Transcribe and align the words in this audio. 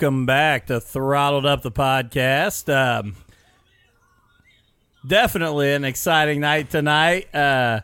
Welcome 0.00 0.26
back 0.26 0.66
to 0.66 0.80
Throttled 0.80 1.44
Up 1.44 1.62
the 1.62 1.72
podcast. 1.72 2.72
Um, 2.72 3.16
definitely 5.04 5.72
an 5.72 5.82
exciting 5.82 6.38
night 6.38 6.70
tonight. 6.70 7.34
Uh, 7.34 7.80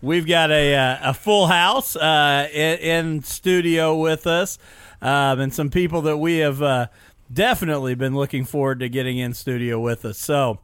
we've 0.00 0.28
got 0.28 0.52
a 0.52 0.76
uh, 0.76 1.10
a 1.10 1.14
full 1.14 1.48
house 1.48 1.96
uh, 1.96 2.48
in, 2.52 2.78
in 2.78 3.22
studio 3.24 3.96
with 3.96 4.28
us, 4.28 4.60
um, 5.02 5.40
and 5.40 5.52
some 5.52 5.70
people 5.70 6.02
that 6.02 6.18
we 6.18 6.36
have 6.36 6.62
uh, 6.62 6.86
definitely 7.32 7.96
been 7.96 8.14
looking 8.14 8.44
forward 8.44 8.78
to 8.78 8.88
getting 8.88 9.18
in 9.18 9.34
studio 9.34 9.80
with 9.80 10.04
us. 10.04 10.18
So. 10.18 10.60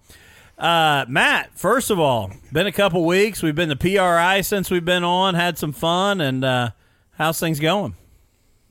Uh, 0.56 1.04
Matt, 1.08 1.58
first 1.58 1.90
of 1.90 1.98
all, 1.98 2.30
been 2.52 2.68
a 2.68 2.72
couple 2.72 3.04
weeks. 3.04 3.42
We've 3.42 3.56
been 3.56 3.70
to 3.70 3.76
PRI 3.76 4.40
since 4.42 4.70
we've 4.70 4.84
been 4.84 5.02
on, 5.02 5.34
had 5.34 5.58
some 5.58 5.72
fun, 5.72 6.20
and 6.20 6.44
uh, 6.44 6.70
how's 7.18 7.40
things 7.40 7.58
going? 7.58 7.96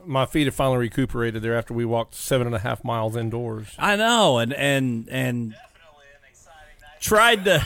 My 0.05 0.25
feet 0.25 0.45
have 0.47 0.55
finally 0.55 0.79
recuperated 0.79 1.41
there 1.41 1.57
after 1.57 1.73
we 1.73 1.85
walked 1.85 2.15
seven 2.15 2.47
and 2.47 2.55
a 2.55 2.59
half 2.59 2.83
miles 2.83 3.15
indoors. 3.15 3.67
I 3.77 3.95
know, 3.95 4.37
and 4.39 4.53
and 4.53 5.07
and 5.09 5.55
tried 6.99 7.45
to 7.45 7.65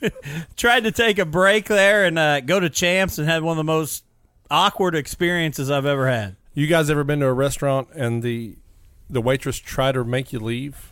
tried 0.56 0.84
to 0.84 0.92
take 0.92 1.18
a 1.18 1.24
break 1.24 1.66
there 1.66 2.04
and 2.04 2.18
uh, 2.18 2.40
go 2.40 2.60
to 2.60 2.70
Champs 2.70 3.18
and 3.18 3.28
had 3.28 3.42
one 3.42 3.52
of 3.52 3.56
the 3.58 3.64
most 3.64 4.04
awkward 4.50 4.94
experiences 4.94 5.70
I've 5.70 5.86
ever 5.86 6.08
had. 6.08 6.36
You 6.54 6.66
guys 6.66 6.90
ever 6.90 7.04
been 7.04 7.20
to 7.20 7.26
a 7.26 7.32
restaurant 7.32 7.88
and 7.94 8.22
the 8.22 8.56
the 9.08 9.20
waitress 9.20 9.58
tried 9.58 9.92
to 9.92 10.04
make 10.04 10.32
you 10.32 10.40
leave? 10.40 10.90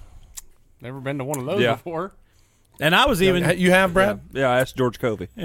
Never 0.80 1.00
been 1.00 1.18
to 1.18 1.24
one 1.24 1.38
of 1.38 1.46
those 1.46 1.60
Yeah. 1.60 1.74
before. 1.74 2.12
And 2.80 2.94
I 2.94 3.06
was 3.06 3.22
even 3.22 3.58
you 3.58 3.70
have, 3.70 3.92
Brad? 3.92 4.20
Yeah, 4.32 4.48
I 4.48 4.60
asked 4.60 4.76
George 4.76 4.98
Covey. 4.98 5.28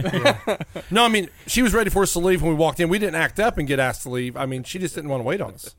No, 0.92 1.04
I 1.04 1.08
mean 1.08 1.30
she 1.48 1.62
was 1.64 1.74
ready 1.74 1.90
for 1.90 2.04
us 2.04 2.14
to 2.14 2.20
leave 2.20 2.42
when 2.42 2.52
we 2.52 2.58
walked 2.58 2.80
in. 2.80 2.90
We 2.90 3.00
didn't 3.00 3.16
act 3.16 3.40
up 3.40 3.58
and 3.58 3.68
get 3.68 3.80
asked 3.80 4.04
to 4.04 4.10
leave. 4.10 4.38
I 4.38 4.46
mean, 4.46 4.64
she 4.64 4.78
just 4.78 4.94
didn't 4.94 5.10
want 5.10 5.22
to 5.22 5.26
wait 5.26 5.42
on 5.42 5.54
us. 5.54 5.76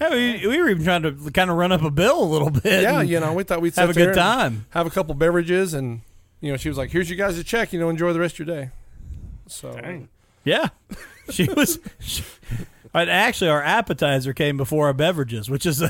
Yeah, 0.00 0.10
we, 0.10 0.46
we 0.46 0.58
were 0.58 0.70
even 0.70 0.82
trying 0.82 1.02
to 1.02 1.12
kind 1.30 1.50
of 1.50 1.56
run 1.58 1.72
up 1.72 1.82
a 1.82 1.90
bill 1.90 2.22
a 2.22 2.24
little 2.24 2.48
bit. 2.48 2.82
Yeah, 2.82 3.02
you 3.02 3.20
know, 3.20 3.34
we 3.34 3.42
thought 3.42 3.60
we'd 3.60 3.74
have 3.74 3.90
a 3.90 3.94
good 3.94 4.14
time. 4.14 4.66
have 4.70 4.86
a 4.86 4.90
couple 4.90 5.14
beverages, 5.14 5.74
and 5.74 6.00
you 6.40 6.50
know, 6.50 6.56
she 6.56 6.70
was 6.70 6.78
like, 6.78 6.90
"Here's 6.90 7.10
you 7.10 7.16
guys 7.16 7.36
a 7.36 7.44
check. 7.44 7.72
You 7.74 7.80
know, 7.80 7.90
enjoy 7.90 8.14
the 8.14 8.20
rest 8.20 8.40
of 8.40 8.46
your 8.46 8.56
day." 8.56 8.70
So 9.46 9.72
Dang. 9.72 10.08
Yeah, 10.44 10.68
she 11.30 11.44
was. 11.44 11.78
She, 11.98 12.24
actually, 12.94 13.50
our 13.50 13.62
appetizer 13.62 14.32
came 14.32 14.56
before 14.56 14.86
our 14.86 14.94
beverages, 14.94 15.50
which 15.50 15.66
is 15.66 15.82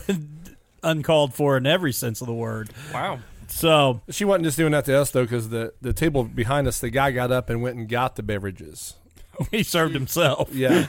uncalled 0.83 1.35
for 1.35 1.57
in 1.57 1.67
every 1.67 1.93
sense 1.93 2.21
of 2.21 2.27
the 2.27 2.35
word. 2.35 2.71
Wow. 2.93 3.21
So 3.51 4.01
she 4.11 4.25
wasn't 4.25 4.45
just 4.45 4.57
doing 4.57 4.73
that 4.73 4.85
to 4.87 4.99
us 4.99 5.11
though, 5.11 5.25
because 5.25 5.49
the 5.49 5.73
the 5.83 5.93
table 5.93 6.25
behind 6.25 6.67
us, 6.67 6.79
the 6.79 6.91
guy 6.91 7.11
got 7.11 7.31
up 7.33 7.51
and 7.51 7.63
went 7.63 7.77
and 7.77 7.89
got 7.89 8.17
the 8.17 8.23
beverages. 8.23 8.95
he 9.51 9.63
served 9.63 9.95
himself. 9.95 10.55
Yeah, 10.55 10.87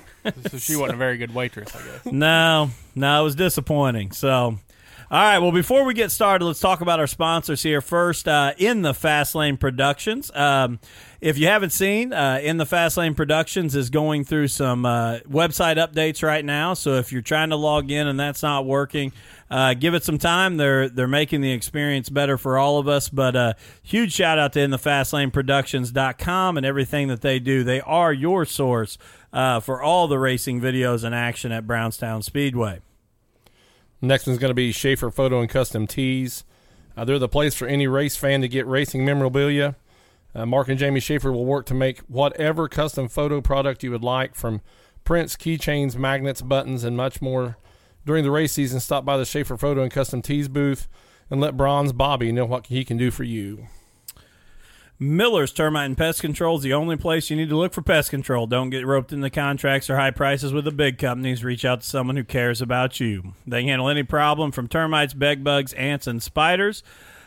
So 0.50 0.58
she 0.58 0.76
wasn't 0.76 0.96
a 0.96 0.98
very 0.98 1.18
good 1.18 1.34
waitress, 1.34 1.74
I 1.76 1.80
guess. 1.80 2.06
No, 2.14 2.70
no, 2.96 3.22
it 3.22 3.24
was 3.24 3.36
disappointing. 3.36 4.12
So, 4.12 4.58
all 5.12 5.22
right. 5.22 5.40
Well, 5.40 5.52
before 5.52 5.84
we 5.84 5.94
get 5.94 6.10
started, 6.10 6.46
let's 6.46 6.62
talk 6.62 6.80
about 6.80 7.02
our 7.02 7.06
sponsors 7.06 7.62
here 7.62 7.82
first. 7.82 8.30
Uh, 8.30 8.54
in 8.58 8.82
the 8.82 8.94
Fast 8.94 9.36
Lane 9.36 9.58
Productions. 9.58 10.32
Um, 10.34 10.80
if 11.20 11.38
you 11.38 11.48
haven't 11.48 11.72
seen, 11.72 12.14
uh, 12.14 12.40
in 12.42 12.56
the 12.56 12.66
Fast 12.66 12.96
Lane 12.96 13.14
Productions 13.14 13.76
is 13.76 13.90
going 13.90 14.24
through 14.24 14.48
some 14.48 14.86
uh, 14.86 15.18
website 15.28 15.76
updates 15.76 16.24
right 16.24 16.46
now. 16.46 16.76
So 16.76 16.94
if 16.94 17.12
you're 17.12 17.22
trying 17.22 17.50
to 17.50 17.58
log 17.58 17.92
in 17.92 18.08
and 18.08 18.18
that's 18.18 18.42
not 18.42 18.66
working, 18.66 19.12
uh, 19.50 19.74
give 19.74 19.96
it 19.96 20.06
some 20.06 20.18
time. 20.18 20.56
They're 20.56 20.88
they're 20.88 21.10
making 21.10 21.42
the 21.42 21.52
experience 21.52 22.08
better 22.08 22.38
for 22.38 22.58
all 22.58 22.78
of 22.78 22.88
us. 22.88 23.10
But 23.10 23.36
uh, 23.36 23.54
huge 23.84 24.14
shout 24.14 24.40
out 24.40 24.54
to 24.54 24.62
in 24.62 24.72
the 24.72 24.78
fastlaneproductions.com 24.78 26.56
and 26.56 26.66
everything 26.66 27.10
that 27.10 27.20
they 27.20 27.40
do. 27.40 27.66
They 27.66 27.82
are 27.82 28.14
your 28.14 28.46
source 28.46 28.98
uh, 29.34 29.60
for 29.60 29.82
all 29.82 30.08
the 30.08 30.20
racing 30.20 30.62
videos 30.62 31.04
and 31.04 31.14
action 31.14 31.52
at 31.52 31.68
Brownstown 31.68 32.22
Speedway. 32.22 32.80
Next 34.02 34.26
one's 34.26 34.40
going 34.40 34.50
to 34.50 34.56
be 34.56 34.72
Schaefer 34.72 35.12
Photo 35.12 35.40
and 35.40 35.50
Custom 35.50 35.86
Tees. 35.86 36.44
Uh, 36.98 37.06
they're 37.06 37.20
the 37.20 37.30
place 37.30 37.54
for 37.56 37.68
any 37.68 37.88
race 37.88 38.18
fan 38.18 38.42
to 38.42 38.48
get 38.48 38.66
racing 38.66 39.06
memorabilia. 39.06 39.76
Uh, 40.34 40.46
Mark 40.46 40.70
and 40.70 40.80
Jamie 40.80 41.00
Schaefer 41.00 41.32
will 41.32 41.46
work 41.46 41.66
to 41.68 41.74
make 41.74 42.00
whatever 42.08 42.68
custom 42.68 43.08
photo 43.08 43.42
product 43.42 43.84
you 43.84 43.92
would 43.92 44.04
like, 44.04 44.34
from 44.34 44.62
prints, 45.04 45.36
keychains, 45.36 45.96
magnets, 45.96 46.42
buttons, 46.42 46.84
and 46.84 46.98
much 46.98 47.22
more. 47.22 47.58
During 48.06 48.24
the 48.24 48.32
race 48.32 48.54
season, 48.54 48.80
stop 48.80 49.06
by 49.06 49.18
the 49.18 49.26
Schaefer 49.26 49.58
Photo 49.58 49.84
and 49.84 49.92
Custom 49.92 50.22
Tees 50.22 50.48
booth 50.48 50.88
and 51.30 51.40
let 51.40 51.56
Bronze 51.56 51.94
Bobby 51.94 52.32
know 52.32 52.46
what 52.46 52.68
he 52.68 52.84
can 52.84 52.98
do 52.98 53.12
for 53.12 53.24
you. 53.24 53.68
Miller's 55.04 55.52
Termite 55.52 55.88
and 55.88 55.98
Pest 55.98 56.22
Control 56.22 56.58
is 56.58 56.62
the 56.62 56.74
only 56.74 56.96
place 56.96 57.32
you 57.32 57.36
need 57.36 57.50
to 57.50 57.58
look 57.58 57.74
for 57.74 57.82
pest 57.82 58.12
control. 58.12 58.46
Don't 58.46 58.70
get 58.70 58.86
roped 58.86 59.12
into 59.12 59.32
contracts 59.32 59.90
or 59.90 59.96
high 59.96 60.12
prices 60.12 60.54
with 60.54 60.64
the 60.64 60.72
big 60.72 61.00
companies. 61.00 61.44
Reach 61.44 61.66
out 61.66 61.82
to 61.82 61.88
someone 61.88 62.18
who 62.18 62.24
cares 62.24 62.62
about 62.62 63.00
you. 63.00 63.34
They 63.48 63.64
handle 63.64 63.90
any 63.90 64.04
problem 64.04 64.52
from 64.52 64.68
termites, 64.68 65.16
bed 65.16 65.44
bugs, 65.44 65.74
ants, 65.74 66.06
and 66.06 66.22
spiders. 66.22 66.84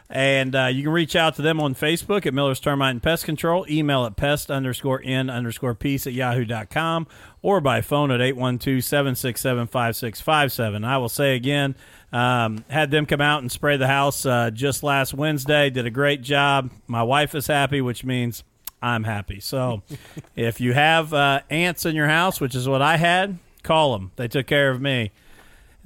And 0.08 0.54
uh, 0.54 0.66
you 0.66 0.84
can 0.84 0.92
reach 0.92 1.16
out 1.16 1.34
to 1.34 1.42
them 1.42 1.60
on 1.60 1.74
Facebook 1.74 2.26
at 2.26 2.32
Miller's 2.32 2.60
Termite 2.60 2.92
and 2.92 3.02
Pest 3.02 3.24
Control, 3.24 3.66
email 3.68 4.04
at 4.04 4.14
pest 4.14 4.52
underscore 4.52 5.02
n 5.02 5.28
underscore 5.28 5.74
peace 5.74 6.06
at 6.06 6.12
yahoo.com, 6.12 7.08
or 7.42 7.60
by 7.60 7.80
phone 7.80 8.12
at 8.12 8.20
812 8.20 8.84
767 8.84 9.66
5657. 9.66 10.84
I 10.84 10.98
will 10.98 11.08
say 11.08 11.34
again, 11.34 11.74
um, 12.14 12.64
had 12.70 12.92
them 12.92 13.06
come 13.06 13.20
out 13.20 13.42
and 13.42 13.50
spray 13.50 13.76
the 13.76 13.88
house 13.88 14.25
uh, 14.25 14.50
just 14.50 14.84
last 14.84 15.12
Wednesday. 15.12 15.69
Did 15.69 15.84
a 15.84 15.91
great 15.91 16.22
job. 16.22 16.70
My 16.86 17.02
wife 17.02 17.34
is 17.34 17.48
happy, 17.48 17.80
which 17.80 18.04
means 18.04 18.44
I'm 18.80 19.02
happy. 19.02 19.41
So 19.41 19.82
if 20.36 20.60
you 20.60 20.74
have 20.74 21.12
uh, 21.12 21.41
ants 21.50 21.84
in 21.84 21.97
your 21.97 22.06
house, 22.06 22.41
which 22.41 22.54
is 22.54 22.69
what 22.69 22.80
I 22.80 22.98
had, 22.98 23.38
call 23.64 23.94
them. 23.94 24.12
They 24.14 24.28
took 24.28 24.47
care 24.47 24.70
of 24.70 24.80
me. 24.80 25.10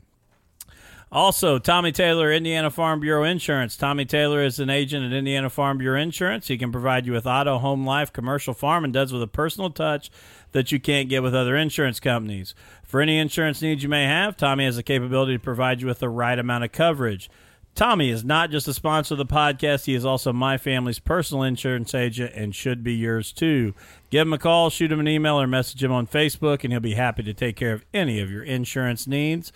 Also, 1.16 1.58
Tommy 1.60 1.94
Taylor, 1.94 2.30
Indiana 2.30 2.70
Farm 2.70 3.00
Bureau 3.00 3.24
Insurance. 3.24 3.78
Tommy 3.78 4.04
Taylor 4.04 4.44
is 4.44 4.60
an 4.60 4.70
agent 4.70 5.06
at 5.06 5.14
Indiana 5.14 5.50
Farm 5.50 5.78
Bureau 5.78 5.98
Insurance. 5.98 6.50
He 6.50 6.58
can 6.58 6.74
provide 6.74 7.06
you 7.06 7.14
with 7.14 7.26
auto, 7.26 7.58
home 7.58 7.86
life, 7.86 8.12
commercial, 8.12 8.54
farm, 8.54 8.84
and 8.84 8.92
does 8.92 9.14
with 9.14 9.24
a 9.24 9.28
personal 9.28 9.70
touch 9.70 10.12
that 10.52 10.74
you 10.74 10.80
can't 10.82 11.08
get 11.08 11.24
with 11.24 11.34
other 11.34 11.56
insurance 11.56 12.02
companies. 12.02 12.54
For 12.84 13.00
any 13.00 13.18
insurance 13.18 13.62
needs 13.62 13.82
you 13.82 13.88
may 13.88 14.04
have, 14.04 14.36
Tommy 14.36 14.66
has 14.66 14.76
the 14.76 14.84
capability 14.84 15.36
to 15.36 15.40
provide 15.40 15.80
you 15.80 15.88
with 15.88 16.00
the 16.00 16.10
right 16.10 16.38
amount 16.38 16.66
of 16.66 16.74
coverage. 16.74 17.30
Tommy 17.76 18.10
is 18.10 18.26
not 18.26 18.52
just 18.52 18.68
a 18.68 18.74
sponsor 18.74 19.14
of 19.14 19.18
the 19.18 19.26
podcast, 19.26 19.86
he 19.86 19.96
is 19.96 20.04
also 20.04 20.34
my 20.34 20.58
family's 20.58 21.00
personal 21.00 21.44
insurance 21.44 21.96
agent 21.96 22.34
and 22.36 22.54
should 22.54 22.84
be 22.84 22.94
yours 22.94 23.32
too. 23.32 23.74
Give 24.10 24.28
him 24.28 24.34
a 24.34 24.38
call, 24.38 24.70
shoot 24.70 24.92
him 24.92 25.00
an 25.00 25.08
email, 25.08 25.40
or 25.40 25.48
message 25.48 25.82
him 25.82 25.94
on 25.94 26.08
Facebook, 26.08 26.66
and 26.66 26.74
he'll 26.74 26.82
be 26.82 26.96
happy 26.96 27.24
to 27.24 27.34
take 27.34 27.56
care 27.56 27.72
of 27.72 27.86
any 27.94 28.20
of 28.20 28.30
your 28.30 28.44
insurance 28.44 29.08
needs. 29.08 29.54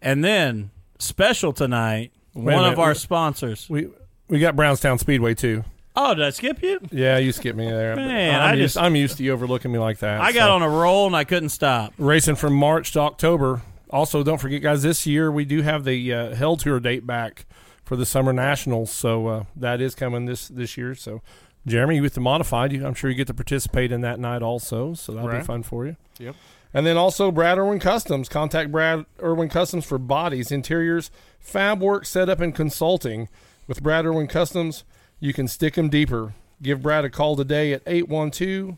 And 0.00 0.24
then, 0.24 0.70
special 1.02 1.52
tonight, 1.52 2.12
Wait 2.34 2.54
one 2.54 2.64
of 2.64 2.78
our 2.78 2.88
wait- 2.88 2.96
sponsors. 2.96 3.68
We 3.68 3.88
we 4.28 4.38
got 4.38 4.56
Brownstown 4.56 4.98
Speedway 4.98 5.34
too. 5.34 5.64
Oh, 5.94 6.14
did 6.14 6.24
I 6.24 6.30
skip 6.30 6.62
you? 6.62 6.80
Yeah, 6.90 7.18
you 7.18 7.32
skipped 7.32 7.58
me 7.58 7.70
there. 7.70 7.94
Man, 7.96 8.40
I'm 8.40 8.40
I 8.40 8.54
used, 8.54 8.74
just- 8.74 8.78
I'm 8.82 8.96
used 8.96 9.18
to 9.18 9.22
you 9.24 9.32
overlooking 9.32 9.70
me 9.70 9.78
like 9.78 9.98
that. 9.98 10.22
I 10.22 10.32
got 10.32 10.46
so. 10.46 10.54
on 10.54 10.62
a 10.62 10.68
roll 10.68 11.06
and 11.06 11.14
I 11.14 11.24
couldn't 11.24 11.50
stop. 11.50 11.92
racing 11.98 12.36
from 12.36 12.54
March 12.54 12.92
to 12.92 13.00
October. 13.00 13.60
Also, 13.90 14.22
don't 14.22 14.38
forget, 14.38 14.62
guys, 14.62 14.82
this 14.82 15.06
year 15.06 15.30
we 15.30 15.44
do 15.44 15.60
have 15.60 15.84
the 15.84 16.14
uh, 16.14 16.34
Hell 16.34 16.56
Tour 16.56 16.80
date 16.80 17.06
back 17.06 17.44
for 17.84 17.94
the 17.94 18.06
Summer 18.06 18.32
Nationals, 18.32 18.90
so 18.90 19.26
uh, 19.26 19.44
that 19.54 19.82
is 19.82 19.94
coming 19.94 20.24
this 20.24 20.48
this 20.48 20.78
year. 20.78 20.94
So, 20.94 21.20
Jeremy, 21.66 21.96
you 21.96 22.02
with 22.02 22.14
the 22.14 22.20
modified, 22.20 22.72
I'm 22.72 22.94
sure 22.94 23.10
you 23.10 23.16
get 23.16 23.26
to 23.26 23.34
participate 23.34 23.92
in 23.92 24.00
that 24.00 24.18
night 24.18 24.40
also, 24.40 24.94
so 24.94 25.12
that'll 25.12 25.30
be 25.30 25.44
fun 25.44 25.62
for 25.62 25.84
you. 25.84 25.96
Yep. 26.18 26.36
And 26.74 26.86
then 26.86 26.96
also 26.96 27.30
Brad 27.30 27.58
Irwin 27.58 27.80
Customs. 27.80 28.28
Contact 28.28 28.72
Brad 28.72 29.04
Irwin 29.22 29.48
Customs 29.48 29.84
for 29.84 29.98
bodies, 29.98 30.50
interiors, 30.50 31.10
fab 31.38 31.80
work, 31.80 32.06
setup, 32.06 32.40
and 32.40 32.54
consulting. 32.54 33.28
With 33.66 33.82
Brad 33.82 34.06
Irwin 34.06 34.26
Customs, 34.26 34.84
you 35.20 35.32
can 35.32 35.48
stick 35.48 35.74
them 35.74 35.88
deeper. 35.88 36.34
Give 36.62 36.82
Brad 36.82 37.04
a 37.04 37.10
call 37.10 37.36
today 37.36 37.72
at 37.72 37.82
812 37.86 38.76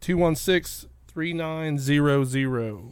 216 0.00 0.90
3900. 1.08 2.82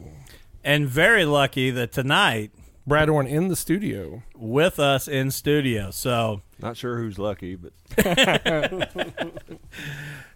And 0.63 0.87
very 0.87 1.25
lucky 1.25 1.71
that 1.71 1.91
tonight 1.91 2.51
Brad 2.87 3.09
Irwin 3.09 3.27
in 3.27 3.47
the 3.49 3.55
studio. 3.55 4.23
with 4.35 4.79
us 4.79 5.07
in 5.07 5.31
studio. 5.31 5.91
So 5.91 6.41
Not 6.59 6.77
sure 6.77 6.97
who's 6.97 7.19
lucky, 7.19 7.55
but 7.55 7.73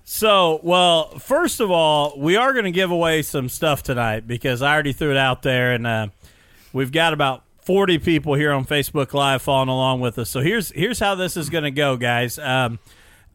So, 0.09 0.61
well, 0.63 1.19
first 1.19 1.59
of 1.59 1.69
all, 1.69 2.17
we 2.17 2.37
are 2.37 2.53
going 2.53 2.63
to 2.63 2.71
give 2.71 2.91
away 2.91 3.23
some 3.23 3.49
stuff 3.49 3.83
tonight 3.83 4.25
because 4.25 4.61
I 4.61 4.71
already 4.71 4.93
threw 4.93 5.11
it 5.11 5.17
out 5.17 5.41
there, 5.41 5.73
and 5.73 5.85
uh, 5.85 6.07
we've 6.71 6.93
got 6.93 7.11
about 7.11 7.43
forty 7.61 7.97
people 7.97 8.33
here 8.33 8.53
on 8.53 8.63
Facebook 8.63 9.13
Live 9.13 9.41
following 9.41 9.67
along 9.67 9.99
with 9.99 10.17
us. 10.17 10.29
So 10.29 10.39
here's 10.39 10.71
here's 10.71 10.97
how 10.97 11.15
this 11.15 11.35
is 11.35 11.49
going 11.49 11.65
to 11.65 11.71
go, 11.71 11.97
guys. 11.97 12.39
Um, 12.39 12.79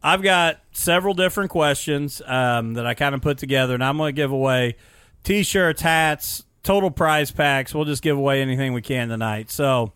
I've 0.01 0.23
got 0.23 0.61
several 0.71 1.13
different 1.13 1.51
questions 1.51 2.23
um, 2.25 2.73
that 2.73 2.87
I 2.87 2.95
kind 2.95 3.13
of 3.13 3.21
put 3.21 3.37
together, 3.37 3.75
and 3.75 3.83
I'm 3.83 3.97
going 3.97 4.15
to 4.15 4.19
give 4.19 4.31
away 4.31 4.75
T-shirts, 5.23 5.83
hats, 5.83 6.43
total 6.63 6.89
prize 6.89 7.29
packs. 7.29 7.75
We'll 7.75 7.85
just 7.85 8.01
give 8.01 8.17
away 8.17 8.41
anything 8.41 8.73
we 8.73 8.81
can 8.81 9.09
tonight. 9.09 9.51
So 9.51 9.93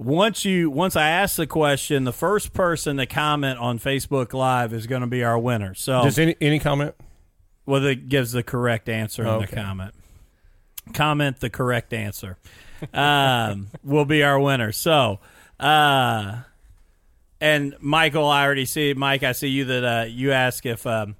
once 0.00 0.46
you 0.46 0.70
once 0.70 0.96
I 0.96 1.10
ask 1.10 1.36
the 1.36 1.46
question, 1.46 2.04
the 2.04 2.12
first 2.12 2.54
person 2.54 2.96
to 2.96 3.04
comment 3.04 3.58
on 3.58 3.78
Facebook 3.78 4.32
Live 4.32 4.72
is 4.72 4.86
going 4.86 5.02
to 5.02 5.06
be 5.06 5.22
our 5.22 5.38
winner. 5.38 5.74
So 5.74 6.02
Just 6.02 6.18
any 6.18 6.34
any 6.40 6.58
comment? 6.58 6.94
well, 7.66 7.84
it 7.84 8.08
gives 8.08 8.32
the 8.32 8.42
correct 8.42 8.88
answer 8.88 9.26
in 9.26 9.40
the 9.40 9.46
comment. 9.46 9.94
Comment 10.94 11.38
the 11.38 11.50
correct 11.50 11.92
answer. 11.92 12.38
Um, 12.94 13.68
will 13.84 14.06
be 14.06 14.22
our 14.22 14.40
winner. 14.40 14.72
So, 14.72 15.20
uh, 15.60 16.38
and 17.38 17.76
Michael, 17.80 18.26
I 18.26 18.44
already 18.44 18.64
see 18.64 18.94
Mike. 18.94 19.22
I 19.22 19.32
see 19.32 19.48
you 19.48 19.66
that 19.66 19.84
uh, 19.84 20.04
you 20.06 20.32
ask 20.32 20.64
if 20.64 20.86
um, 20.86 21.14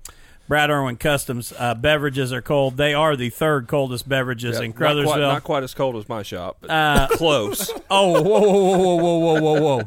Brad 0.51 0.69
Irwin 0.69 0.97
Customs 0.97 1.53
uh, 1.57 1.77
beverages 1.77 2.33
are 2.33 2.43
cold. 2.43 2.77
They 2.77 2.93
are 2.93 3.15
the 3.15 3.31
third 3.31 3.69
coldest 3.69 4.09
beverages 4.09 4.59
yeah, 4.59 4.65
in 4.65 4.73
Crothersville. 4.73 5.05
Not 5.05 5.05
quite, 5.05 5.21
not 5.21 5.45
quite, 5.45 5.63
as 5.63 5.75
cold 5.75 5.95
as 5.95 6.09
my 6.09 6.25
shop, 6.25 6.57
but 6.61 6.71
uh, 6.71 7.07
close. 7.13 7.71
Oh, 7.89 8.21
whoa, 8.21 8.41
whoa, 8.41 8.97
whoa, 8.97 8.97
whoa, 8.97 9.19
whoa, 9.41 9.61
whoa, 9.61 9.85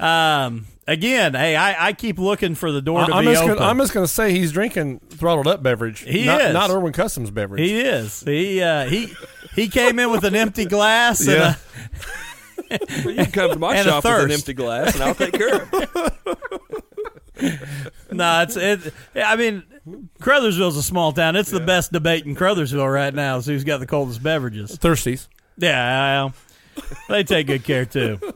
whoa. 0.00 0.04
Um, 0.04 0.66
again, 0.88 1.34
hey, 1.34 1.54
I, 1.54 1.88
I, 1.88 1.92
keep 1.92 2.18
looking 2.18 2.56
for 2.56 2.72
the 2.72 2.82
door 2.82 3.02
I, 3.02 3.06
to 3.06 3.14
I'm 3.14 3.24
be 3.24 3.36
open. 3.36 3.54
Gonna, 3.54 3.70
I'm 3.70 3.78
just 3.78 3.92
going 3.94 4.04
to 4.04 4.12
say 4.12 4.32
he's 4.32 4.50
drinking 4.50 4.98
throttled 5.10 5.46
up 5.46 5.62
beverage. 5.62 6.00
He 6.00 6.26
not, 6.26 6.40
is 6.40 6.52
not 6.52 6.70
Irwin 6.70 6.92
Customs 6.92 7.30
beverage. 7.30 7.62
He 7.62 7.78
is. 7.78 8.22
He 8.22 8.60
uh, 8.60 8.86
he 8.86 9.12
he 9.54 9.68
came 9.68 10.00
in 10.00 10.10
with 10.10 10.24
an 10.24 10.34
empty 10.34 10.64
glass. 10.64 11.24
Yeah. 11.24 11.54
And 12.70 12.82
a, 12.82 13.02
well, 13.04 13.14
you 13.14 13.22
can 13.22 13.32
come 13.32 13.52
to 13.52 13.58
my 13.58 13.80
shop 13.84 14.02
with 14.02 14.24
an 14.24 14.30
empty 14.32 14.54
glass, 14.54 14.94
and 14.94 15.04
I'll 15.04 15.14
take 15.14 15.34
care 15.34 15.62
of. 15.62 16.80
no, 18.12 18.42
it's 18.42 18.56
it. 18.56 18.92
I 19.16 19.36
mean, 19.36 19.64
Crothersville's 20.20 20.76
a 20.76 20.82
small 20.82 21.12
town. 21.12 21.36
It's 21.36 21.50
the 21.50 21.60
best 21.60 21.92
debate 21.92 22.24
in 22.26 22.36
Crothersville 22.36 22.92
right 22.92 23.12
now. 23.12 23.38
Is 23.38 23.46
who's 23.46 23.64
got 23.64 23.80
the 23.80 23.86
coldest 23.86 24.22
beverages? 24.22 24.78
Thirsties. 24.78 25.26
Yeah, 25.56 26.24
well, 26.24 26.34
they 27.08 27.24
take 27.24 27.46
good 27.48 27.64
care 27.64 27.84
too. 27.84 28.18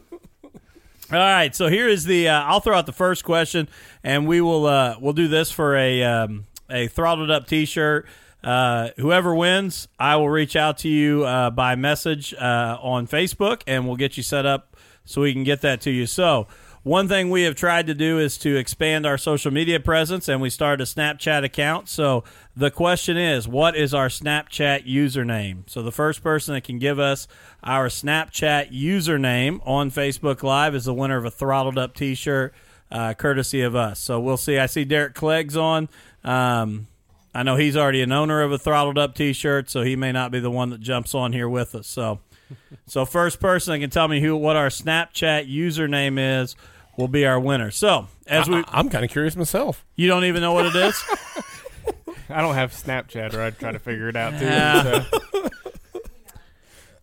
All 1.10 1.18
right, 1.18 1.54
so 1.54 1.68
here 1.68 1.88
is 1.88 2.04
the. 2.04 2.28
Uh, 2.28 2.42
I'll 2.42 2.60
throw 2.60 2.76
out 2.76 2.86
the 2.86 2.92
first 2.92 3.24
question, 3.24 3.68
and 4.02 4.26
we 4.26 4.40
will 4.40 4.66
uh, 4.66 4.96
we'll 5.00 5.14
do 5.14 5.28
this 5.28 5.50
for 5.50 5.76
a 5.76 6.02
um, 6.02 6.44
a 6.68 6.88
throttled 6.88 7.30
up 7.30 7.46
T-shirt. 7.46 8.06
Uh, 8.42 8.90
whoever 8.96 9.34
wins, 9.34 9.88
I 9.98 10.16
will 10.16 10.28
reach 10.28 10.54
out 10.54 10.78
to 10.78 10.88
you 10.88 11.24
uh, 11.24 11.50
by 11.50 11.76
message 11.76 12.34
uh, 12.34 12.78
on 12.80 13.06
Facebook, 13.06 13.62
and 13.66 13.86
we'll 13.86 13.96
get 13.96 14.16
you 14.16 14.22
set 14.22 14.44
up 14.44 14.76
so 15.04 15.22
we 15.22 15.32
can 15.32 15.44
get 15.44 15.60
that 15.60 15.80
to 15.82 15.90
you. 15.90 16.06
So. 16.06 16.48
One 16.82 17.08
thing 17.08 17.30
we 17.30 17.42
have 17.42 17.54
tried 17.54 17.86
to 17.88 17.94
do 17.94 18.19
is 18.19 18.38
to 18.38 18.56
expand 18.56 19.04
our 19.04 19.19
social 19.19 19.50
media 19.50 19.80
presence, 19.80 20.28
and 20.28 20.40
we 20.40 20.48
started 20.48 20.82
a 20.82 20.86
Snapchat 20.86 21.44
account. 21.44 21.88
So 21.88 22.25
the 22.56 22.70
question 22.70 23.16
is, 23.16 23.48
what 23.48 23.76
is 23.76 23.92
our 23.92 24.08
Snapchat 24.08 24.86
username? 24.86 25.69
So 25.69 25.82
the 25.82 25.92
first 25.92 26.22
person 26.22 26.54
that 26.54 26.64
can 26.64 26.78
give 26.78 26.98
us 26.98 27.26
our 27.62 27.88
Snapchat 27.88 28.72
username 28.72 29.60
on 29.66 29.90
Facebook 29.90 30.42
Live 30.42 30.75
is 30.75 30.84
the 30.84 30.94
winner 30.94 31.16
of 31.16 31.25
a 31.25 31.30
throttled 31.30 31.78
up 31.78 31.94
T-shirt, 31.94 32.54
uh, 32.90 33.14
courtesy 33.14 33.60
of 33.62 33.74
us. 33.74 33.98
So 33.98 34.20
we'll 34.20 34.36
see. 34.36 34.58
I 34.58 34.66
see 34.66 34.84
Derek 34.84 35.14
Clegg's 35.14 35.56
on. 35.56 35.88
Um, 36.24 36.86
I 37.34 37.42
know 37.42 37.56
he's 37.56 37.76
already 37.76 38.02
an 38.02 38.12
owner 38.12 38.40
of 38.42 38.52
a 38.52 38.58
throttled 38.58 38.98
up 38.98 39.14
T-shirt, 39.14 39.69
so 39.69 39.82
he 39.82 39.96
may 39.96 40.12
not 40.12 40.31
be 40.31 40.40
the 40.40 40.50
one 40.50 40.70
that 40.70 40.81
jumps 40.81 41.14
on 41.14 41.32
here 41.32 41.48
with 41.48 41.74
us. 41.74 41.86
So, 41.86 42.20
so 42.86 43.04
first 43.04 43.40
person 43.40 43.72
that 43.72 43.78
can 43.80 43.90
tell 43.90 44.08
me 44.08 44.20
who 44.20 44.36
what 44.36 44.56
our 44.56 44.68
Snapchat 44.68 45.52
username 45.52 46.42
is 46.42 46.56
will 46.96 47.08
be 47.08 47.24
our 47.26 47.38
winner. 47.38 47.70
So 47.70 48.08
as 48.26 48.48
we, 48.48 48.56
I, 48.68 48.80
am 48.80 48.88
kind 48.88 49.04
of 49.04 49.10
curious 49.10 49.36
myself. 49.36 49.84
you 49.96 50.08
don't 50.08 50.24
even 50.24 50.40
know 50.40 50.52
what 50.52 50.66
it 50.66 50.76
is. 50.76 51.02
I 52.30 52.42
don't 52.42 52.54
have 52.54 52.72
Snapchat, 52.72 53.32
or 53.34 53.40
I'd 53.40 53.58
try 53.58 53.72
to 53.72 53.78
figure 53.78 54.08
it 54.08 54.16
out 54.16 54.38
too. 54.38 54.44
Yeah. 54.44 54.82
so. 54.82 55.18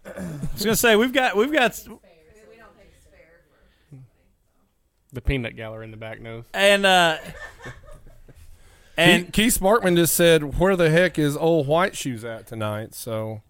I 0.06 0.22
was 0.54 0.64
gonna 0.64 0.76
say 0.76 0.96
we've 0.96 1.12
got 1.14 1.36
we've 1.36 1.52
got 1.52 1.82
The 5.14 5.22
peanut 5.22 5.56
gallery 5.56 5.86
in 5.86 5.92
the 5.92 5.98
back 5.98 6.20
knows. 6.20 6.44
and 6.54 6.86
uh 6.86 7.18
and 8.98 9.24
And 9.24 9.34
Keith 9.34 9.60
Sparkman 9.60 9.96
just 9.96 10.14
said, 10.14 10.60
"Where 10.60 10.76
the 10.76 10.90
heck 10.90 11.18
is 11.18 11.36
old 11.36 11.68
white 11.68 11.96
shoes 11.96 12.24
at 12.24 12.48
tonight?" 12.48 12.94
So 12.94 13.42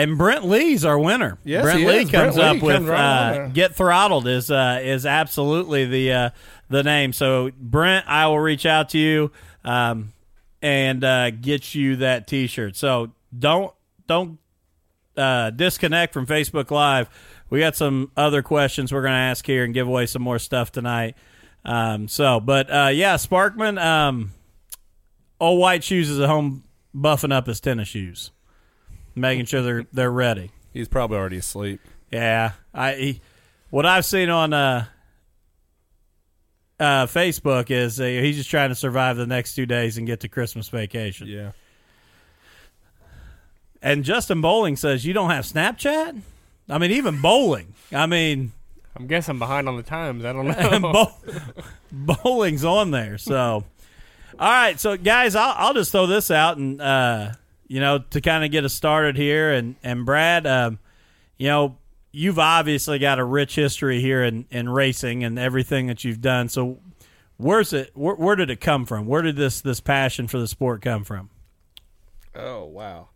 And 0.00 0.16
Brent 0.16 0.46
Lee's 0.46 0.84
our 0.84 0.98
winner. 0.98 1.38
Yes, 1.44 1.62
Brent 1.62 1.80
he 1.80 1.86
Lee 1.86 1.96
is. 2.02 2.10
comes 2.10 2.36
Brent 2.36 2.38
up 2.38 2.54
Lee 2.54 2.62
with 2.62 2.76
comes 2.76 2.88
right 2.88 3.38
uh, 3.38 3.48
"Get 3.48 3.74
Throttled" 3.74 4.26
is 4.26 4.50
uh, 4.50 4.80
is 4.82 5.04
absolutely 5.04 5.84
the 5.86 6.12
uh, 6.12 6.30
the 6.68 6.82
name. 6.82 7.12
So 7.12 7.50
Brent, 7.58 8.06
I 8.08 8.26
will 8.28 8.40
reach 8.40 8.64
out 8.66 8.90
to 8.90 8.98
you 8.98 9.30
um, 9.64 10.12
and 10.62 11.04
uh, 11.04 11.30
get 11.30 11.74
you 11.74 11.96
that 11.96 12.26
T-shirt. 12.26 12.76
So 12.76 13.12
don't 13.36 13.74
don't 14.06 14.38
uh, 15.16 15.50
disconnect 15.50 16.12
from 16.12 16.26
Facebook 16.26 16.70
Live. 16.70 17.08
We 17.50 17.58
got 17.58 17.76
some 17.76 18.10
other 18.16 18.42
questions 18.42 18.92
we're 18.92 19.02
going 19.02 19.12
to 19.12 19.18
ask 19.18 19.44
here 19.44 19.64
and 19.64 19.74
give 19.74 19.86
away 19.88 20.06
some 20.06 20.22
more 20.22 20.38
stuff 20.38 20.70
tonight. 20.72 21.16
Um, 21.64 22.08
so, 22.08 22.40
but 22.40 22.70
uh, 22.70 22.90
yeah, 22.92 23.16
Sparkman, 23.16 23.82
um, 23.82 24.32
old 25.40 25.60
white 25.60 25.84
shoes 25.84 26.08
is 26.08 26.20
at 26.20 26.28
home 26.28 26.64
buffing 26.96 27.32
up 27.32 27.46
his 27.46 27.60
tennis 27.60 27.88
shoes, 27.88 28.30
making 29.14 29.46
sure 29.46 29.62
they're 29.62 29.86
they're 29.92 30.10
ready. 30.10 30.50
he's 30.72 30.88
probably 30.88 31.16
already 31.18 31.36
asleep. 31.38 31.80
Yeah, 32.10 32.52
I 32.74 32.92
he, 32.94 33.20
what 33.70 33.86
I've 33.86 34.04
seen 34.04 34.30
on 34.30 34.52
uh, 34.52 34.86
uh, 36.78 37.06
Facebook 37.06 37.70
is 37.70 38.00
uh, 38.00 38.04
he's 38.04 38.36
just 38.36 38.50
trying 38.50 38.70
to 38.70 38.74
survive 38.74 39.16
the 39.16 39.26
next 39.26 39.54
two 39.54 39.66
days 39.66 39.98
and 39.98 40.06
get 40.06 40.20
to 40.20 40.28
Christmas 40.28 40.68
vacation. 40.68 41.26
Yeah. 41.28 41.52
And 43.82 44.04
Justin 44.04 44.40
Bowling 44.40 44.76
says 44.76 45.04
you 45.06 45.12
don't 45.12 45.30
have 45.30 45.44
Snapchat. 45.44 46.20
I 46.68 46.78
mean, 46.78 46.90
even 46.92 47.20
bowling. 47.20 47.74
I 47.92 48.06
mean, 48.06 48.52
I'm 48.94 49.06
guessing 49.06 49.38
behind 49.38 49.68
on 49.68 49.76
the 49.76 49.82
times. 49.82 50.24
I 50.24 50.32
don't 50.32 50.46
know. 50.82 50.92
Bow- 50.92 52.14
bowling's 52.22 52.64
on 52.64 52.90
there. 52.90 53.16
So, 53.18 53.64
all 54.38 54.50
right. 54.50 54.78
So, 54.78 54.96
guys, 54.96 55.34
I'll, 55.34 55.54
I'll 55.56 55.74
just 55.74 55.92
throw 55.92 56.06
this 56.06 56.30
out 56.30 56.58
and, 56.58 56.80
uh, 56.80 57.30
you 57.70 57.78
know, 57.78 58.00
to 58.10 58.20
kind 58.20 58.44
of 58.44 58.50
get 58.50 58.64
us 58.64 58.74
started 58.74 59.14
here. 59.16 59.52
And, 59.52 59.76
and 59.84 60.04
Brad, 60.04 60.44
um, 60.44 60.80
you 61.38 61.46
know, 61.46 61.78
you've 62.10 62.40
obviously 62.40 62.98
got 62.98 63.20
a 63.20 63.24
rich 63.24 63.54
history 63.54 64.00
here 64.00 64.24
in, 64.24 64.44
in 64.50 64.68
racing 64.68 65.22
and 65.22 65.38
everything 65.38 65.86
that 65.86 66.02
you've 66.02 66.20
done. 66.20 66.48
So, 66.48 66.80
where's 67.36 67.72
it? 67.72 67.92
Where, 67.94 68.16
where 68.16 68.34
did 68.34 68.50
it 68.50 68.60
come 68.60 68.86
from? 68.86 69.06
Where 69.06 69.22
did 69.22 69.36
this 69.36 69.60
this 69.60 69.78
passion 69.78 70.26
for 70.26 70.40
the 70.40 70.48
sport 70.48 70.82
come 70.82 71.04
from? 71.04 71.30
Oh 72.34 72.64
wow. 72.64 73.10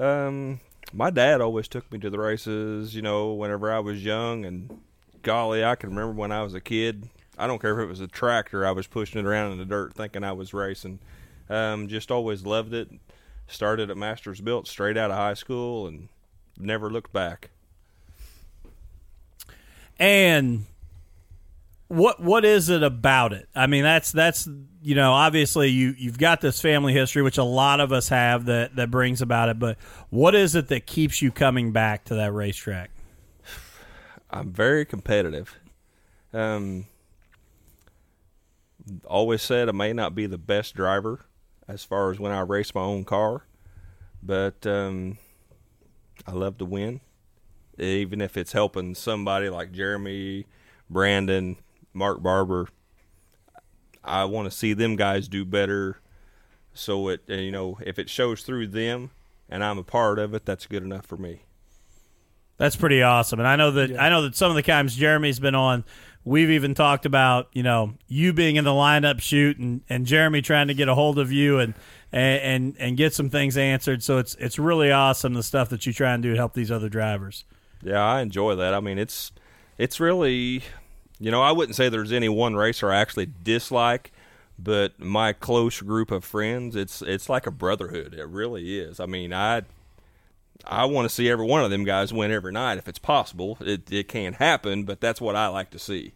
Um, 0.00 0.58
my 0.92 1.10
dad 1.10 1.40
always 1.40 1.68
took 1.68 1.90
me 1.92 2.00
to 2.00 2.10
the 2.10 2.18
races. 2.18 2.96
You 2.96 3.02
know, 3.02 3.34
whenever 3.34 3.72
I 3.72 3.78
was 3.78 4.04
young, 4.04 4.44
and 4.44 4.80
golly, 5.22 5.64
I 5.64 5.76
can 5.76 5.90
remember 5.90 6.14
when 6.14 6.32
I 6.32 6.42
was 6.42 6.54
a 6.54 6.60
kid. 6.60 7.08
I 7.38 7.46
don't 7.46 7.60
care 7.60 7.78
if 7.78 7.84
it 7.84 7.88
was 7.88 8.00
a 8.00 8.08
tractor, 8.08 8.66
I 8.66 8.72
was 8.72 8.88
pushing 8.88 9.20
it 9.20 9.26
around 9.26 9.52
in 9.52 9.58
the 9.58 9.64
dirt, 9.64 9.94
thinking 9.94 10.24
I 10.24 10.32
was 10.32 10.52
racing. 10.52 10.98
Um, 11.48 11.86
just 11.86 12.10
always 12.10 12.44
loved 12.44 12.74
it. 12.74 12.90
Started 13.46 13.90
at 13.90 13.96
Masters 13.96 14.40
Built 14.40 14.66
straight 14.66 14.96
out 14.96 15.10
of 15.10 15.16
high 15.16 15.34
school, 15.34 15.86
and 15.86 16.08
never 16.58 16.90
looked 16.90 17.12
back. 17.12 17.50
And 19.98 20.66
what 21.88 22.20
what 22.20 22.44
is 22.44 22.70
it 22.70 22.82
about 22.82 23.32
it? 23.32 23.48
I 23.54 23.66
mean, 23.66 23.82
that's 23.82 24.10
that's 24.10 24.48
you 24.82 24.94
know, 24.94 25.12
obviously 25.12 25.68
you 25.68 25.94
you've 25.98 26.18
got 26.18 26.40
this 26.40 26.60
family 26.60 26.92
history, 26.92 27.22
which 27.22 27.38
a 27.38 27.44
lot 27.44 27.80
of 27.80 27.92
us 27.92 28.08
have 28.08 28.46
that 28.46 28.76
that 28.76 28.90
brings 28.90 29.20
about 29.20 29.50
it. 29.50 29.58
But 29.58 29.78
what 30.08 30.34
is 30.34 30.54
it 30.54 30.68
that 30.68 30.86
keeps 30.86 31.20
you 31.20 31.30
coming 31.30 31.72
back 31.72 32.04
to 32.06 32.14
that 32.14 32.32
racetrack? 32.32 32.90
I'm 34.30 34.50
very 34.50 34.86
competitive. 34.86 35.58
Um, 36.32 36.86
always 39.04 39.42
said 39.42 39.68
I 39.68 39.72
may 39.72 39.92
not 39.92 40.14
be 40.14 40.26
the 40.26 40.38
best 40.38 40.74
driver 40.74 41.20
as 41.68 41.84
far 41.84 42.10
as 42.10 42.18
when 42.18 42.32
I 42.32 42.40
race 42.40 42.74
my 42.74 42.82
own 42.82 43.04
car, 43.04 43.46
but 44.22 44.66
um, 44.66 45.18
I 46.26 46.32
love 46.32 46.58
to 46.58 46.64
win. 46.64 47.00
Even 47.78 48.20
if 48.20 48.36
it's 48.36 48.52
helping 48.52 48.94
somebody 48.94 49.48
like 49.48 49.72
Jeremy, 49.72 50.46
Brandon, 50.90 51.56
Mark 51.94 52.22
Barber, 52.22 52.68
I 54.04 54.24
want 54.24 54.50
to 54.50 54.56
see 54.56 54.72
them 54.74 54.96
guys 54.96 55.28
do 55.28 55.44
better. 55.44 55.98
So 56.74 57.08
it, 57.08 57.22
you 57.28 57.50
know, 57.50 57.78
if 57.84 57.98
it 57.98 58.10
shows 58.10 58.42
through 58.42 58.68
them 58.68 59.10
and 59.48 59.64
I'm 59.64 59.78
a 59.78 59.84
part 59.84 60.18
of 60.18 60.34
it, 60.34 60.44
that's 60.44 60.66
good 60.66 60.82
enough 60.82 61.06
for 61.06 61.16
me. 61.16 61.42
That's 62.58 62.76
pretty 62.76 63.02
awesome. 63.02 63.40
And 63.40 63.48
I 63.48 63.56
know 63.56 63.70
that 63.72 63.98
I 63.98 64.08
know 64.08 64.22
that 64.22 64.36
some 64.36 64.50
of 64.50 64.56
the 64.56 64.62
times 64.62 64.94
Jeremy's 64.94 65.40
been 65.40 65.54
on, 65.54 65.84
we've 66.24 66.50
even 66.50 66.74
talked 66.74 67.06
about, 67.06 67.48
you 67.52 67.62
know, 67.62 67.94
you 68.08 68.32
being 68.32 68.56
in 68.56 68.64
the 68.64 68.70
lineup 68.70 69.20
shoot 69.20 69.58
and, 69.58 69.82
and 69.88 70.06
Jeremy 70.06 70.42
trying 70.42 70.68
to 70.68 70.74
get 70.74 70.88
a 70.88 70.94
hold 70.94 71.18
of 71.18 71.32
you 71.32 71.58
and, 71.58 71.74
and 72.12 72.76
and 72.78 72.96
get 72.96 73.14
some 73.14 73.30
things 73.30 73.56
answered. 73.56 74.02
So 74.02 74.18
it's 74.18 74.34
it's 74.36 74.58
really 74.58 74.92
awesome 74.92 75.34
the 75.34 75.42
stuff 75.42 75.70
that 75.70 75.86
you 75.86 75.92
try 75.92 76.12
and 76.12 76.22
do 76.22 76.32
to 76.32 76.36
help 76.36 76.54
these 76.54 76.70
other 76.70 76.88
drivers. 76.88 77.44
Yeah, 77.82 78.04
I 78.04 78.20
enjoy 78.20 78.54
that. 78.56 78.74
I 78.74 78.80
mean, 78.80 78.98
it's 78.98 79.32
it's 79.78 79.98
really, 79.98 80.62
you 81.18 81.30
know, 81.30 81.42
I 81.42 81.52
wouldn't 81.52 81.74
say 81.74 81.88
there's 81.88 82.12
any 82.12 82.28
one 82.28 82.54
racer 82.54 82.92
I 82.92 83.00
actually 83.00 83.28
dislike, 83.42 84.12
but 84.58 84.98
my 85.00 85.32
close 85.32 85.80
group 85.80 86.10
of 86.10 86.24
friends, 86.24 86.76
it's 86.76 87.02
it's 87.02 87.28
like 87.28 87.46
a 87.46 87.50
brotherhood. 87.50 88.14
It 88.14 88.28
really 88.28 88.78
is. 88.78 89.00
I 89.00 89.06
mean, 89.06 89.32
I 89.32 89.62
I 90.64 90.84
want 90.84 91.08
to 91.08 91.14
see 91.14 91.28
every 91.28 91.46
one 91.46 91.64
of 91.64 91.70
them 91.70 91.84
guys 91.84 92.12
win 92.12 92.30
every 92.30 92.52
night 92.52 92.78
if 92.78 92.86
it's 92.88 92.98
possible. 92.98 93.58
It 93.60 93.90
it 93.92 94.08
can't 94.08 94.36
happen, 94.36 94.84
but 94.84 95.00
that's 95.00 95.20
what 95.20 95.34
I 95.36 95.48
like 95.48 95.70
to 95.70 95.78
see. 95.78 96.12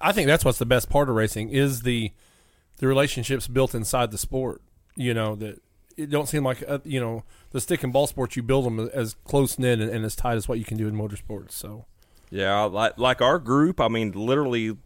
I 0.00 0.12
think 0.12 0.26
that's 0.26 0.44
what's 0.44 0.58
the 0.58 0.66
best 0.66 0.90
part 0.90 1.08
of 1.08 1.14
racing 1.14 1.50
is 1.50 1.82
the 1.82 2.12
the 2.78 2.86
relationships 2.88 3.46
built 3.46 3.74
inside 3.74 4.10
the 4.10 4.18
sport. 4.18 4.60
You 4.96 5.14
know 5.14 5.34
that 5.36 5.62
it 5.96 6.10
don't 6.10 6.28
seem 6.28 6.44
like 6.44 6.62
uh, 6.66 6.78
you 6.84 7.00
know 7.00 7.24
the 7.52 7.60
stick 7.60 7.82
and 7.82 7.92
ball 7.92 8.06
sports 8.06 8.36
you 8.36 8.42
build 8.42 8.64
them 8.66 8.90
as 8.92 9.14
close 9.24 9.58
knit 9.58 9.80
and, 9.80 9.90
and 9.90 10.04
as 10.04 10.16
tight 10.16 10.36
as 10.36 10.48
what 10.48 10.58
you 10.58 10.64
can 10.64 10.76
do 10.78 10.88
in 10.88 10.94
motorsports. 10.94 11.52
So 11.52 11.86
Yeah, 12.30 12.62
like 12.62 12.98
like 12.98 13.22
our 13.22 13.38
group. 13.38 13.80
I 13.80 13.88
mean, 13.88 14.12
literally, 14.12 14.76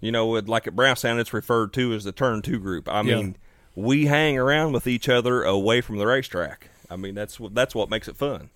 you 0.00 0.12
know, 0.12 0.26
with- 0.26 0.48
like 0.48 0.66
at 0.66 0.74
Brownstown, 0.74 1.18
it's 1.18 1.32
referred 1.34 1.72
to 1.74 1.92
as 1.92 2.04
the 2.04 2.12
Turn 2.12 2.40
Two 2.42 2.58
group. 2.58 2.88
I 2.88 3.02
Yeah. 3.02 3.16
mean, 3.16 3.36
we 3.74 4.06
hang 4.06 4.38
around 4.38 4.72
with 4.72 4.86
each 4.86 5.08
other 5.08 5.42
away 5.42 5.80
from 5.80 5.98
the 5.98 6.06
racetrack. 6.06 6.70
I 6.94 6.96
mean, 6.96 7.14
that's 7.14 7.38
what 7.40 7.54
that's 7.54 7.74
what 7.74 7.90
makes 7.90 8.08
it 8.08 8.16
fun. 8.16 8.48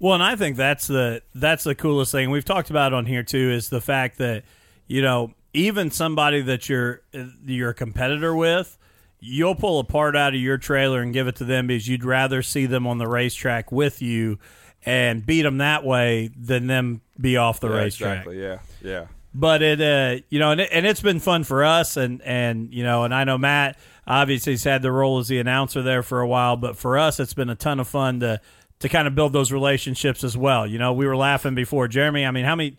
Well, 0.00 0.14
and 0.14 0.22
I 0.22 0.36
think 0.36 0.56
that's 0.56 0.86
the 0.86 1.22
that's 1.34 1.64
the 1.64 1.74
coolest 1.74 2.10
thing 2.12 2.30
we've 2.30 2.44
talked 2.44 2.70
about 2.70 2.92
on 2.92 3.04
here 3.06 3.22
too 3.22 3.50
is 3.50 3.68
the 3.68 3.80
fact 3.80 4.18
that 4.18 4.44
you 4.86 5.02
know 5.02 5.32
even 5.54 5.90
somebody 5.90 6.40
that 6.42 6.68
you're 6.68 7.02
you're 7.44 7.70
a 7.70 7.74
competitor 7.74 8.34
with, 8.34 8.78
you'll 9.20 9.54
pull 9.54 9.78
a 9.80 9.84
part 9.84 10.16
out 10.16 10.34
of 10.34 10.40
your 10.40 10.56
trailer 10.58 11.00
and 11.02 11.12
give 11.12 11.26
it 11.28 11.36
to 11.36 11.44
them 11.44 11.66
because 11.66 11.86
you'd 11.88 12.04
rather 12.04 12.42
see 12.42 12.66
them 12.66 12.86
on 12.86 12.98
the 12.98 13.06
racetrack 13.08 13.70
with 13.72 14.00
you 14.00 14.38
and 14.86 15.26
beat 15.26 15.42
them 15.42 15.58
that 15.58 15.84
way 15.84 16.30
than 16.38 16.68
them 16.68 17.00
be 17.20 17.36
off 17.36 17.58
the 17.60 17.68
Yeah, 17.68 17.74
racetrack. 17.76 18.26
Exactly. 18.26 18.40
Yeah. 18.40 18.58
Yeah. 18.80 19.06
but 19.34 19.60
it 19.62 19.80
uh 19.80 20.22
you 20.30 20.38
know 20.38 20.52
and, 20.52 20.60
it, 20.60 20.68
and 20.72 20.86
it's 20.86 21.00
been 21.02 21.18
fun 21.18 21.42
for 21.44 21.64
us 21.64 21.96
and 21.96 22.22
and 22.22 22.72
you 22.72 22.84
know 22.84 23.02
and 23.04 23.12
i 23.12 23.24
know 23.24 23.36
matt 23.36 23.76
obviously 24.08 24.54
he's 24.54 24.64
had 24.64 24.82
the 24.82 24.90
role 24.90 25.18
as 25.18 25.28
the 25.28 25.38
announcer 25.38 25.82
there 25.82 26.02
for 26.02 26.20
a 26.20 26.26
while 26.26 26.56
but 26.56 26.76
for 26.76 26.98
us 26.98 27.20
it's 27.20 27.34
been 27.34 27.50
a 27.50 27.54
ton 27.54 27.78
of 27.78 27.86
fun 27.86 28.18
to 28.20 28.40
to 28.80 28.88
kind 28.88 29.06
of 29.06 29.14
build 29.14 29.32
those 29.32 29.52
relationships 29.52 30.24
as 30.24 30.36
well 30.36 30.66
you 30.66 30.78
know 30.78 30.92
we 30.92 31.06
were 31.06 31.16
laughing 31.16 31.54
before 31.54 31.86
jeremy 31.86 32.24
i 32.26 32.30
mean 32.30 32.44
how 32.44 32.56
many 32.56 32.76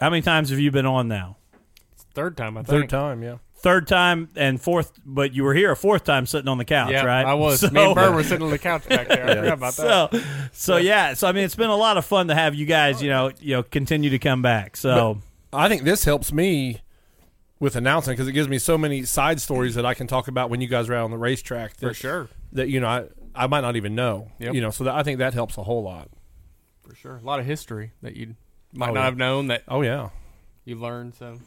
how 0.00 0.08
many 0.08 0.22
times 0.22 0.50
have 0.50 0.58
you 0.60 0.70
been 0.70 0.86
on 0.86 1.08
now 1.08 1.36
Third 2.14 2.36
time, 2.36 2.58
I 2.58 2.62
think. 2.62 2.68
third 2.68 2.88
time, 2.90 3.22
yeah. 3.22 3.36
third 3.56 3.88
time 3.88 4.28
and 4.36 4.60
fourth 4.60 4.92
but 5.06 5.32
you 5.32 5.44
were 5.44 5.54
here 5.54 5.70
a 5.70 5.76
fourth 5.76 6.04
time 6.04 6.26
sitting 6.26 6.46
on 6.48 6.58
the 6.58 6.64
couch 6.66 6.90
Yeah, 6.90 7.04
right 7.06 7.24
I 7.24 7.32
was. 7.34 7.60
So- 7.60 7.70
Me 7.70 7.82
and 7.86 7.94
Burr 7.94 8.12
were 8.14 8.22
sitting 8.22 8.42
on 8.44 8.50
the 8.50 8.58
couch 8.58 8.86
back 8.86 9.08
there. 9.08 9.24
I 9.26 9.34
forgot 9.36 9.52
about 9.54 9.76
that. 9.76 10.10
so 10.12 10.20
so 10.52 10.76
yeah 10.76 11.14
so 11.14 11.26
i 11.26 11.32
mean 11.32 11.44
it's 11.44 11.54
been 11.56 11.70
a 11.70 11.76
lot 11.76 11.96
of 11.96 12.04
fun 12.04 12.28
to 12.28 12.34
have 12.34 12.54
you 12.54 12.66
guys 12.66 13.02
you 13.02 13.08
know 13.08 13.30
you 13.40 13.56
know 13.56 13.62
continue 13.62 14.10
to 14.10 14.18
come 14.18 14.42
back 14.42 14.76
so 14.76 15.18
I 15.54 15.68
think 15.68 15.82
this 15.84 16.04
helps 16.04 16.32
me 16.32 16.80
with 17.62 17.76
announcing 17.76 18.12
because 18.14 18.26
it 18.26 18.32
gives 18.32 18.48
me 18.48 18.58
so 18.58 18.76
many 18.76 19.04
side 19.04 19.40
stories 19.40 19.76
that 19.76 19.86
I 19.86 19.94
can 19.94 20.08
talk 20.08 20.26
about 20.26 20.50
when 20.50 20.60
you 20.60 20.66
guys 20.66 20.88
are 20.90 20.94
out 20.94 21.04
on 21.04 21.10
the 21.12 21.16
racetrack. 21.16 21.76
That, 21.76 21.88
For 21.88 21.94
sure. 21.94 22.28
That 22.52 22.68
you 22.68 22.80
know 22.80 22.88
I 22.88 23.04
I 23.34 23.46
might 23.46 23.60
not 23.60 23.76
even 23.76 23.94
know. 23.94 24.32
Yep. 24.40 24.54
You 24.54 24.60
know, 24.60 24.70
so 24.70 24.84
that, 24.84 24.94
I 24.94 25.02
think 25.04 25.18
that 25.18 25.32
helps 25.32 25.56
a 25.56 25.62
whole 25.62 25.82
lot. 25.82 26.08
For 26.82 26.94
sure. 26.96 27.16
A 27.22 27.24
lot 27.26 27.38
of 27.38 27.46
history 27.46 27.92
that 28.02 28.16
you 28.16 28.34
might 28.74 28.90
Oh, 28.90 28.94
not 28.94 29.00
yeah. 29.00 29.04
have 29.06 29.16
known 29.16 29.46
that 29.46 29.62
Oh 29.68 29.82
yeah. 29.82 30.10
you 30.64 30.74
learned. 30.74 31.14
So 31.14 31.38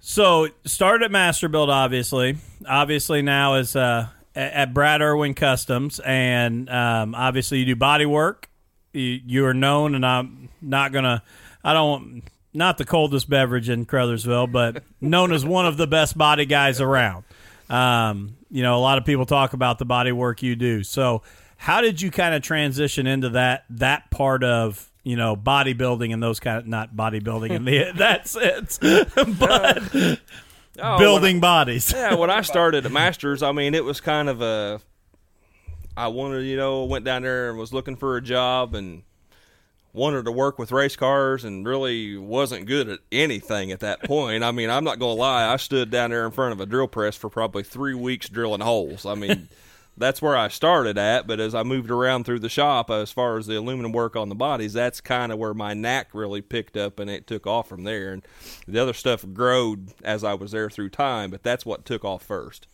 So 0.00 0.48
started 0.64 1.06
at 1.06 1.10
Masterbuilt, 1.10 1.68
obviously. 1.68 2.36
Obviously 2.66 3.20
now 3.20 3.56
is 3.56 3.74
uh, 3.74 4.06
at 4.34 4.52
at 4.52 4.74
Brad 4.74 5.02
Irwin 5.02 5.34
Customs, 5.34 5.98
and 6.04 6.70
um, 6.70 7.14
obviously 7.16 7.58
you 7.58 7.64
do 7.66 7.76
body 7.76 8.06
work. 8.06 8.48
You, 8.92 9.20
you 9.26 9.44
are 9.46 9.54
known, 9.54 9.94
and 9.96 10.06
I'm 10.06 10.48
not 10.62 10.92
gonna. 10.92 11.22
I 11.64 11.72
don't. 11.72 12.22
Not 12.54 12.78
the 12.78 12.84
coldest 12.84 13.28
beverage 13.28 13.68
in 13.68 13.84
Crothersville, 13.86 14.50
but 14.50 14.82
known 15.00 15.32
as 15.32 15.44
one 15.44 15.66
of 15.66 15.76
the 15.76 15.86
best 15.86 16.16
body 16.16 16.46
guys 16.46 16.80
around. 16.80 17.24
Um, 17.68 18.36
you 18.50 18.62
know, 18.62 18.76
a 18.76 18.80
lot 18.80 18.96
of 18.98 19.04
people 19.04 19.26
talk 19.26 19.52
about 19.52 19.78
the 19.78 19.84
body 19.84 20.12
work 20.12 20.42
you 20.42 20.56
do. 20.56 20.82
So, 20.82 21.22
how 21.58 21.80
did 21.80 22.00
you 22.00 22.10
kind 22.10 22.34
of 22.34 22.42
transition 22.42 23.06
into 23.06 23.30
that 23.30 23.64
that 23.70 24.10
part 24.10 24.42
of 24.44 24.90
you 25.04 25.16
know 25.16 25.36
bodybuilding 25.36 26.12
and 26.12 26.22
those 26.22 26.40
kind 26.40 26.58
of 26.58 26.66
not 26.66 26.94
bodybuilding 26.94 27.50
in 27.50 27.64
the 27.64 27.92
that 27.96 28.26
sense, 28.28 28.78
but 29.38 30.18
Oh, 30.80 30.96
building 30.96 31.40
bodies. 31.40 31.92
yeah, 31.92 32.14
when 32.14 32.30
I 32.30 32.42
started 32.42 32.86
at 32.86 32.92
Masters, 32.92 33.42
I 33.42 33.50
mean, 33.50 33.74
it 33.74 33.84
was 33.84 34.00
kind 34.00 34.28
of 34.28 34.40
a. 34.40 34.80
I 35.96 36.06
wanted, 36.08 36.42
you 36.44 36.56
know, 36.56 36.84
went 36.84 37.04
down 37.04 37.22
there 37.22 37.50
and 37.50 37.58
was 37.58 37.72
looking 37.72 37.96
for 37.96 38.16
a 38.16 38.22
job 38.22 38.76
and 38.76 39.02
wanted 39.92 40.24
to 40.24 40.32
work 40.32 40.58
with 40.58 40.72
race 40.72 40.96
cars 40.96 41.44
and 41.44 41.66
really 41.66 42.16
wasn't 42.16 42.66
good 42.66 42.88
at 42.88 43.00
anything 43.10 43.72
at 43.72 43.80
that 43.80 44.02
point. 44.04 44.44
I 44.44 44.50
mean, 44.50 44.70
I'm 44.70 44.84
not 44.84 44.98
going 44.98 45.16
to 45.16 45.20
lie. 45.20 45.52
I 45.52 45.56
stood 45.56 45.90
down 45.90 46.10
there 46.10 46.26
in 46.26 46.32
front 46.32 46.52
of 46.52 46.60
a 46.60 46.66
drill 46.66 46.88
press 46.88 47.16
for 47.16 47.30
probably 47.30 47.62
three 47.62 47.94
weeks 47.94 48.28
drilling 48.28 48.60
holes. 48.60 49.06
I 49.06 49.14
mean, 49.14 49.48
that's 49.98 50.22
where 50.22 50.36
I 50.36 50.48
started 50.48 50.98
at. 50.98 51.26
But 51.26 51.40
as 51.40 51.54
I 51.54 51.62
moved 51.62 51.90
around 51.90 52.24
through 52.24 52.40
the 52.40 52.48
shop, 52.48 52.90
as 52.90 53.10
far 53.10 53.38
as 53.38 53.46
the 53.46 53.56
aluminum 53.56 53.92
work 53.92 54.16
on 54.16 54.28
the 54.28 54.34
bodies, 54.34 54.72
that's 54.72 55.00
kind 55.00 55.32
of 55.32 55.38
where 55.38 55.54
my 55.54 55.74
knack 55.74 56.08
really 56.12 56.40
picked 56.40 56.76
up 56.76 56.98
and 56.98 57.10
it 57.10 57.26
took 57.26 57.46
off 57.46 57.68
from 57.68 57.84
there. 57.84 58.12
And 58.12 58.22
the 58.66 58.80
other 58.80 58.94
stuff 58.94 59.24
growed 59.32 59.88
as 60.02 60.24
I 60.24 60.34
was 60.34 60.52
there 60.52 60.70
through 60.70 60.90
time, 60.90 61.30
but 61.30 61.42
that's 61.42 61.66
what 61.66 61.84
took 61.84 62.04
off 62.04 62.22
first. 62.22 62.66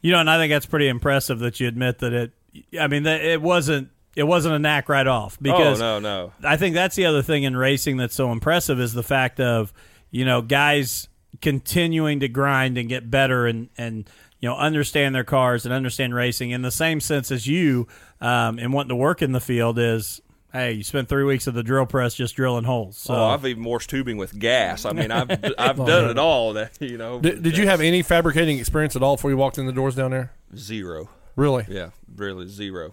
You 0.00 0.12
know, 0.12 0.18
and 0.18 0.30
I 0.30 0.38
think 0.38 0.50
that's 0.50 0.66
pretty 0.66 0.88
impressive 0.88 1.38
that 1.40 1.60
you 1.60 1.68
admit 1.68 2.00
that 2.00 2.12
it. 2.12 2.32
I 2.78 2.86
mean, 2.86 3.04
that 3.04 3.22
it 3.22 3.40
wasn't 3.40 3.88
it 4.16 4.24
wasn't 4.24 4.54
a 4.54 4.58
knack 4.58 4.88
right 4.88 5.06
off 5.06 5.38
because 5.40 5.80
oh, 5.80 5.98
no, 5.98 6.00
no. 6.00 6.32
I 6.44 6.56
think 6.56 6.74
that's 6.74 6.96
the 6.96 7.06
other 7.06 7.22
thing 7.22 7.44
in 7.44 7.56
racing 7.56 7.96
that's 7.96 8.14
so 8.14 8.30
impressive 8.32 8.80
is 8.80 8.92
the 8.92 9.02
fact 9.02 9.40
of 9.40 9.72
you 10.10 10.24
know 10.24 10.42
guys 10.42 11.08
continuing 11.40 12.20
to 12.20 12.28
grind 12.28 12.78
and 12.78 12.88
get 12.88 13.10
better 13.10 13.46
and 13.46 13.68
and 13.78 14.08
you 14.40 14.48
know 14.48 14.56
understand 14.56 15.14
their 15.14 15.24
cars 15.24 15.64
and 15.64 15.72
understand 15.72 16.14
racing 16.14 16.50
in 16.50 16.62
the 16.62 16.70
same 16.70 17.00
sense 17.00 17.30
as 17.30 17.46
you 17.46 17.86
um, 18.20 18.58
and 18.58 18.72
wanting 18.72 18.90
to 18.90 18.96
work 18.96 19.22
in 19.22 19.32
the 19.32 19.40
field 19.40 19.78
is 19.78 20.20
hey 20.52 20.72
you 20.72 20.84
spent 20.84 21.08
three 21.08 21.24
weeks 21.24 21.48
at 21.48 21.54
the 21.54 21.62
drill 21.62 21.86
press 21.86 22.14
just 22.14 22.36
drilling 22.36 22.64
holes 22.64 22.98
so 22.98 23.14
oh, 23.14 23.24
I've 23.24 23.46
even 23.46 23.64
washed 23.64 23.88
tubing 23.88 24.18
with 24.18 24.38
gas. 24.38 24.84
I 24.84 24.92
mean, 24.92 25.10
I've 25.10 25.30
I've 25.58 25.76
done 25.76 26.10
it 26.10 26.18
all. 26.18 26.52
That 26.52 26.72
you 26.80 26.98
know. 26.98 27.18
Did, 27.18 27.42
did 27.42 27.56
you 27.56 27.66
have 27.66 27.80
any 27.80 28.02
fabricating 28.02 28.58
experience 28.58 28.94
at 28.94 29.02
all 29.02 29.16
before 29.16 29.30
you 29.30 29.36
walked 29.38 29.56
in 29.56 29.66
the 29.66 29.72
doors 29.72 29.94
down 29.94 30.10
there? 30.10 30.32
zero? 30.54 31.08
Really? 31.34 31.64
Yeah, 31.68 31.90
really 32.14 32.46
zero. 32.46 32.92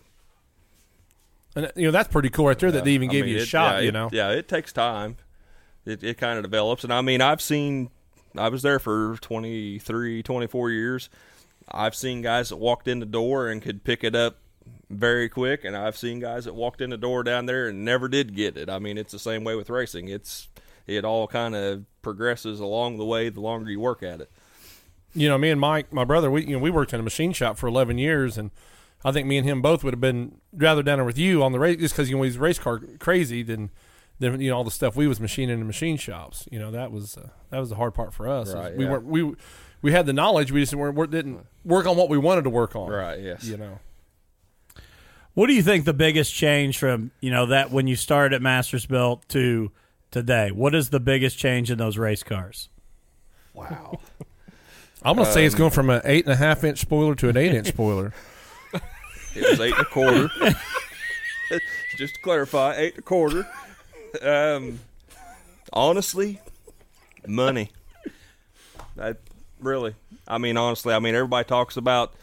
And 1.63 1.71
you 1.75 1.85
know 1.85 1.91
that's 1.91 2.07
pretty 2.07 2.29
cool 2.29 2.47
right 2.47 2.57
there 2.59 2.71
that 2.71 2.83
they 2.83 2.91
even 2.91 3.09
I 3.09 3.11
gave 3.13 3.25
mean, 3.25 3.33
you 3.35 3.39
a 3.39 3.43
it- 3.43 3.47
shot. 3.47 3.75
yeah, 3.75 3.81
you 3.81 3.87
it- 3.89 3.93
know. 3.93 4.09
yeah, 4.11 4.29
it 4.31 4.47
takes 4.47 4.71
time. 4.73 5.17
It 5.85 6.03
it 6.03 6.17
kind 6.17 6.37
of 6.37 6.43
develops, 6.43 6.83
and 6.83 6.93
I 6.93 7.01
mean, 7.01 7.21
I've 7.21 7.41
seen. 7.41 7.89
I 8.37 8.49
was 8.49 8.61
there 8.61 8.77
for 8.77 9.17
23, 9.21 10.21
24 10.21 10.69
years. 10.69 11.09
I've 11.71 11.95
seen 11.95 12.21
guys 12.21 12.49
that 12.49 12.57
walked 12.57 12.87
in 12.87 12.99
the 12.99 13.05
door 13.07 13.47
and 13.49 13.59
could 13.61 13.83
pick 13.83 14.03
it 14.03 14.15
up 14.15 14.37
very 14.89 15.29
quick, 15.29 15.63
and 15.65 15.75
I've 15.75 15.97
seen 15.97 16.19
guys 16.19 16.45
that 16.45 16.53
walked 16.53 16.79
in 16.81 16.91
the 16.91 16.97
door 16.97 17.23
down 17.23 17.47
there 17.47 17.67
and 17.69 17.83
never 17.83 18.07
did 18.07 18.35
get 18.35 18.55
it. 18.55 18.69
I 18.69 18.77
mean, 18.79 18.97
it's 18.99 19.11
the 19.11 19.19
same 19.19 19.43
way 19.43 19.55
with 19.55 19.69
racing. 19.71 20.09
It's 20.09 20.47
it 20.85 21.05
all 21.05 21.27
kind 21.27 21.55
of 21.55 21.85
progresses 22.03 22.59
along 22.59 22.97
the 22.97 23.05
way 23.05 23.29
the 23.29 23.41
longer 23.41 23.69
you 23.71 23.79
work 23.79 24.03
at 24.03 24.21
it. 24.21 24.31
you 25.15 25.27
know, 25.27 25.37
me 25.37 25.49
and 25.49 25.59
Mike, 25.59 25.91
my 25.91 26.03
brother, 26.03 26.29
we 26.29 26.45
you 26.45 26.53
know 26.53 26.59
we 26.59 26.69
worked 26.69 26.93
in 26.93 26.99
a 26.99 27.03
machine 27.03 27.33
shop 27.33 27.57
for 27.57 27.65
eleven 27.67 27.97
years, 27.97 28.37
and 28.37 28.51
I 29.03 29.11
think 29.11 29.27
me 29.27 29.37
and 29.37 29.47
him 29.47 29.61
both 29.61 29.83
would 29.83 29.93
have 29.93 30.01
been 30.01 30.39
rather 30.53 30.83
down 30.83 30.97
there 30.97 31.05
with 31.05 31.17
you 31.17 31.41
on 31.43 31.51
the 31.51 31.59
race 31.59 31.77
just 31.79 31.93
because 31.93 32.09
you 32.09 32.17
know 32.17 32.23
he's 32.23 32.37
race 32.37 32.59
car 32.59 32.79
crazy 32.99 33.43
than 33.43 33.69
than 34.19 34.41
you 34.41 34.49
know 34.49 34.57
all 34.57 34.63
the 34.63 34.71
stuff 34.71 34.95
we 34.95 35.07
was 35.07 35.19
machining 35.19 35.59
in 35.59 35.67
machine 35.67 35.97
shops. 35.97 36.47
You 36.51 36.59
know 36.59 36.71
that 36.71 36.91
was 36.91 37.17
uh, 37.17 37.29
that 37.49 37.59
was 37.59 37.69
the 37.69 37.75
hard 37.75 37.93
part 37.93 38.13
for 38.13 38.27
us. 38.27 38.53
Right, 38.53 38.75
we 38.75 38.85
yeah. 38.85 38.91
weren't 38.91 39.05
we 39.05 39.35
we 39.81 39.91
had 39.91 40.05
the 40.05 40.13
knowledge, 40.13 40.51
we 40.51 40.61
just 40.61 40.73
weren't, 40.73 40.95
weren't 40.95 41.11
didn't 41.11 41.45
work 41.63 41.85
on 41.85 41.95
what 41.95 42.09
we 42.09 42.17
wanted 42.17 42.43
to 42.43 42.49
work 42.49 42.75
on. 42.75 42.89
Right. 42.89 43.19
Yes. 43.19 43.45
You 43.45 43.57
know. 43.57 43.79
What 45.33 45.47
do 45.47 45.53
you 45.53 45.63
think 45.63 45.85
the 45.85 45.93
biggest 45.93 46.33
change 46.33 46.77
from 46.77 47.11
you 47.21 47.31
know 47.31 47.45
that 47.47 47.71
when 47.71 47.87
you 47.87 47.95
started 47.95 48.35
at 48.35 48.41
Masters 48.41 48.85
Built 48.85 49.27
to 49.29 49.71
today? 50.11 50.51
What 50.51 50.75
is 50.75 50.89
the 50.89 50.99
biggest 50.99 51.37
change 51.37 51.71
in 51.71 51.77
those 51.77 51.97
race 51.97 52.23
cars? 52.23 52.69
Wow. 53.53 53.99
I'm 55.03 55.15
gonna 55.15 55.31
say 55.31 55.45
it's 55.45 55.55
Um, 55.55 55.59
going 55.59 55.71
from 55.71 55.89
an 55.89 56.01
eight 56.03 56.25
and 56.25 56.33
a 56.33 56.35
half 56.35 56.63
inch 56.65 56.79
spoiler 56.79 57.15
to 57.15 57.29
an 57.29 57.37
eight 57.37 57.53
inch 57.53 57.67
spoiler. 57.67 58.13
It 59.35 59.49
was 59.49 59.59
eight 59.59 59.73
and 59.73 59.81
a 59.81 59.85
quarter. 59.85 60.29
Just 61.97 62.15
to 62.15 62.21
clarify, 62.21 62.75
eight 62.77 62.93
and 62.93 62.99
a 62.99 63.01
quarter. 63.01 63.47
Um, 64.21 64.79
honestly, 65.73 66.39
money. 67.27 67.71
I 68.99 69.15
really. 69.59 69.95
I 70.27 70.37
mean, 70.37 70.57
honestly, 70.57 70.93
I 70.93 70.99
mean, 70.99 71.15
everybody 71.15 71.47
talks 71.47 71.77
about 71.77 72.13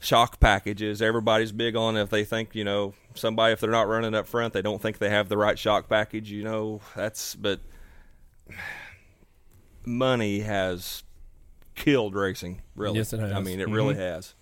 shock 0.00 0.40
packages. 0.40 1.02
Everybody's 1.02 1.52
big 1.52 1.76
on 1.76 1.96
if 1.96 2.10
they 2.10 2.24
think 2.24 2.54
you 2.54 2.64
know 2.64 2.94
somebody 3.14 3.52
if 3.52 3.60
they're 3.60 3.70
not 3.70 3.88
running 3.88 4.14
up 4.14 4.26
front, 4.26 4.52
they 4.52 4.62
don't 4.62 4.80
think 4.80 4.98
they 4.98 5.10
have 5.10 5.28
the 5.28 5.36
right 5.36 5.58
shock 5.58 5.88
package. 5.88 6.30
You 6.30 6.44
know, 6.44 6.80
that's 6.96 7.34
but 7.34 7.60
money 9.84 10.40
has 10.40 11.02
killed 11.74 12.14
racing. 12.14 12.62
Really, 12.74 12.98
Yes, 12.98 13.12
it 13.12 13.20
has. 13.20 13.32
I 13.32 13.40
mean, 13.40 13.60
it 13.60 13.68
really 13.68 13.94
has. 13.94 14.34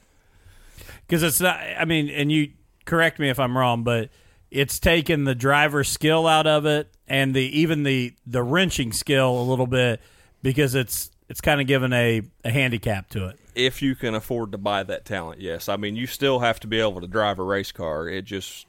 Because 1.06 1.22
it's 1.22 1.40
not. 1.40 1.58
I 1.58 1.84
mean, 1.84 2.08
and 2.08 2.30
you 2.30 2.52
correct 2.84 3.18
me 3.18 3.28
if 3.28 3.38
I'm 3.38 3.56
wrong, 3.56 3.82
but 3.82 4.10
it's 4.50 4.78
taken 4.78 5.24
the 5.24 5.34
driver's 5.34 5.88
skill 5.88 6.26
out 6.26 6.46
of 6.46 6.66
it 6.66 6.88
and 7.08 7.34
the 7.34 7.42
even 7.58 7.82
the 7.82 8.14
the 8.26 8.42
wrenching 8.42 8.92
skill 8.92 9.40
a 9.40 9.42
little 9.42 9.66
bit 9.66 10.00
because 10.42 10.74
it's 10.74 11.10
it's 11.28 11.40
kind 11.40 11.60
of 11.60 11.66
given 11.66 11.92
a, 11.92 12.22
a 12.44 12.50
handicap 12.50 13.08
to 13.10 13.26
it. 13.26 13.38
if 13.56 13.82
you 13.82 13.96
can 13.96 14.14
afford 14.14 14.52
to 14.52 14.58
buy 14.58 14.82
that 14.84 15.04
talent, 15.04 15.40
yes. 15.40 15.68
I 15.68 15.76
mean, 15.76 15.96
you 15.96 16.06
still 16.06 16.38
have 16.38 16.60
to 16.60 16.68
be 16.68 16.78
able 16.78 17.00
to 17.00 17.08
drive 17.08 17.38
a 17.38 17.42
race 17.42 17.72
car. 17.72 18.08
It 18.08 18.24
just 18.24 18.66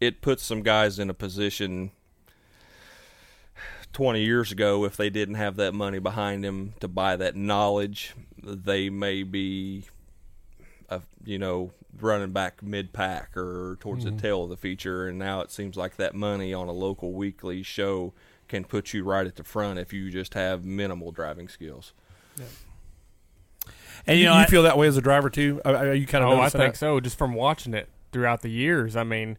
it 0.00 0.20
puts 0.20 0.42
some 0.42 0.62
guys 0.62 0.98
in 0.98 1.08
a 1.10 1.14
position 1.14 1.90
20 3.92 4.22
years 4.22 4.52
ago 4.52 4.84
if 4.84 4.96
they 4.96 5.10
didn't 5.10 5.34
have 5.34 5.56
that 5.56 5.74
money 5.74 5.98
behind 5.98 6.44
them 6.44 6.74
to 6.80 6.88
buy 6.88 7.16
that 7.16 7.36
knowledge, 7.36 8.14
they 8.42 8.88
may 8.90 9.22
be 9.22 9.84
uh, 10.90 10.98
you 11.24 11.38
know, 11.38 11.70
running 12.00 12.30
back 12.32 12.62
mid-pack 12.62 13.36
or 13.36 13.76
towards 13.80 14.04
the 14.04 14.10
tail 14.12 14.44
of 14.44 14.50
the 14.50 14.56
feature 14.56 15.08
and 15.08 15.18
now 15.18 15.40
it 15.40 15.50
seems 15.50 15.76
like 15.76 15.96
that 15.96 16.14
money 16.14 16.54
on 16.54 16.68
a 16.68 16.72
local 16.72 17.12
weekly 17.12 17.62
show 17.62 18.12
can 18.48 18.64
put 18.64 18.92
you 18.92 19.02
right 19.04 19.26
at 19.26 19.36
the 19.36 19.44
front 19.44 19.78
if 19.78 19.92
you 19.92 20.10
just 20.10 20.34
have 20.34 20.64
minimal 20.64 21.12
driving 21.12 21.48
skills. 21.48 21.92
And 24.06 24.16
you 24.18 24.24
You, 24.24 24.30
know, 24.30 24.34
I- 24.36 24.46
feel 24.46 24.62
that 24.64 24.78
way 24.78 24.86
as 24.86 24.96
a 24.96 25.02
driver 25.02 25.28
too? 25.30 25.60
Are, 25.64 25.74
are 25.76 25.94
you 25.94 26.06
kind 26.06 26.24
of? 26.24 26.30
Oh, 26.30 26.34
I 26.34 26.36
noticing 26.38 26.60
think 26.60 26.74
that? 26.74 26.78
so. 26.78 27.00
Just 27.00 27.18
from 27.18 27.34
watching 27.34 27.74
it 27.74 27.88
throughout 28.12 28.42
the 28.42 28.48
years. 28.48 28.96
I 28.96 29.04
mean, 29.04 29.36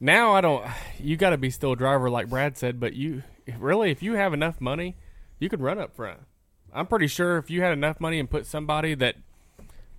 now 0.00 0.32
I 0.32 0.40
don't. 0.40 0.64
You 0.98 1.16
got 1.16 1.30
to 1.30 1.36
be 1.36 1.50
still 1.50 1.72
a 1.72 1.76
driver, 1.76 2.08
like 2.08 2.28
Brad 2.28 2.56
said. 2.56 2.80
But 2.80 2.94
you 2.94 3.22
really, 3.58 3.90
if 3.90 4.02
you 4.02 4.14
have 4.14 4.32
enough 4.32 4.60
money, 4.60 4.96
you 5.38 5.48
could 5.48 5.60
run 5.60 5.78
up 5.78 5.94
front. 5.94 6.20
I'm 6.72 6.86
pretty 6.86 7.06
sure 7.06 7.36
if 7.38 7.50
you 7.50 7.62
had 7.62 7.72
enough 7.72 8.00
money 8.00 8.18
and 8.18 8.28
put 8.30 8.46
somebody 8.46 8.94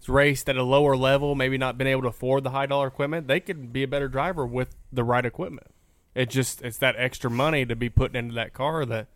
raced 0.07 0.49
at 0.49 0.57
a 0.57 0.63
lower 0.63 0.95
level, 0.95 1.35
maybe 1.35 1.57
not 1.57 1.77
been 1.77 1.87
able 1.87 2.03
to 2.03 2.07
afford 2.09 2.43
the 2.43 2.51
high 2.51 2.65
dollar 2.65 2.87
equipment, 2.87 3.27
they 3.27 3.39
could 3.39 3.73
be 3.73 3.83
a 3.83 3.87
better 3.87 4.07
driver 4.07 4.45
with 4.45 4.75
the 4.91 5.03
right 5.03 5.25
equipment. 5.25 5.67
It 6.15 6.29
just 6.29 6.61
it's 6.61 6.77
that 6.77 6.95
extra 6.97 7.29
money 7.29 7.65
to 7.65 7.75
be 7.75 7.89
putting 7.89 8.15
into 8.17 8.35
that 8.35 8.53
car 8.53 8.85
that 8.85 9.07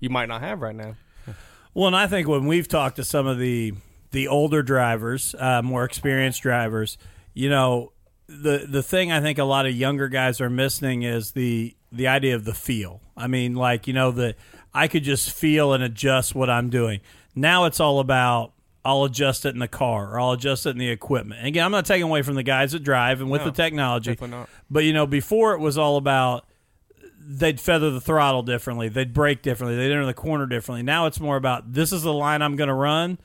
you 0.00 0.10
might 0.10 0.28
not 0.28 0.40
have 0.40 0.60
right 0.60 0.74
now. 0.74 0.96
Well, 1.72 1.88
and 1.88 1.96
I 1.96 2.06
think 2.06 2.28
when 2.28 2.46
we've 2.46 2.68
talked 2.68 2.96
to 2.96 3.04
some 3.04 3.26
of 3.26 3.38
the 3.38 3.74
the 4.12 4.28
older 4.28 4.62
drivers, 4.62 5.34
uh, 5.38 5.60
more 5.62 5.84
experienced 5.84 6.42
drivers, 6.42 6.96
you 7.32 7.50
know, 7.50 7.92
the 8.28 8.66
the 8.68 8.82
thing 8.82 9.10
I 9.10 9.20
think 9.20 9.38
a 9.38 9.44
lot 9.44 9.66
of 9.66 9.74
younger 9.74 10.08
guys 10.08 10.40
are 10.40 10.50
missing 10.50 11.02
is 11.02 11.32
the 11.32 11.76
the 11.90 12.06
idea 12.06 12.36
of 12.36 12.44
the 12.44 12.54
feel. 12.54 13.00
I 13.16 13.26
mean, 13.26 13.54
like 13.54 13.86
you 13.88 13.92
know, 13.92 14.12
the 14.12 14.36
I 14.72 14.88
could 14.88 15.02
just 15.02 15.30
feel 15.30 15.72
and 15.72 15.82
adjust 15.82 16.34
what 16.34 16.48
I'm 16.48 16.70
doing. 16.70 17.00
Now 17.34 17.64
it's 17.64 17.80
all 17.80 17.98
about 17.98 18.52
I'll 18.84 19.04
adjust 19.04 19.46
it 19.46 19.54
in 19.54 19.60
the 19.60 19.68
car 19.68 20.12
or 20.12 20.20
I'll 20.20 20.32
adjust 20.32 20.66
it 20.66 20.70
in 20.70 20.78
the 20.78 20.90
equipment. 20.90 21.38
And 21.38 21.48
again, 21.48 21.64
I'm 21.64 21.70
not 21.70 21.86
taking 21.86 22.02
away 22.04 22.22
from 22.22 22.34
the 22.34 22.42
guys 22.42 22.72
that 22.72 22.80
drive 22.80 23.20
and 23.20 23.30
with 23.30 23.40
No, 23.40 23.46
the 23.46 23.52
technology, 23.52 24.18
but 24.70 24.84
you 24.84 24.92
know, 24.92 25.06
before 25.06 25.54
it 25.54 25.60
was 25.60 25.78
all 25.78 25.96
about 25.96 26.46
they'd 27.26 27.58
feather 27.58 27.90
the 27.90 28.00
throttle 28.00 28.42
differently, 28.42 28.88
they'd 28.88 29.14
brake 29.14 29.40
differently, 29.40 29.76
they'd 29.76 29.90
enter 29.90 30.04
the 30.04 30.12
corner 30.12 30.46
differently. 30.46 30.82
Now 30.82 31.06
it's 31.06 31.18
more 31.18 31.36
about 31.36 31.72
this 31.72 31.92
is 31.92 32.02
the 32.02 32.12
line 32.12 32.42
I'm 32.42 32.56
going 32.56 32.68
to 32.68 32.74
run. 32.74 33.18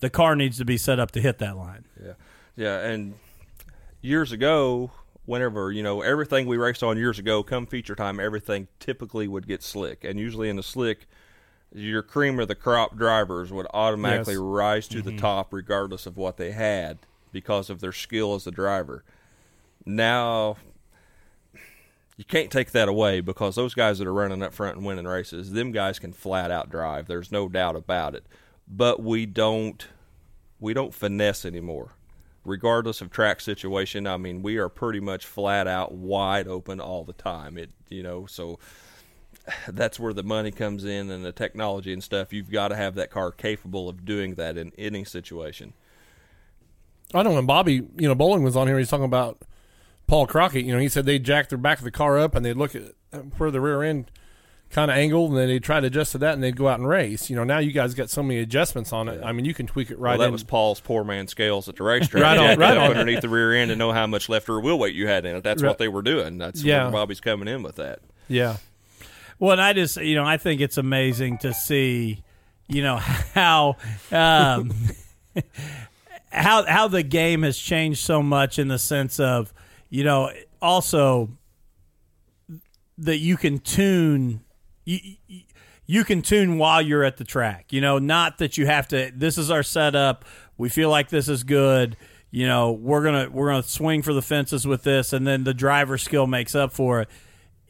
The 0.00 0.10
car 0.10 0.36
needs 0.36 0.58
to 0.58 0.64
be 0.66 0.76
set 0.76 1.00
up 1.00 1.12
to 1.12 1.20
hit 1.20 1.38
that 1.38 1.56
line. 1.56 1.86
Yeah, 2.02 2.12
yeah, 2.54 2.80
and 2.80 3.14
years 4.02 4.30
ago, 4.32 4.90
whenever 5.24 5.72
you 5.72 5.82
know 5.82 6.02
everything 6.02 6.46
we 6.46 6.58
raced 6.58 6.82
on 6.82 6.98
years 6.98 7.18
ago, 7.18 7.42
come 7.42 7.64
feature 7.64 7.94
time, 7.94 8.20
everything 8.20 8.68
typically 8.78 9.26
would 9.26 9.48
get 9.48 9.62
slick, 9.62 10.04
and 10.04 10.20
usually 10.20 10.50
in 10.50 10.56
the 10.56 10.62
slick, 10.62 11.06
your 11.72 12.02
cream 12.02 12.38
of 12.38 12.48
the 12.48 12.54
crop 12.54 12.96
drivers 12.96 13.52
would 13.52 13.66
automatically 13.74 14.34
Yes. 14.34 14.40
rise 14.42 14.88
to 14.88 15.02
the 15.02 15.10
mm-hmm. 15.10 15.18
top, 15.18 15.52
regardless 15.52 16.06
of 16.06 16.16
what 16.16 16.36
they 16.36 16.52
had, 16.52 16.98
because 17.32 17.70
of 17.70 17.80
their 17.80 17.92
skill 17.92 18.34
as 18.34 18.46
a 18.46 18.50
driver. 18.50 19.04
Now. 19.84 20.56
You 22.18 22.24
can't 22.24 22.50
take 22.50 22.70
that 22.70 22.88
away 22.88 23.20
because 23.20 23.56
those 23.56 23.74
guys 23.74 23.98
that 23.98 24.06
are 24.06 24.12
running 24.12 24.42
up 24.42 24.54
front 24.54 24.78
and 24.78 24.86
winning 24.86 25.04
races, 25.04 25.52
them 25.52 25.70
guys 25.70 25.98
can 25.98 26.14
flat 26.14 26.50
out 26.50 26.70
drive. 26.70 27.08
There's 27.08 27.30
no 27.30 27.46
doubt 27.46 27.76
about 27.76 28.14
it. 28.14 28.24
But 28.66 29.02
we 29.02 29.26
don't 29.26 29.86
we 30.60 30.74
don't 30.74 30.94
finesse 30.94 31.44
anymore. 31.44 31.92
Regardless 32.44 33.00
of 33.00 33.10
track 33.10 33.40
situation, 33.40 34.06
I 34.06 34.16
mean, 34.16 34.40
we 34.40 34.56
are 34.56 34.68
pretty 34.68 35.00
much 35.00 35.26
flat 35.26 35.66
out 35.66 35.92
wide 35.92 36.46
open 36.46 36.80
all 36.80 37.04
the 37.04 37.12
time. 37.12 37.58
It, 37.58 37.70
you 37.88 38.02
know, 38.02 38.26
so 38.26 38.58
that's 39.68 39.98
where 40.00 40.12
the 40.12 40.22
money 40.22 40.50
comes 40.50 40.84
in 40.84 41.10
and 41.10 41.24
the 41.24 41.32
technology 41.32 41.92
and 41.92 42.02
stuff. 42.02 42.32
You've 42.32 42.50
got 42.50 42.68
to 42.68 42.76
have 42.76 42.94
that 42.96 43.10
car 43.10 43.30
capable 43.32 43.88
of 43.88 44.04
doing 44.04 44.34
that 44.34 44.56
in 44.56 44.72
any 44.78 45.04
situation. 45.04 45.72
I 47.14 47.22
don't 47.22 47.32
know 47.32 47.36
when 47.36 47.46
Bobby, 47.46 47.74
you 47.96 48.08
know, 48.08 48.14
Bowling 48.14 48.42
was 48.42 48.56
on 48.56 48.66
here, 48.66 48.78
he's 48.78 48.88
talking 48.90 49.04
about 49.04 49.40
Paul 50.06 50.26
Crockett. 50.26 50.64
You 50.64 50.72
know, 50.72 50.80
he 50.80 50.88
said 50.88 51.06
they 51.06 51.18
jack 51.18 51.48
their 51.48 51.58
back 51.58 51.78
of 51.78 51.84
the 51.84 51.90
car 51.90 52.18
up 52.18 52.34
and 52.34 52.44
they'd 52.44 52.56
look 52.56 52.74
at 52.74 52.82
where 53.38 53.50
the 53.50 53.60
rear 53.60 53.82
end 53.82 54.10
kind 54.68 54.90
of 54.90 54.96
angled, 54.96 55.30
and 55.30 55.38
then 55.38 55.46
they'd 55.46 55.62
try 55.62 55.78
to 55.78 55.86
adjust 55.86 56.10
to 56.10 56.18
that, 56.18 56.34
and 56.34 56.42
they'd 56.42 56.56
go 56.56 56.66
out 56.66 56.80
and 56.80 56.88
race. 56.88 57.30
You 57.30 57.36
know, 57.36 57.44
now 57.44 57.58
you 57.60 57.70
guys 57.70 57.94
got 57.94 58.10
so 58.10 58.20
many 58.20 58.40
adjustments 58.40 58.92
on 58.92 59.06
it. 59.08 59.22
I 59.24 59.30
mean, 59.30 59.44
you 59.44 59.54
can 59.54 59.68
tweak 59.68 59.92
it 59.92 59.98
right. 60.00 60.10
well, 60.12 60.18
that 60.18 60.26
in. 60.26 60.32
was 60.32 60.42
Paul's 60.42 60.80
poor 60.80 61.04
man 61.04 61.28
scales 61.28 61.68
at 61.68 61.76
the 61.76 61.84
racetrack. 61.84 62.20
Right 62.20 62.36
on, 62.36 62.58
right 62.58 62.76
on. 62.76 62.90
underneath 62.90 63.20
the 63.20 63.28
rear 63.28 63.54
end 63.54 63.68
to 63.68 63.76
know 63.76 63.92
how 63.92 64.08
much 64.08 64.28
left 64.28 64.48
rear 64.48 64.58
wheel 64.58 64.76
weight 64.76 64.96
you 64.96 65.06
had 65.06 65.24
in 65.24 65.36
it. 65.36 65.44
That's 65.44 65.62
Right. 65.62 65.68
what 65.68 65.78
they 65.78 65.86
were 65.86 66.02
doing. 66.02 66.38
That's 66.38 66.64
Yeah. 66.64 66.82
where 66.82 66.92
Bobby's 66.92 67.20
coming 67.20 67.46
in 67.46 67.62
with 67.62 67.76
that. 67.76 68.00
yeah. 68.26 68.56
Well, 69.38 69.52
and 69.52 69.60
I 69.60 69.72
just, 69.72 69.96
you 69.98 70.14
know, 70.14 70.24
I 70.24 70.36
think 70.36 70.60
it's 70.60 70.78
amazing 70.78 71.38
to 71.38 71.52
see, 71.52 72.22
you 72.68 72.82
know, 72.82 72.96
how 73.34 73.76
um, 74.10 74.72
how 76.32 76.64
how 76.66 76.88
the 76.88 77.02
game 77.02 77.42
has 77.42 77.58
changed 77.58 78.00
so 78.04 78.22
much 78.22 78.58
in 78.58 78.68
the 78.68 78.78
sense 78.78 79.20
of, 79.20 79.52
you 79.90 80.04
know, 80.04 80.30
also 80.60 81.30
that 82.98 83.18
you 83.18 83.36
can 83.36 83.58
tune 83.58 84.40
you, 84.84 84.98
you- 85.86 86.04
can 86.04 86.22
tune 86.22 86.58
while 86.58 86.80
you're 86.82 87.04
at 87.04 87.16
the 87.16 87.24
track. 87.24 87.72
You 87.72 87.80
know, 87.80 87.98
not 87.98 88.38
that 88.38 88.56
you 88.58 88.66
have 88.66 88.88
to 88.88 89.12
this 89.14 89.38
is 89.38 89.50
our 89.50 89.62
setup. 89.62 90.24
We 90.58 90.68
feel 90.68 90.88
like 90.90 91.10
this 91.10 91.28
is 91.28 91.42
good. 91.44 91.96
You 92.30 92.46
know, 92.46 92.72
we're 92.72 93.02
to 93.04 93.28
we're 93.30 93.52
to 93.52 93.62
swing 93.68 94.02
for 94.02 94.12
the 94.12 94.22
fences 94.22 94.66
with 94.66 94.82
this 94.82 95.12
and 95.12 95.26
then 95.26 95.44
the 95.44 95.54
driver 95.54 95.96
skill 95.98 96.26
makes 96.26 96.54
up 96.54 96.72
for 96.72 97.02
it. 97.02 97.08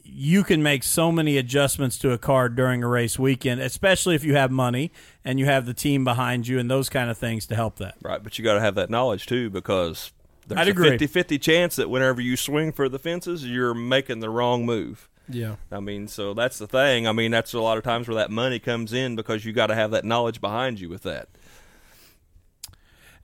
You 0.08 0.44
can 0.44 0.62
make 0.62 0.82
so 0.82 1.10
many 1.10 1.36
adjustments 1.36 1.98
to 1.98 2.12
a 2.12 2.18
car 2.18 2.48
during 2.48 2.82
a 2.82 2.88
race 2.88 3.18
weekend, 3.18 3.60
especially 3.60 4.14
if 4.14 4.24
you 4.24 4.34
have 4.36 4.50
money 4.50 4.92
and 5.24 5.38
you 5.38 5.46
have 5.46 5.66
the 5.66 5.74
team 5.74 6.04
behind 6.04 6.46
you 6.46 6.58
and 6.58 6.70
those 6.70 6.88
kind 6.88 7.10
of 7.10 7.18
things 7.18 7.46
to 7.46 7.54
help 7.54 7.76
that. 7.76 7.96
Right, 8.02 8.22
but 8.22 8.38
you 8.38 8.44
got 8.44 8.54
to 8.54 8.60
have 8.60 8.76
that 8.76 8.88
knowledge 8.88 9.26
too 9.26 9.50
because 9.50 10.12
there's 10.46 10.60
I'd 10.60 10.68
a 10.68 10.70
agree. 10.70 10.90
50-50 10.90 11.40
chance 11.40 11.76
that 11.76 11.90
whenever 11.90 12.20
you 12.20 12.36
swing 12.36 12.72
for 12.72 12.88
the 12.88 12.98
fences, 12.98 13.44
you're 13.44 13.74
making 13.74 14.20
the 14.20 14.30
wrong 14.30 14.64
move. 14.64 15.08
Yeah. 15.28 15.56
I 15.72 15.80
mean, 15.80 16.06
so 16.06 16.34
that's 16.34 16.58
the 16.58 16.68
thing. 16.68 17.08
I 17.08 17.12
mean, 17.12 17.32
that's 17.32 17.52
a 17.52 17.60
lot 17.60 17.78
of 17.78 17.84
times 17.84 18.06
where 18.06 18.14
that 18.14 18.30
money 18.30 18.60
comes 18.60 18.92
in 18.92 19.16
because 19.16 19.44
you 19.44 19.52
got 19.52 19.66
to 19.68 19.74
have 19.74 19.90
that 19.90 20.04
knowledge 20.04 20.40
behind 20.40 20.78
you 20.80 20.88
with 20.88 21.02
that. 21.02 21.28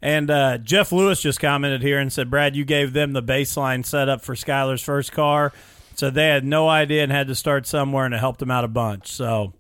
And 0.01 0.31
uh, 0.33 0.59
Jeff 0.59 0.91
Lewis 0.91 1.21
just 1.23 1.39
commented 1.39 1.81
here 1.81 2.01
and 2.01 2.13
said, 2.13 2.29
Brad, 2.29 2.57
you 2.57 2.65
gave 2.65 2.93
them 2.93 3.13
the 3.13 3.23
baseline 3.23 3.87
setup 3.87 4.21
for 4.21 4.35
Skylar's 4.35 4.83
first 4.83 5.13
car. 5.13 5.53
So 5.99 6.11
they 6.11 6.29
had 6.29 6.45
no 6.45 6.69
idea 6.69 7.03
and 7.03 7.13
had 7.13 7.29
to 7.29 7.35
start 7.35 7.67
somewhere, 7.67 8.05
and 8.05 8.15
it 8.15 8.19
helped 8.19 8.41
them 8.41 8.51
out 8.51 8.65
a 8.65 8.69
bunch. 8.69 9.09
So, 9.11 9.53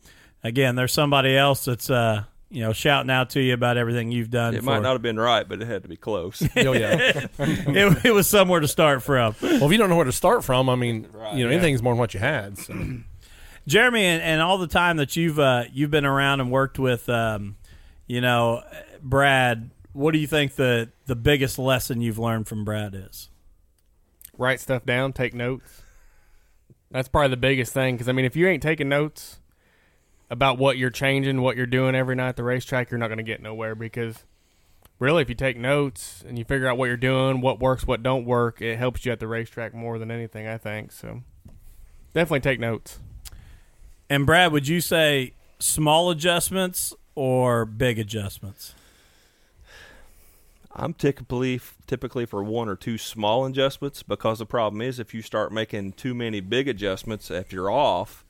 again, 0.42 0.74
there's 0.76 0.92
somebody 0.92 1.36
else 1.36 1.64
that's, 1.64 1.88
uh, 1.90 2.24
you 2.50 2.62
know, 2.62 2.72
shouting 2.72 3.10
out 3.10 3.30
to 3.30 3.40
you 3.40 3.54
about 3.54 3.76
everything 3.76 4.12
you've 4.12 4.30
done. 4.30 4.54
It 4.54 4.58
for- 4.58 4.64
might 4.66 4.82
not 4.82 4.92
have 4.92 5.02
been 5.02 5.18
right, 5.18 5.48
but 5.48 5.62
it 5.62 5.66
had 5.66 5.82
to 5.84 5.88
be 5.88 5.96
close. 5.96 6.42
Oh 6.56 6.72
yeah. 6.72 7.26
it, 7.38 8.04
it 8.04 8.12
was 8.12 8.26
somewhere 8.28 8.60
to 8.60 8.68
start 8.68 9.02
from. 9.02 9.34
well, 9.40 9.64
if 9.64 9.72
you 9.72 9.78
don't 9.78 9.88
know 9.88 9.96
where 9.96 10.04
to 10.04 10.12
start 10.12 10.44
from, 10.44 10.68
I 10.68 10.74
mean, 10.76 11.08
Right, 11.12 11.34
you 11.34 11.44
know, 11.44 11.50
yeah. 11.50 11.56
anything's 11.56 11.82
more 11.82 11.92
than 11.94 11.98
what 11.98 12.12
you 12.14 12.20
had. 12.20 12.58
So. 12.58 12.74
Jeremy, 13.66 14.04
and, 14.04 14.22
and 14.22 14.40
all 14.42 14.58
the 14.58 14.66
time 14.66 14.96
that 14.96 15.14
you've 15.16 15.38
uh, 15.38 15.64
you've 15.72 15.90
been 15.92 16.04
around 16.04 16.40
and 16.40 16.50
worked 16.50 16.78
with, 16.80 17.08
um, 17.08 17.56
you 18.08 18.20
know, 18.20 18.62
Brad, 19.00 19.70
what 19.92 20.10
do 20.12 20.18
you 20.18 20.26
think 20.26 20.56
the 20.56 20.90
the 21.06 21.14
biggest 21.14 21.58
lesson 21.60 22.00
you've 22.00 22.18
learned 22.18 22.48
from 22.48 22.64
Brad 22.64 22.94
is? 22.94 23.28
write 24.38 24.60
stuff 24.60 24.84
down, 24.84 25.12
take 25.12 25.34
notes. 25.34 25.81
That's 26.92 27.08
probably 27.08 27.30
the 27.30 27.38
biggest 27.38 27.72
thing 27.72 27.94
because 27.94 28.08
I 28.08 28.12
mean, 28.12 28.24
if 28.24 28.36
you 28.36 28.46
ain't 28.46 28.62
taking 28.62 28.88
notes 28.88 29.40
about 30.30 30.58
what 30.58 30.78
you're 30.78 30.90
changing, 30.90 31.40
what 31.40 31.56
you're 31.56 31.66
doing 31.66 31.94
every 31.94 32.14
night 32.14 32.30
at 32.30 32.36
the 32.36 32.44
racetrack, 32.44 32.90
you're 32.90 32.98
not 32.98 33.08
going 33.08 33.18
to 33.18 33.24
get 33.24 33.42
nowhere. 33.42 33.74
Because 33.74 34.24
really, 34.98 35.22
if 35.22 35.28
you 35.28 35.34
take 35.34 35.56
notes 35.56 36.22
and 36.26 36.38
you 36.38 36.44
figure 36.44 36.68
out 36.68 36.76
what 36.76 36.86
you're 36.86 36.96
doing, 36.96 37.40
what 37.40 37.60
works, 37.60 37.86
what 37.86 38.02
don't 38.02 38.26
work, 38.26 38.60
it 38.60 38.78
helps 38.78 39.04
you 39.04 39.12
at 39.12 39.20
the 39.20 39.26
racetrack 39.26 39.74
more 39.74 39.98
than 39.98 40.10
anything. 40.10 40.46
I 40.46 40.58
think 40.58 40.92
so. 40.92 41.22
Definitely 42.12 42.40
take 42.40 42.60
notes. 42.60 42.98
And 44.10 44.26
Brad, 44.26 44.52
would 44.52 44.68
you 44.68 44.82
say 44.82 45.32
small 45.58 46.10
adjustments 46.10 46.92
or 47.14 47.64
big 47.64 47.98
adjustments? 47.98 48.74
I'm 50.74 50.92
typically 50.94 51.60
typically 51.92 52.24
for 52.24 52.42
one 52.42 52.70
or 52.70 52.74
two 52.74 52.96
small 52.96 53.44
adjustments 53.44 54.02
because 54.02 54.38
the 54.38 54.46
problem 54.46 54.80
is 54.80 54.98
if 54.98 55.12
you 55.12 55.20
start 55.20 55.52
making 55.52 55.92
too 55.92 56.14
many 56.14 56.40
big 56.40 56.66
adjustments, 56.66 57.30
if 57.30 57.52
you're 57.52 57.70
off, 57.70 58.24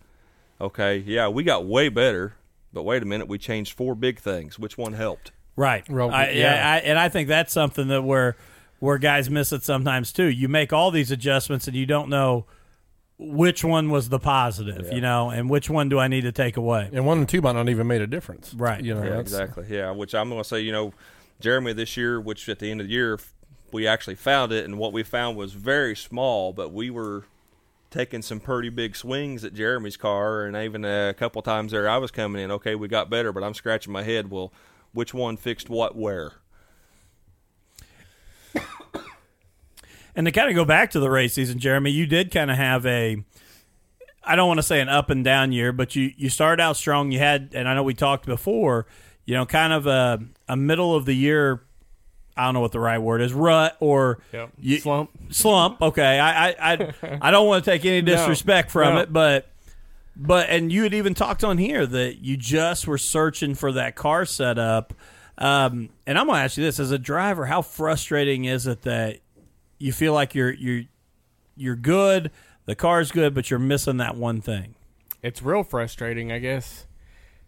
okay, 0.60 0.96
yeah, 0.96 1.28
we 1.28 1.44
got 1.44 1.64
way 1.64 1.88
better, 1.88 2.34
but 2.72 2.82
wait 2.82 3.04
a 3.04 3.06
minute, 3.06 3.28
we 3.28 3.38
changed 3.38 3.74
four 3.74 3.94
big 3.94 4.18
things. 4.18 4.58
Which 4.58 4.76
one 4.76 4.94
helped? 4.94 5.30
Right. 5.54 5.84
I, 5.88 6.30
yeah. 6.30 6.32
yeah. 6.32 6.72
I, 6.72 6.76
and 6.78 6.98
I 6.98 7.08
think 7.08 7.28
that's 7.28 7.52
something 7.52 7.86
that 7.86 8.02
where 8.02 8.34
where 8.80 8.98
guys 8.98 9.30
miss 9.30 9.52
it 9.52 9.62
sometimes 9.62 10.12
too. 10.12 10.26
You 10.26 10.48
make 10.48 10.72
all 10.72 10.90
these 10.90 11.12
adjustments 11.12 11.68
and 11.68 11.76
you 11.76 11.86
don't 11.86 12.08
know 12.08 12.46
which 13.16 13.62
one 13.62 13.90
was 13.90 14.08
the 14.08 14.18
positive, 14.18 14.92
you 14.92 15.00
know, 15.00 15.30
and 15.30 15.48
which 15.48 15.70
one 15.70 15.88
do 15.88 16.00
I 16.00 16.08
need 16.08 16.22
to 16.22 16.32
take 16.32 16.56
away? 16.56 16.90
And 16.92 17.06
one 17.06 17.18
and 17.18 17.28
two 17.28 17.40
might 17.40 17.52
not 17.52 17.68
even 17.68 17.86
made 17.86 18.00
a 18.00 18.08
difference. 18.08 18.54
Right. 18.54 18.82
You 18.82 18.96
know, 18.96 19.04
Yeah, 19.04 19.20
exactly. 19.20 19.66
Yeah, 19.68 19.92
which 19.92 20.16
I'm 20.16 20.30
going 20.30 20.42
to 20.42 20.48
say, 20.48 20.62
you 20.62 20.72
know, 20.72 20.92
Jeremy 21.42 21.74
this 21.74 21.96
year, 21.96 22.20
which 22.20 22.48
at 22.48 22.60
the 22.60 22.70
end 22.70 22.80
of 22.80 22.86
the 22.86 22.92
year 22.92 23.18
we 23.72 23.86
actually 23.86 24.14
found 24.14 24.52
it, 24.52 24.64
and 24.64 24.78
what 24.78 24.92
we 24.92 25.02
found 25.02 25.36
was 25.36 25.52
very 25.52 25.96
small, 25.96 26.52
but 26.52 26.72
we 26.72 26.90
were 26.90 27.24
taking 27.92 28.22
some 28.22 28.40
pretty 28.40 28.70
big 28.70 28.96
swings 28.96 29.44
at 29.44 29.54
Jeremy's 29.54 29.96
car, 29.96 30.44
and 30.44 30.56
even 30.56 30.84
a 30.84 31.14
couple 31.14 31.42
times 31.42 31.72
there 31.72 31.88
I 31.88 31.98
was 31.98 32.10
coming 32.10 32.42
in. 32.42 32.50
Okay, 32.50 32.74
we 32.74 32.88
got 32.88 33.10
better, 33.10 33.32
but 33.32 33.44
I'm 33.44 33.54
scratching 33.54 33.92
my 33.92 34.02
head. 34.02 34.30
Well, 34.30 34.52
which 34.92 35.14
one 35.14 35.36
fixed 35.36 35.68
what 35.70 35.94
where? 35.96 36.32
And 40.14 40.26
to 40.26 40.30
kind 40.30 40.50
of 40.50 40.54
go 40.54 40.66
back 40.66 40.90
to 40.90 41.00
the 41.00 41.08
race 41.08 41.32
season, 41.32 41.58
Jeremy, 41.58 41.90
you 41.90 42.04
did 42.04 42.30
kind 42.30 42.50
of 42.50 42.58
have 42.58 42.84
a, 42.84 43.24
I 44.22 44.36
don't 44.36 44.46
want 44.46 44.58
to 44.58 44.62
say 44.62 44.78
an 44.82 44.90
up 44.90 45.08
and 45.08 45.24
down 45.24 45.52
year, 45.52 45.72
but 45.72 45.96
you 45.96 46.12
you 46.18 46.28
started 46.28 46.62
out 46.62 46.76
strong. 46.76 47.12
You 47.12 47.18
had, 47.18 47.52
and 47.54 47.66
I 47.66 47.74
know 47.74 47.82
we 47.82 47.94
talked 47.94 48.26
before, 48.26 48.86
you 49.24 49.34
know, 49.34 49.46
kind 49.46 49.72
of 49.72 49.86
a 49.86 50.20
a 50.48 50.54
middle 50.54 50.94
of 50.94 51.06
the 51.06 51.14
year. 51.14 51.62
I 52.36 52.44
don't 52.44 52.54
know 52.54 52.60
what 52.60 52.72
the 52.72 52.80
right 52.80 52.98
word 52.98 53.20
is, 53.20 53.32
rut 53.34 53.76
or 53.80 54.18
Yep. 54.32 54.50
you- 54.58 54.78
Slump. 54.78 55.10
slump. 55.30 55.82
Okay, 55.82 56.18
I 56.18 56.48
I 56.50 56.72
I, 56.72 57.18
I 57.22 57.30
don't 57.30 57.46
want 57.46 57.64
to 57.64 57.70
take 57.70 57.84
any 57.84 58.00
disrespect 58.02 58.70
from 58.70 58.94
no. 58.94 59.00
it, 59.00 59.12
but 59.12 59.48
but 60.16 60.48
and 60.50 60.72
you 60.72 60.82
had 60.82 60.94
even 60.94 61.14
talked 61.14 61.44
on 61.44 61.58
here 61.58 61.86
that 61.86 62.18
you 62.18 62.36
just 62.36 62.86
were 62.86 62.98
searching 62.98 63.54
for 63.54 63.72
that 63.72 63.96
car 63.96 64.24
setup. 64.24 64.92
Um, 65.38 65.88
and 66.06 66.18
I'm 66.18 66.26
gonna 66.26 66.38
ask 66.40 66.56
you 66.56 66.64
this: 66.64 66.78
as 66.78 66.90
a 66.90 66.98
driver, 66.98 67.46
how 67.46 67.62
frustrating 67.62 68.44
is 68.44 68.66
it 68.66 68.82
that 68.82 69.18
you 69.78 69.92
feel 69.92 70.12
like 70.12 70.34
you're 70.34 70.52
you're 70.52 70.82
you're 71.56 71.76
good, 71.76 72.30
the 72.66 72.74
car's 72.74 73.10
good, 73.12 73.34
but 73.34 73.50
you're 73.50 73.58
missing 73.58 73.96
that 73.98 74.16
one 74.16 74.40
thing? 74.40 74.74
it's 75.22 75.40
real 75.40 75.62
frustrating, 75.62 76.32
I 76.32 76.38
guess. 76.40 76.86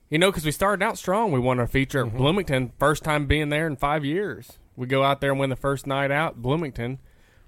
You 0.08 0.18
know, 0.18 0.30
because 0.30 0.44
we 0.44 0.52
started 0.52 0.84
out 0.84 0.96
strong. 0.96 1.32
We 1.32 1.40
won 1.40 1.58
our 1.58 1.66
feature 1.66 2.06
at 2.06 2.14
Bloomington, 2.16 2.70
first 2.78 3.02
time 3.02 3.26
being 3.26 3.48
there 3.48 3.66
in 3.66 3.74
five 3.74 4.04
years. 4.04 4.58
We 4.76 4.86
go 4.86 5.02
out 5.02 5.20
there 5.20 5.30
and 5.30 5.40
win 5.40 5.50
the 5.50 5.56
first 5.56 5.86
night 5.86 6.10
out, 6.10 6.42
Bloomington. 6.42 6.98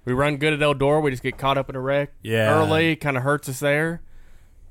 We 0.05 0.13
run 0.13 0.37
good 0.37 0.53
at 0.53 0.59
Eldora. 0.59 1.01
We 1.01 1.11
just 1.11 1.23
get 1.23 1.37
caught 1.37 1.57
up 1.57 1.69
in 1.69 1.75
a 1.75 1.81
wreck 1.81 2.13
Yeah. 2.21 2.53
early, 2.53 2.95
kind 2.95 3.17
of 3.17 3.23
hurts 3.23 3.49
us 3.49 3.59
there. 3.59 4.01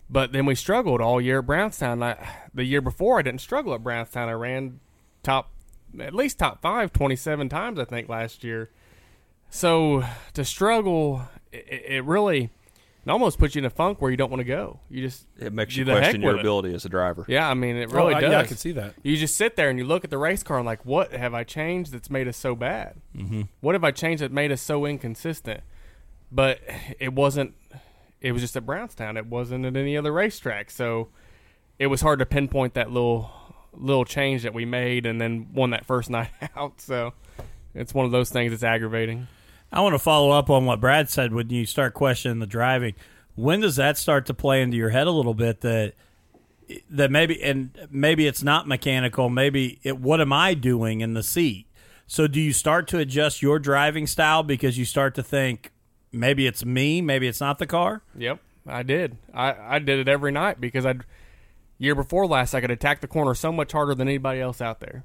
But 0.09 0.33
then 0.33 0.47
we 0.47 0.55
struggled 0.55 1.01
all 1.01 1.21
year 1.21 1.41
at 1.41 1.47
Brownstown. 1.47 2.03
I, 2.03 2.17
the 2.55 2.65
year 2.65 2.81
before, 2.81 3.19
I 3.19 3.23
didn't 3.23 3.41
struggle 3.41 3.75
at 3.75 3.83
Brownstown. 3.83 4.29
I 4.29 4.33
ran 4.33 4.81
top, 5.23 5.51
at 6.01 6.15
least 6.15 6.39
top 6.39 6.63
five, 6.63 6.93
27 6.93 7.49
times, 7.49 7.79
I 7.79 7.85
think, 7.85 8.09
last 8.09 8.45
year. 8.45 8.71
So 9.51 10.05
to 10.35 10.45
struggle, 10.45 11.23
it, 11.53 11.67
it 11.89 12.05
really 12.05 12.51
it 13.07 13.11
almost 13.11 13.39
puts 13.39 13.55
you 13.55 13.61
in 13.61 13.65
a 13.65 13.71
funk 13.71 14.03
where 14.03 14.11
you 14.11 14.17
don't 14.17 14.31
want 14.31 14.41
to 14.41 14.45
go. 14.45 14.81
You 14.91 15.01
just 15.03 15.27
It 15.39 15.53
makes 15.53 15.77
you 15.77 15.85
question 15.85 16.21
your 16.23 16.33
with 16.33 16.39
it. 16.39 16.41
ability 16.41 16.75
as 16.75 16.85
a 16.85 16.89
driver. 16.89 17.25
Yeah, 17.29 17.49
I 17.49 17.55
mean, 17.55 17.77
it 17.77 17.91
Oh, 17.93 17.97
really 17.97 18.15
I- 18.15 18.21
does. 18.21 18.31
Yeah, 18.33 18.41
I 18.41 18.45
can 18.47 18.57
see 18.57 18.73
that. 18.73 18.95
You 19.05 19.17
just 19.17 19.37
sit 19.37 19.55
there 19.57 19.71
and 19.71 19.79
you 19.79 19.85
look 19.85 20.03
at 20.05 20.11
the 20.11 20.19
race 20.19 20.43
car 20.43 20.57
and 20.59 20.67
like, 20.67 20.85
what 20.85 21.13
have 21.13 21.33
I 21.33 21.45
changed 21.45 21.93
that's 21.93 22.11
made 22.11 22.27
us 22.27 22.37
so 22.37 22.55
bad? 22.57 22.97
Mm-hmm. 23.17 23.43
What 23.61 23.75
have 23.77 23.85
I 23.85 23.93
changed 23.93 24.23
that 24.23 24.33
made 24.33 24.51
us 24.51 24.61
so 24.61 24.85
inconsistent? 24.87 25.61
But 26.33 26.61
it 26.99 27.13
wasn't. 27.13 27.55
It 28.21 28.33
was 28.33 28.43
just 28.43 28.57
at 28.57 28.67
Brownstown. 28.67 29.17
It 29.17 29.27
wasn't 29.27 29.65
at 29.65 29.77
any 29.77 29.97
other 29.97 30.11
racetrack. 30.13 30.71
So 30.73 31.09
it 31.79 31.87
was 31.87 32.01
hard 32.01 32.19
to 32.19 32.27
pinpoint 32.27 32.75
that 32.75 32.91
little 32.91 33.31
little 33.73 34.05
change 34.07 34.43
that 34.43 34.55
we 34.55 34.65
made 34.65 35.05
and 35.07 35.21
then 35.21 35.47
won 35.53 35.71
that 35.71 35.85
first 35.87 36.11
night 36.19 36.31
out. 36.57 36.81
So 36.81 37.13
it's 37.75 37.95
one 37.95 38.05
of 38.07 38.11
those 38.11 38.31
things 38.31 38.51
that's 38.51 38.65
aggravating. 38.65 39.29
I 39.73 39.81
want 39.81 39.95
to 39.95 39.99
follow 39.99 40.31
up 40.31 40.49
on 40.49 40.65
what 40.65 40.81
Brad 40.81 41.11
said 41.11 41.33
when 41.33 41.51
you 41.51 41.67
start 41.67 41.95
questioning 41.95 42.39
the 42.39 42.47
driving. 42.47 42.95
When 43.35 43.61
does 43.61 43.77
that 43.77 43.99
start 43.99 44.27
to 44.27 44.35
play 44.35 44.63
into 44.63 44.77
your 44.77 44.91
head 44.91 45.07
a 45.07 45.11
little 45.11 45.35
bit 45.35 45.61
that 45.61 45.95
that 46.91 47.11
maybe 47.11 47.43
and 47.43 47.87
maybe 47.91 48.27
it's 48.27 48.43
not 48.43 48.67
mechanical, 48.67 49.29
maybe 49.29 49.79
it 49.83 49.99
what 49.99 50.21
am 50.21 50.33
I 50.33 50.55
doing 50.55 51.01
in 51.01 51.15
the 51.15 51.23
seat? 51.23 51.67
So 52.07 52.27
do 52.27 52.41
you 52.41 52.53
start 52.53 52.87
to 52.89 52.99
adjust 52.99 53.43
your 53.43 53.59
driving 53.59 54.07
style 54.07 54.43
because 54.43 54.79
you 54.79 54.85
start 54.85 55.15
to 55.17 55.23
think 55.23 55.73
maybe 56.13 56.47
it's 56.47 56.65
me, 56.65 57.01
maybe 57.01 57.27
it's 57.27 57.41
not 57.41 57.59
the 57.59 57.67
car? 57.67 58.03
Yep, 58.17 58.41
I 58.67 58.83
did. 58.83 59.17
I, 59.35 59.55
I 59.77 59.79
did 59.81 59.99
it 59.99 60.09
every 60.09 60.33
night 60.33 60.61
because 60.61 60.87
I 60.87 60.95
year 61.79 61.95
before 61.95 62.27
last 62.27 62.55
I 62.55 62.61
could 62.61 62.71
attack 62.71 63.01
the 63.01 63.09
corner 63.09 63.35
so 63.35 63.53
much 63.53 63.73
harder 63.73 63.95
than 63.95 64.09
anybody 64.09 64.41
else 64.41 64.61
out 64.61 64.81
there, 64.81 65.05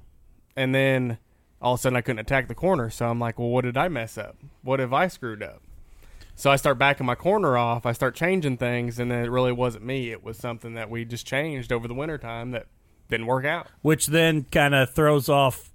and 0.55 0.73
then 0.73 1.17
all 1.61 1.75
of 1.75 1.79
a 1.79 1.81
sudden 1.81 1.95
I 1.97 2.01
couldn't 2.01 2.19
attack 2.19 2.47
the 2.47 2.55
corner. 2.55 2.89
So 2.89 3.07
I'm 3.07 3.19
like, 3.19 3.37
well, 3.39 3.49
what 3.49 3.65
did 3.65 3.77
I 3.77 3.87
mess 3.87 4.17
up? 4.17 4.37
What 4.63 4.79
have 4.79 4.93
I 4.93 5.07
screwed 5.07 5.43
up? 5.43 5.61
So 6.35 6.49
I 6.49 6.55
start 6.55 6.79
backing 6.79 7.05
my 7.05 7.15
corner 7.15 7.57
off. 7.57 7.85
I 7.85 7.91
start 7.91 8.15
changing 8.15 8.57
things, 8.57 8.97
and 8.97 9.11
then 9.11 9.23
it 9.23 9.29
really 9.29 9.51
wasn't 9.51 9.85
me. 9.85 10.11
It 10.11 10.23
was 10.23 10.37
something 10.37 10.73
that 10.73 10.89
we 10.89 11.05
just 11.05 11.25
changed 11.25 11.71
over 11.71 11.87
the 11.87 11.93
winter 11.93 12.17
time 12.17 12.51
that 12.51 12.65
didn't 13.09 13.27
work 13.27 13.45
out. 13.45 13.67
Which 13.81 14.07
then 14.07 14.45
kind 14.45 14.73
of 14.73 14.91
throws 14.91 15.29
off 15.29 15.71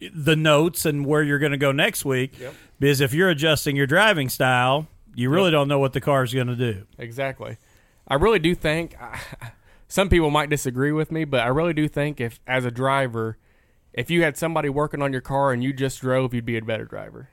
the 0.00 0.36
notes 0.36 0.86
and 0.86 1.04
where 1.04 1.22
you're 1.22 1.38
going 1.38 1.52
to 1.52 1.58
go 1.58 1.72
next 1.72 2.04
week. 2.04 2.38
Yep. 2.38 2.54
Because 2.78 3.00
if 3.02 3.12
you're 3.12 3.28
adjusting 3.28 3.76
your 3.76 3.86
driving 3.86 4.30
style, 4.30 4.88
you 5.14 5.28
really 5.28 5.50
don't 5.50 5.68
know 5.68 5.78
what 5.78 5.92
the 5.92 6.00
car's 6.00 6.32
going 6.32 6.46
to 6.46 6.56
do. 6.56 6.86
Exactly. 6.98 7.58
I 8.08 8.14
really 8.14 8.38
do 8.38 8.54
think 8.54 8.96
some 9.88 10.08
people 10.08 10.30
might 10.30 10.48
disagree 10.48 10.92
with 10.92 11.12
me, 11.12 11.24
but 11.24 11.40
I 11.40 11.48
really 11.48 11.74
do 11.74 11.88
think 11.88 12.20
if 12.20 12.40
as 12.46 12.64
a 12.64 12.70
driver, 12.70 13.36
if 13.92 14.10
you 14.10 14.22
had 14.22 14.36
somebody 14.36 14.68
working 14.68 15.02
on 15.02 15.12
your 15.12 15.20
car 15.20 15.52
and 15.52 15.62
you 15.62 15.72
just 15.72 16.00
drove, 16.00 16.32
you'd 16.34 16.44
be 16.46 16.56
a 16.56 16.62
better 16.62 16.84
driver. 16.84 17.30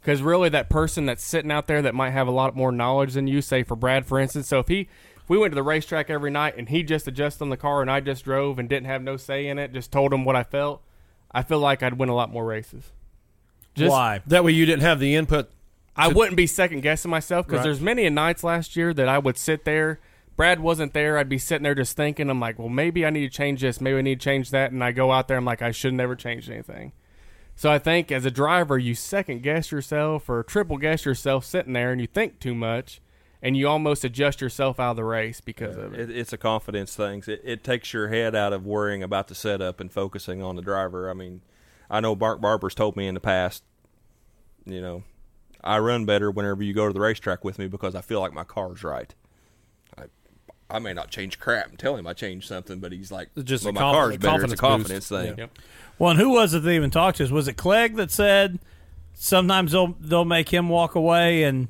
Because 0.00 0.22
really, 0.22 0.48
that 0.48 0.70
person 0.70 1.04
that's 1.06 1.22
sitting 1.22 1.50
out 1.50 1.66
there 1.66 1.82
that 1.82 1.94
might 1.94 2.10
have 2.10 2.26
a 2.26 2.30
lot 2.32 2.56
more 2.56 2.72
knowledge 2.72 3.12
than 3.12 3.26
you, 3.26 3.42
say 3.42 3.62
for 3.62 3.76
Brad, 3.76 4.06
for 4.06 4.18
instance. 4.18 4.48
So 4.48 4.58
if 4.60 4.68
he, 4.68 4.88
if 5.22 5.28
we 5.28 5.36
went 5.36 5.50
to 5.52 5.56
the 5.56 5.62
racetrack 5.62 6.08
every 6.08 6.30
night 6.30 6.54
and 6.56 6.68
he 6.70 6.82
just 6.82 7.06
adjusted 7.06 7.44
on 7.44 7.50
the 7.50 7.58
car 7.58 7.82
and 7.82 7.90
I 7.90 8.00
just 8.00 8.24
drove 8.24 8.58
and 8.58 8.68
didn't 8.68 8.86
have 8.86 9.02
no 9.02 9.18
say 9.18 9.46
in 9.46 9.58
it, 9.58 9.74
just 9.74 9.92
told 9.92 10.12
him 10.12 10.24
what 10.24 10.36
I 10.36 10.42
felt, 10.42 10.82
I 11.30 11.42
feel 11.42 11.58
like 11.58 11.82
I'd 11.82 11.98
win 11.98 12.08
a 12.08 12.14
lot 12.14 12.32
more 12.32 12.46
races. 12.46 12.92
Just, 13.74 13.90
Why? 13.90 14.22
That 14.26 14.42
way 14.42 14.52
you 14.52 14.64
didn't 14.64 14.82
have 14.82 15.00
the 15.00 15.14
input. 15.14 15.50
I 15.94 16.08
wouldn't 16.08 16.36
be 16.36 16.46
second 16.46 16.80
guessing 16.80 17.10
myself 17.10 17.46
because 17.46 17.58
Right. 17.58 17.64
there's 17.64 17.80
many 17.80 18.06
a 18.06 18.10
nights 18.10 18.42
last 18.42 18.74
year 18.76 18.94
that 18.94 19.08
I 19.08 19.18
would 19.18 19.36
sit 19.36 19.64
there. 19.66 20.00
Brad 20.40 20.60
wasn't 20.60 20.94
there. 20.94 21.18
I'd 21.18 21.28
be 21.28 21.36
sitting 21.36 21.64
there 21.64 21.74
just 21.74 21.98
thinking. 21.98 22.30
I'm 22.30 22.40
like, 22.40 22.58
well, 22.58 22.70
maybe 22.70 23.04
I 23.04 23.10
need 23.10 23.30
to 23.30 23.36
change 23.36 23.60
this. 23.60 23.78
Maybe 23.78 23.98
I 23.98 24.00
need 24.00 24.20
to 24.20 24.24
change 24.24 24.48
that. 24.52 24.72
And 24.72 24.82
I 24.82 24.90
go 24.90 25.12
out 25.12 25.28
there. 25.28 25.36
I'm 25.36 25.44
like, 25.44 25.60
I 25.60 25.70
should 25.70 25.92
never 25.92 26.16
change 26.16 26.48
anything. 26.48 26.92
So 27.56 27.70
I 27.70 27.78
think 27.78 28.10
as 28.10 28.24
a 28.24 28.30
driver, 28.30 28.78
you 28.78 28.94
second 28.94 29.42
guess 29.42 29.70
yourself 29.70 30.30
or 30.30 30.42
triple 30.42 30.78
guess 30.78 31.04
yourself 31.04 31.44
sitting 31.44 31.74
there, 31.74 31.92
and 31.92 32.00
you 32.00 32.06
think 32.06 32.40
too 32.40 32.54
much, 32.54 33.02
and 33.42 33.54
you 33.54 33.68
almost 33.68 34.02
adjust 34.02 34.40
yourself 34.40 34.80
out 34.80 34.92
of 34.92 34.96
the 34.96 35.04
race 35.04 35.42
because 35.42 35.76
of 35.76 35.92
it. 35.92 36.08
It, 36.08 36.16
it's 36.16 36.32
a 36.32 36.38
confidence 36.38 36.96
thing. 36.96 37.22
It, 37.26 37.42
it 37.44 37.62
takes 37.62 37.92
your 37.92 38.08
head 38.08 38.34
out 38.34 38.54
of 38.54 38.64
worrying 38.64 39.02
about 39.02 39.28
the 39.28 39.34
setup 39.34 39.78
and 39.78 39.92
focusing 39.92 40.42
on 40.42 40.56
the 40.56 40.62
driver. 40.62 41.10
I 41.10 41.12
mean, 41.12 41.42
I 41.90 42.00
know 42.00 42.16
Mark 42.16 42.40
Barber's 42.40 42.74
told 42.74 42.96
me 42.96 43.06
in 43.06 43.12
the 43.12 43.20
past, 43.20 43.62
you 44.64 44.80
know, 44.80 45.02
I 45.62 45.80
run 45.80 46.06
better 46.06 46.30
whenever 46.30 46.62
you 46.62 46.72
go 46.72 46.86
to 46.86 46.94
the 46.94 47.00
racetrack 47.00 47.44
with 47.44 47.58
me 47.58 47.66
because 47.66 47.94
I 47.94 48.00
feel 48.00 48.20
like 48.20 48.32
my 48.32 48.44
car's 48.44 48.82
right. 48.82 49.14
I, 50.70 50.76
I 50.76 50.78
may 50.78 50.92
not 50.92 51.10
change 51.10 51.38
crap 51.38 51.68
and 51.68 51.78
tell 51.78 51.96
him 51.96 52.06
I 52.06 52.12
changed 52.12 52.48
something, 52.48 52.78
but 52.78 52.92
he's 52.92 53.10
like, 53.12 53.28
just 53.44 53.64
well, 53.64 53.72
my 53.72 53.80
conf- 53.80 53.94
car's 53.94 54.16
better. 54.18 54.44
It's 54.44 54.52
a 54.52 54.56
confidence 54.56 54.60
confidence 54.60 55.08
boost. 55.08 55.22
thing. 55.22 55.34
Yeah. 55.38 55.44
Yep. 55.44 55.58
Well, 55.98 56.10
and 56.12 56.20
who 56.20 56.30
was 56.30 56.54
it 56.54 56.62
that 56.62 56.70
even 56.70 56.90
talked 56.90 57.18
to 57.18 57.24
us? 57.24 57.30
Was 57.30 57.48
it 57.48 57.54
Clegg 57.54 57.96
that 57.96 58.10
said 58.10 58.58
sometimes 59.14 59.72
they'll 59.72 59.94
they'll 60.00 60.24
make 60.24 60.48
him 60.48 60.68
walk 60.68 60.94
away 60.94 61.42
and 61.44 61.68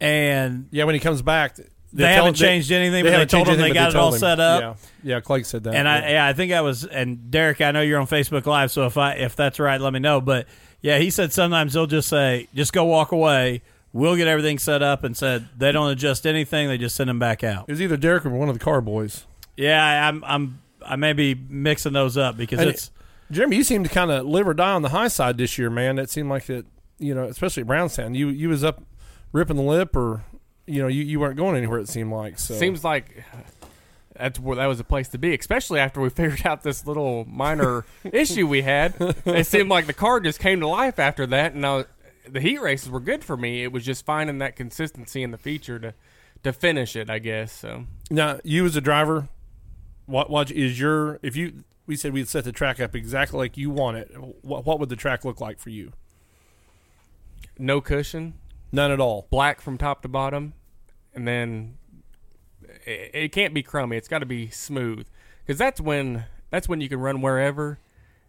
and 0.00 0.68
Yeah, 0.70 0.84
when 0.84 0.94
he 0.94 1.00
comes 1.00 1.22
back, 1.22 1.56
they, 1.56 1.64
they 1.92 2.12
haven't 2.12 2.30
him- 2.30 2.34
changed 2.34 2.70
anything, 2.70 3.02
but 3.04 3.08
they 3.10 3.12
haven't 3.12 3.30
told 3.30 3.48
him 3.48 3.58
they 3.58 3.72
got 3.72 3.92
but 3.92 3.98
it 3.98 4.00
all 4.00 4.12
him. 4.12 4.18
set 4.18 4.40
up. 4.40 4.60
Yeah, 5.02 5.14
yeah, 5.14 5.20
Clegg 5.20 5.46
said 5.46 5.64
that. 5.64 5.74
and 5.74 5.86
yeah. 5.86 5.94
I 5.94 6.10
yeah 6.10 6.26
I 6.26 6.32
think 6.34 6.52
I 6.52 6.60
was 6.60 6.84
and 6.84 7.30
Derek 7.30 7.60
I 7.60 7.70
know 7.70 7.80
you're 7.80 8.00
on 8.00 8.06
Facebook 8.06 8.44
Live 8.46 8.70
so 8.70 8.86
if 8.86 8.98
I 8.98 9.14
if 9.14 9.36
that's 9.36 9.58
right 9.58 9.80
let 9.80 9.92
me 9.92 10.00
know 10.00 10.20
but 10.20 10.46
yeah 10.82 10.98
he 10.98 11.10
said 11.10 11.32
sometimes 11.32 11.72
they'll 11.72 11.86
just 11.86 12.08
say 12.08 12.48
just 12.54 12.72
go 12.74 12.84
walk 12.84 13.12
away 13.12 13.62
we'll 13.96 14.16
get 14.16 14.28
everything 14.28 14.58
set 14.58 14.82
up 14.82 15.04
and 15.04 15.16
said 15.16 15.48
they 15.56 15.72
don't 15.72 15.90
adjust 15.90 16.26
anything 16.26 16.68
they 16.68 16.78
just 16.78 16.94
send 16.96 17.08
them 17.08 17.18
back 17.18 17.42
out 17.42 17.64
it 17.68 17.72
was 17.72 17.80
either 17.82 17.96
Derek 17.96 18.24
or 18.26 18.30
one 18.30 18.48
of 18.48 18.58
the 18.58 18.64
Carr 18.64 18.80
boys. 18.80 19.26
yeah 19.56 19.84
I, 19.84 20.08
I'm 20.08 20.22
I'm 20.24 20.60
I 20.84 20.96
may 20.96 21.12
be 21.12 21.34
mixing 21.34 21.92
those 21.94 22.16
up 22.16 22.36
because 22.36 22.60
And 22.60 22.70
it's 22.70 22.90
Jeremy, 23.30 23.56
you 23.56 23.64
seem 23.64 23.82
to 23.82 23.88
kind 23.90 24.10
of 24.10 24.24
live 24.24 24.46
or 24.46 24.54
die 24.54 24.72
on 24.72 24.82
the 24.82 24.90
high 24.90 25.08
side 25.08 25.36
this 25.36 25.58
year, 25.58 25.68
man. 25.68 25.98
It 25.98 26.10
seemed 26.10 26.28
like 26.28 26.46
that, 26.46 26.64
you 26.98 27.12
know, 27.14 27.24
especially 27.24 27.62
at 27.62 27.66
Brownstown, 27.66 28.14
you 28.14 28.28
you 28.28 28.48
was 28.48 28.62
up 28.62 28.82
ripping 29.32 29.56
the 29.56 29.62
lip, 29.62 29.96
or 29.96 30.24
you 30.66 30.80
know, 30.80 30.88
you, 30.88 31.02
you 31.02 31.18
weren't 31.18 31.36
going 31.36 31.56
anywhere. 31.56 31.80
It 31.80 31.88
seemed 31.88 32.12
like 32.12 32.38
so. 32.38 32.54
Seems 32.54 32.84
like 32.84 33.24
uh, 33.32 33.38
that's 34.16 34.38
where 34.38 34.56
that 34.56 34.66
was 34.66 34.78
a 34.78 34.84
place 34.84 35.08
to 35.08 35.18
be, 35.18 35.34
especially 35.34 35.80
after 35.80 36.00
we 36.00 36.08
figured 36.10 36.46
out 36.46 36.62
this 36.62 36.86
little 36.86 37.24
minor 37.24 37.84
issue 38.04 38.46
we 38.46 38.62
had. 38.62 38.94
It 39.24 39.46
seemed 39.46 39.70
like 39.70 39.86
the 39.86 39.92
car 39.92 40.20
just 40.20 40.38
came 40.38 40.60
to 40.60 40.68
life 40.68 41.00
after 41.00 41.26
that, 41.26 41.52
and 41.52 41.66
I 41.66 41.76
was, 41.78 41.86
the 42.28 42.40
heat 42.40 42.60
races 42.60 42.88
were 42.90 43.00
good 43.00 43.24
for 43.24 43.36
me. 43.36 43.62
It 43.62 43.72
was 43.72 43.84
just 43.84 44.04
finding 44.04 44.38
that 44.38 44.56
consistency 44.56 45.22
in 45.22 45.30
the 45.30 45.38
feature 45.38 45.78
to 45.78 45.94
to 46.42 46.52
finish 46.52 46.94
it, 46.96 47.08
I 47.10 47.18
guess. 47.18 47.52
So 47.52 47.86
now 48.10 48.38
you 48.44 48.64
as 48.66 48.76
a 48.76 48.80
driver, 48.80 49.28
what 50.06 50.30
what 50.30 50.50
is 50.50 50.78
your 50.78 51.18
if 51.22 51.36
you 51.36 51.64
we 51.86 51.96
said 51.96 52.12
we'd 52.12 52.28
set 52.28 52.44
the 52.44 52.52
track 52.52 52.80
up 52.80 52.94
exactly 52.94 53.38
like 53.38 53.56
you 53.56 53.70
want 53.70 53.96
it. 53.96 54.10
What 54.42 54.66
what 54.66 54.78
would 54.80 54.88
the 54.88 54.96
track 54.96 55.24
look 55.24 55.40
like 55.40 55.58
for 55.58 55.70
you? 55.70 55.92
no 57.58 57.80
cushion, 57.80 58.34
None 58.72 58.90
at 58.90 59.00
all. 59.00 59.26
black 59.30 59.60
from 59.62 59.78
top 59.78 60.02
to 60.02 60.08
bottom, 60.08 60.52
and 61.14 61.26
then 61.26 61.78
it, 62.84 63.10
it 63.14 63.32
can't 63.32 63.54
be 63.54 63.62
crummy. 63.62 63.96
It's 63.96 64.08
got 64.08 64.18
to 64.18 64.26
be 64.26 64.50
smooth 64.50 65.06
because 65.44 65.58
that's 65.58 65.80
when 65.80 66.24
that's 66.50 66.68
when 66.68 66.80
you 66.80 66.88
can 66.88 67.00
run 67.00 67.22
wherever, 67.22 67.78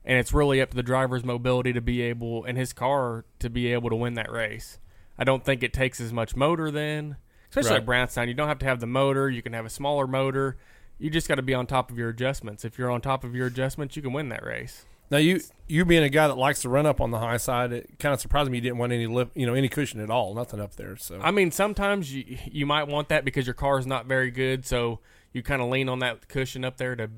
and 0.07 0.17
it's 0.17 0.33
really 0.33 0.59
up 0.61 0.71
to 0.71 0.75
the 0.75 0.81
driver's 0.81 1.23
mobility 1.23 1.73
to 1.73 1.81
be 1.81 2.01
able 2.01 2.45
and 2.45 2.57
his 2.57 2.73
car 2.73 3.25
to 3.39 3.49
be 3.49 3.71
able 3.73 3.89
to 3.91 3.95
win 3.95 4.15
that 4.15 4.31
race. 4.31 4.79
I 5.19 5.23
don't 5.23 5.43
think 5.43 5.61
it 5.61 5.73
takes 5.73 5.99
as 5.99 6.13
much 6.13 6.35
motor 6.35 6.71
then, 6.71 7.17
especially 7.49 7.71
Right. 7.71 7.75
like 7.77 7.85
Brownstown. 7.85 8.27
You 8.29 8.33
don't 8.33 8.47
have 8.47 8.59
to 8.59 8.65
have 8.65 8.79
the 8.79 8.87
motor. 8.87 9.29
You 9.29 9.41
can 9.41 9.53
have 9.53 9.65
a 9.65 9.69
smaller 9.69 10.07
motor. 10.07 10.57
You 10.97 11.09
just 11.09 11.27
got 11.27 11.35
to 11.35 11.41
be 11.43 11.53
on 11.53 11.67
top 11.67 11.91
of 11.91 11.97
your 11.97 12.09
adjustments. 12.09 12.63
If 12.65 12.79
you're 12.79 12.89
on 12.89 13.01
top 13.01 13.23
of 13.23 13.35
your 13.35 13.47
adjustments, 13.47 13.95
you 13.95 14.01
can 14.01 14.13
win 14.13 14.29
that 14.29 14.43
race. 14.43 14.85
Now 15.11 15.17
you 15.17 15.41
you 15.67 15.85
being 15.85 16.03
a 16.03 16.09
guy 16.09 16.27
that 16.27 16.37
likes 16.37 16.61
to 16.63 16.69
run 16.69 16.85
up 16.85 16.99
on 17.01 17.11
the 17.11 17.19
high 17.19 17.37
side, 17.37 17.71
it 17.71 17.99
kind 17.99 18.13
of 18.13 18.19
surprised 18.21 18.49
me 18.49 18.57
you 18.57 18.61
didn't 18.61 18.77
want 18.77 18.91
any 18.93 19.07
lip, 19.07 19.31
you 19.35 19.45
know, 19.45 19.53
any 19.53 19.69
cushion 19.69 19.99
at 19.99 20.09
all, 20.09 20.33
nothing 20.33 20.59
up 20.59 20.75
there. 20.75 20.95
So 20.97 21.19
I 21.21 21.31
mean, 21.31 21.51
sometimes 21.51 22.13
you 22.13 22.37
you 22.45 22.65
might 22.65 22.87
want 22.87 23.09
that 23.09 23.25
because 23.25 23.45
your 23.45 23.53
car 23.53 23.77
is 23.79 23.85
not 23.87 24.05
very 24.05 24.31
good, 24.31 24.65
so 24.65 24.99
you 25.33 25.43
kind 25.43 25.61
of 25.61 25.69
lean 25.69 25.87
on 25.89 25.99
that 25.99 26.27
cushion 26.27 26.63
up 26.65 26.77
there 26.77 26.95
to 26.95 27.09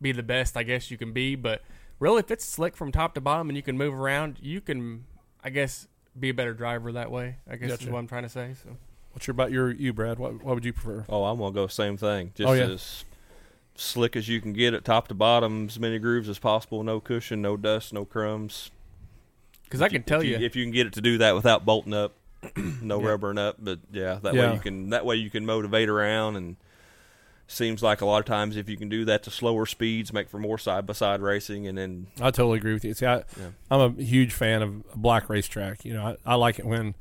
be 0.00 0.12
the 0.12 0.22
best, 0.22 0.56
I 0.56 0.62
guess 0.64 0.90
you 0.90 0.96
can 0.98 1.12
be. 1.12 1.34
But 1.34 1.62
really, 2.02 2.18
if 2.18 2.30
it's 2.30 2.44
slick 2.44 2.76
from 2.76 2.90
top 2.92 3.14
to 3.14 3.20
bottom 3.20 3.48
and 3.48 3.56
you 3.56 3.62
can 3.62 3.78
move 3.78 3.94
around, 3.94 4.38
you 4.42 4.60
can, 4.60 5.04
I 5.42 5.50
guess, 5.50 5.86
be 6.18 6.28
a 6.30 6.34
better 6.34 6.52
driver 6.52 6.92
that 6.92 7.10
way. 7.10 7.36
I 7.48 7.56
guess 7.56 7.80
is 7.80 7.88
what 7.88 7.98
I'm 7.98 8.08
trying 8.08 8.24
to 8.24 8.28
say. 8.28 8.54
So 8.62 8.76
what's 9.12 9.26
your 9.26 9.32
about 9.32 9.52
your 9.52 9.70
you, 9.70 9.92
Brad? 9.92 10.18
What 10.18 10.42
what 10.42 10.54
would 10.56 10.64
you 10.64 10.72
prefer? 10.72 11.04
Oh, 11.08 11.24
I'm 11.24 11.38
gonna 11.38 11.54
go 11.54 11.66
same 11.68 11.96
thing. 11.96 12.28
Oh, 12.34 12.36
Just 12.36 12.48
Oh, 12.50 12.52
yeah. 12.54 12.64
as 12.74 13.04
slick 13.76 14.16
as 14.16 14.28
you 14.28 14.40
can 14.40 14.52
get 14.52 14.74
it, 14.74 14.84
top 14.84 15.08
to 15.08 15.14
bottom, 15.14 15.66
as 15.68 15.78
many 15.78 15.98
grooves 15.98 16.28
as 16.28 16.38
possible. 16.38 16.82
No 16.82 17.00
cushion, 17.00 17.40
no 17.40 17.56
dust, 17.56 17.92
no 17.92 18.04
crumbs. 18.04 18.70
because 19.64 19.80
I 19.80 19.88
can 19.88 20.02
tell 20.02 20.20
if 20.20 20.26
you, 20.26 20.36
if 20.36 20.54
you 20.56 20.64
can 20.64 20.72
get 20.72 20.86
it 20.86 20.92
to 20.94 21.00
do 21.00 21.16
that 21.18 21.34
without 21.34 21.64
bolting 21.64 21.94
up, 21.94 22.12
no 22.82 23.00
Yeah. 23.00 23.08
rubbering 23.08 23.38
up. 23.38 23.56
But 23.58 23.78
yeah, 23.90 24.18
that 24.22 24.34
Yeah. 24.34 24.48
way 24.48 24.54
you 24.54 24.60
can 24.60 24.90
that 24.90 25.06
way 25.06 25.16
you 25.16 25.30
can 25.30 25.46
motivate 25.46 25.88
around 25.88 26.36
and. 26.36 26.56
Seems 27.52 27.82
like 27.82 28.00
a 28.00 28.06
lot 28.06 28.18
of 28.18 28.24
times 28.24 28.56
if 28.56 28.68
you 28.68 28.78
can 28.78 28.88
do 28.88 29.04
that 29.04 29.22
to 29.24 29.30
slower 29.30 29.66
speeds, 29.66 30.10
make 30.10 30.28
for 30.30 30.38
more 30.38 30.56
side 30.56 30.86
by 30.86 30.94
side 30.94 31.20
racing, 31.20 31.66
and 31.66 31.76
then 31.76 32.06
I 32.18 32.30
totally 32.30 32.56
agree 32.56 32.72
with 32.72 32.82
you. 32.82 32.94
See, 32.94 33.04
I, 33.04 33.16
Yeah. 33.16 33.48
I'm 33.70 33.98
a 33.98 34.02
huge 34.02 34.32
fan 34.32 34.62
of 34.62 34.82
a 34.94 34.96
black 34.96 35.28
racetrack. 35.28 35.84
You 35.84 35.92
know, 35.92 36.16
I, 36.24 36.32
I 36.32 36.34
like 36.36 36.58
it 36.58 36.64
when, 36.64 36.94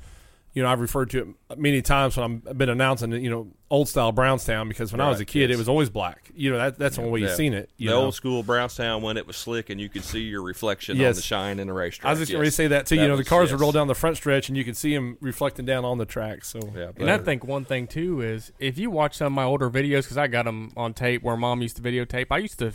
you 0.53 0.61
know, 0.61 0.67
I've 0.69 0.81
referred 0.81 1.09
to 1.11 1.19
it 1.49 1.57
many 1.59 1.81
times 1.81 2.17
when 2.17 2.23
I'm- 2.23 2.43
I've 2.49 2.57
been 2.57 2.67
announcing, 2.69 3.13
you 3.13 3.29
know, 3.29 3.47
old 3.69 3.87
style 3.87 4.11
Brownstown 4.11 4.67
because 4.67 4.91
when 4.91 4.99
I 4.99 5.07
was 5.07 5.19
a 5.19 5.21
Right, 5.21 5.27
kid, 5.27 5.49
it 5.51 5.57
was 5.57 5.69
always 5.69 5.89
black. 5.89 6.29
You 6.35 6.51
know, 6.51 6.57
that 6.57 6.77
that's 6.77 6.97
the 6.97 7.03
only 7.03 7.13
way 7.13 7.19
Yeah. 7.21 7.27
you've 7.27 7.37
seen 7.37 7.53
it. 7.53 7.69
You 7.77 7.87
the 7.89 7.95
know? 7.95 8.01
old 8.05 8.15
school 8.15 8.43
Brownstown 8.43 9.01
when 9.01 9.15
it 9.15 9.25
was 9.25 9.37
slick 9.37 9.69
and 9.69 9.79
you 9.79 9.87
could 9.87 10.03
see 10.03 10.19
your 10.23 10.41
reflection 10.43 10.97
on 11.01 11.13
the 11.13 11.21
shine 11.21 11.57
in 11.57 11.67
the 11.67 11.73
racetrack. 11.73 12.05
I 12.05 12.11
was 12.11 12.19
just 12.19 12.31
yes. 12.31 12.35
going 12.35 12.45
to 12.45 12.51
say 12.51 12.67
that 12.67 12.85
too. 12.85 12.97
That 12.97 13.01
you 13.01 13.07
know, 13.07 13.15
the 13.15 13.21
was- 13.21 13.29
cars 13.29 13.51
would 13.53 13.61
roll 13.61 13.71
down 13.71 13.87
the 13.87 13.95
front 13.95 14.17
stretch 14.17 14.49
and 14.49 14.57
you 14.57 14.65
could 14.65 14.75
see 14.75 14.93
them 14.93 15.17
reflecting 15.21 15.65
down 15.65 15.85
on 15.85 15.97
the 15.99 16.05
track. 16.05 16.43
So 16.43 16.59
Yeah, 16.75 16.91
and 16.97 17.09
I 17.09 17.17
think 17.17 17.45
one 17.45 17.63
thing 17.63 17.87
too 17.87 18.19
is 18.21 18.51
if 18.59 18.77
you 18.77 18.89
watch 18.89 19.15
some 19.15 19.27
of 19.27 19.33
my 19.33 19.43
older 19.43 19.69
videos, 19.69 20.03
because 20.03 20.17
I 20.17 20.27
got 20.27 20.43
them 20.43 20.73
on 20.75 20.93
tape 20.93 21.23
where 21.23 21.37
Mom 21.37 21.61
used 21.61 21.77
to 21.77 21.81
videotape. 21.81 22.25
I 22.29 22.39
used 22.39 22.59
to 22.59 22.73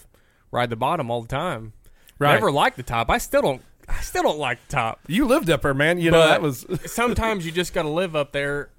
ride 0.51 0.71
the 0.71 0.77
bottom 0.77 1.11
all 1.11 1.21
the 1.21 1.29
time. 1.29 1.75
Right. 2.19 2.33
Never 2.33 2.51
liked 2.51 2.79
the 2.79 2.83
top. 2.83 3.11
I 3.11 3.19
still 3.19 3.43
don't. 3.43 3.63
I 3.89 4.01
still 4.01 4.23
don't 4.23 4.39
like 4.39 4.59
top. 4.69 5.01
you 5.07 5.27
lived 5.27 5.51
up 5.51 5.63
there, 5.63 5.75
man. 5.75 5.99
You 5.99 6.11
know, 6.11 6.27
that 6.27 6.43
was 6.43 6.67
sometimes 6.87 7.47
you 7.47 7.53
just 7.53 7.73
got 7.73 7.83
to 7.83 7.89
live 7.89 8.17
up 8.17 8.33
there 8.33 8.71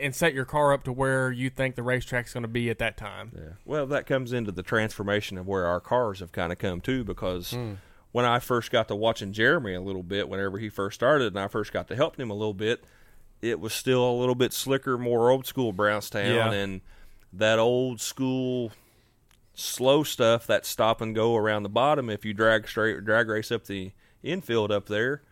and 0.00 0.14
set 0.14 0.32
your 0.34 0.44
car 0.44 0.72
up 0.72 0.84
to 0.84 0.92
where 0.92 1.30
you 1.30 1.50
think 1.50 1.74
the 1.74 1.82
racetrack's 1.82 2.32
going 2.32 2.42
to 2.42 2.48
be 2.48 2.70
at 2.70 2.78
that 2.78 2.96
time. 2.96 3.32
Yeah. 3.34 3.52
Well, 3.64 3.86
that 3.86 4.06
comes 4.06 4.32
into 4.32 4.50
the 4.50 4.62
transformation 4.62 5.36
of 5.36 5.46
where 5.46 5.66
our 5.66 5.80
cars 5.80 6.20
have 6.20 6.32
kind 6.32 6.52
of 6.52 6.58
come 6.58 6.80
to 6.82 7.04
because 7.04 7.52
hmm. 7.52 7.74
when 8.12 8.24
I 8.24 8.38
first 8.38 8.70
got 8.70 8.88
to 8.88 8.96
watching 8.96 9.32
Jeremy 9.32 9.74
a 9.74 9.80
little 9.80 10.02
bit, 10.02 10.28
whenever 10.28 10.58
he 10.58 10.68
first 10.68 10.94
started, 10.94 11.28
and 11.28 11.38
I 11.38 11.48
first 11.48 11.72
got 11.72 11.88
to 11.88 11.96
helping 11.96 12.22
him 12.22 12.30
a 12.30 12.34
little 12.34 12.54
bit, 12.54 12.82
it 13.42 13.60
was 13.60 13.72
still 13.72 14.08
a 14.08 14.16
little 14.18 14.34
bit 14.34 14.52
slicker, 14.52 14.96
more 14.96 15.30
old 15.30 15.46
school 15.46 15.72
Brownstown, 15.72 16.34
Yeah. 16.34 16.52
and 16.52 16.80
that 17.32 17.58
old 17.58 18.00
school 18.00 18.72
slow 19.54 20.02
stuff, 20.02 20.46
that 20.46 20.64
stop 20.64 21.00
and 21.00 21.14
go 21.14 21.36
around 21.36 21.62
the 21.62 21.68
bottom. 21.68 22.08
If 22.08 22.24
you 22.24 22.32
drag 22.32 22.68
straight, 22.68 23.04
drag 23.04 23.28
race 23.28 23.52
up 23.52 23.66
the 23.66 23.92
infield 24.22 24.70
up 24.70 24.86
there. 24.86 25.22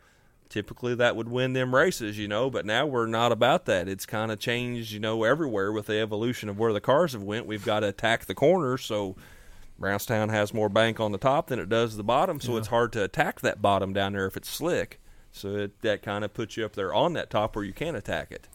Typically, 0.48 0.94
that 0.94 1.14
would 1.14 1.28
win 1.28 1.52
them 1.52 1.74
races, 1.74 2.18
you 2.18 2.26
know. 2.26 2.48
But 2.48 2.64
now 2.64 2.86
we're 2.86 3.06
not 3.06 3.32
about 3.32 3.66
that. 3.66 3.86
It's 3.88 4.06
kind 4.06 4.32
of 4.32 4.38
changed, 4.38 4.92
you 4.92 5.00
know, 5.00 5.24
everywhere 5.24 5.70
with 5.72 5.86
the 5.86 6.00
evolution 6.00 6.48
of 6.48 6.58
where 6.58 6.72
the 6.72 6.80
cars 6.80 7.12
have 7.12 7.22
went. 7.22 7.46
We've 7.46 7.64
got 7.64 7.80
to 7.80 7.88
attack 7.88 8.24
the 8.24 8.34
corners, 8.34 8.84
so 8.84 9.16
Brownstown 9.78 10.30
has 10.30 10.52
more 10.52 10.68
bank 10.68 11.00
on 11.00 11.12
the 11.12 11.18
top 11.18 11.48
than 11.48 11.58
it 11.58 11.68
does 11.68 11.96
the 11.96 12.02
bottom, 12.02 12.40
so 12.40 12.56
it's 12.56 12.68
hard 12.68 12.92
to 12.94 13.04
attack 13.04 13.40
that 13.40 13.62
bottom 13.62 13.92
down 13.92 14.14
there 14.14 14.26
if 14.26 14.36
it's 14.36 14.48
slick. 14.48 14.98
So 15.30 15.54
it, 15.54 15.82
that 15.82 16.02
kind 16.02 16.24
of 16.24 16.34
puts 16.34 16.56
you 16.56 16.64
up 16.64 16.74
there 16.74 16.92
on 16.92 17.12
that 17.12 17.30
top 17.30 17.54
where 17.54 17.64
you 17.64 17.72
can 17.72 17.94
attack 17.94 18.32
it. 18.32 18.48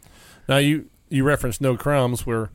Now 0.50 0.58
you 0.58 0.90
you 1.10 1.24
referenced 1.24 1.62
no 1.62 1.78
crumbs, 1.78 2.26
where 2.26 2.50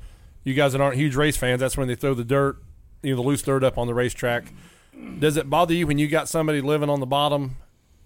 you 0.45 0.53
guys 0.53 0.73
that 0.73 0.81
aren't 0.81 0.97
huge 0.97 1.15
race 1.15 1.37
fans, 1.37 1.61
that's 1.61 1.77
when 1.77 1.89
they 1.89 1.95
throw 1.95 2.13
the 2.13 2.25
dirt, 2.25 2.59
you 3.03 3.11
know, 3.11 3.23
the 3.23 3.27
loose 3.27 3.43
dirt 3.43 3.63
up 3.63 3.79
on 3.79 3.87
the 3.87 3.95
racetrack. 3.95 4.53
Does 5.19 5.37
it 5.37 5.49
bother 5.49 5.75
you 5.75 5.87
when 5.87 5.99
you 5.99 6.09
got 6.09 6.29
somebody 6.29 6.61
living 6.61 6.91
on 6.91 7.01
the 7.01 7.07
bottom, 7.07 7.57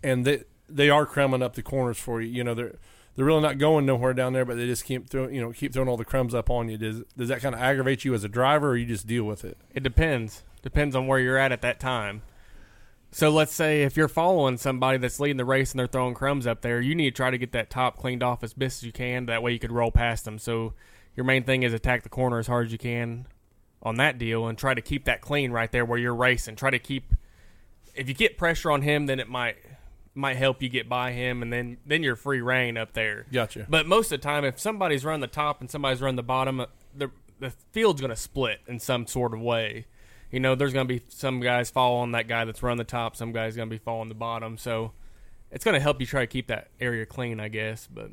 and 0.02 0.24
they 0.24 0.44
they 0.68 0.90
are 0.90 1.06
crumbing 1.06 1.42
up 1.42 1.54
the 1.54 1.62
corners 1.62 1.98
for 1.98 2.20
you? 2.20 2.30
You 2.30 2.44
know, 2.44 2.54
they're 2.54 2.76
they're 3.14 3.26
really 3.26 3.42
not 3.42 3.58
going 3.58 3.84
nowhere 3.84 4.14
down 4.14 4.32
there, 4.32 4.44
but 4.44 4.56
they 4.56 4.66
just 4.66 4.84
keep 4.84 5.08
throwing 5.08 5.34
you 5.34 5.40
know 5.40 5.52
keep 5.52 5.72
throwing 5.72 5.88
all 5.88 5.96
the 5.96 6.04
crumbs 6.04 6.34
up 6.34 6.50
on 6.50 6.68
you. 6.68 6.78
Does 6.78 7.02
does 7.16 7.28
that 7.28 7.40
kind 7.40 7.54
of 7.54 7.60
aggravate 7.60 8.04
you 8.04 8.14
as 8.14 8.24
a 8.24 8.28
driver, 8.28 8.70
or 8.70 8.76
you 8.76 8.86
just 8.86 9.06
deal 9.06 9.24
with 9.24 9.44
it? 9.44 9.56
It 9.74 9.82
depends. 9.82 10.42
Depends 10.62 10.94
on 10.94 11.06
where 11.06 11.18
you're 11.18 11.38
at 11.38 11.52
at 11.52 11.62
that 11.62 11.80
time. 11.80 12.22
So 13.14 13.28
let's 13.28 13.52
say 13.52 13.82
if 13.82 13.94
you're 13.94 14.08
following 14.08 14.56
somebody 14.56 14.96
that's 14.96 15.20
leading 15.20 15.36
the 15.36 15.44
race 15.44 15.72
and 15.72 15.78
they're 15.78 15.86
throwing 15.86 16.14
crumbs 16.14 16.46
up 16.46 16.62
there, 16.62 16.80
you 16.80 16.94
need 16.94 17.10
to 17.10 17.16
try 17.16 17.30
to 17.30 17.36
get 17.36 17.52
that 17.52 17.68
top 17.68 17.98
cleaned 17.98 18.22
off 18.22 18.42
as 18.42 18.54
best 18.54 18.78
as 18.78 18.86
you 18.86 18.92
can. 18.92 19.26
That 19.26 19.42
way 19.42 19.52
you 19.52 19.58
could 19.58 19.72
roll 19.72 19.90
past 19.90 20.24
them. 20.24 20.38
So 20.38 20.72
your 21.14 21.24
main 21.24 21.44
thing 21.44 21.62
is 21.62 21.74
attack 21.74 22.04
the 22.04 22.08
corner 22.08 22.38
as 22.38 22.46
hard 22.46 22.66
as 22.66 22.72
you 22.72 22.78
can 22.78 23.26
on 23.82 23.96
that 23.96 24.16
deal 24.16 24.46
and 24.46 24.56
try 24.56 24.72
to 24.72 24.80
keep 24.80 25.04
that 25.04 25.20
clean 25.20 25.52
right 25.52 25.70
there 25.70 25.84
where 25.84 25.98
you're 25.98 26.14
racing. 26.14 26.56
Try 26.56 26.70
to 26.70 26.78
keep 26.78 27.12
if 27.94 28.08
you 28.08 28.14
get 28.14 28.38
pressure 28.38 28.70
on 28.70 28.80
him, 28.80 29.04
then 29.04 29.20
it 29.20 29.28
might 29.28 29.56
might 30.14 30.37
help 30.37 30.62
you 30.62 30.68
get 30.68 30.88
by 30.88 31.12
him, 31.12 31.42
and 31.42 31.53
then 31.53 31.79
then 31.87 32.03
you're 32.03 32.16
free 32.16 32.40
reign 32.40 32.77
up 32.77 32.92
there. 32.92 33.27
Gotcha. 33.33 33.66
But 33.68 33.87
most 33.87 34.12
of 34.12 34.20
the 34.20 34.25
time, 34.25 34.44
if 34.44 34.59
somebody's 34.59 35.05
running 35.05 35.20
the 35.20 35.27
top 35.27 35.61
and 35.61 35.70
somebody's 35.70 36.01
running 36.01 36.16
the 36.16 36.22
bottom, 36.22 36.61
uh, 36.61 36.66
the 36.94 37.11
the 37.40 37.51
field's 37.72 38.01
going 38.01 38.11
to 38.11 38.16
split 38.16 38.61
in 38.66 38.79
some 38.79 39.07
sort 39.07 39.35
of 39.35 39.40
way. 39.40 39.87
You 40.31 40.40
know, 40.40 40.55
there's 40.55 40.72
going 40.72 40.87
to 40.87 40.94
be 40.94 41.03
some 41.09 41.40
guys 41.40 41.70
following 41.70 42.12
that 42.12 42.29
guy 42.29 42.44
that's 42.44 42.62
running 42.62 42.79
the 42.79 42.85
top, 42.85 43.16
some 43.16 43.33
guys 43.33 43.57
going 43.57 43.68
to 43.68 43.75
be 43.75 43.83
following 43.83 44.09
the 44.09 44.14
bottom. 44.14 44.57
So 44.57 44.92
it's 45.51 45.64
going 45.64 45.75
to 45.75 45.81
help 45.81 46.01
you 46.01 46.07
try 46.07 46.22
to 46.22 46.27
keep 46.27 46.46
that 46.46 46.68
area 46.81 47.05
clean, 47.05 47.38
I 47.40 47.48
guess. 47.48 47.87
But 47.92 48.11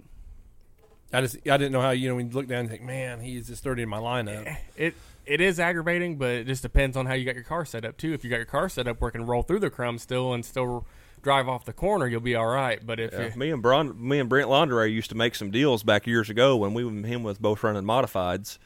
I 1.14 1.22
just 1.22 1.38
I 1.48 1.58
didn't 1.58 1.72
know 1.72 1.82
how 1.82 1.92
you 1.92 2.10
know 2.10 2.16
when 2.16 2.28
you 2.28 2.34
look 2.34 2.48
down 2.48 2.60
and 2.60 2.70
think, 2.70 2.82
man, 2.82 3.22
he's 3.22 3.48
just 3.48 3.64
dirty 3.64 3.84
in 3.84 3.90
my 3.90 4.00
lineup. 4.00 4.58
it 4.76 4.96
it 5.26 5.42
is 5.42 5.60
aggravating, 5.60 6.18
but 6.18 6.30
it 6.30 6.48
just 6.48 6.62
depends 6.62 6.98
on 6.98 7.06
how 7.06 7.14
you 7.14 7.26
got 7.26 7.36
your 7.36 7.44
car 7.44 7.66
set 7.66 7.86
up 7.86 7.98
too. 7.98 8.14
If 8.14 8.24
you 8.24 8.30
got 8.30 8.38
your 8.38 8.46
car 8.46 8.68
set 8.70 8.88
up 8.88 9.00
where 9.00 9.10
it 9.10 9.14
can 9.14 9.26
roll 9.26 9.44
through 9.44 9.60
the 9.60 9.70
crumbs 9.70 10.02
still 10.02 10.34
and 10.34 10.44
still 10.44 10.88
drive 11.22 11.48
off 11.48 11.66
the 11.66 11.74
corner, 11.74 12.08
you'll 12.08 12.22
be 12.22 12.36
all 12.36 12.48
right. 12.48 12.80
But 12.86 13.00
if 13.00 13.14
Yeah, 13.14 13.36
me 13.36 13.52
and 13.52 13.62
Bron, 13.62 13.96
me 14.08 14.20
and 14.20 14.30
Brent 14.30 14.50
Laundrie 14.50 14.92
used 14.92 15.10
to 15.10 15.16
make 15.16 15.36
some 15.36 15.52
deals 15.52 15.84
back 15.84 16.08
years 16.08 16.30
ago 16.30 16.58
when 16.58 16.74
we 16.74 16.88
and 16.88 17.06
him 17.06 17.24
was 17.24 17.38
both 17.38 17.64
running 17.64 17.84
modifieds. 17.84 18.58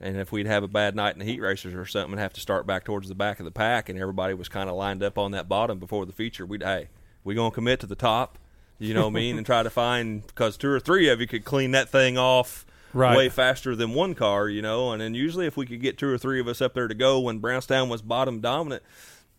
And 0.00 0.16
if 0.16 0.30
we'd 0.30 0.46
have 0.46 0.62
a 0.62 0.68
bad 0.68 0.94
night 0.94 1.14
in 1.14 1.18
the 1.18 1.24
heat 1.24 1.40
racers 1.40 1.74
or 1.74 1.84
something 1.84 2.12
and 2.12 2.20
have 2.20 2.32
to 2.34 2.40
start 2.40 2.66
back 2.66 2.84
towards 2.84 3.08
the 3.08 3.16
back 3.16 3.40
of 3.40 3.44
the 3.44 3.50
pack 3.50 3.88
and 3.88 3.98
everybody 3.98 4.32
was 4.32 4.48
kind 4.48 4.70
of 4.70 4.76
lined 4.76 5.02
up 5.02 5.18
on 5.18 5.32
that 5.32 5.48
bottom 5.48 5.78
before 5.80 6.06
the 6.06 6.12
feature, 6.12 6.46
we'd, 6.46 6.62
hey, 6.62 6.88
we 7.24 7.34
going 7.34 7.50
to 7.50 7.54
commit 7.54 7.80
to 7.80 7.86
the 7.86 7.96
top, 7.96 8.38
you 8.78 8.94
know 8.94 9.02
what 9.02 9.10
I 9.10 9.14
mean? 9.14 9.36
And 9.36 9.44
try 9.44 9.64
to 9.64 9.70
find, 9.70 10.24
because 10.24 10.56
two 10.56 10.70
or 10.70 10.78
three 10.78 11.08
of 11.08 11.20
you 11.20 11.26
could 11.26 11.44
clean 11.44 11.72
that 11.72 11.88
thing 11.88 12.16
off 12.16 12.64
Right. 12.94 13.16
way 13.16 13.28
faster 13.28 13.76
than 13.76 13.92
one 13.92 14.14
car, 14.14 14.48
you 14.48 14.62
know? 14.62 14.92
And 14.92 15.02
then 15.02 15.14
usually 15.14 15.46
if 15.46 15.56
we 15.56 15.66
could 15.66 15.82
get 15.82 15.98
two 15.98 16.08
or 16.08 16.16
three 16.16 16.40
of 16.40 16.48
us 16.48 16.62
up 16.62 16.74
there 16.74 16.88
to 16.88 16.94
go 16.94 17.20
when 17.20 17.38
Brownstown 17.38 17.88
was 17.88 18.00
bottom 18.00 18.40
dominant, 18.40 18.82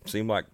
seemed 0.06 0.30
like 0.30 0.46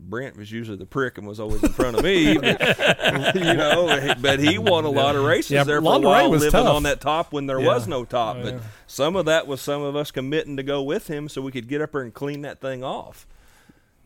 Brent 0.00 0.36
was 0.36 0.50
usually 0.52 0.76
the 0.76 0.86
prick 0.86 1.18
and 1.18 1.26
was 1.26 1.40
always 1.40 1.62
in 1.62 1.72
front 1.72 1.96
of 1.98 2.04
me. 2.04 2.38
But, 2.38 2.60
you 3.34 3.42
know, 3.54 4.14
but 4.20 4.38
he 4.38 4.56
won 4.58 4.84
a 4.84 4.90
lot 4.90 5.16
of 5.16 5.24
races 5.24 5.50
Yeah, 5.50 5.64
there 5.64 5.80
for 5.82 5.88
a 5.96 5.98
while, 5.98 6.30
was 6.30 6.40
living 6.42 6.52
tough. 6.52 6.74
on 6.76 6.84
that 6.84 7.00
top 7.00 7.32
when 7.32 7.46
there 7.46 7.60
Yeah. 7.60 7.66
was 7.66 7.88
no 7.88 8.04
top. 8.04 8.36
Oh, 8.38 8.42
but 8.42 8.54
yeah. 8.54 8.60
some 8.86 9.16
of 9.16 9.26
that 9.26 9.46
was 9.46 9.60
some 9.60 9.82
of 9.82 9.96
us 9.96 10.10
committing 10.10 10.56
to 10.56 10.62
go 10.62 10.82
with 10.82 11.08
him 11.08 11.28
so 11.28 11.42
we 11.42 11.50
could 11.52 11.68
get 11.68 11.80
up 11.82 11.92
there 11.92 12.02
and 12.02 12.14
clean 12.14 12.42
that 12.42 12.60
thing 12.60 12.84
off. 12.84 13.26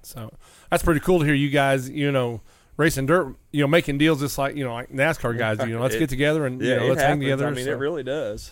So 0.03 0.33
that's 0.71 0.83
pretty 0.83 1.01
cool 1.01 1.21
to 1.21 1.25
hear 1.27 1.35
you 1.35 1.51
guys, 1.51 1.89
you 1.91 2.11
know, 2.11 2.41
racing 2.77 3.07
dirt, 3.07 3.37
you 3.53 3.61
know, 3.61 3.69
making 3.69 3.99
deals 3.99 4.21
just 4.21 4.39
like 4.39 4.57
you 4.57 4.65
know, 4.65 4.73
like 4.75 4.91
NASCAR 4.91 5.37
guys. 5.39 5.59
You 5.61 5.75
know, 5.75 5.83
let's 5.83 5.95
It- 5.97 5.99
get 6.01 6.09
together 6.11 6.47
and 6.47 6.61
you 6.61 6.75
know, 6.75 6.87
let's 6.87 7.03
hang 7.03 7.21
together. 7.21 7.47
I 7.47 7.51
mean, 7.51 7.67
so- 7.67 7.71
it 7.73 7.79
really 7.79 8.03
does. 8.03 8.51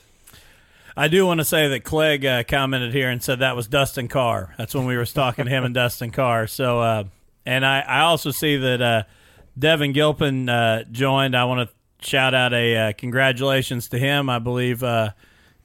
I 0.96 1.08
do 1.08 1.24
want 1.24 1.38
to 1.38 1.44
say 1.44 1.68
that 1.68 1.84
Clegg 1.84 2.26
uh, 2.26 2.42
commented 2.44 2.92
here 2.92 3.08
and 3.08 3.22
said 3.22 3.38
that 3.38 3.56
was 3.56 3.66
Dustin 3.68 4.08
Carr. 4.08 4.54
That's 4.58 4.74
when 4.74 4.84
we 4.86 4.96
were 4.96 5.06
talking 5.06 5.46
to 5.46 5.50
him 5.50 5.64
and 5.64 5.72
Dustin 5.74 6.10
Carr. 6.10 6.46
So, 6.48 6.80
uh, 6.80 7.04
and 7.50 7.66
I, 7.66 7.80
I 7.80 8.00
also 8.02 8.30
see 8.30 8.56
that 8.56 8.80
uh, 8.80 9.02
Devin 9.58 9.92
Gilpin 9.92 10.48
uh, 10.48 10.84
joined. 10.84 11.36
I 11.36 11.44
want 11.46 11.68
to 11.68 12.06
shout 12.06 12.32
out 12.32 12.54
a 12.54 12.76
uh, 12.76 12.92
congratulations 12.92 13.88
to 13.88 13.98
him. 13.98 14.30
I 14.30 14.38
believe 14.38 14.84
uh, 14.84 15.10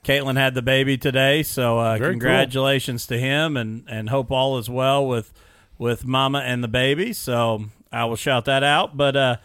Caitlin 0.04 0.36
had 0.36 0.56
the 0.56 0.64
baby 0.64 0.98
today, 0.98 1.44
so 1.44 1.78
uh, 1.78 1.98
Very 1.98 2.00
cool. 2.00 2.10
congratulations 2.14 3.06
to 3.08 3.20
him, 3.20 3.56
and 3.56 3.84
and 3.88 4.10
hope 4.10 4.32
all 4.32 4.58
is 4.58 4.68
well 4.68 5.06
with 5.08 5.32
with 5.78 6.06
Mama 6.08 6.40
and 6.40 6.64
the 6.64 6.68
baby. 6.68 7.14
So 7.14 7.66
I 7.92 8.06
will 8.06 8.18
shout 8.18 8.46
that 8.46 8.64
out, 8.64 8.98
but. 8.98 9.16
Uh, 9.16 9.38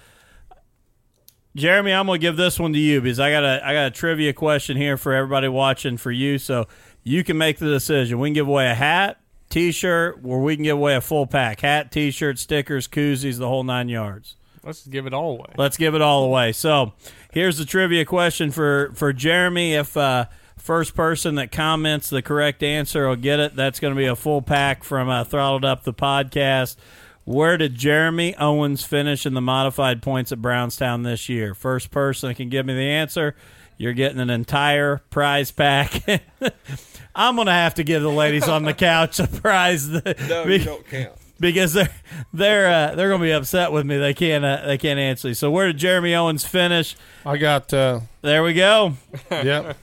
Jeremy, 1.57 1.93
I'm 1.93 2.07
gonna 2.07 2.19
give 2.19 2.37
this 2.37 2.61
one 2.61 2.73
to 2.75 2.79
you 2.79 3.01
because 3.01 3.19
I 3.19 3.33
got 3.33 3.43
a 3.43 3.61
I 3.67 3.73
got 3.73 3.87
a 3.87 3.91
trivia 3.91 4.33
question 4.33 4.77
here 4.77 4.97
for 4.97 5.13
everybody 5.13 5.49
watching 5.49 5.97
for 5.97 6.13
you, 6.13 6.39
so 6.39 6.69
you 7.03 7.25
can 7.25 7.37
make 7.39 7.59
the 7.59 7.67
decision. 7.67 8.21
We 8.21 8.29
can 8.29 8.35
give 8.35 8.47
away 8.47 8.71
a 8.71 8.75
hat, 8.75 9.20
T-shirt, 9.51 10.23
where 10.23 10.39
we 10.39 10.57
can 10.57 10.63
give 10.63 10.79
away 10.79 10.95
a 10.95 11.01
full 11.01 11.27
pack: 11.27 11.61
hat, 11.61 11.93
T-shirt, 11.93 12.39
stickers, 12.39 12.89
koozies, 12.89 13.39
the 13.39 13.49
whole 13.49 13.65
nine 13.65 13.89
yards. 13.89 14.37
Let's 14.63 14.87
give 14.87 15.07
it 15.07 15.15
all 15.15 15.33
away. 15.33 15.53
Let's 15.57 15.77
give 15.77 15.95
it 15.95 16.03
all 16.03 16.25
away. 16.25 16.53
So 16.53 16.93
here's 17.33 17.59
the 17.59 17.65
trivia 17.65 18.05
question 18.05 18.51
for 18.51 18.93
for 18.95 19.13
Jeremy. 19.13 19.75
If 19.75 19.97
uh, 19.97 20.27
first 20.57 20.95
person 20.95 21.37
that 21.37 21.51
comments 21.51 22.11
the 22.11 22.23
correct 22.23 22.63
answer 22.63 23.09
will 23.09 23.17
get 23.17 23.41
it, 23.41 23.57
that's 23.57 23.81
going 23.81 23.95
to 23.95 23.99
be 23.99 24.07
a 24.07 24.17
full 24.17 24.43
pack 24.43 24.85
from 24.85 25.09
uh, 25.09 25.25
Throttled 25.25 25.65
Up 25.65 25.85
the 25.85 25.95
podcast. 25.95 26.77
Where 27.25 27.57
did 27.57 27.75
Jeremy 27.75 28.35
Owens 28.37 28.85
finish 28.85 29.25
in 29.25 29.35
the 29.35 29.41
modified 29.41 30.03
points 30.03 30.33
at 30.33 30.43
Brownstown 30.43 31.03
this 31.03 31.29
year? 31.29 31.55
First 31.55 31.91
person 31.91 32.29
that 32.29 32.35
can 32.35 32.49
give 32.49 32.67
me 32.67 32.75
the 32.75 32.81
answer, 32.81 33.37
you're 33.77 33.93
getting 33.93 34.21
an 34.21 34.31
entire 34.31 34.99
prize 35.11 35.51
pack. 35.51 36.03
I'm 37.15 37.37
gonna 37.37 37.53
have 37.53 37.75
to 37.75 37.85
give 37.85 38.03
the 38.03 38.11
ladies 38.11 38.49
on 38.49 38.65
the 38.65 38.75
couch 38.75 39.19
a 39.21 39.27
prize. 39.27 39.89
No, 40.29 40.45
you 40.47 40.59
don't 40.65 40.87
count. 40.89 41.13
because 41.41 41.73
they're 41.73 41.91
they're 42.33 42.69
uh, 42.91 42.95
they're 42.95 43.11
gonna 43.11 43.23
be 43.25 43.33
upset 43.33 43.73
with 43.73 43.85
me. 43.87 43.97
They 43.99 44.15
can't 44.15 44.45
uh, 44.45 44.63
they 44.67 44.79
can't 44.79 44.99
answer. 45.01 45.35
So 45.35 45.51
where 45.51 45.67
did 45.67 45.79
Jeremy 45.79 46.15
Owens 46.15 46.45
finish? 46.45 46.97
I 47.27 47.37
got. 47.37 47.73
Uh, 47.73 48.01
There 48.23 48.43
we 48.43 48.55
go. 48.55 48.95
yep. 49.31 49.77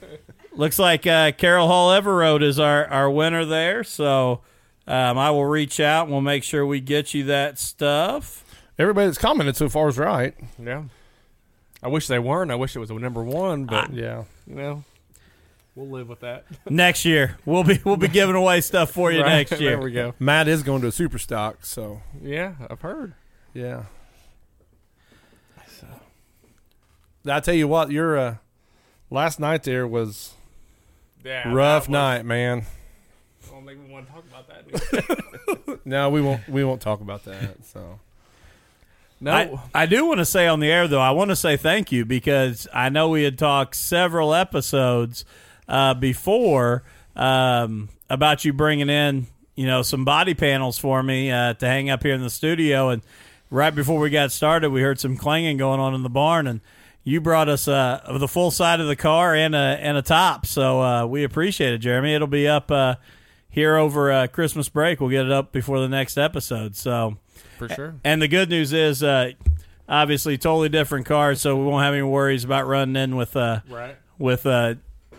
Looks 0.54 0.78
like 0.78 1.06
uh, 1.06 1.32
Carol 1.32 1.66
Hall 1.68 1.90
Everroad 1.90 2.42
is 2.42 2.58
our 2.58 2.86
our 2.86 3.10
winner 3.10 3.44
there. 3.44 3.84
So 3.84 4.40
um, 4.86 5.18
I 5.18 5.30
will 5.30 5.44
reach 5.44 5.78
out 5.80 6.04
and 6.04 6.12
we'll 6.12 6.20
make 6.22 6.42
sure 6.44 6.64
we 6.66 6.80
get 6.80 7.12
you 7.14 7.24
that 7.24 7.58
stuff. 7.58 8.44
Everybody 8.78 9.06
that's 9.06 9.18
commented 9.18 9.56
so 9.56 9.68
far 9.68 9.88
is 9.88 9.98
right. 9.98 10.34
Yeah. 10.62 10.84
I 11.82 11.88
wish 11.88 12.06
they 12.08 12.18
weren't. 12.18 12.50
I 12.50 12.54
wish 12.56 12.74
it 12.74 12.78
was 12.80 12.90
a 12.90 12.94
number 12.94 13.22
one, 13.22 13.64
but 13.66 13.92
Yeah. 13.92 14.24
you 14.46 14.54
know, 14.54 14.84
we'll 15.78 15.88
live 15.88 16.08
with 16.08 16.20
that. 16.20 16.44
Next 16.68 17.04
year 17.04 17.38
we'll 17.46 17.64
be 17.64 17.78
we'll 17.84 17.96
be 17.96 18.08
giving 18.08 18.34
away 18.34 18.60
stuff 18.60 18.90
for 18.90 19.10
you 19.12 19.20
Right, 19.22 19.48
next 19.48 19.60
year. 19.60 19.70
There 19.70 19.80
we 19.80 19.92
go. 19.92 20.14
Matt 20.18 20.48
is 20.48 20.62
going 20.62 20.82
to 20.82 20.88
a 20.88 20.92
super 20.92 21.18
stock, 21.18 21.64
so 21.64 22.02
Yeah, 22.22 22.54
I've 22.68 22.80
heard. 22.80 23.14
yeah. 23.54 23.84
I 27.26 27.40
tell 27.40 27.54
you 27.54 27.68
what, 27.68 27.90
your 27.90 28.16
uh, 28.16 28.36
last 29.10 29.38
night 29.38 29.62
there 29.64 29.86
was 29.86 30.32
Yeah, 31.24 31.52
rough 31.52 31.88
night, 31.88 32.24
man. 32.24 32.64
Don't 33.50 33.64
make 33.66 33.78
me 33.78 33.90
want 33.90 34.06
to 34.06 34.12
talk 34.12 34.24
about 34.30 34.48
that. 34.48 35.24
No, 35.84 36.08
we 36.10 36.20
won't. 36.20 36.46
We 36.48 36.64
won't 36.64 36.80
talk 36.82 37.00
about 37.00 37.24
that. 37.24 37.64
So 37.64 37.98
no, 39.20 39.32
I, 39.32 39.82
I 39.82 39.86
do 39.86 40.04
want 40.06 40.18
to 40.18 40.24
say 40.26 40.46
on 40.46 40.60
the 40.60 40.70
air 40.70 40.86
though, 40.86 41.00
I 41.00 41.10
want 41.10 41.30
to 41.30 41.36
say 41.36 41.56
thank 41.56 41.90
you 41.92 42.04
because 42.04 42.68
I 42.74 42.88
know 42.90 43.08
we 43.08 43.24
had 43.24 43.38
talked 43.38 43.74
several 43.74 44.34
episodes 44.34 45.24
uh, 45.68 45.94
before 45.94 46.82
um, 47.16 47.88
about 48.10 48.44
you 48.44 48.52
bringing 48.52 48.88
in 48.88 49.26
you 49.54 49.66
know 49.66 49.82
some 49.82 50.04
body 50.04 50.34
panels 50.34 50.78
for 50.78 51.02
me 51.02 51.30
uh, 51.30 51.54
to 51.54 51.66
hang 51.66 51.90
up 51.90 52.02
here 52.02 52.14
in 52.14 52.22
the 52.22 52.30
studio, 52.30 52.90
and 52.90 53.02
right 53.50 53.74
before 53.74 53.98
we 53.98 54.08
got 54.10 54.30
started, 54.32 54.70
we 54.70 54.80
heard 54.82 55.00
some 55.00 55.16
clanging 55.16 55.56
going 55.56 55.80
on 55.80 55.94
in 55.94 56.02
the 56.02 56.08
barn, 56.10 56.46
and 56.46 56.60
you 57.04 57.20
brought 57.20 57.48
us 57.48 57.66
uh, 57.66 58.00
the 58.18 58.28
full 58.28 58.50
side 58.50 58.80
of 58.80 58.86
the 58.86 58.96
car 58.96 59.34
and 59.34 59.54
a 59.54 59.58
and 59.80 59.96
a 59.96 60.02
top, 60.02 60.46
so 60.46 60.80
uh, 60.82 61.06
we 61.06 61.24
appreciate 61.24 61.72
it, 61.72 61.78
Jeremy. 61.78 62.14
It'll 62.14 62.26
be 62.28 62.46
up 62.46 62.70
uh, 62.70 62.96
here 63.48 63.76
over 63.76 64.12
uh, 64.12 64.26
Christmas 64.28 64.68
break. 64.68 65.00
We'll 65.00 65.10
get 65.10 65.26
it 65.26 65.32
up 65.32 65.50
before 65.50 65.80
the 65.80 65.88
next 65.88 66.16
episode, 66.18 66.76
so. 66.76 67.16
for 67.56 67.68
sure. 67.68 67.94
And 68.04 68.22
the 68.22 68.28
good 68.28 68.50
news 68.50 68.72
is, 68.72 69.02
uh, 69.02 69.32
obviously, 69.88 70.38
totally 70.38 70.68
different 70.68 71.06
cars, 71.06 71.40
so 71.40 71.56
we 71.56 71.64
won't 71.64 71.82
have 71.82 71.94
any 71.94 72.02
worries 72.04 72.44
about 72.44 72.66
running 72.68 72.94
in 72.94 73.16
with 73.16 73.34
uh, 73.34 73.60
Right. 73.68 73.96
with 74.18 74.46
uh, 74.46 74.74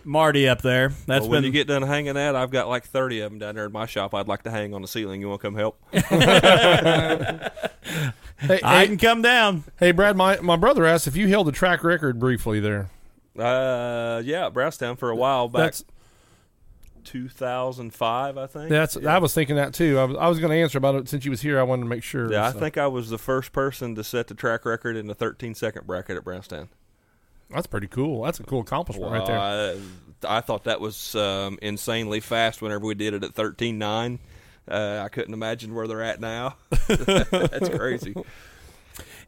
Marty 0.06 0.48
up 0.48 0.62
there. 0.62 0.90
That's 1.06 1.22
Well, 1.22 1.30
when 1.30 1.42
been 1.42 1.46
you 1.46 1.52
get 1.52 1.68
done 1.68 1.82
hanging 1.82 2.14
that, 2.16 2.36
I've 2.36 2.52
got 2.52 2.68
like 2.68 2.86
30 2.86 3.22
of 3.22 3.32
them 3.32 3.40
down 3.40 3.56
there 3.56 3.66
in 3.66 3.72
my 3.72 3.86
shop. 3.86 4.14
I'd 4.14 4.28
like 4.28 4.44
to 4.44 4.52
hang 4.52 4.74
on 4.74 4.82
the 4.82 4.88
ceiling. 4.88 5.22
You 5.22 5.30
want 5.30 5.42
to 5.42 5.48
come 5.48 5.56
help? 5.56 5.80
hey, 5.92 6.02
I 8.64 8.80
hey, 8.80 8.88
can 8.88 8.98
come 8.98 9.22
down. 9.22 9.64
hey, 9.78 9.92
Brad, 9.92 10.16
my 10.16 10.40
my 10.42 10.56
brother 10.56 10.86
asked 10.86 11.08
if 11.08 11.16
you 11.16 11.28
held 11.28 11.48
a 11.48 11.52
track 11.52 11.84
record 11.84 12.20
briefly 12.20 12.60
there. 12.60 12.90
Uh, 13.38 14.22
yeah, 14.26 14.50
Brownstown 14.50 14.98
for 14.98 15.10
a 15.10 15.16
while 15.16 15.48
back. 15.48 15.74
That's 15.74 15.86
2005, 17.06 18.38
I 18.38 18.48
think. 18.48 18.70
that's. 18.70 18.98
I 18.98 19.18
was 19.18 19.34
thinking 19.34 19.56
that 19.56 19.74
too. 19.74 19.98
I 19.98 20.04
was 20.04 20.18
I 20.18 20.28
was 20.28 20.40
going 20.40 20.52
to 20.52 20.58
answer 20.58 20.78
about 20.78 20.96
it 20.96 21.10
since 21.10 21.26
you 21.26 21.32
was 21.32 21.42
here. 21.42 21.60
I 21.60 21.64
wanted 21.64 21.84
to 21.84 21.90
make 21.90 22.04
sure. 22.04 22.32
Yeah, 22.32 22.48
I 22.48 22.52
think 22.52 22.78
I 22.78 22.88
was 22.88 23.10
the 23.10 23.18
first 23.18 23.52
person 23.52 23.96
to 23.96 24.04
set 24.04 24.28
the 24.28 24.36
track 24.36 24.66
record 24.66 24.96
in 24.96 25.08
the 25.08 25.16
13 25.16 25.56
second 25.56 25.88
bracket 25.88 26.18
at 26.18 26.24
Brownstown. 26.24 26.70
That's 27.50 27.68
pretty 27.68 27.88
cool. 27.88 28.24
That's 28.24 28.40
a 28.40 28.44
cool 28.44 28.62
accomplishment 28.62 29.12
right 29.12 29.26
there. 29.26 29.40
I, 29.40 30.38
I 30.38 30.42
thought 30.42 30.66
that 30.66 30.82
was 30.82 31.16
um, 31.16 31.58
insanely 31.62 32.20
fast 32.20 32.62
whenever 32.62 32.86
we 32.86 32.96
did 32.96 33.14
it 33.14 33.24
at 33.24 33.34
13.9. 33.34 34.20
Uh, 34.68 35.02
I 35.04 35.10
couldn't 35.10 35.34
imagine 35.34 35.74
where 35.74 35.88
they're 35.88 36.04
at 36.04 36.22
now. 36.22 36.56
That's 36.88 37.70
crazy. 37.70 38.16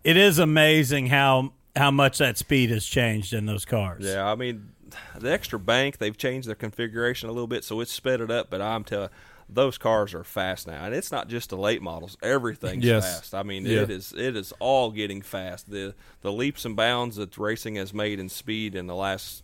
It 0.04 0.18
is 0.18 0.40
amazing 0.40 1.08
how 1.08 1.54
how 1.76 1.90
much 1.90 2.18
that 2.18 2.38
speed 2.38 2.70
has 2.70 2.86
changed 2.86 3.34
in 3.34 3.46
those 3.46 3.66
cars. 3.66 4.04
Yeah, 4.04 4.30
I 4.30 4.36
mean, 4.36 4.72
the 5.18 5.32
extra 5.32 5.58
bank, 5.58 5.98
they've 5.98 6.18
changed 6.18 6.48
their 6.48 6.56
configuration 6.56 7.30
a 7.30 7.32
little 7.32 7.48
bit, 7.48 7.64
so 7.64 7.80
it's 7.80 7.92
sped 7.92 8.22
it 8.22 8.30
up, 8.30 8.50
but 8.50 8.62
I'm 8.62 8.84
telling 8.84 9.10
those 9.54 9.78
cars 9.78 10.14
are 10.14 10.24
fast 10.24 10.66
now. 10.68 10.86
And 10.86 10.96
it's 10.96 11.12
not 11.12 11.28
just 11.28 11.50
the 11.50 11.58
late 11.58 11.82
models. 11.82 12.18
Everything's 12.24 12.86
Yes. 12.86 13.04
fast. 13.20 13.34
I 13.36 13.44
mean, 13.44 13.66
Yeah. 13.66 13.82
it 13.82 13.90
is 13.90 14.14
it 14.18 14.36
is 14.38 14.54
all 14.60 14.92
getting 14.92 15.22
fast. 15.22 15.70
The 15.70 15.94
the 16.22 16.32
leaps 16.32 16.64
and 16.66 16.76
bounds 16.76 17.18
that 17.18 17.38
racing 17.38 17.76
has 17.76 17.94
made 17.94 18.20
in 18.20 18.30
speed 18.30 18.76
in 18.76 18.88
the 18.88 18.96
last 18.96 19.44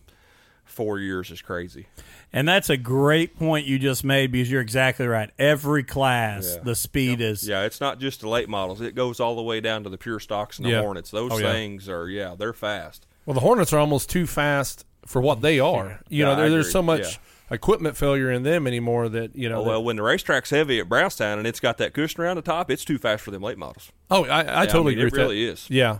four 0.63 0.99
years 0.99 1.31
is 1.31 1.41
crazy. 1.41 1.87
And 2.33 2.47
that's 2.47 2.69
a 2.69 2.75
great 2.77 3.37
point 3.37 3.65
you 3.67 3.79
just 3.79 4.03
made 4.03 4.31
because 4.33 4.51
you're 4.51 4.61
exactly 4.61 5.07
right. 5.07 5.29
Every 5.39 5.83
class, 5.83 6.55
Yeah. 6.55 6.63
the 6.63 6.75
speed 6.75 7.21
is 7.21 7.47
Yeah, 7.47 7.63
it's 7.63 7.79
not 7.79 7.99
just 7.99 8.19
the 8.21 8.27
late 8.29 8.49
models. 8.49 8.81
It 8.81 8.93
goes 8.93 9.19
all 9.21 9.35
the 9.35 9.41
way 9.41 9.61
down 9.61 9.83
to 9.85 9.89
the 9.89 9.97
pure 9.97 10.19
stocks 10.19 10.57
and 10.57 10.65
the 10.65 10.71
Yeah. 10.71 10.81
Hornets. 10.81 11.09
Those 11.09 11.31
Oh, 11.31 11.37
yeah. 11.37 11.51
things 11.53 11.87
are 11.87 12.09
yeah, 12.09 12.35
they're 12.37 12.53
fast. 12.53 13.05
Well, 13.25 13.33
the 13.33 13.39
Hornets 13.39 13.71
are 13.73 13.79
almost 13.79 14.09
too 14.09 14.27
fast 14.27 14.85
for 15.05 15.21
what 15.21 15.41
they 15.41 15.57
are. 15.59 16.01
You 16.09 16.19
Yeah, 16.19 16.25
know, 16.25 16.35
there, 16.35 16.49
there's 16.49 16.71
so 16.71 16.81
much 16.81 17.17
equipment 17.49 17.95
failure 17.97 18.31
in 18.31 18.43
them 18.43 18.67
anymore 18.67 19.07
that 19.10 19.36
you 19.36 19.47
know. 19.49 19.60
Oh, 19.60 19.63
well, 19.63 19.83
when 19.83 19.95
the 19.95 20.03
racetrack's 20.03 20.49
heavy 20.49 20.79
at 20.79 20.89
Brownstown 20.89 21.38
and 21.38 21.47
it's 21.47 21.60
got 21.60 21.77
that 21.79 21.93
cushion 21.93 22.21
around 22.21 22.36
the 22.38 22.41
top, 22.41 22.69
it's 22.71 22.83
too 22.86 22.97
fast 22.97 23.23
for 23.23 23.31
them 23.31 23.41
late 23.41 23.57
models. 23.57 23.91
oh, 24.12 24.25
I, 24.25 24.41
I 24.41 24.63
Yeah, 24.63 24.65
totally 24.69 24.95
mean, 24.95 25.05
agree 25.07 25.19
It 25.19 25.23
really 25.23 25.45
that. 25.45 25.51
is. 25.53 25.69
Yeah. 25.69 25.99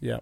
Yeah. 0.00 0.18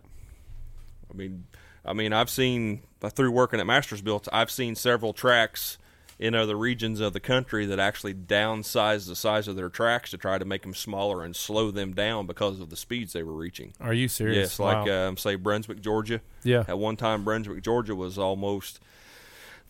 I 1.10 1.14
mean, 1.14 1.44
I 1.84 1.92
mean, 1.92 2.12
I've 2.12 2.30
seen 2.30 2.82
through 3.00 3.32
working 3.32 3.60
at 3.60 3.66
Mastersbuilt, 3.66 4.28
I've 4.32 4.50
seen 4.50 4.74
several 4.76 5.12
tracks 5.12 5.78
in 6.18 6.34
other 6.36 6.54
regions 6.56 7.00
of 7.00 7.12
the 7.14 7.20
country 7.20 7.66
that 7.66 7.80
actually 7.80 8.14
downsize 8.14 9.08
the 9.08 9.16
size 9.16 9.48
of 9.48 9.56
their 9.56 9.68
tracks 9.68 10.10
to 10.12 10.16
try 10.18 10.38
to 10.38 10.44
make 10.44 10.62
them 10.62 10.72
smaller 10.74 11.24
and 11.24 11.34
slow 11.34 11.72
them 11.72 11.92
down 11.94 12.26
because 12.26 12.60
of 12.60 12.70
the 12.70 12.76
speeds 12.76 13.12
they 13.12 13.24
were 13.24 13.32
reaching. 13.32 13.72
Are 13.80 13.92
you 13.92 14.06
serious? 14.06 14.36
Yes, 14.36 14.58
like 14.60 14.86
Wow. 14.86 15.08
um, 15.08 15.16
say 15.16 15.34
Brunswick, 15.34 15.80
Georgia. 15.80 16.20
yeah. 16.44 16.64
At 16.68 16.78
one 16.78 16.96
time, 16.96 17.24
Brunswick, 17.24 17.62
Georgia 17.64 17.96
was 17.96 18.18
almost. 18.18 18.78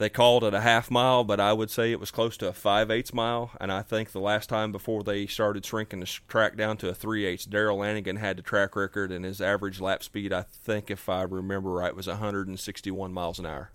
They 0.02 0.08
called 0.08 0.42
it 0.42 0.52
a 0.52 0.60
half 0.60 0.90
mile, 0.90 1.22
but 1.22 1.38
I 1.38 1.52
would 1.52 1.70
say 1.70 1.92
it 1.92 2.00
was 2.00 2.10
close 2.10 2.36
to 2.38 2.48
a 2.48 2.52
five 2.52 2.90
eighths 2.90 3.14
mile. 3.14 3.52
And 3.60 3.70
I 3.70 3.82
think 3.82 4.10
the 4.10 4.18
last 4.18 4.48
time 4.48 4.72
before 4.72 5.04
they 5.04 5.28
started 5.28 5.64
shrinking 5.64 6.00
the 6.00 6.06
track 6.26 6.56
down 6.56 6.76
to 6.78 6.88
a 6.88 6.94
three 6.94 7.24
eighths, 7.24 7.46
Daryl 7.46 7.78
Lanigan 7.78 8.16
had 8.16 8.36
the 8.36 8.42
track 8.42 8.74
record, 8.74 9.12
and 9.12 9.24
his 9.24 9.40
average 9.40 9.80
lap 9.80 10.02
speed, 10.02 10.32
I 10.32 10.42
think, 10.42 10.90
if 10.90 11.08
I 11.08 11.22
remember 11.22 11.70
right, 11.70 11.94
was 11.94 12.08
161 12.08 13.12
miles 13.12 13.38
an 13.38 13.46
hour. 13.46 13.70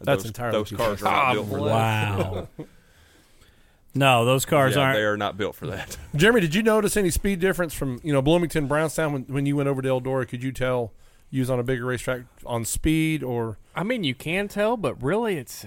That's 0.00 0.22
those, 0.22 0.26
entirely 0.26 0.58
Those 0.58 0.70
cars 0.70 1.02
are 1.02 1.04
not 1.04 1.34
built 1.34 1.48
for 1.48 1.56
that. 1.64 1.64
wow. 1.64 2.48
no, 3.94 4.24
those 4.24 4.44
cars 4.44 4.76
Yeah, 4.76 4.82
aren't. 4.82 4.96
they 4.96 5.02
are 5.02 5.16
not 5.16 5.36
built 5.36 5.56
for 5.56 5.66
that. 5.66 5.96
Jeremy, 6.14 6.40
did 6.40 6.54
you 6.54 6.62
notice 6.62 6.96
any 6.96 7.10
speed 7.10 7.40
difference 7.40 7.74
from 7.74 8.00
you 8.04 8.12
know 8.12 8.22
Bloomington, 8.22 8.68
Brownstown 8.68 9.12
when, 9.12 9.22
when 9.24 9.46
you 9.46 9.56
went 9.56 9.68
over 9.68 9.82
to 9.82 9.88
Eldora? 9.88 10.28
Could 10.28 10.42
you 10.44 10.52
tell 10.52 10.92
was 11.40 11.50
on 11.50 11.58
a 11.58 11.64
bigger 11.64 11.84
racetrack 11.84 12.22
on 12.46 12.64
speed 12.64 13.22
or 13.22 13.58
I 13.74 13.82
mean, 13.82 14.04
you 14.04 14.14
can 14.14 14.48
tell, 14.48 14.76
but 14.76 15.02
really, 15.02 15.36
it's. 15.36 15.66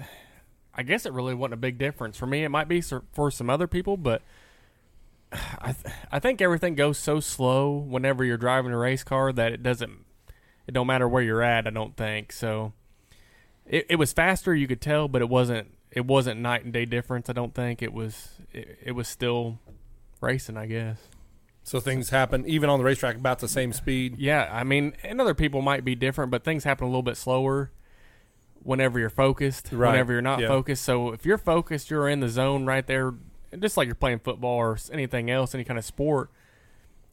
I 0.73 0.83
guess 0.83 1.05
it 1.05 1.13
really 1.13 1.33
wasn't 1.33 1.55
a 1.55 1.57
big 1.57 1.77
difference 1.77 2.17
for 2.17 2.27
me. 2.27 2.43
It 2.43 2.49
might 2.49 2.67
be 2.67 2.81
for 2.81 3.31
some 3.31 3.49
other 3.49 3.67
people, 3.67 3.97
but 3.97 4.21
I 5.31 5.73
th- 5.73 5.95
I 6.11 6.19
think 6.19 6.41
everything 6.41 6.75
goes 6.75 6.97
so 6.97 7.19
slow 7.19 7.71
whenever 7.71 8.23
you're 8.23 8.37
driving 8.37 8.71
a 8.71 8.77
race 8.77 9.03
car 9.03 9.33
that 9.33 9.51
it 9.51 9.63
doesn't. 9.63 10.05
It 10.67 10.73
don't 10.73 10.87
matter 10.87 11.07
where 11.07 11.23
you're 11.23 11.41
at. 11.41 11.65
I 11.67 11.71
don't 11.71 11.97
think 11.97 12.31
so. 12.31 12.73
It 13.65 13.87
it 13.89 13.95
was 13.95 14.13
faster, 14.13 14.55
you 14.55 14.67
could 14.67 14.81
tell, 14.81 15.07
but 15.07 15.21
it 15.21 15.29
wasn't. 15.29 15.73
It 15.91 16.05
wasn't 16.05 16.39
night 16.41 16.63
and 16.63 16.71
day 16.71 16.85
difference. 16.85 17.29
I 17.29 17.33
don't 17.33 17.55
think 17.55 17.81
it 17.81 17.91
was. 17.91 18.29
It, 18.53 18.77
it 18.83 18.91
was 18.91 19.07
still 19.07 19.59
racing. 20.21 20.57
I 20.57 20.67
guess. 20.67 20.99
So 21.67 21.81
things 21.81 22.11
happen 22.11 22.45
even 22.47 22.69
on 22.69 22.79
the 22.79 22.85
racetrack 22.85 23.17
about 23.17 23.39
the 23.39 23.47
same 23.49 23.73
speed? 23.73 24.17
Yeah, 24.17 24.49
I 24.51 24.63
mean, 24.63 24.93
and 25.03 25.19
other 25.19 25.33
people 25.33 25.61
might 25.61 25.83
be 25.83 25.95
different, 25.95 26.31
but 26.31 26.45
things 26.45 26.63
happen 26.63 26.85
a 26.85 26.87
little 26.87 27.03
bit 27.03 27.17
slower 27.17 27.71
whenever 28.63 28.97
you're 28.99 29.09
focused, 29.09 29.69
Right. 29.73 29.91
whenever 29.91 30.13
you're 30.13 30.21
not 30.21 30.39
Yeah. 30.39 30.47
focused. 30.47 30.83
So 30.85 31.11
if 31.11 31.25
you're 31.25 31.37
focused, 31.37 31.91
you're 31.91 32.07
in 32.07 32.21
the 32.21 32.29
zone 32.29 32.65
right 32.65 32.87
there, 32.87 33.13
just 33.59 33.75
like 33.75 33.85
you're 33.85 33.95
playing 33.95 34.19
football 34.19 34.55
or 34.57 34.77
anything 34.93 35.29
else, 35.29 35.53
any 35.53 35.65
kind 35.65 35.77
of 35.77 35.83
sport. 35.83 36.29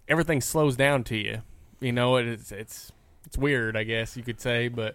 Everything 0.09 0.41
slows 0.41 0.77
down 0.77 1.03
to 1.05 1.17
you. 1.17 1.43
You 1.81 1.91
know, 1.93 2.17
it's 2.17 2.53
it's 2.53 2.93
it's 3.27 3.37
weird, 3.37 3.77
I 3.77 3.83
guess 3.83 4.17
you 4.17 4.23
could 4.23 4.41
say, 4.41 4.69
but 4.69 4.95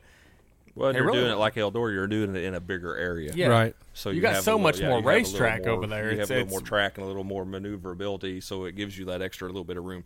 Well, 0.79 0.93
you're 0.93 1.05
really- 1.05 1.19
doing 1.19 1.31
it 1.31 1.35
like 1.37 1.55
Eldora. 1.55 1.93
You're 1.93 2.07
doing 2.07 2.35
it 2.35 2.43
in 2.43 2.55
a 2.55 2.59
bigger 2.59 2.95
area. 2.95 3.31
Yeah. 3.35 3.47
Right. 3.47 3.75
So 3.93 4.09
You 4.09 4.17
you, 4.17 4.21
got 4.21 4.35
have 4.35 4.43
so 4.43 4.51
little- 4.53 4.63
much 4.63 4.79
yeah, 4.79 4.87
more 4.89 4.99
you 4.99 5.07
have 5.07 5.15
a 5.15 5.17
little 5.17 5.31
racetrack 5.31 5.67
over 5.67 5.87
there. 5.87 6.05
You 6.05 6.11
It's- 6.13 6.29
have 6.29 6.37
a 6.37 6.39
little 6.41 6.49
more 6.51 6.61
track 6.61 6.97
and 6.97 7.03
a 7.03 7.07
little 7.07 7.23
more 7.23 7.45
maneuverability, 7.45 8.41
so 8.41 8.65
it 8.65 8.75
gives 8.75 8.97
you 8.97 9.05
that 9.05 9.21
extra 9.21 9.47
little 9.47 9.63
bit 9.63 9.77
of 9.77 9.83
room 9.83 10.03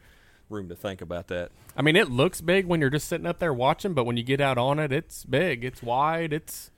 room 0.50 0.68
to 0.70 0.76
think 0.76 1.02
about 1.02 1.28
that. 1.30 1.52
I 1.76 1.82
mean, 1.82 1.96
it 1.96 2.10
looks 2.12 2.42
big 2.42 2.66
when 2.68 2.80
you're 2.82 2.90
just 2.92 3.08
sitting 3.08 3.26
up 3.26 3.40
there 3.40 3.54
watching, 3.54 3.94
but 3.94 4.04
when 4.04 4.18
you 4.18 4.24
get 4.24 4.42
out 4.42 4.58
on 4.58 4.78
it, 4.78 4.92
it's 4.92 5.24
big, 5.24 5.64
it's 5.64 5.82
wide, 5.82 6.34
it's 6.34 6.70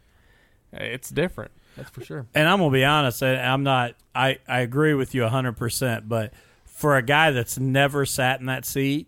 it's 0.72 1.10
different. 1.10 1.52
That's 1.76 1.90
for 1.90 2.04
sure. 2.04 2.26
And 2.34 2.48
I'm 2.48 2.60
gonna 2.60 2.72
be 2.72 2.86
honest, 2.86 3.22
I'm 3.24 3.64
not. 3.64 3.96
I 4.14 4.38
I 4.48 4.60
agree 4.62 4.94
with 4.94 5.14
you 5.16 5.24
100. 5.24 5.58
percent 5.58 6.08
But 6.08 6.34
for 6.66 6.96
a 6.98 7.02
guy 7.02 7.32
that's 7.32 7.58
never 7.60 8.06
sat 8.06 8.40
in 8.40 8.46
that 8.48 8.66
seat, 8.66 9.08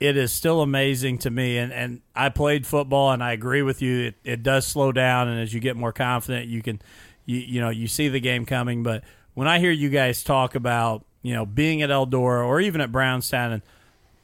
it 0.00 0.16
is 0.16 0.32
still 0.32 0.62
amazing 0.62 1.18
to 1.18 1.30
me. 1.30 1.58
And 1.58 1.72
and 1.72 2.00
I 2.16 2.30
played 2.30 2.66
football, 2.66 3.12
and 3.12 3.22
I 3.22 3.32
agree 3.32 3.62
with 3.62 3.82
you. 3.82 4.06
It, 4.06 4.14
it 4.24 4.42
does 4.42 4.66
slow 4.66 4.90
down, 4.92 5.28
and 5.28 5.40
as 5.40 5.54
you 5.54 5.60
get 5.60 5.76
more 5.76 5.92
confident, 5.92 6.48
you 6.48 6.62
can, 6.62 6.80
you 7.26 7.38
you 7.38 7.60
know, 7.60 7.70
you 7.70 7.86
see 7.86 8.08
the 8.08 8.20
game 8.20 8.46
coming. 8.46 8.82
But 8.82 9.04
when 9.34 9.46
I 9.46 9.58
hear 9.58 9.70
you 9.70 9.90
guys 9.90 10.24
talk 10.24 10.54
about 10.54 11.04
you 11.22 11.34
know 11.34 11.46
being 11.46 11.82
at 11.82 11.90
Eldora 11.90 12.44
or 12.44 12.60
even 12.60 12.80
at 12.80 12.90
Brownstown 12.90 13.52
and 13.52 13.62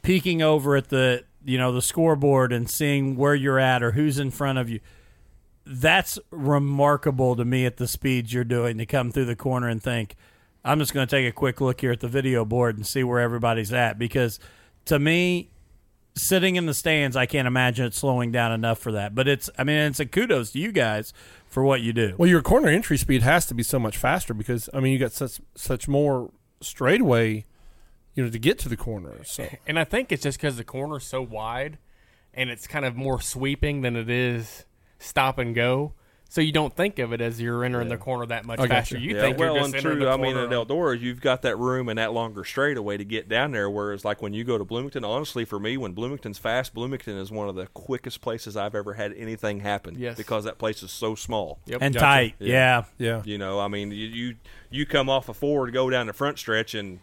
peeking 0.03 0.41
over 0.41 0.77
at 0.77 0.89
the 0.89 1.25
you 1.45 1.59
know 1.59 1.73
the 1.73 1.83
scoreboard 1.83 2.53
and 2.53 2.69
seeing 2.69 3.17
where 3.17 3.35
you're 3.35 3.59
at 3.59 3.83
or 3.83 3.93
who's 3.93 4.19
in 4.19 4.31
front 4.31 4.59
of 4.59 4.69
you 4.71 4.81
that's 5.65 6.19
remarkable 6.31 7.35
to 7.35 7.45
me 7.45 7.67
at 7.67 7.77
the 7.77 7.89
speeds 7.89 8.33
you're 8.33 8.45
doing 8.45 8.79
to 8.79 8.87
come 8.87 9.11
through 9.11 9.25
the 9.25 9.35
corner 9.35 9.69
and 9.69 9.83
think 9.83 10.15
i'm 10.65 10.79
just 10.79 10.95
going 10.95 11.07
to 11.07 11.11
take 11.11 11.29
a 11.29 11.33
quick 11.33 11.61
look 11.61 11.81
here 11.81 11.91
at 11.91 11.99
the 11.99 12.09
video 12.09 12.45
board 12.45 12.77
and 12.77 12.87
see 12.87 13.03
where 13.03 13.19
everybody's 13.19 13.73
at 13.73 13.99
because 13.99 14.39
to 14.85 14.99
me 14.99 15.51
sitting 16.17 16.57
in 16.57 16.67
the 16.67 16.75
stands 16.75 17.15
i 17.15 17.27
can't 17.27 17.47
imagine 17.47 17.85
it 17.85 17.95
slowing 17.95 18.33
down 18.33 18.51
enough 18.51 18.79
for 18.79 18.91
that 18.91 19.15
but 19.15 19.29
it's 19.29 19.51
i 19.59 19.65
mean 19.65 19.77
it's 19.77 20.01
a 20.01 20.07
kudos 20.07 20.53
to 20.53 20.59
you 20.59 20.73
guys 20.73 21.13
for 21.47 21.63
what 21.63 21.81
you 21.81 21.93
do 21.93 22.15
Well, 22.19 22.29
your 22.29 22.43
corner 22.43 22.69
entry 22.69 22.97
speed 22.99 23.23
has 23.23 23.47
to 23.47 23.55
be 23.55 23.63
so 23.63 23.79
much 23.79 23.97
faster 23.97 24.35
because 24.35 24.69
I 24.75 24.81
mean 24.81 24.93
you 24.93 24.99
got 24.99 25.13
such 25.13 25.41
such 25.55 25.89
more 25.89 26.31
straightaway, 26.61 27.47
you 28.15 28.25
know, 28.25 28.31
to 28.31 28.39
get 28.39 28.59
to 28.61 28.69
the 28.69 28.77
corner. 28.77 29.23
So 29.25 29.49
And 29.67 29.79
I 29.79 29.85
think 29.85 30.11
it's 30.13 30.23
just 30.23 30.39
because 30.39 30.57
the 30.57 30.65
corner's 30.65 31.07
so 31.07 31.23
wide, 31.23 31.79
and 32.35 32.51
it's 32.51 32.67
kind 32.67 32.85
of 32.85 32.97
more 32.97 33.21
sweeping 33.21 33.83
than 33.83 33.97
it 33.97 34.11
is 34.11 34.65
stop 34.99 35.39
and 35.39 35.55
go. 35.55 35.93
So 36.29 36.41
you 36.41 36.53
don't 36.53 36.75
think 36.75 36.99
of 36.99 37.13
it 37.13 37.21
as 37.21 37.41
you're 37.41 37.65
entering 37.65 37.89
the 37.89 37.97
corner 37.97 38.27
that 38.27 38.45
much 38.45 38.59
faster. 38.59 38.99
you. 38.99 39.11
You 39.11 39.15
yeah, 39.17 39.23
think 39.23 39.39
well 39.39 39.55
you're 39.55 39.63
just 39.63 39.67
and 39.69 39.77
entering 39.77 39.97
true. 39.99 40.05
the 40.07 40.11
I 40.13 40.17
mean, 40.17 40.35
corner 40.35 40.47
at 40.47 40.69
Eldora, 40.69 41.01
you've 41.01 41.21
got 41.21 41.43
that 41.43 41.57
room 41.57 41.89
and 41.89 41.99
that 41.99 42.13
longer 42.13 42.45
straightaway 42.45 42.97
to 42.97 43.05
get 43.05 43.29
down 43.29 43.53
there. 43.53 43.71
Whereas, 43.71 44.05
like 44.05 44.21
when 44.21 44.35
you 44.35 44.43
go 44.45 44.59
to 44.59 44.65
Bloomington, 44.65 45.05
honestly, 45.05 45.45
for 45.45 45.59
me, 45.61 45.77
when 45.77 45.93
Bloomington's 45.93 46.37
fast, 46.39 46.75
Bloomington 46.75 47.17
is 47.17 47.31
one 47.31 47.49
of 47.49 47.55
the 47.55 47.69
quickest 47.69 48.21
places 48.21 48.57
I've 48.57 48.75
ever 48.75 48.95
had 48.95 49.13
anything 49.15 49.61
happen. 49.61 49.95
Yes. 49.99 50.17
because 50.17 50.45
that 50.45 50.59
place 50.59 50.83
is 50.83 50.91
so 50.91 51.15
small. 51.15 51.61
Yep. 51.67 51.79
and 51.81 51.95
Gotcha. 51.95 52.05
tight 52.05 52.35
Yeah. 52.39 52.85
yeah 52.99 53.07
yeah, 53.07 53.23
You 53.25 53.39
know, 53.39 53.61
I 53.61 53.69
mean, 53.69 53.93
you 53.93 54.07
you, 54.07 54.35
you 54.69 54.85
come 54.85 55.09
off 55.09 55.29
a 55.29 55.35
four 55.35 55.67
to 55.67 55.73
go 55.73 55.89
down 55.91 56.07
the 56.09 56.13
front 56.13 56.39
stretch 56.39 56.75
and 56.75 56.99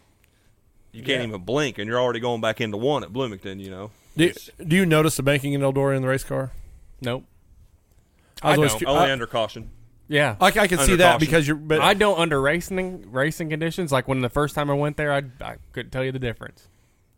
you 0.92 1.02
can't 1.02 1.22
Yeah. 1.22 1.28
even 1.28 1.40
blink, 1.40 1.78
and 1.78 1.88
you're 1.88 1.98
already 2.00 2.20
going 2.20 2.40
back 2.40 2.60
into 2.60 2.76
one 2.76 3.02
at 3.02 3.12
Bloomington. 3.12 3.58
You 3.58 3.70
know, 3.70 3.90
do, 4.16 4.32
do 4.64 4.76
you 4.76 4.86
notice 4.86 5.16
the 5.16 5.22
banking 5.24 5.54
in 5.54 5.60
Eldora 5.62 5.96
in 5.96 6.02
the 6.02 6.08
race 6.08 6.22
car? 6.24 6.52
Nope. 7.00 7.24
I 8.44 8.56
was 8.56 8.72
I 8.74 8.78
don't. 8.78 8.80
cu- 8.80 8.86
only 8.90 9.10
I- 9.10 9.12
under 9.12 9.26
caution. 9.26 9.70
Yeah. 10.06 10.36
I, 10.40 10.46
I 10.48 10.66
can 10.66 10.78
see 10.80 10.96
that 10.96 11.12
caution. 11.12 11.18
because 11.26 11.48
you're. 11.48 11.56
But 11.56 11.80
I 11.80 11.94
don't 11.94 12.18
under 12.18 12.40
racing 12.40 13.10
racing 13.10 13.48
conditions. 13.48 13.90
Like 13.90 14.06
when 14.06 14.20
the 14.20 14.28
first 14.28 14.54
time 14.54 14.70
I 14.70 14.74
went 14.74 14.96
there, 14.98 15.12
I 15.12 15.22
I 15.40 15.56
couldn't 15.72 15.90
tell 15.92 16.04
you 16.04 16.12
the 16.12 16.18
difference. 16.18 16.68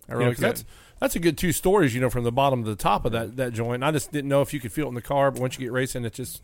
I 0.09 0.13
you 0.15 0.21
know, 0.21 0.27
that's 0.27 0.41
couldn't. 0.41 0.65
that's 1.01 1.17
a 1.17 1.19
good 1.19 1.37
two 1.37 1.51
stories. 1.53 1.95
You 1.95 2.01
know, 2.01 2.11
from 2.11 2.23
the 2.23 2.31
bottom 2.31 2.63
to 2.63 2.71
the 2.71 2.77
top 2.77 3.05
of 3.05 3.11
that 3.13 3.37
that 3.37 3.53
joint. 3.53 3.83
I 3.83 3.91
just 3.91 4.13
didn't 4.13 4.29
know 4.29 4.41
if 4.41 4.55
you 4.55 4.61
could 4.61 4.73
feel 4.73 4.87
it 4.87 4.91
in 4.91 4.95
the 4.95 5.03
car, 5.03 5.33
but 5.33 5.41
once 5.41 5.59
you 5.59 5.65
get 5.67 5.73
racing, 5.73 6.05
it's 6.05 6.17
just 6.17 6.43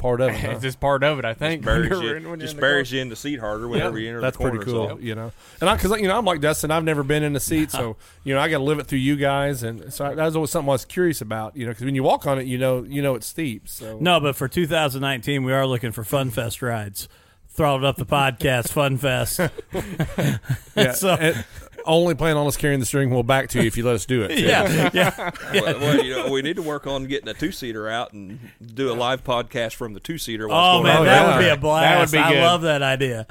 part 0.00 0.20
of 0.20 0.30
it. 0.30 0.36
huh? 0.40 0.50
It's 0.50 0.62
just 0.62 0.80
part 0.80 1.04
of 1.04 1.20
it. 1.20 1.24
I 1.24 1.34
think. 1.34 1.64
Buries 1.64 1.90
you, 1.90 2.14
in- 2.16 2.40
just 2.40 2.54
in 2.54 2.60
buries 2.60 2.90
you 2.90 3.00
in 3.00 3.08
the 3.08 3.14
seat 3.16 3.38
harder 3.38 3.68
whenever 3.68 3.98
you 3.98 4.08
enter 4.08 4.20
That's 4.20 4.36
the 4.36 4.42
corner. 4.42 4.58
That's 4.58 4.64
pretty 4.64 4.78
cool, 4.78 4.88
so- 4.88 4.98
you 4.98 5.14
know. 5.14 5.30
And 5.60 5.70
I, 5.70 5.76
because 5.76 6.00
you 6.00 6.08
know, 6.08 6.18
I'm 6.18 6.24
like 6.24 6.40
Dustin. 6.40 6.70
I've 6.72 6.82
never 6.84 7.04
been 7.04 7.22
in 7.22 7.32
the 7.32 7.40
seat, 7.40 7.70
so 7.70 7.96
you 8.24 8.34
know, 8.34 8.40
I 8.40 8.48
got 8.48 8.58
to 8.58 8.64
live 8.64 8.78
it 8.80 8.86
through 8.88 8.98
you 8.98 9.14
guys, 9.16 9.62
and 9.62 9.92
so 9.92 10.12
that 10.14 10.24
was 10.24 10.34
always 10.34 10.50
something 10.50 10.68
I 10.68 10.72
was 10.72 10.84
curious 10.84 11.20
about. 11.20 11.56
You 11.56 11.66
know, 11.66 11.70
because 11.72 11.84
when 11.84 11.94
you 11.94 12.02
walk 12.02 12.26
on 12.26 12.38
it, 12.40 12.46
you 12.46 12.58
know, 12.58 12.82
you 12.82 13.02
know 13.02 13.14
it's 13.14 13.26
steep. 13.28 13.68
So 13.68 13.98
no 14.00 14.18
but 14.18 14.34
for 14.36 14.48
2019 14.48 15.44
we 15.44 15.52
are 15.52 15.66
looking 15.66 15.92
for 15.92 16.02
fun 16.02 16.30
fest 16.30 16.62
rides 16.62 17.08
throttled 17.52 17.84
up 17.84 17.96
the 17.96 18.06
podcast 18.06 18.68
fun 18.70 18.96
fest 18.96 19.40
yeah, 20.76 20.92
so- 20.92 21.14
and 21.14 21.44
only 21.86 22.14
plan 22.14 22.36
on 22.36 22.46
us 22.46 22.56
carrying 22.56 22.80
the 22.80 22.86
steering 22.86 23.10
wheel 23.10 23.22
back 23.22 23.48
to 23.50 23.60
you 23.60 23.66
if 23.66 23.76
you 23.76 23.84
let 23.84 23.94
us 23.94 24.06
do 24.06 24.22
it. 24.22 24.38
yeah 24.38 24.90
yeah 24.92 25.30
well, 25.52 25.78
well, 25.80 26.04
you 26.04 26.14
know, 26.16 26.30
we 26.30 26.42
need 26.42 26.56
to 26.56 26.62
work 26.62 26.86
on 26.86 27.04
getting 27.04 27.28
a 27.28 27.34
two 27.34 27.52
seater 27.52 27.88
out 27.88 28.12
and 28.12 28.38
do 28.74 28.90
a 28.90 28.94
live 28.94 29.24
podcast 29.24 29.74
from 29.74 29.94
the 29.94 30.00
two 30.00 30.18
seater. 30.18 30.48
oh 30.50 30.82
man 30.82 30.98
on. 30.98 31.04
that 31.06 31.26
Oh, 31.26 31.36
would 31.36 31.42
be 31.42 31.48
a 31.48 31.56
blast 31.56 32.12
be 32.12 32.18
i 32.18 32.40
love 32.40 32.62
that 32.62 32.82
idea 32.82 33.26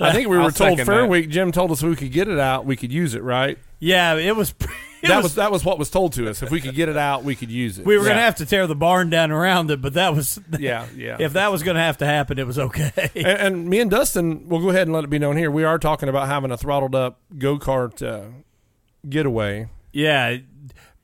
I 0.00 0.12
think 0.12 0.28
we 0.28 0.36
I'll 0.36 0.44
were 0.44 0.50
told 0.52 0.78
Fair 0.80 1.02
that. 1.02 1.08
Week. 1.08 1.28
Jim 1.30 1.52
told 1.52 1.70
us 1.70 1.82
we 1.82 1.96
could 1.96 2.12
get 2.12 2.28
it 2.28 2.38
out, 2.38 2.64
we 2.66 2.76
could 2.76 2.92
use 2.92 3.14
it. 3.14 3.22
Right? 3.22 3.58
yeah 3.78 4.14
it 4.14 4.34
was 4.36 4.54
it 4.60 4.68
that 5.08 5.16
was 5.16 5.22
was, 5.24 5.34
that 5.36 5.50
was 5.52 5.64
what 5.64 5.78
was 5.78 5.90
told 5.90 6.12
to 6.14 6.28
us. 6.30 6.42
If 6.42 6.50
we 6.50 6.60
could 6.60 6.74
get 6.74 6.88
it 6.88 6.96
out, 6.96 7.24
we 7.24 7.34
could 7.34 7.50
use 7.50 7.78
it. 7.78 7.84
We 7.86 7.96
were 7.96 8.04
going 8.04 8.16
to 8.16 8.22
have 8.22 8.36
to 8.36 8.46
tear 8.46 8.66
the 8.66 8.74
barn 8.76 9.10
down 9.10 9.30
around 9.30 9.70
it, 9.70 9.80
but 9.82 9.94
that 9.94 10.14
was 10.14 10.38
Yeah, 10.58 10.86
yeah. 10.96 11.16
If 11.18 11.32
that 11.34 11.50
was 11.50 11.62
going 11.62 11.74
to 11.76 11.80
have 11.82 11.98
to 11.98 12.06
happen, 12.06 12.38
it 12.38 12.46
was 12.46 12.58
okay. 12.58 12.92
and, 13.14 13.26
and 13.26 13.68
me 13.68 13.80
and 13.80 13.90
Dustin, 13.90 14.48
we'll 14.48 14.60
go 14.62 14.70
ahead 14.70 14.82
and 14.86 14.92
let 14.92 15.04
it 15.04 15.10
be 15.10 15.18
known 15.18 15.36
here. 15.36 15.50
We 15.50 15.64
are 15.64 15.78
talking 15.78 16.08
about 16.08 16.28
having 16.28 16.50
a 16.50 16.56
throttled 16.56 16.94
up 16.94 17.20
go 17.36 17.58
kart 17.58 18.00
uh, 18.06 18.28
getaway. 19.08 19.68
yeah, 19.92 20.36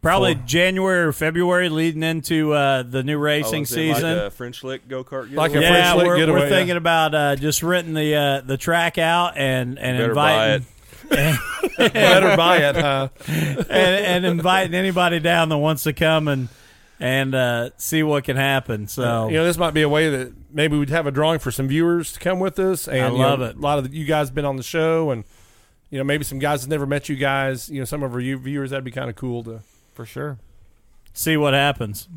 probably 0.01 0.34
For- 0.34 0.42
January 0.46 1.01
or 1.01 1.12
February, 1.12 1.68
leading 1.68 2.03
into 2.05 2.53
uh, 2.53 2.82
the 2.84 3.03
new 3.03 3.16
Oh, 3.16 3.20
racing 3.20 3.62
is 3.62 3.72
it 3.76 3.88
like 3.88 3.96
season. 3.96 4.18
a 4.18 4.30
French 4.30 4.62
lick 4.62 4.86
go 4.88 5.03
kart. 5.05 5.32
Like 5.34 5.55
a 5.55 5.61
yeah, 5.61 5.70
French 5.92 5.96
lick 5.99 6.07
we're, 6.07 6.16
getaway, 6.18 6.40
we're 6.40 6.49
thinking 6.49 6.68
yeah. 6.74 6.76
about 6.76 7.14
uh, 7.14 7.36
just 7.36 7.62
renting 7.62 7.94
the 7.94 8.14
uh, 8.14 8.40
the 8.42 8.57
track 8.57 8.96
out 8.99 9.36
and 9.36 9.78
and 9.78 9.99
Better 9.99 10.14
buy 11.09 11.38
inviting 11.78 11.92
Better 11.92 12.36
buy 12.36 12.56
it, 12.59 12.76
huh? 12.76 13.09
and, 13.26 13.68
and 13.70 14.26
inviting 14.26 14.74
anybody 14.74 15.20
down 15.20 15.48
that 15.50 15.59
wants 15.59 15.84
to 15.84 15.92
come 15.92 16.28
and 16.28 16.48
and 17.00 17.34
uh, 17.34 17.70
see 17.76 18.02
what 18.02 18.24
can 18.24 18.36
happen. 18.36 18.88
So 18.88 19.28
You 19.28 19.36
know, 19.36 19.44
this 19.44 19.56
might 19.56 19.72
be 19.72 19.82
a 19.82 19.88
way 19.88 20.11
that 20.11 20.32
maybe 20.52 20.76
we'd 20.76 20.90
have 20.90 21.06
a 21.06 21.12
drawing 21.12 21.38
for 21.38 21.50
some 21.52 21.68
viewers 21.68 22.12
to 22.14 22.20
come 22.20 22.40
with 22.40 22.59
us. 22.59 22.88
And 22.88 23.00
I 23.00 23.06
you 23.06 23.18
know, 23.18 23.18
love 23.18 23.40
it. 23.40 23.56
A 23.56 23.61
lot 23.61 23.78
of 23.78 23.88
the, 23.90 23.96
you 23.96 24.04
guys 24.04 24.30
been 24.30 24.44
on 24.44 24.56
the 24.56 24.62
show, 24.64 25.11
and 25.11 25.24
you 25.90 25.98
know, 25.98 26.04
maybe 26.04 26.24
some 26.24 26.38
guys 26.40 26.62
that 26.62 26.68
never 26.68 26.86
met 26.86 27.09
you 27.09 27.16
guys. 27.16 27.68
You 27.68 27.78
know, 27.80 27.84
some 27.84 28.02
of 28.02 28.12
our 28.12 28.20
viewers 28.20 28.70
that'd 28.70 28.84
be 28.84 28.90
kind 28.90 29.09
of 29.09 29.16
cool 29.16 29.44
to. 29.44 29.61
for 29.94 30.04
sure. 30.04 30.38
see 31.12 31.36
what 31.36 31.54
happens. 31.54 32.09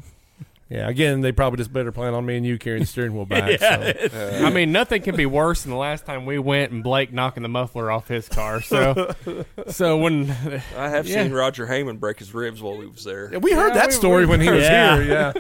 Yeah, 0.72 0.88
again, 0.88 1.19
they 1.19 1.34
probably 1.34 1.57
just 1.57 1.74
better 1.74 1.91
plan 1.91 2.13
on 2.13 2.26
me 2.26 2.38
and 2.38 2.45
you 2.45 2.57
carrying 2.57 2.84
the 2.84 2.88
steering 2.88 3.13
wheel 3.13 3.26
back. 3.26 3.59
so. 3.59 4.41
I 4.45 4.49
mean, 4.51 4.72
nothing 4.72 5.01
can 5.01 5.17
be 5.17 5.26
worse 5.26 5.63
than 5.63 5.72
the 5.72 5.78
last 5.78 6.05
time 6.05 6.26
we 6.26 6.39
went 6.39 6.72
and 6.72 6.82
Blake 6.82 7.11
knocking 7.11 7.43
the 7.43 7.49
muffler 7.49 7.91
off 7.91 8.07
his 8.07 8.30
car. 8.30 8.61
So, 8.61 9.13
so 9.67 9.97
when 9.97 10.32
I 10.78 10.88
have 10.88 11.05
Yeah. 11.09 11.24
seen 11.24 11.34
Roger 11.34 11.67
Heyman 11.67 11.99
break 11.99 12.19
his 12.19 12.34
ribs 12.34 12.61
while 12.61 12.80
he 12.80 12.88
was 12.88 13.03
there. 13.03 13.30
Yeah, 13.34 13.39
we 13.39 13.51
heard 13.51 13.69
Yeah, 13.76 13.82
that 13.82 13.88
we- 13.88 13.91
story 13.95 14.22
we- 14.26 14.30
when 14.32 14.39
he 14.39 14.49
was 14.49 14.63
Yeah. 14.63 15.01
here. 15.01 15.34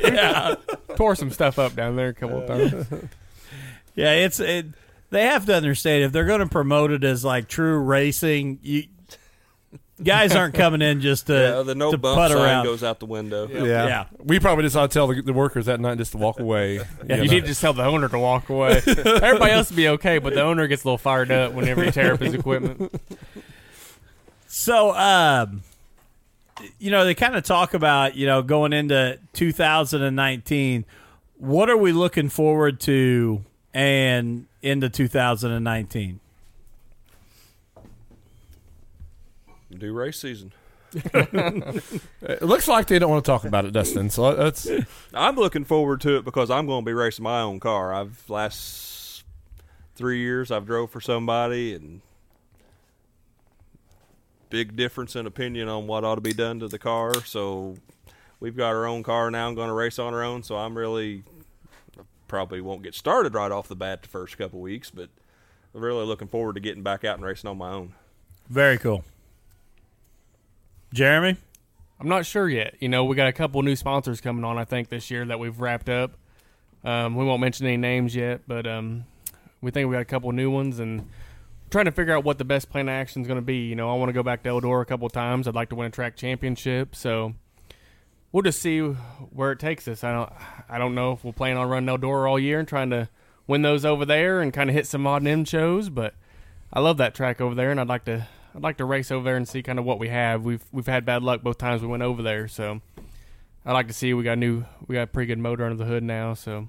yeah, 0.10 0.54
tore 0.96 1.14
some 1.14 1.32
stuff 1.32 1.58
up 1.58 1.76
down 1.76 1.96
there 1.96 2.08
a 2.08 2.14
couple 2.14 2.38
of 2.40 2.46
times. 2.46 2.86
yeah. 3.94 4.12
It's 4.12 4.40
it. 4.40 4.68
They 5.10 5.24
have 5.26 5.44
to 5.46 5.54
understand 5.54 6.04
if 6.04 6.12
they're 6.12 6.24
going 6.24 6.40
to 6.40 6.46
promote 6.48 6.92
it 6.92 7.04
as 7.04 7.26
like 7.26 7.46
true 7.48 7.76
racing, 7.78 8.58
you 8.62 8.84
guys 10.02 10.34
aren't 10.34 10.54
coming 10.54 10.82
in 10.82 11.00
just 11.00 11.26
to 11.26 11.32
Yeah, 11.56 11.62
the 11.62 11.74
no 11.74 11.90
to 11.90 11.98
bump 11.98 12.16
putt 12.16 12.30
sign 12.32 12.40
around. 12.40 12.64
goes 12.64 12.82
out 12.84 13.00
the 13.00 13.06
window. 13.06 13.48
Yeah. 13.48 14.06
We 14.22 14.38
probably 14.40 14.64
just 14.64 14.76
ought 14.76 14.90
to 14.90 14.94
tell 14.94 15.06
the, 15.08 15.20
the 15.22 15.32
workers 15.32 15.66
that 15.66 15.80
night 15.80 15.98
just 15.98 16.12
to 16.12 16.18
walk 16.18 16.40
away. 16.40 16.80
Yeah, 17.06 17.16
you 17.16 17.22
you 17.24 17.28
need 17.30 17.40
to 17.42 17.46
just 17.48 17.60
tell 17.60 17.72
the 17.72 17.84
owner 17.84 18.08
to 18.08 18.18
walk 18.18 18.48
away. 18.48 18.80
Everybody 18.86 19.52
else 19.52 19.70
will 19.70 19.76
be 19.76 19.88
okay, 19.88 20.18
but 20.18 20.34
the 20.34 20.42
owner 20.42 20.66
gets 20.66 20.84
a 20.84 20.86
little 20.86 20.98
fired 20.98 21.30
up 21.30 21.52
whenever 21.52 21.84
you 21.84 21.90
tear 21.90 22.14
up 22.14 22.20
his 22.20 22.34
equipment. 22.34 22.92
So, 24.46 24.94
um, 24.94 25.62
you 26.78 26.90
know, 26.90 27.04
they 27.04 27.14
kind 27.14 27.36
of 27.36 27.44
talk 27.44 27.74
about, 27.74 28.14
you 28.16 28.26
know, 28.26 28.42
going 28.42 28.72
into 28.72 29.18
2019. 29.34 30.84
What 31.36 31.70
are 31.70 31.76
we 31.76 31.92
looking 31.92 32.28
forward 32.28 32.80
to 32.80 33.44
and 33.72 34.46
into 34.62 34.88
2019? 34.88 36.20
Do 39.78 39.92
race 39.92 40.18
season. 40.18 40.52
It 42.20 42.42
looks 42.42 42.66
like 42.68 42.86
they 42.86 42.98
don't 42.98 43.10
want 43.10 43.24
to 43.24 43.30
talk 43.30 43.44
about 43.44 43.64
it, 43.64 43.72
Dustin. 43.72 44.10
So 44.10 44.34
that's 44.34 44.68
I'm 45.14 45.36
looking 45.36 45.64
forward 45.64 46.00
to 46.02 46.16
it 46.16 46.24
because 46.24 46.50
I'm 46.50 46.66
going 46.66 46.84
to 46.84 46.86
be 46.86 46.92
racing 46.92 47.22
my 47.22 47.40
own 47.40 47.60
car. 47.60 47.92
I've 47.94 48.28
last 48.28 49.24
three 49.94 50.20
years 50.20 50.50
I've 50.50 50.66
drove 50.66 50.90
for 50.90 51.00
somebody 51.00 51.74
and 51.74 52.00
big 54.50 54.76
difference 54.76 55.16
in 55.16 55.26
opinion 55.26 55.68
on 55.68 55.86
what 55.86 56.04
ought 56.04 56.16
to 56.16 56.20
be 56.20 56.32
done 56.32 56.60
to 56.60 56.68
the 56.68 56.78
car. 56.78 57.14
So 57.24 57.76
we've 58.40 58.56
got 58.56 58.68
our 58.68 58.86
own 58.86 59.02
car 59.02 59.30
now. 59.30 59.48
I'm 59.48 59.54
going 59.54 59.68
to 59.68 59.74
race 59.74 59.98
on 59.98 60.14
our 60.14 60.22
own. 60.22 60.42
So 60.42 60.56
I'm 60.56 60.76
really 60.76 61.24
probably 62.28 62.60
won't 62.60 62.82
get 62.82 62.94
started 62.94 63.34
right 63.34 63.50
off 63.50 63.68
the 63.68 63.76
bat 63.76 64.02
the 64.02 64.08
first 64.08 64.36
couple 64.38 64.60
weeks, 64.60 64.90
but 64.90 65.08
I'm 65.74 65.80
really 65.80 66.04
looking 66.04 66.28
forward 66.28 66.54
to 66.54 66.60
getting 66.60 66.82
back 66.82 67.04
out 67.04 67.16
and 67.16 67.24
racing 67.24 67.48
on 67.48 67.58
my 67.58 67.70
own. 67.70 67.94
Very 68.48 68.78
cool. 68.78 69.04
Jeremy? 70.92 71.36
I'm 72.00 72.08
not 72.08 72.26
sure 72.26 72.48
yet. 72.48 72.76
You 72.80 72.88
know, 72.88 73.04
we 73.04 73.16
got 73.16 73.28
a 73.28 73.32
couple 73.32 73.60
new 73.62 73.76
sponsors 73.76 74.20
coming 74.20 74.44
on. 74.44 74.56
I 74.56 74.64
think 74.64 74.88
this 74.88 75.10
year 75.10 75.24
that 75.24 75.38
we've 75.38 75.58
wrapped 75.58 75.88
up. 75.88 76.12
Um, 76.84 77.16
we 77.16 77.24
won't 77.24 77.40
mention 77.40 77.66
any 77.66 77.76
names 77.76 78.14
yet, 78.14 78.42
but 78.46 78.66
um, 78.66 79.04
we 79.60 79.70
think 79.70 79.88
we 79.88 79.94
got 79.94 80.02
a 80.02 80.06
couple 80.06 80.30
new 80.32 80.50
ones 80.50 80.78
and 80.78 81.08
trying 81.70 81.86
to 81.86 81.92
figure 81.92 82.16
out 82.16 82.24
what 82.24 82.38
the 82.38 82.44
best 82.44 82.70
plan 82.70 82.88
of 82.88 82.92
action 82.92 83.22
is 83.22 83.28
going 83.28 83.38
to 83.38 83.44
be. 83.44 83.66
You 83.66 83.74
know, 83.74 83.90
I 83.90 83.98
want 83.98 84.10
to 84.10 84.12
go 84.12 84.22
back 84.22 84.42
to 84.44 84.48
Eldora 84.48 84.82
a 84.82 84.84
couple 84.84 85.08
times. 85.08 85.48
I'd 85.48 85.54
like 85.54 85.70
to 85.70 85.74
win 85.74 85.88
a 85.88 85.90
track 85.90 86.16
championship. 86.16 86.94
So 86.94 87.34
we'll 88.32 88.42
just 88.42 88.62
see 88.62 88.80
where 88.80 89.52
it 89.52 89.58
takes 89.58 89.88
us. 89.88 90.04
I 90.04 90.12
don't 90.12 90.32
I 90.68 90.78
don't 90.78 90.94
know 90.94 91.12
if 91.12 91.24
we'll 91.24 91.32
plan 91.32 91.56
on 91.56 91.68
running 91.68 91.94
Eldora 91.94 92.30
all 92.30 92.38
year 92.38 92.60
and 92.60 92.68
trying 92.68 92.90
to 92.90 93.08
win 93.46 93.62
those 93.62 93.84
over 93.84 94.04
there 94.04 94.40
and 94.40 94.52
kind 94.52 94.70
of 94.70 94.76
hit 94.76 94.86
some 94.86 95.06
odd 95.06 95.26
end 95.26 95.48
shows, 95.48 95.88
but 95.88 96.14
I 96.72 96.80
love 96.80 96.96
that 96.98 97.14
track 97.14 97.40
over 97.40 97.54
there 97.54 97.70
and 97.70 97.80
I'd 97.80 97.88
like 97.88 98.04
to 98.04 98.28
I'd 98.54 98.62
like 98.62 98.78
to 98.78 98.84
race 98.84 99.10
over 99.10 99.24
there 99.24 99.36
and 99.36 99.46
see 99.48 99.62
kind 99.62 99.78
of 99.78 99.84
what 99.84 99.98
we 99.98 100.08
have. 100.08 100.44
We've 100.44 100.64
we've 100.72 100.86
had 100.86 101.04
bad 101.04 101.22
luck 101.22 101.42
both 101.42 101.58
times 101.58 101.82
we 101.82 101.88
went 101.88 102.02
over 102.02 102.22
there, 102.22 102.48
so 102.48 102.80
I'd 103.64 103.72
like 103.72 103.88
to 103.88 103.94
see 103.94 104.14
we 104.14 104.22
got 104.24 104.32
a 104.32 104.36
new 104.36 104.64
we 104.86 104.94
got 104.94 105.02
a 105.02 105.06
pretty 105.06 105.26
good 105.26 105.38
motor 105.38 105.64
under 105.64 105.76
the 105.76 105.84
hood 105.84 106.02
now, 106.02 106.34
so 106.34 106.68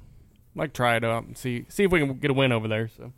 I'd 0.56 0.60
like 0.60 0.74
to 0.74 0.78
try 0.78 0.96
it 0.98 1.04
out 1.04 1.24
and 1.24 1.38
see 1.38 1.66
see 1.70 1.84
if 1.84 1.92
we 1.92 2.00
can 2.00 2.14
get 2.16 2.32
a 2.32 2.34
win 2.34 2.52
over 2.52 2.68
there. 2.68 2.90
So 2.98 3.14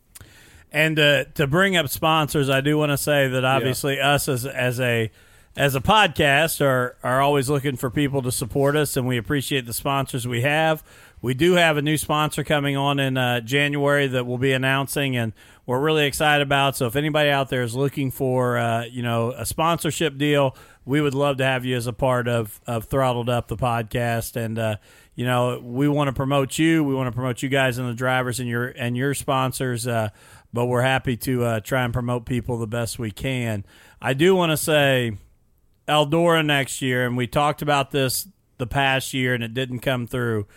And 0.72 0.97
uh, 0.99 1.26
to 1.36 1.47
bring 1.47 1.76
up 1.76 1.89
sponsors, 1.89 2.49
I 2.49 2.62
do 2.62 2.78
want 2.78 2.91
to 2.91 2.97
say 2.97 3.28
that 3.28 3.43
obviously 3.43 3.99
us 3.99 4.28
as 4.30 4.45
as 4.45 4.80
a 4.80 5.12
as 5.57 5.76
a 5.76 5.82
podcast 5.82 6.62
are 6.62 6.95
are 7.03 7.22
always 7.22 7.49
looking 7.49 7.76
for 7.76 7.89
people 7.89 8.22
to 8.22 8.32
support 8.32 8.76
us, 8.76 8.95
and 8.95 9.07
we 9.07 9.18
appreciate 9.18 9.66
the 9.66 9.74
sponsors 9.74 10.28
we 10.28 10.41
have. 10.41 10.84
We 11.22 11.34
do 11.34 11.53
have 11.53 11.78
a 11.78 11.82
new 11.84 11.97
sponsor 11.97 12.43
coming 12.43 12.76
on 12.78 12.99
in 12.99 13.16
uh, 13.16 13.41
January 13.41 14.07
that 14.07 14.26
we'll 14.26 14.39
be 14.39 14.53
announcing, 14.53 15.16
and 15.16 15.34
we're 15.66 15.80
really 15.80 16.05
excited 16.05 16.41
about. 16.41 16.76
So 16.76 16.88
if 16.88 16.95
anybody 16.95 17.30
out 17.30 17.49
there 17.49 17.62
is 17.62 17.76
looking 17.76 18.12
for 18.12 18.57
uh, 18.57 18.86
you 18.86 19.03
know 19.03 19.32
a 19.32 19.45
sponsorship 19.45 20.18
deal, 20.18 20.55
we 20.86 21.01
would 21.01 21.14
love 21.14 21.38
to 21.38 21.43
have 21.43 21.66
you 21.66 21.76
as 21.76 21.88
a 21.88 21.93
part 21.93 22.28
of 22.28 22.59
of 22.66 22.86
Throttled 22.86 23.30
Up 23.30 23.47
the 23.47 23.57
podcast, 23.57 24.36
and 24.36 24.57
uh, 24.57 24.76
you 25.16 25.26
know 25.26 25.59
we 25.64 25.88
want 25.88 26.07
to 26.07 26.14
promote 26.14 26.57
you. 26.57 26.84
We 26.84 26.95
want 26.95 27.07
to 27.07 27.12
promote 27.12 27.41
you 27.41 27.49
guys 27.49 27.78
and 27.78 27.88
the 27.88 27.93
drivers 27.93 28.39
and 28.39 28.49
your 28.49 28.68
and 28.68 28.97
your 28.97 29.14
sponsors. 29.14 29.88
Uh, 29.88 30.09
but 30.53 30.66
we're 30.66 30.82
happy 30.82 31.16
to 31.18 31.43
uh, 31.45 31.59
try 31.62 31.84
and 31.84 31.93
promote 31.93 32.26
people 32.26 32.57
the 32.57 32.68
best 32.68 32.99
we 32.99 33.12
can. 33.12 33.64
I 34.01 34.14
do 34.14 34.36
want 34.36 34.51
to 34.51 34.57
say 34.57 35.18
Eldora 35.88 36.45
next 36.45 36.82
year, 36.82 37.05
and 37.05 37.16
we 37.16 37.28
talked 37.28 37.62
about 37.62 37.91
this 37.91 38.28
the 38.57 38.68
past 38.68 39.14
year, 39.14 39.34
and 39.34 39.43
it 39.43 39.53
didn't 39.53 39.80
come 39.80 40.07
through. 40.07 40.47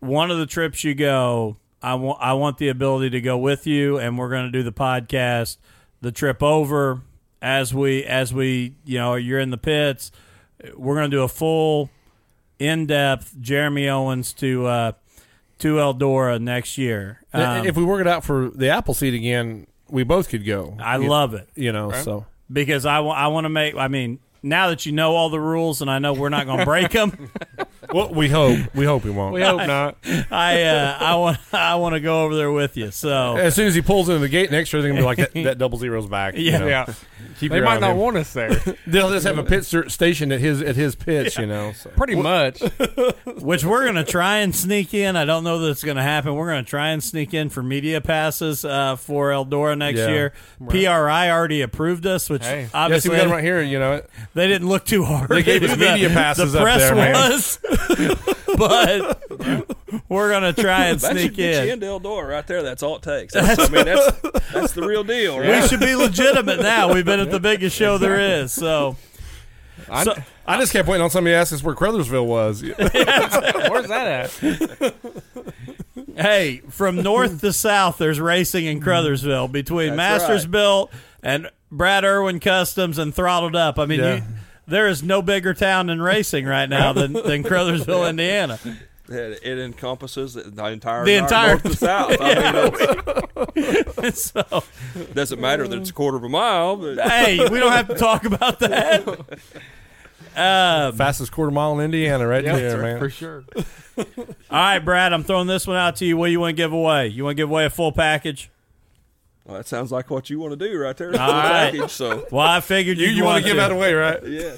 One 0.00 0.30
of 0.30 0.38
the 0.38 0.46
trips 0.46 0.84
you 0.84 0.94
go, 0.94 1.56
I 1.82 1.94
want 1.94 2.18
I 2.20 2.32
want 2.34 2.58
the 2.58 2.68
ability 2.68 3.10
to 3.10 3.20
go 3.20 3.38
with 3.38 3.66
you, 3.66 3.98
and 3.98 4.18
we're 4.18 4.28
going 4.30 4.46
to 4.46 4.50
do 4.50 4.62
the 4.62 4.72
podcast, 4.72 5.58
the 6.00 6.10
trip 6.12 6.42
over 6.42 7.02
as 7.40 7.72
we 7.72 8.04
as 8.04 8.34
we 8.34 8.74
you 8.84 8.98
know 8.98 9.14
you're 9.14 9.38
in 9.40 9.50
the 9.50 9.58
pits. 9.58 10.10
We're 10.76 10.96
going 10.96 11.10
to 11.10 11.16
do 11.16 11.22
a 11.22 11.28
full, 11.28 11.88
in 12.58 12.86
depth 12.86 13.36
Jeremy 13.40 13.88
Owens 13.88 14.32
to 14.34 14.66
uh, 14.66 14.92
to 15.60 15.76
Eldora 15.76 16.40
next 16.40 16.78
year. 16.78 17.22
Um, 17.32 17.64
if 17.66 17.76
we 17.76 17.84
work 17.84 18.00
it 18.00 18.08
out 18.08 18.24
for 18.24 18.50
the 18.50 18.70
apple 18.70 18.94
seed 18.94 19.14
again, 19.14 19.68
we 19.88 20.02
both 20.02 20.28
could 20.28 20.44
go. 20.44 20.76
I 20.80 20.96
You- 20.98 21.08
love 21.08 21.34
it. 21.34 21.48
You 21.54 21.70
know, 21.70 21.92
so 21.92 22.26
because 22.52 22.86
I 22.86 22.98
want 22.98 23.44
to 23.44 23.48
make. 23.50 23.76
I 23.76 23.86
mean, 23.86 24.18
now 24.42 24.68
that 24.70 24.84
you 24.84 24.90
know 24.92 25.14
all 25.14 25.30
the 25.30 25.38
rules, 25.40 25.80
and 25.80 25.88
I 25.90 26.00
know 26.00 26.12
we're 26.12 26.28
not 26.28 26.46
going 26.46 26.58
to 26.58 26.64
break 26.64 26.90
them, 26.90 27.30
well, 27.92 28.12
we 28.12 28.28
hope 28.28 28.58
we 28.74 28.84
hope 28.84 29.04
we 29.04 29.10
won't. 29.10 29.34
we 29.34 29.42
hope 29.42 29.66
not. 29.66 29.96
I 30.30 30.62
uh, 30.62 30.96
I 31.00 31.14
want 31.16 31.38
I 31.52 31.74
want 31.76 31.94
to 31.94 32.00
go 32.00 32.24
over 32.24 32.34
there 32.36 32.52
with 32.52 32.76
you. 32.76 32.90
So 32.90 33.36
As 33.36 33.54
soon 33.54 33.66
as 33.66 33.74
he 33.74 33.82
pulls 33.82 34.08
into 34.08 34.20
the 34.20 34.28
gate 34.28 34.50
next 34.50 34.72
year, 34.72 34.82
they're 34.82 34.90
gonna 34.90 35.00
be 35.00 35.06
like 35.06 35.18
that, 35.18 35.34
that 35.44 35.58
double 35.58 35.78
zero's 35.78 36.06
back. 36.06 36.36
you 36.36 36.52
know. 36.52 36.66
Yeah, 36.66 36.92
Keep 37.38 37.52
they 37.52 37.60
might 37.60 37.80
not 37.80 37.92
him. 37.92 37.96
want 37.98 38.16
us 38.16 38.32
there. 38.32 38.50
They'll 38.86 39.10
just 39.10 39.26
have 39.26 39.38
a 39.38 39.44
pit 39.44 39.64
station 39.64 40.32
at 40.32 40.40
his 40.40 40.60
at 40.62 40.74
his 40.76 40.94
pitch. 40.94 41.38
You 41.38 41.46
know. 41.46 41.72
So. 41.72 41.90
Pretty 41.90 42.16
much. 42.16 42.60
which 43.40 43.64
we're 43.64 43.84
going 43.84 43.94
to 43.94 44.04
try 44.04 44.38
and 44.38 44.54
sneak 44.54 44.92
in. 44.94 45.14
I 45.16 45.24
don't 45.24 45.44
know 45.44 45.58
that 45.60 45.70
it's 45.70 45.84
going 45.84 45.96
to 45.96 46.02
happen. 46.02 46.34
We're 46.34 46.50
going 46.50 46.64
to 46.64 46.68
try 46.68 46.88
and 46.88 47.02
sneak 47.02 47.34
in 47.34 47.48
for 47.48 47.62
media 47.62 48.00
passes 48.00 48.64
uh, 48.64 48.96
for 48.96 49.30
Eldora 49.30 49.78
next 49.78 49.98
Yeah. 50.00 50.08
year. 50.08 50.32
PRI 50.68 51.30
already 51.30 51.60
approved 51.62 52.06
us, 52.06 52.28
which 52.28 52.44
Hey. 52.44 52.62
Yeah, 52.62 52.66
see, 52.66 52.70
obviously 52.74 53.10
we 53.10 53.16
got 53.18 53.26
him 53.26 53.32
right 53.32 53.44
here. 53.44 53.62
You 53.62 53.78
know, 53.78 54.02
they 54.34 54.48
didn't 54.48 54.68
look 54.68 54.84
too 54.84 55.04
hard. 55.04 55.28
They 55.30 55.42
gave 55.42 55.62
us 55.64 55.70
The- 55.70 55.76
media 55.76 56.08
passes 56.08 56.52
The 56.52 56.58
up 56.58 56.64
press 56.64 56.80
there, 56.82 56.94
man. 56.94 57.12
was, 57.14 57.58
but 58.56 59.22
we're 60.08 60.30
going 60.30 60.54
to 60.54 60.60
try 60.60 60.86
and 60.86 60.98
That 61.00 61.12
should 61.12 61.20
sneak 61.20 61.34
get 61.34 61.66
you 61.66 61.72
in. 61.72 61.82
into 61.82 61.86
Eldora 61.86 62.28
right 62.28 62.46
there. 62.46 62.62
That's 62.62 62.82
all 62.82 62.96
it 62.96 63.02
takes. 63.02 63.34
That's, 63.34 63.58
I 63.58 63.68
mean, 63.72 63.84
that's 63.84 64.20
that's 64.52 64.72
the 64.72 64.82
real 64.86 65.04
deal, 65.04 65.38
right? 65.38 65.62
We 65.62 65.68
should 65.68 65.80
be 65.80 65.94
legitimate 65.94 66.60
now. 66.60 66.92
We've 66.92 67.04
been 67.04 67.20
at 67.28 67.32
the 67.32 67.40
biggest 67.40 67.76
show 67.76 67.98
there 67.98 68.18
is. 68.40 68.52
So, 68.52 68.96
I, 69.88 70.04
so 70.04 70.14
I 70.46 70.58
just 70.58 70.72
kept 70.72 70.88
waiting 70.88 71.02
on 71.02 71.10
somebody 71.10 71.34
to 71.34 71.38
ask 71.38 71.52
us 71.52 71.62
where 71.62 71.74
Crothersville 71.74 72.26
was. 72.26 72.62
where's 72.78 73.88
that 73.88 74.30
at? 74.82 74.94
hey, 76.16 76.62
from 76.68 76.96
north 77.02 77.40
to 77.40 77.52
south, 77.52 77.98
there's 77.98 78.20
racing 78.20 78.64
in 78.66 78.80
Crothersville 78.80 79.50
between 79.50 79.96
That's 79.96 80.22
Masters 80.22 80.44
right. 80.44 80.50
Built 80.52 80.92
and 81.22 81.50
Brad 81.70 82.04
Irwin 82.04 82.40
Customs 82.40 82.98
and 82.98 83.14
Throttled 83.14 83.56
Up. 83.56 83.78
I 83.78 83.86
mean, 83.86 84.00
Yeah. 84.00 84.14
you, 84.16 84.22
there 84.66 84.86
is 84.88 85.02
no 85.02 85.22
bigger 85.22 85.54
town 85.54 85.86
than 85.86 86.00
racing 86.02 86.44
right 86.44 86.68
now 86.68 86.92
than, 86.92 87.12
than 87.12 87.42
Crothersville, 87.42 88.08
Indiana. 88.08 88.58
It, 89.10 89.40
it 89.42 89.58
encompasses 89.58 90.34
the 90.34 90.66
entire 90.66 91.04
The 91.04 91.14
entire- 91.14 91.48
north 91.50 91.62
to 91.62 91.76
south. 91.76 92.16
I 92.20 93.52
mean, 93.54 94.12
so, 94.12 94.62
doesn't 95.14 95.40
matter 95.40 95.66
that 95.66 95.78
it's 95.78 95.90
a 95.90 95.92
quarter 95.94 96.16
of 96.18 96.24
a 96.24 96.28
mile, 96.28 96.76
but 96.76 96.98
hey, 97.00 97.48
we 97.48 97.58
don't 97.58 97.72
have 97.72 97.88
to 97.88 97.94
talk 97.94 98.24
about 98.24 98.58
that. 98.60 99.08
Um, 100.36 100.92
Fastest 100.94 101.32
quarter 101.32 101.50
mile 101.50 101.78
in 101.78 101.84
Indiana, 101.86 102.26
right 102.26 102.44
Yeah, 102.44 102.56
there, 102.56 102.82
man. 102.82 102.98
for 102.98 103.10
sure. 103.10 103.44
all 103.96 104.04
right, 104.50 104.78
Brad, 104.78 105.12
I'm 105.12 105.24
throwing 105.24 105.46
this 105.48 105.66
one 105.66 105.76
out 105.76 105.96
to 105.96 106.04
you. 106.04 106.16
What 106.16 106.26
do 106.26 106.32
you 106.32 106.40
want 106.40 106.50
to 106.56 106.56
give 106.62 106.72
away? 106.72 107.08
You 107.08 107.24
want 107.24 107.36
to 107.36 107.42
give 107.42 107.50
away 107.50 107.64
a 107.64 107.70
full 107.70 107.90
package? 107.92 108.50
well, 109.44 109.56
that 109.56 109.66
sounds 109.66 109.90
like 109.90 110.10
what 110.10 110.28
you 110.30 110.38
want 110.38 110.56
to 110.58 110.68
do 110.68 110.78
right 110.78 110.96
there. 110.96 111.08
All 111.08 111.14
right. 111.32 111.72
Package, 111.72 111.90
so 111.90 112.26
Well, 112.30 112.46
I 112.46 112.60
figured 112.60 112.98
You, 112.98 113.08
you'd 113.08 113.24
want 113.24 113.42
want 113.42 113.44
to 113.44 113.48
give 113.48 113.56
that 113.56 113.72
away, 113.72 113.94
right? 113.94 114.22
yeah. 114.26 114.56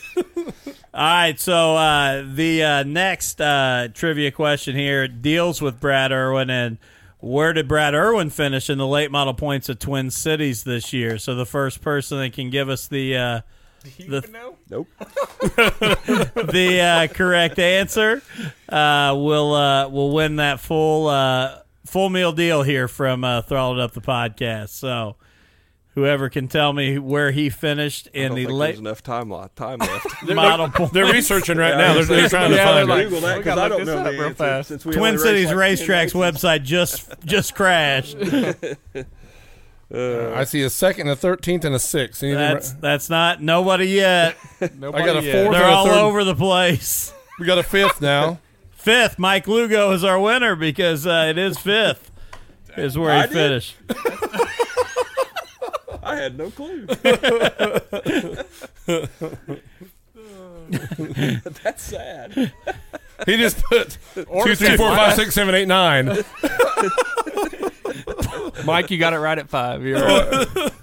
All 0.92 1.04
right, 1.04 1.38
so 1.38 1.76
uh, 1.76 2.24
the 2.26 2.64
uh, 2.64 2.82
next 2.82 3.40
uh, 3.40 3.88
trivia 3.94 4.32
question 4.32 4.74
here 4.74 5.06
deals 5.06 5.62
with 5.62 5.78
Brad 5.78 6.10
Irwin 6.10 6.50
and 6.50 6.78
where 7.20 7.52
did 7.52 7.68
Brad 7.68 7.94
Irwin 7.94 8.30
finish 8.30 8.68
in 8.68 8.78
the 8.78 8.86
late 8.86 9.10
model 9.10 9.34
points 9.34 9.70
at 9.70 9.78
Twin 9.78 10.10
Cities 10.10 10.64
this 10.64 10.92
year? 10.92 11.18
So 11.18 11.34
the 11.34 11.46
first 11.46 11.80
person 11.80 12.18
that 12.18 12.32
can 12.32 12.50
give 12.50 12.68
us 12.68 12.88
the 12.88 13.16
uh, 13.16 13.40
the 13.82 14.56
Nope. 14.68 14.88
the 14.98 16.80
uh, 16.82 17.14
correct 17.14 17.58
answer 17.58 18.22
uh, 18.68 19.14
will 19.16 19.54
uh, 19.54 19.88
will 19.88 20.12
win 20.12 20.36
that 20.36 20.60
full 20.60 21.08
uh, 21.08 21.60
full 21.86 22.10
meal 22.10 22.32
deal 22.32 22.62
here 22.62 22.88
from 22.88 23.24
uh, 23.24 23.42
Throttled 23.42 23.80
Up 23.80 23.92
the 23.92 24.00
podcast. 24.00 24.70
So 24.70 25.16
whoever 25.94 26.28
can 26.28 26.46
tell 26.48 26.72
me 26.72 26.98
where 26.98 27.30
he 27.32 27.50
finished 27.50 28.08
I 28.14 28.18
in 28.18 28.28
don't 28.28 28.36
the 28.36 28.44
think 28.46 28.58
late 28.58 28.66
there's 28.68 28.78
enough 28.80 29.02
time 29.02 29.30
left. 29.30 29.56
Time 29.56 29.78
left. 29.78 30.06
model 30.28 30.68
points. 30.70 30.92
They're 30.92 31.12
researching 31.12 31.58
right 31.58 31.76
now. 31.76 31.94
They're, 31.94 32.04
they're 32.04 32.28
trying 32.28 32.50
to 32.50 32.56
Yeah, 32.56 32.64
find 32.66 32.76
they're 32.76 32.82
it. 32.84 32.88
like- 32.88 33.04
Google 33.08 33.20
that 33.22 33.38
because 33.38 33.58
I 33.58 33.68
don't 33.68 33.84
know 33.86 33.98
up 33.98 34.04
the 34.04 34.10
real 34.12 34.22
answer, 34.24 34.34
fast. 34.34 34.68
Since 34.68 34.84
we 34.86 34.92
Twin 34.94 35.14
only 35.14 35.18
Cities 35.22 35.52
raced 35.54 35.82
like 35.82 35.88
Racetrack's 35.88 36.12
website 36.42 36.62
just 36.62 37.12
just 37.24 37.54
crashed. 37.54 38.16
Uh, 39.92 40.32
I 40.36 40.44
see 40.44 40.62
a 40.62 40.70
second, 40.70 41.08
a 41.08 41.16
thirteenth, 41.16 41.64
and 41.64 41.74
a 41.74 41.78
sixth. 41.80 42.22
Anything 42.22 42.38
That's 42.38 42.70
right- 42.72 42.80
that's 42.80 43.10
not 43.10 43.42
nobody 43.42 43.86
yet. 43.86 44.36
Nobody 44.78 45.02
I 45.02 45.06
got 45.06 45.16
a 45.16 45.22
yet. 45.26 45.32
fourth. 45.44 45.52
They're 45.56 45.64
and 45.64 45.72
a 45.72 45.76
all 45.76 45.86
third. 45.86 45.98
over 45.98 46.22
the 46.24 46.36
place. 46.36 47.12
we 47.40 47.46
got 47.46 47.58
a 47.58 47.64
fifth 47.64 48.00
now. 48.00 48.38
Fifth, 48.70 49.18
Mike 49.18 49.48
Lugo 49.48 49.90
is 49.90 50.04
our 50.04 50.18
winner 50.20 50.54
because 50.54 51.06
uh, 51.08 51.26
it 51.28 51.38
is 51.38 51.58
fifth. 51.58 52.10
Is 52.76 52.96
where 52.96 53.10
I 53.10 53.26
he 53.26 53.34
did? 53.34 53.64
finished. 53.64 53.74
I 56.02 56.16
had 56.16 56.36
no 56.38 56.50
clue. 56.50 56.86
That's 61.62 61.82
sad. 61.82 62.52
He 63.26 63.36
just 63.36 63.62
put 63.64 63.98
two, 64.14 64.54
three, 64.54 64.76
four, 64.76 64.94
five, 64.94 65.14
six, 65.14 65.34
seven, 65.34 65.54
eight, 65.54 65.66
nine. 65.68 66.06
Mike, 68.64 68.90
you 68.90 68.98
got 68.98 69.12
it 69.12 69.18
right 69.18 69.38
at 69.38 69.48
five. 69.48 69.84
You're 69.84 70.00
right. 70.00 70.30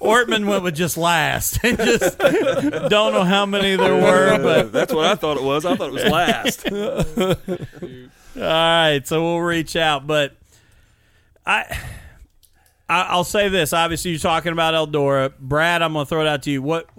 Ortman 0.01 0.45
went 0.47 0.63
with 0.63 0.75
just 0.75 0.97
last. 0.97 1.59
and 1.63 1.77
just 1.77 2.17
don't 2.19 3.13
know 3.13 3.23
how 3.23 3.45
many 3.45 3.75
there 3.75 3.95
were, 3.95 4.37
but 4.41 4.71
That's 4.73 4.93
what 4.93 5.05
I 5.05 5.15
thought 5.15 5.37
it 5.37 5.43
was. 5.43 5.65
I 5.65 5.75
thought 5.75 5.89
it 5.89 5.93
was 5.93 6.03
last. 6.05 6.69
All 8.35 8.43
right, 8.43 9.07
so 9.07 9.23
we'll 9.23 9.39
reach 9.39 9.75
out, 9.75 10.05
but 10.05 10.35
I, 11.45 11.79
I 12.89 13.03
I'll 13.03 13.23
say 13.23 13.49
this. 13.49 13.73
Obviously, 13.73 14.11
you're 14.11 14.19
talking 14.19 14.51
about 14.51 14.73
Eldora, 14.73 15.33
Brad. 15.39 15.81
I'm 15.81 15.93
going 15.93 16.05
to 16.05 16.09
throw 16.09 16.21
it 16.21 16.27
out 16.27 16.43
to 16.43 16.51
you. 16.51 16.61
What 16.61 16.89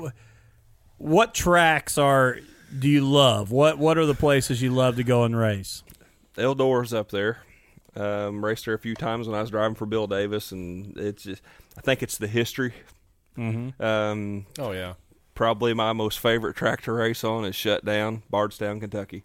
what 0.99 1.35
tracks 1.35 1.99
are 1.99 2.39
do 2.79 2.89
you 2.89 3.09
love? 3.09 3.51
What 3.51 3.79
what 3.79 3.99
are 3.99 4.07
the 4.07 4.15
places 4.15 4.61
you 4.61 4.71
love 4.71 4.97
to 4.97 5.05
go 5.05 5.25
and 5.25 5.37
race? 5.37 5.83
Eldora's 6.37 6.93
up 6.95 7.11
there. 7.11 7.39
Um, 7.97 8.45
raced 8.45 8.67
there 8.67 8.75
a 8.75 8.79
few 8.79 8.95
times 8.95 9.27
when 9.27 9.37
I 9.37 9.41
was 9.41 9.51
driving 9.51 9.75
for 9.75 9.87
Bill 9.87 10.07
Davis, 10.07 10.53
and 10.53 10.97
it's 10.97 11.25
just 11.25 11.43
I 11.77 11.81
think 11.81 12.03
it's 12.03 12.19
the 12.19 12.29
history. 12.29 12.75
Mm-hmm. 13.37 13.83
Um, 13.83 14.47
Oh 14.59 14.73
yeah. 14.73 14.95
probably 15.35 15.73
my 15.75 15.93
most 15.93 16.19
favorite 16.19 16.57
track 16.57 16.83
to 16.83 16.93
race 16.93 17.23
on 17.25 17.45
is 17.45 17.55
shut 17.57 17.85
down 17.85 18.23
Bardstown, 18.31 18.81
Kentucky. 18.81 19.25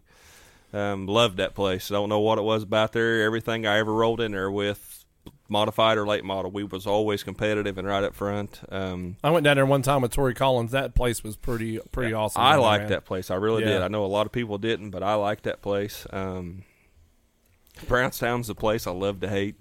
Um, 0.72 1.06
loved 1.08 1.38
that 1.38 1.54
place. 1.54 1.92
I 1.92 1.96
don't 1.96 2.10
know 2.10 2.20
what 2.20 2.40
it 2.40 2.44
was 2.44 2.64
about 2.64 2.94
there. 2.94 3.24
Everything 3.24 3.66
I 3.68 3.78
ever 3.78 3.94
rolled 3.94 4.22
in 4.22 4.32
there 4.32 4.50
with, 4.50 5.03
modified 5.50 5.98
or 5.98 6.06
late 6.08 6.24
model, 6.24 6.50
we 6.52 6.64
was 6.64 6.88
always 6.88 7.22
competitive 7.24 7.78
and 7.78 7.88
right 7.88 8.04
up 8.04 8.16
front. 8.16 8.62
Um, 8.70 9.18
I 9.24 9.30
went 9.32 9.44
down 9.44 9.56
there 9.58 9.66
one 9.66 9.82
time 9.82 10.02
with 10.02 10.12
Tori 10.12 10.34
Collins. 10.34 10.72
That 10.72 10.96
place 10.96 11.24
was 11.24 11.36
pretty 11.36 11.80
pretty 11.92 12.14
awesome. 12.14 12.42
I 12.42 12.56
liked 12.56 12.90
that 12.90 13.06
place. 13.06 13.30
I 13.30 13.36
really 13.36 13.64
Yeah. 13.64 13.70
did. 13.74 13.82
I 13.82 13.88
know 13.90 14.06
a 14.06 14.08
lot 14.08 14.26
of 14.26 14.32
people 14.32 14.58
didn't, 14.58 14.90
but 14.92 15.04
I 15.04 15.16
liked 15.16 15.44
that 15.44 15.62
place. 15.62 16.08
Um, 16.12 16.64
Brownstown's 17.88 18.48
the 18.48 18.56
place 18.56 18.88
I 18.88 18.92
love 18.92 19.20
to 19.22 19.30
hate. 19.30 19.56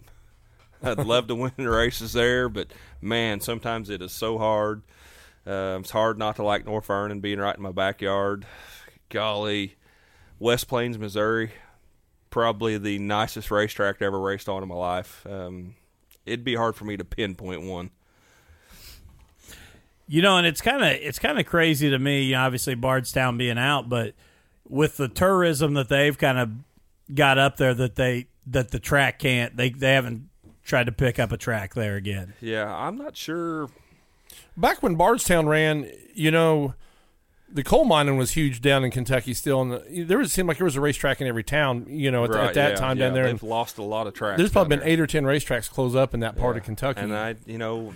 I'd 0.83 0.99
love 0.99 1.27
to 1.29 1.35
win 1.37 1.53
the 1.57 1.71
races 1.71 2.13
there, 2.13 2.49
but 2.49 2.69
man, 3.01 3.41
sometimes 3.41 3.89
it 3.91 4.03
is 4.03 4.13
so 4.13 4.39
hard. 4.39 4.83
Um, 5.47 5.81
it's 5.83 5.91
hard 5.91 6.19
not 6.19 6.37
to 6.37 6.45
like 6.45 6.65
North 6.67 6.87
Vernon 6.87 7.21
being 7.21 7.39
right 7.39 7.57
in 7.57 7.63
my 7.63 7.73
backyard. 7.73 8.47
Golly, 9.09 9.77
West 10.39 10.69
Plains, 10.69 10.99
Missouri, 10.99 11.53
probably 12.33 12.79
the 12.79 12.99
nicest 12.99 13.53
racetrack 13.53 14.03
I 14.03 14.07
ever 14.07 14.19
raced 14.19 14.49
on 14.49 14.65
in 14.65 14.69
my 14.69 14.75
life. 14.75 15.25
Um, 15.31 15.77
it'd 16.27 16.45
be 16.45 16.57
hard 16.57 16.75
for 16.75 16.85
me 16.85 16.97
to 16.97 17.05
pinpoint 17.05 17.63
one. 17.63 17.91
You 20.09 20.21
know, 20.21 20.37
and 20.37 20.47
it's 20.47 20.61
kind 20.61 20.83
of 20.83 20.89
it's 20.89 21.21
kind 21.21 21.39
of 21.39 21.47
crazy 21.47 21.89
to 21.89 21.99
me. 21.99 22.25
you 22.25 22.33
know, 22.35 22.41
Obviously, 22.41 22.75
Bardstown 22.75 23.39
being 23.39 23.59
out, 23.59 23.89
but 23.89 24.15
with 24.69 24.97
the 24.97 25.09
tourism 25.09 25.75
that 25.75 25.89
they've 25.89 26.19
kind 26.19 26.39
of 26.39 26.51
got 27.15 27.39
up 27.39 27.57
there, 27.57 27.73
that 27.75 27.95
they 27.95 28.27
that 28.49 28.73
the 28.73 28.81
track 28.81 29.21
can't. 29.21 29.57
They 29.57 29.71
they 29.71 29.93
haven't 29.93 30.29
tried 30.65 30.87
to 30.87 30.93
pick 30.93 31.19
up 31.19 31.31
a 31.33 31.37
track 31.37 31.75
there 31.75 31.97
again. 31.97 32.35
Yeah, 32.41 32.75
I'm 32.75 32.97
not 32.97 33.17
sure. 33.17 33.69
Back 34.57 34.83
when 34.83 34.97
Bardstown 34.97 35.47
ran, 35.47 35.91
you 36.15 36.31
know, 36.31 36.75
the 37.53 37.63
coal 37.63 37.85
mining 37.85 38.17
was 38.17 38.33
huge 38.33 38.61
down 38.61 38.85
in 38.85 38.91
Kentucky. 38.91 39.35
Still, 39.35 39.61
and 39.63 39.73
the, 39.73 40.03
there 40.05 40.19
was 40.19 40.33
seemed 40.33 40.49
like 40.49 40.59
there 40.59 40.65
was 40.65 40.77
a 40.77 40.81
racetrack 40.81 41.21
in 41.21 41.27
every 41.27 41.45
town. 41.45 41.87
You 41.89 42.11
know, 42.11 42.25
at, 42.25 42.33
the- 42.33 42.39
Right, 42.39 42.49
at 42.49 42.55
that 42.55 42.71
yeah, 42.73 42.77
time 42.77 42.99
yeah, 42.99 43.05
down 43.07 43.15
there. 43.15 43.25
they've 43.25 43.41
and 43.43 43.51
lost 43.51 43.79
a 43.79 43.83
lot 43.83 44.07
of 44.07 44.15
tracks. 44.15 44.39
there's 44.39 44.51
probably 44.51 44.71
been 44.71 44.79
there. 44.81 44.89
eight 44.89 45.01
or 45.01 45.07
ten 45.07 45.25
racetracks 45.25 45.69
close 45.71 45.95
up 45.95 46.15
in 46.15 46.21
that 46.21 46.37
part 46.37 46.57
of 46.57 46.63
Kentucky. 46.65 47.01
And 47.01 47.15
I, 47.15 47.37
you 47.47 47.59
know, 47.59 47.93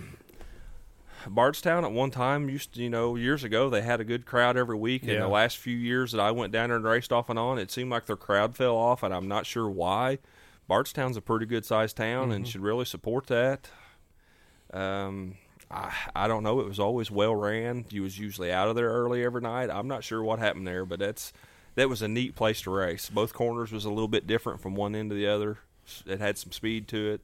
Bardstown 1.27 1.83
at 1.83 1.91
one 1.91 2.11
time 2.11 2.49
used 2.49 2.75
to, 2.75 2.81
you 2.83 2.89
know, 2.89 3.15
years 3.15 3.43
ago 3.43 3.69
they 3.69 3.81
had 3.81 3.99
a 3.99 4.03
good 4.03 4.25
crowd 4.25 4.55
every 4.57 4.77
week. 4.77 5.03
In 5.03 5.19
the 5.19 5.27
last 5.27 5.57
few 5.57 5.75
years 5.75 6.11
that 6.13 6.21
I 6.21 6.31
went 6.31 6.53
down 6.53 6.69
there 6.69 6.77
and 6.77 6.85
raced 6.85 7.11
off 7.11 7.29
and 7.29 7.37
on, 7.39 7.57
it 7.57 7.71
seemed 7.71 7.89
like 7.91 8.05
their 8.05 8.15
crowd 8.15 8.55
fell 8.55 8.75
off, 8.75 9.03
and 9.03 9.13
I'm 9.13 9.27
not 9.27 9.45
sure 9.45 9.69
why. 9.69 10.19
Bardstown's 10.67 11.17
a 11.17 11.21
pretty 11.21 11.45
good 11.45 11.65
sized 11.65 11.97
town 11.97 12.31
and 12.31 12.47
should 12.47 12.61
really 12.61 12.85
support 12.85 13.27
that. 13.27 13.69
Um, 14.73 15.35
I, 15.69 15.93
I 16.15 16.27
don't 16.27 16.43
know. 16.43 16.59
It 16.61 16.67
was 16.67 16.79
always 16.79 17.11
well 17.11 17.35
ran. 17.35 17.85
You 17.89 18.03
was 18.03 18.17
usually 18.17 18.51
out 18.51 18.69
of 18.69 18.75
there 18.75 18.89
early 18.89 19.23
every 19.25 19.41
night. 19.41 19.69
I'm 19.69 19.87
not 19.87 20.03
sure 20.03 20.23
what 20.23 20.39
happened 20.39 20.65
there, 20.67 20.85
but 20.85 20.99
that's 20.99 21.33
that 21.75 21.89
was 21.89 22.01
a 22.01 22.07
neat 22.07 22.35
place 22.35 22.61
to 22.61 22.71
race. 22.71 23.09
Both 23.09 23.33
corners 23.33 23.71
was 23.71 23.83
a 23.85 23.89
little 23.89 24.07
bit 24.07 24.25
different 24.27 24.61
from 24.61 24.75
one 24.75 24.95
end 24.95 25.09
to 25.09 25.15
the 25.15 25.27
other. 25.27 25.57
It 26.05 26.19
had 26.19 26.37
some 26.37 26.51
speed 26.51 26.87
to 26.89 27.11
it. 27.11 27.21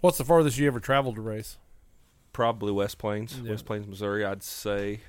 What's 0.00 0.18
the 0.18 0.24
farthest 0.24 0.56
you 0.58 0.66
ever 0.66 0.80
traveled 0.80 1.16
to 1.16 1.20
race? 1.20 1.58
Probably 2.32 2.72
West 2.72 2.96
Plains, 2.98 3.38
Yeah. 3.42 3.50
West 3.50 3.66
Plains, 3.66 3.86
Missouri. 3.86 4.24
I'd 4.24 4.42
say, 4.42 5.00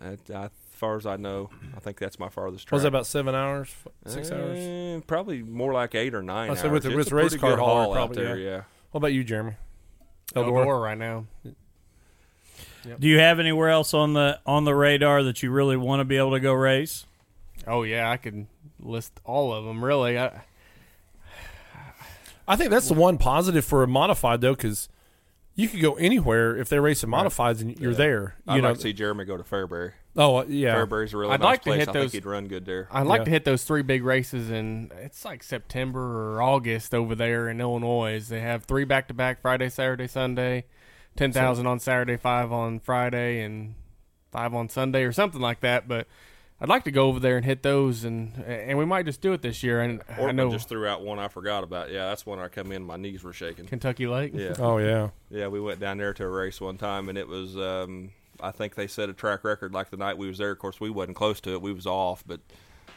at, 0.00 0.18
I, 0.34 0.44
as 0.44 0.50
far 0.70 0.96
as 0.96 1.06
I 1.06 1.16
know, 1.16 1.50
I 1.76 1.80
think 1.80 1.98
that's 1.98 2.18
my 2.18 2.28
farthest. 2.28 2.66
Track. 2.66 2.72
Was 2.76 2.82
that 2.82 2.88
about 2.88 3.06
seven 3.06 3.34
hours, 3.34 3.68
F- 4.04 4.12
six 4.12 4.30
hours? 4.30 4.58
Eh, 4.58 5.00
Probably 5.06 5.42
more 5.42 5.72
like 5.72 5.94
eight 5.94 6.14
or 6.14 6.22
nine. 6.22 6.50
I'd 6.50 6.58
say 6.58 6.68
with 6.68 6.82
the- 6.82 6.90
It's 6.90 6.96
with 6.96 7.12
a 7.12 7.14
race 7.14 7.36
car 7.36 7.50
good 7.50 7.58
hauler, 7.58 7.84
haul 7.84 7.92
out 7.92 7.96
probably, 7.96 8.24
there. 8.24 8.38
Yeah. 8.38 8.62
What 8.90 8.98
about 8.98 9.12
you, 9.14 9.24
Jeremy? 9.24 9.52
Eldora. 10.34 10.66
Eldora. 10.66 10.82
right 10.82 10.98
now. 10.98 11.26
Do 12.82 13.06
you 13.08 13.18
have 13.20 13.38
anywhere 13.38 13.68
else 13.70 13.94
on 13.94 14.12
the 14.14 14.40
on 14.46 14.64
the 14.64 14.74
radar 14.74 15.22
that 15.22 15.42
you 15.42 15.50
really 15.50 15.76
want 15.76 16.00
to 16.00 16.04
be 16.04 16.16
able 16.16 16.32
to 16.32 16.40
go 16.40 16.52
race? 16.52 17.06
Oh 17.66 17.82
yeah, 17.84 18.10
I 18.10 18.16
could 18.16 18.46
list 18.80 19.12
all 19.24 19.52
of 19.52 19.64
them. 19.64 19.84
Really, 19.84 20.18
I, 20.18 20.42
I 22.46 22.56
think 22.56 22.70
that's 22.70 22.88
the 22.88 22.94
one 22.94 23.18
positive 23.18 23.64
for 23.64 23.82
a 23.82 23.86
modified 23.86 24.40
though, 24.40 24.54
because 24.54 24.88
you 25.54 25.68
could 25.68 25.80
go 25.80 25.94
anywhere 25.94 26.56
if 26.56 26.68
they're 26.68 26.82
racing 26.82 27.10
modifieds 27.10 27.60
and 27.60 27.78
you're 27.78 27.92
Yeah. 27.92 27.96
there. 27.96 28.34
You 28.48 28.54
I'd 28.54 28.62
know, 28.62 28.68
like 28.70 28.76
to 28.78 28.82
see 28.82 28.92
Jeremy 28.92 29.24
go 29.24 29.36
to 29.36 29.44
Fairbury. 29.44 29.92
oh 30.16 30.36
uh, 30.38 30.44
yeah, 30.48 30.74
Fairbury's 30.74 31.14
a 31.14 31.18
really 31.18 31.32
I'd 31.34 31.40
nice 31.40 31.46
like 31.46 31.60
to 31.62 31.70
place. 31.70 31.78
hit 31.80 31.88
I 31.88 31.92
those- 31.92 32.02
think 32.10 32.24
he'd 32.24 32.26
run 32.28 32.48
good 32.48 32.64
there. 32.66 32.88
I'd 32.90 33.06
like 33.06 33.20
Yeah. 33.20 33.24
to 33.26 33.30
hit 33.30 33.44
those 33.44 33.62
three 33.64 33.82
big 33.82 34.02
races 34.02 34.50
in 34.50 34.90
it's 35.00 35.24
like 35.24 35.42
September 35.42 36.34
or 36.34 36.42
August 36.42 36.94
over 36.94 37.14
there 37.14 37.48
in 37.48 37.60
Illinois. 37.60 38.26
They 38.28 38.40
have 38.40 38.64
three 38.64 38.84
back 38.84 39.08
to 39.08 39.14
back 39.14 39.40
Friday, 39.40 39.68
Saturday, 39.68 40.08
Sunday, 40.08 40.64
ten 41.16 41.32
thousand 41.32 41.66
on 41.66 41.78
Saturday, 41.78 42.16
five 42.16 42.52
on 42.52 42.80
Friday, 42.80 43.42
and 43.42 43.74
five 44.30 44.54
on 44.54 44.68
Sunday 44.68 45.04
or 45.04 45.12
something 45.12 45.40
like 45.40 45.60
that. 45.60 45.88
But 45.88 46.06
I'd 46.60 46.68
like 46.68 46.84
to 46.84 46.90
go 46.90 47.08
over 47.08 47.18
there 47.18 47.36
and 47.36 47.44
hit 47.44 47.62
those, 47.62 48.04
and 48.04 48.36
and 48.46 48.78
we 48.78 48.84
might 48.84 49.04
just 49.04 49.20
do 49.20 49.32
it 49.32 49.42
this 49.42 49.62
year. 49.62 49.80
And 49.80 50.02
I 50.08 50.32
know 50.32 50.50
just 50.50 50.68
threw 50.68 50.86
out 50.86 51.02
one 51.02 51.18
I 51.18 51.28
forgot 51.28 51.64
about. 51.64 51.90
Yeah, 51.90 52.06
that's 52.08 52.24
when 52.24 52.38
I 52.38 52.48
come 52.48 52.72
in. 52.72 52.84
My 52.84 52.96
knees 52.96 53.24
were 53.24 53.32
shaking. 53.32 53.66
Kentucky 53.66 54.06
Lake. 54.06 54.32
Yeah. 54.34 54.54
oh 54.58 54.78
yeah. 54.78 55.10
Yeah, 55.30 55.48
we 55.48 55.60
went 55.60 55.80
down 55.80 55.98
there 55.98 56.14
to 56.14 56.24
a 56.24 56.28
race 56.28 56.60
one 56.60 56.78
time, 56.78 57.08
and 57.08 57.18
it 57.18 57.26
was. 57.26 57.56
Um, 57.56 58.12
I 58.40 58.50
think 58.50 58.74
they 58.74 58.86
set 58.86 59.08
a 59.08 59.12
track 59.12 59.44
record 59.44 59.72
like 59.72 59.90
the 59.90 59.96
night 59.96 60.18
we 60.18 60.26
was 60.26 60.38
there. 60.38 60.50
Of 60.50 60.58
course, 60.58 60.80
we 60.80 60.90
wasn't 60.90 61.16
close 61.16 61.40
to 61.42 61.52
it. 61.52 61.62
We 61.62 61.72
was 61.72 61.86
off, 61.86 62.24
but 62.26 62.40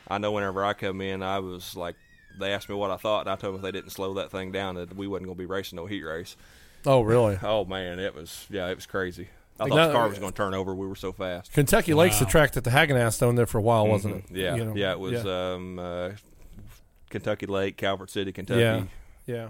I 0.08 0.18
know 0.18 0.32
whenever 0.32 0.64
I 0.64 0.74
come 0.74 1.02
in, 1.02 1.22
I 1.22 1.40
was 1.40 1.76
like, 1.76 1.96
they 2.40 2.54
asked 2.54 2.70
me 2.70 2.76
what 2.76 2.92
I 2.92 2.98
thought, 2.98 3.22
and 3.22 3.30
I 3.30 3.36
told 3.36 3.54
them 3.54 3.60
if 3.60 3.64
they 3.64 3.72
didn't 3.72 3.92
slow 3.92 4.14
that 4.16 4.32
thing 4.32 4.52
down, 4.52 4.76
that 4.76 4.96
we 4.96 5.08
wasn't 5.08 5.28
going 5.28 5.38
to 5.38 5.42
be 5.42 5.46
racing 5.46 5.78
no 5.78 5.86
heat 5.86 6.04
race. 6.04 6.36
Oh 6.86 7.02
really? 7.02 7.38
Oh 7.44 7.66
man, 7.66 8.00
it 8.00 8.14
was 8.16 8.46
yeah, 8.50 8.68
it 8.70 8.76
was 8.76 8.86
crazy. 8.86 9.30
I 9.60 9.68
thought 9.70 9.76
that- 9.76 9.88
the 9.88 9.94
car 9.94 10.10
was 10.10 10.20
going 10.20 10.32
to 10.34 10.36
turn 10.38 10.54
over. 10.54 10.76
We 10.76 10.86
were 10.88 10.96
so 10.96 11.14
fast. 11.14 11.54
Kentucky 11.54 11.94
Lake's 11.94 12.20
the 12.20 12.26
track 12.26 12.52
that 12.54 12.64
the 12.66 12.72
Hagenass 12.72 13.22
owned 13.24 13.38
there 13.38 13.46
for 13.46 13.58
a 13.58 13.62
while, 13.62 13.88
wasn't 13.88 14.16
it? 14.18 14.34
Mhm. 14.34 14.36
Yeah, 14.38 14.56
You 14.56 14.66
know, 14.66 14.76
yeah, 14.76 14.92
it 14.92 15.00
was 15.00 15.24
Yeah. 15.24 15.54
Um, 15.54 15.80
uh, 15.80 16.10
Kentucky 17.10 17.46
Lake, 17.46 17.78
Calvert 17.78 18.10
City, 18.10 18.32
Kentucky. 18.34 18.60
Yeah. 18.60 18.84
yeah. 19.26 19.48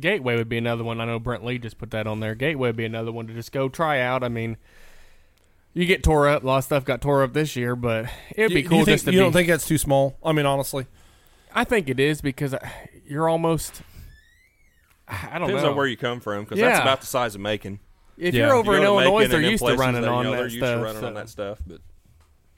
Gateway 0.00 0.36
would 0.36 0.48
be 0.48 0.58
another 0.58 0.82
one. 0.84 1.00
I 1.00 1.04
know 1.04 1.18
Brent 1.20 1.44
Lee 1.44 1.58
just 1.58 1.78
put 1.78 1.92
that 1.92 2.06
on 2.08 2.18
there. 2.20 2.34
Gateway 2.34 2.68
would 2.70 2.76
be 2.76 2.84
another 2.84 3.12
one 3.12 3.26
to 3.28 3.32
just 3.34 3.52
go 3.52 3.68
try 3.68 4.00
out. 4.00 4.24
I 4.24 4.28
mean, 4.28 4.56
you 5.72 5.86
get 5.86 6.02
tore 6.02 6.28
up. 6.28 6.42
A 6.42 6.46
lot 6.46 6.58
of 6.58 6.64
stuff 6.64 6.84
got 6.84 7.00
tore 7.00 7.22
up 7.22 7.32
this 7.32 7.54
year, 7.56 7.76
but 7.76 8.06
it'd 8.34 8.52
be 8.52 8.62
You- 8.62 8.68
cool 8.68 8.78
you 8.80 8.84
think, 8.86 8.94
just 8.96 9.04
to 9.04 9.12
you 9.12 9.18
be. 9.18 9.22
don't 9.22 9.32
think 9.32 9.48
that's 9.48 9.66
too 9.68 9.78
small? 9.78 10.16
I 10.24 10.32
mean, 10.32 10.46
honestly, 10.46 10.86
I 11.54 11.62
think 11.64 11.88
it 11.88 12.00
is 12.00 12.20
because 12.20 12.54
you're 13.06 13.28
almost. 13.28 13.82
I 15.08 15.38
don't 15.38 15.48
Depends 15.48 15.62
know 15.64 15.70
on 15.70 15.76
where 15.76 15.86
you 15.86 15.96
come 15.96 16.20
from, 16.20 16.44
because 16.44 16.58
that's 16.58 16.80
about 16.80 17.00
the 17.00 17.06
size 17.06 17.34
of 17.34 17.40
Macon. 17.40 17.80
If 18.16 18.34
Yeah. 18.34 18.46
you're 18.46 18.54
over 18.56 18.72
You 18.72 18.78
in 18.78 18.82
go 18.84 18.98
to 18.98 19.04
Illinois, 19.04 19.20
Macon 19.20 19.30
they're 19.30 19.38
and 19.38 19.44
them 19.46 19.50
used 19.52 19.60
to 19.62 19.64
places 19.66 19.80
running 19.80 20.00
that, 20.02 20.08
you 20.08 20.12
on 20.14 20.24
know, 20.24 20.30
that 20.32 20.36
They're 20.36 20.44
used 20.46 20.56
stuff. 20.58 20.78
to 20.78 20.84
running 20.84 21.00
so- 21.00 21.12
that 21.14 21.28
stuff, 21.28 21.58
but 21.66 21.80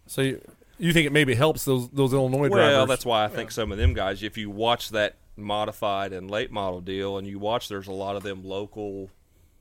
so 0.06 0.22
you, 0.22 0.40
you 0.78 0.92
think 0.92 1.06
it 1.06 1.12
maybe 1.12 1.34
helps 1.34 1.64
those 1.64 1.88
those 1.90 2.12
Illinois 2.12 2.48
drivers? 2.48 2.74
Well, 2.74 2.86
that's 2.86 3.04
why 3.06 3.24
I 3.24 3.28
think 3.28 3.50
some 3.50 3.70
of 3.70 3.78
them 3.78 3.92
guys, 3.94 4.22
if 4.22 4.36
you 4.38 4.50
watch 4.50 4.90
that 4.90 5.16
modified 5.36 6.12
and 6.12 6.30
late 6.30 6.50
model 6.50 6.80
deal, 6.80 7.18
and 7.18 7.26
you 7.26 7.38
watch, 7.38 7.68
there's 7.68 7.86
a 7.88 7.92
lot 7.92 8.16
of 8.16 8.22
them 8.22 8.42
local 8.44 9.10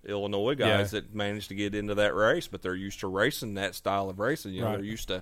Illinois 0.06 0.56
guys 0.56 0.94
Yeah. 0.94 1.02
that 1.02 1.14
managed 1.14 1.50
to 1.50 1.56
get 1.56 1.76
into 1.76 1.94
that 1.96 2.16
race, 2.16 2.48
but 2.48 2.62
they're 2.62 2.76
used 2.76 3.02
to 3.02 3.08
racing 3.08 3.54
that 3.56 3.76
style 3.76 4.10
of 4.10 4.20
racing. 4.20 4.54
You 4.54 4.62
know, 4.62 4.68
Right. 4.68 4.76
they're 4.78 4.86
used 4.86 5.10
to, 5.10 5.22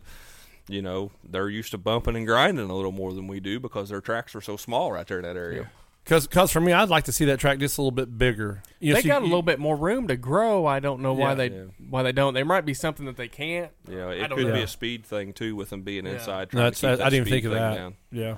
you 0.70 0.82
know, 0.84 1.12
they're 1.28 1.50
used 1.50 1.72
to 1.72 1.78
bumping 1.80 2.16
and 2.16 2.28
grinding 2.28 2.70
a 2.70 2.76
little 2.76 2.92
more 2.92 3.12
than 3.14 3.28
we 3.28 3.40
do 3.40 3.60
because 3.60 3.90
their 3.90 4.02
tracks 4.02 4.36
are 4.36 4.42
so 4.42 4.56
small 4.58 4.92
right 4.92 5.08
there 5.08 5.18
in 5.18 5.24
that 5.24 5.36
area. 5.36 5.72
Because 6.10 6.52
for 6.52 6.62
me, 6.62 6.72
I'd 6.72 6.88
like 6.90 7.04
to 7.06 7.12
see 7.12 7.26
that 7.26 7.38
track 7.40 7.60
just 7.60 7.78
a 7.78 7.82
little 7.82 7.92
bit 7.92 8.18
bigger. 8.18 8.64
You 8.80 8.94
know, 8.94 8.96
they 8.96 9.02
so 9.02 9.08
got 9.10 9.22
a 9.24 9.26
little 9.26 9.42
bit 9.42 9.60
more 9.60 9.76
room 9.76 10.08
to 10.08 10.16
grow. 10.16 10.66
I 10.66 10.80
don't 10.80 11.02
know 11.02 11.12
why 11.14 11.30
Yeah. 11.30 11.36
they 11.36 11.48
Yeah. 11.50 11.64
why 11.90 12.04
they 12.04 12.12
don't. 12.14 12.34
There 12.34 12.46
might 12.46 12.66
be 12.66 12.74
something 12.74 13.06
that 13.08 13.18
they 13.18 13.28
can't. 13.28 13.72
You 13.90 13.98
know, 13.98 14.10
I 14.10 14.14
it 14.14 14.28
don't 14.30 14.38
could 14.38 14.54
be 14.54 14.62
a 14.62 14.68
speed 14.68 15.06
thing 15.06 15.34
too 15.34 15.56
with 15.56 15.70
them 15.70 15.82
being 15.82 16.06
Yeah. 16.06 16.14
inside. 16.14 16.50
Trying 16.52 16.64
That's 16.64 16.80
to 16.82 16.96
keep 16.96 17.06
I, 17.06 17.10
didn't 17.10 17.26
speed 17.26 17.32
think 17.32 17.46
of 17.46 17.52
that. 17.52 17.76
Down. 17.76 17.96
Yeah. 18.12 18.38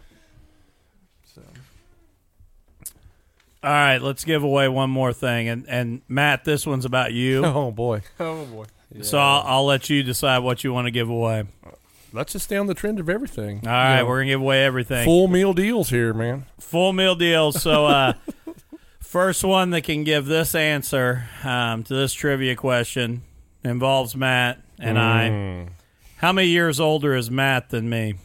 So 1.35 1.41
All 3.61 3.69
right, 3.71 3.97
let's 4.01 4.23
give 4.23 4.41
away 4.43 4.67
one 4.69 4.89
more 4.89 5.11
thing, 5.13 5.49
and 5.49 5.65
and 5.67 6.01
Matt, 6.07 6.45
this 6.45 6.65
one's 6.65 6.85
about 6.85 7.13
you. 7.13 7.43
Oh 7.45 7.71
boy. 7.71 8.01
oh 8.19 8.45
boy, 8.45 8.65
So 9.01 9.17
I'll, 9.19 9.43
I'll 9.45 9.65
let 9.65 9.89
you 9.89 10.01
decide 10.01 10.39
what 10.39 10.63
you 10.63 10.73
want 10.73 10.87
to 10.87 10.91
give 10.91 11.09
away. 11.09 11.43
Let's 12.11 12.33
just 12.33 12.45
stay 12.45 12.57
on 12.57 12.67
the 12.67 12.73
trend 12.73 12.99
of 12.99 13.09
everything. 13.09 13.61
All 13.67 13.71
right, 13.71 13.97
know, 13.97 14.05
we're 14.07 14.19
gonna 14.19 14.31
give 14.31 14.41
away 14.41 14.65
everything. 14.65 15.05
full 15.05 15.27
meal 15.27 15.53
deals 15.53 15.89
here, 15.89 16.13
man. 16.13 16.45
full 16.59 16.93
meal 16.93 17.15
deals. 17.15 17.61
So, 17.61 17.85
uh, 17.85 18.13
first 18.99 19.43
one 19.43 19.69
that 19.71 19.81
can 19.81 20.03
give 20.03 20.25
this 20.25 20.55
answer 20.55 21.25
um, 21.43 21.83
to 21.83 21.93
this 21.93 22.13
trivia 22.13 22.55
question 22.55 23.21
involves 23.63 24.15
Matt 24.15 24.59
and 24.79 24.97
I. 24.97 25.29
Mm. 25.29 25.69
How 26.17 26.31
many 26.33 26.47
years 26.47 26.79
older 26.79 27.15
is 27.15 27.29
Matt 27.29 27.69
than 27.69 27.89
me? 27.89 28.15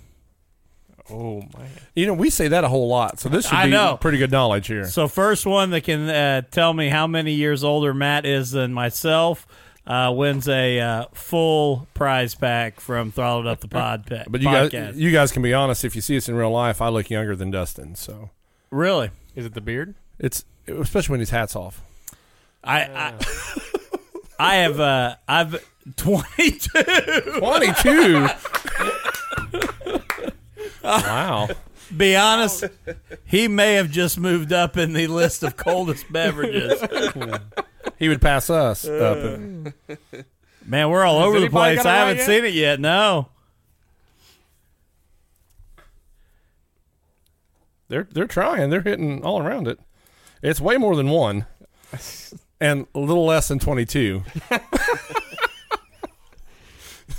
oh 1.10 1.40
man. 1.56 1.68
You 1.94 2.06
know, 2.06 2.14
we 2.14 2.30
say 2.30 2.48
that 2.48 2.64
a 2.64 2.68
whole 2.68 2.88
lot, 2.88 3.20
so 3.20 3.28
this 3.28 3.46
should 3.46 3.54
I 3.54 3.66
be 3.66 3.70
know. 3.72 3.98
pretty 4.00 4.18
good 4.18 4.30
knowledge 4.30 4.66
here. 4.66 4.84
So, 4.84 5.08
first 5.08 5.46
one 5.46 5.70
that 5.70 5.82
can 5.82 6.08
uh, 6.08 6.42
tell 6.50 6.72
me 6.72 6.88
how 6.88 7.06
many 7.06 7.34
years 7.34 7.62
older 7.62 7.92
Matt 7.92 8.24
is 8.24 8.50
than 8.52 8.72
myself 8.72 9.46
uh, 9.86 10.12
wins 10.16 10.48
a 10.48 10.80
uh, 10.80 11.04
full 11.12 11.86
prize 11.94 12.34
pack 12.34 12.80
from 12.80 13.12
Throttled 13.12 13.46
Up 13.46 13.60
the 13.60 13.68
Pod 13.68 14.06
pa- 14.10 14.24
But 14.28 14.40
you 14.40 14.48
podcast. 14.48 14.70
guys, 14.70 14.96
you 14.96 15.10
guys 15.12 15.30
can 15.32 15.42
be 15.42 15.52
honest. 15.52 15.84
If 15.84 15.94
you 15.94 16.00
see 16.02 16.16
us 16.16 16.28
in 16.28 16.34
real 16.34 16.50
life, 16.50 16.80
I 16.80 16.88
look 16.88 17.10
younger 17.10 17.36
than 17.36 17.50
Dustin. 17.50 17.94
So 17.94 18.30
really? 18.70 19.10
Is 19.34 19.44
it 19.46 19.54
the 19.54 19.60
beard? 19.60 19.94
it's 20.18 20.44
especially 20.66 21.12
when 21.14 21.20
his 21.20 21.30
hat's 21.30 21.54
off. 21.56 21.82
I, 22.62 22.82
I 22.84 23.14
I 24.38 24.54
have 24.56 24.80
uh 24.80 25.16
I've 25.28 25.64
22. 25.96 27.38
22. 27.38 28.28
wow. 30.82 31.48
Be 31.94 32.16
honest, 32.16 32.64
he 33.24 33.46
may 33.46 33.74
have 33.74 33.90
just 33.90 34.18
moved 34.18 34.52
up 34.52 34.76
in 34.78 34.94
the 34.94 35.06
list 35.06 35.42
of 35.42 35.56
coldest 35.56 36.10
beverages. 36.10 36.80
He 38.04 38.08
would 38.10 38.20
pass 38.20 38.50
us 38.50 38.84
up. 38.86 39.16
Uh. 39.16 39.70
Man, 40.66 40.90
we're 40.90 41.04
all 41.06 41.20
over 41.22 41.38
the 41.40 41.46
anybody 41.46 41.76
place. 41.76 41.84
got 41.84 41.86
it 41.86 41.88
I 41.88 41.92
right 41.92 41.98
haven't 42.00 42.16
yet? 42.18 42.26
seen 42.26 42.44
it 42.44 42.52
yet. 42.52 42.80
No. 42.80 43.28
They're 47.88 48.06
they're 48.12 48.26
trying. 48.26 48.68
They're 48.68 48.82
hitting 48.82 49.24
all 49.24 49.38
around 49.40 49.68
it. 49.68 49.80
It's 50.42 50.60
way 50.60 50.76
more 50.76 50.96
than 50.96 51.08
one, 51.08 51.46
and 52.60 52.86
a 52.94 52.98
little 52.98 53.24
less 53.24 53.48
than 53.48 53.58
22. 53.58 54.22
Oh, 54.50 54.60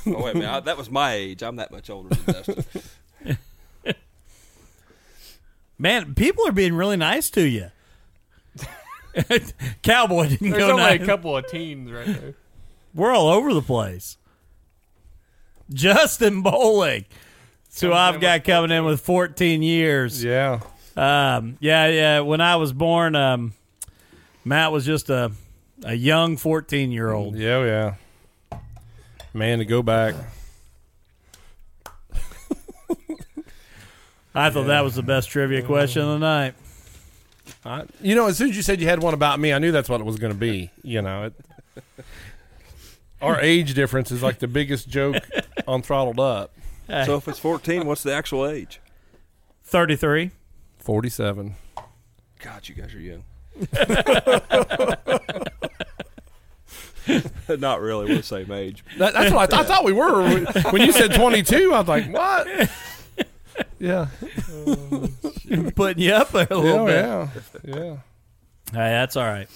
wait 0.05 0.35
a 0.35 0.37
minute. 0.37 0.47
I, 0.51 0.59
that 0.59 0.77
was 0.77 0.91
my 0.91 1.13
age. 1.13 1.41
I'm 1.41 1.55
that 1.55 1.71
much 1.71 1.89
older 1.89 2.13
than 2.13 2.25
Dustin. 2.31 2.63
Man, 5.79 6.13
people 6.13 6.47
are 6.47 6.51
being 6.51 6.75
really 6.75 6.95
nice 6.97 7.31
to 7.31 7.41
you. 7.41 7.71
Cowboy 9.83 10.29
didn't 10.29 10.51
There's 10.51 10.59
go 10.59 10.71
only 10.71 10.83
nice. 10.83 11.01
a 11.01 11.05
couple 11.05 11.35
of 11.37 11.47
teens 11.47 11.91
right 11.91 12.05
there. 12.05 12.35
We're 12.93 13.13
all 13.13 13.27
over 13.29 13.53
the 13.53 13.61
place. 13.61 14.17
Justin 15.73 16.41
Bowling. 16.41 17.05
So 17.69 17.89
Comes 17.89 17.97
I've 17.99 18.15
in 18.15 18.21
got 18.21 18.39
with 18.39 18.45
coming 18.45 18.71
in 18.71 18.85
with 18.85 19.01
14 19.01 19.61
years. 19.61 20.23
Yeah. 20.23 20.61
Um, 20.95 21.57
yeah, 21.59 21.87
yeah. 21.87 22.19
When 22.21 22.39
I 22.39 22.55
was 22.55 22.71
born, 22.71 23.15
um, 23.15 23.53
Matt 24.45 24.71
was 24.71 24.85
just 24.85 25.09
a 25.09 25.31
a 25.83 25.93
young 25.93 26.37
14 26.37 26.91
year 26.91 27.11
old. 27.11 27.35
Yeah, 27.35 27.95
yeah. 28.51 28.59
Man, 29.33 29.59
to 29.59 29.65
go 29.65 29.81
back. 29.83 30.15
I 34.33 34.49
thought 34.49 34.67
that 34.67 34.83
was 34.83 34.95
the 34.95 35.03
best 35.03 35.29
trivia 35.29 35.63
question 35.63 36.01
of 36.01 36.09
the 36.09 36.19
night. 36.19 36.55
I, 37.65 37.85
you 37.99 38.13
know, 38.15 38.27
as 38.27 38.37
soon 38.37 38.49
as 38.51 38.55
you 38.55 38.61
said 38.61 38.79
you 38.79 38.87
had 38.87 39.01
one 39.01 39.13
about 39.15 39.39
me, 39.39 39.51
I 39.51 39.59
knew 39.59 39.71
that's 39.71 39.89
what 39.89 39.99
it 39.99 40.05
was 40.05 40.17
going 40.17 40.31
to 40.31 40.37
be. 40.37 40.69
You 40.83 41.01
know, 41.01 41.25
it, 41.25 41.33
our 43.21 43.39
age 43.41 43.73
difference 43.73 44.11
is 44.11 44.21
like 44.21 44.39
the 44.39 44.47
biggest 44.47 44.87
joke 44.87 45.23
on 45.67 45.81
Throttled 45.81 46.19
Up. 46.19 46.53
so 46.87 47.15
if 47.15 47.27
it's 47.27 47.39
14, 47.39 47.85
what's 47.85 48.03
the 48.03 48.13
actual 48.13 48.45
age? 48.47 48.79
33. 49.63 50.29
47. 50.77 51.55
God, 52.39 52.69
you 52.69 52.75
guys 52.75 52.93
are 52.93 52.99
young. 52.99 53.23
Not 57.59 57.81
really. 57.81 58.07
We're 58.07 58.17
the 58.17 58.23
same 58.23 58.51
age. 58.51 58.83
That, 58.97 59.13
that's 59.13 59.31
what 59.33 59.41
I, 59.41 59.45
th- 59.47 59.61
I 59.61 59.63
thought 59.63 59.83
we 59.83 59.93
were. 59.93 60.45
When 60.71 60.81
you 60.81 60.91
said 60.91 61.13
22, 61.13 61.73
I 61.73 61.79
was 61.79 61.87
like, 61.87 62.11
what? 62.11 62.47
Yeah. 63.79 64.07
Putting 65.75 66.03
you 66.03 66.13
up 66.13 66.29
there 66.31 66.47
a 66.49 66.57
little 66.57 66.89
Yeah, 66.89 67.27
bit. 67.33 67.43
yeah. 67.63 67.75
Yeah. 67.75 67.95
Hey, 68.71 68.89
that's 68.91 69.15
all 69.15 69.25
right. 69.25 69.47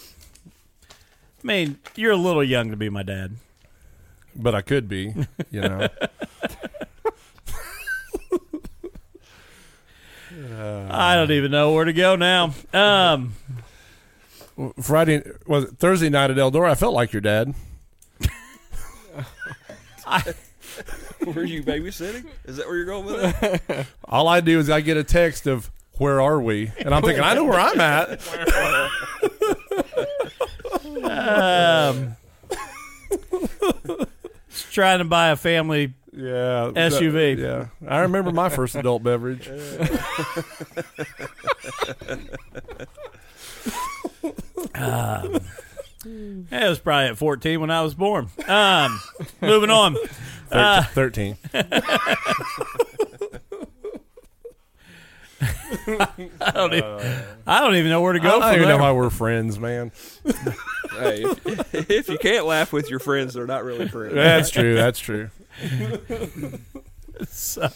I 1.43 1.47
mean, 1.47 1.79
you're 1.95 2.11
a 2.11 2.17
little 2.17 2.43
young 2.43 2.69
to 2.71 2.77
be 2.77 2.89
my 2.89 3.03
dad. 3.03 3.35
But 4.35 4.53
I 4.55 4.61
could 4.61 4.87
be, 4.87 5.13
you 5.51 5.61
know. 5.61 5.87
I 10.91 11.15
don't 11.15 11.31
even 11.31 11.51
know 11.51 11.73
where 11.73 11.85
to 11.85 11.93
go 11.93 12.15
now. 12.15 12.53
Um, 12.73 13.33
Friday, 14.81 15.23
was 15.47 15.65
it 15.65 15.77
Thursday 15.79 16.09
night 16.09 16.29
at 16.31 16.37
Eldora, 16.37 16.69
I 16.71 16.75
felt 16.75 16.93
like 16.93 17.11
your 17.13 17.21
dad. 17.21 17.53
Were 21.33 21.43
you 21.43 21.63
babysitting? 21.63 22.25
Is 22.45 22.57
that 22.57 22.67
where 22.67 22.75
you're 22.77 22.85
going 22.85 23.05
with 23.05 23.43
it? 23.69 23.85
All 24.05 24.27
I 24.27 24.41
do 24.41 24.59
is 24.59 24.69
I 24.69 24.81
get 24.81 24.97
a 24.97 25.03
text 25.03 25.47
of, 25.47 25.69
where 25.93 26.21
are 26.21 26.39
we? 26.41 26.71
And 26.79 26.93
I'm 26.93 27.01
thinking, 27.03 27.23
I 27.23 27.33
know 27.33 27.43
where 27.43 27.59
I'm 27.59 27.81
at. 27.81 28.09
um, 31.03 32.15
just 34.49 34.71
trying 34.73 34.99
to 34.99 35.05
buy 35.05 35.29
a 35.29 35.35
family. 35.35 35.93
Yeah. 36.13 36.71
SUV. 36.75 37.37
yeah. 37.37 37.67
I 37.87 37.99
remember 37.99 38.31
my 38.31 38.49
first 38.49 38.75
adult 38.75 39.03
beverage. 39.03 39.47
Yeah, 44.75 45.39
it 46.05 46.69
was 46.69 46.79
probably 46.79 47.09
at 47.09 47.17
14 47.17 47.59
when 47.59 47.71
I 47.71 47.81
was 47.81 47.93
born. 47.93 48.29
Um, 48.47 48.99
moving 49.41 49.69
on. 49.69 49.95
Thir- 50.49 50.87
13. 50.93 51.37
I 55.41 56.51
don't, 56.53 56.73
even, 56.73 57.23
I 57.47 57.59
don't 57.61 57.75
even 57.75 57.89
know 57.89 58.01
where 58.01 58.13
to 58.13 58.19
go. 58.19 58.27
I 58.27 58.31
go 58.31 58.39
don't 58.39 58.41
from 58.41 58.55
even 58.55 58.67
there. 58.67 58.77
know 58.77 58.83
why 58.83 58.91
we're 58.91 59.09
friends, 59.09 59.57
man. 59.59 59.91
hey, 60.91 61.23
if, 61.45 61.89
if 61.89 62.09
you 62.09 62.17
can't 62.17 62.45
laugh 62.45 62.73
with 62.73 62.89
your 62.89 62.99
friends, 62.99 63.33
they're 63.33 63.47
not 63.47 63.63
really 63.63 63.87
friends. 63.87 64.13
That's 64.15 64.49
true. 64.49 64.75
That's 64.75 64.99
true. 64.99 65.29
So, 67.27 67.69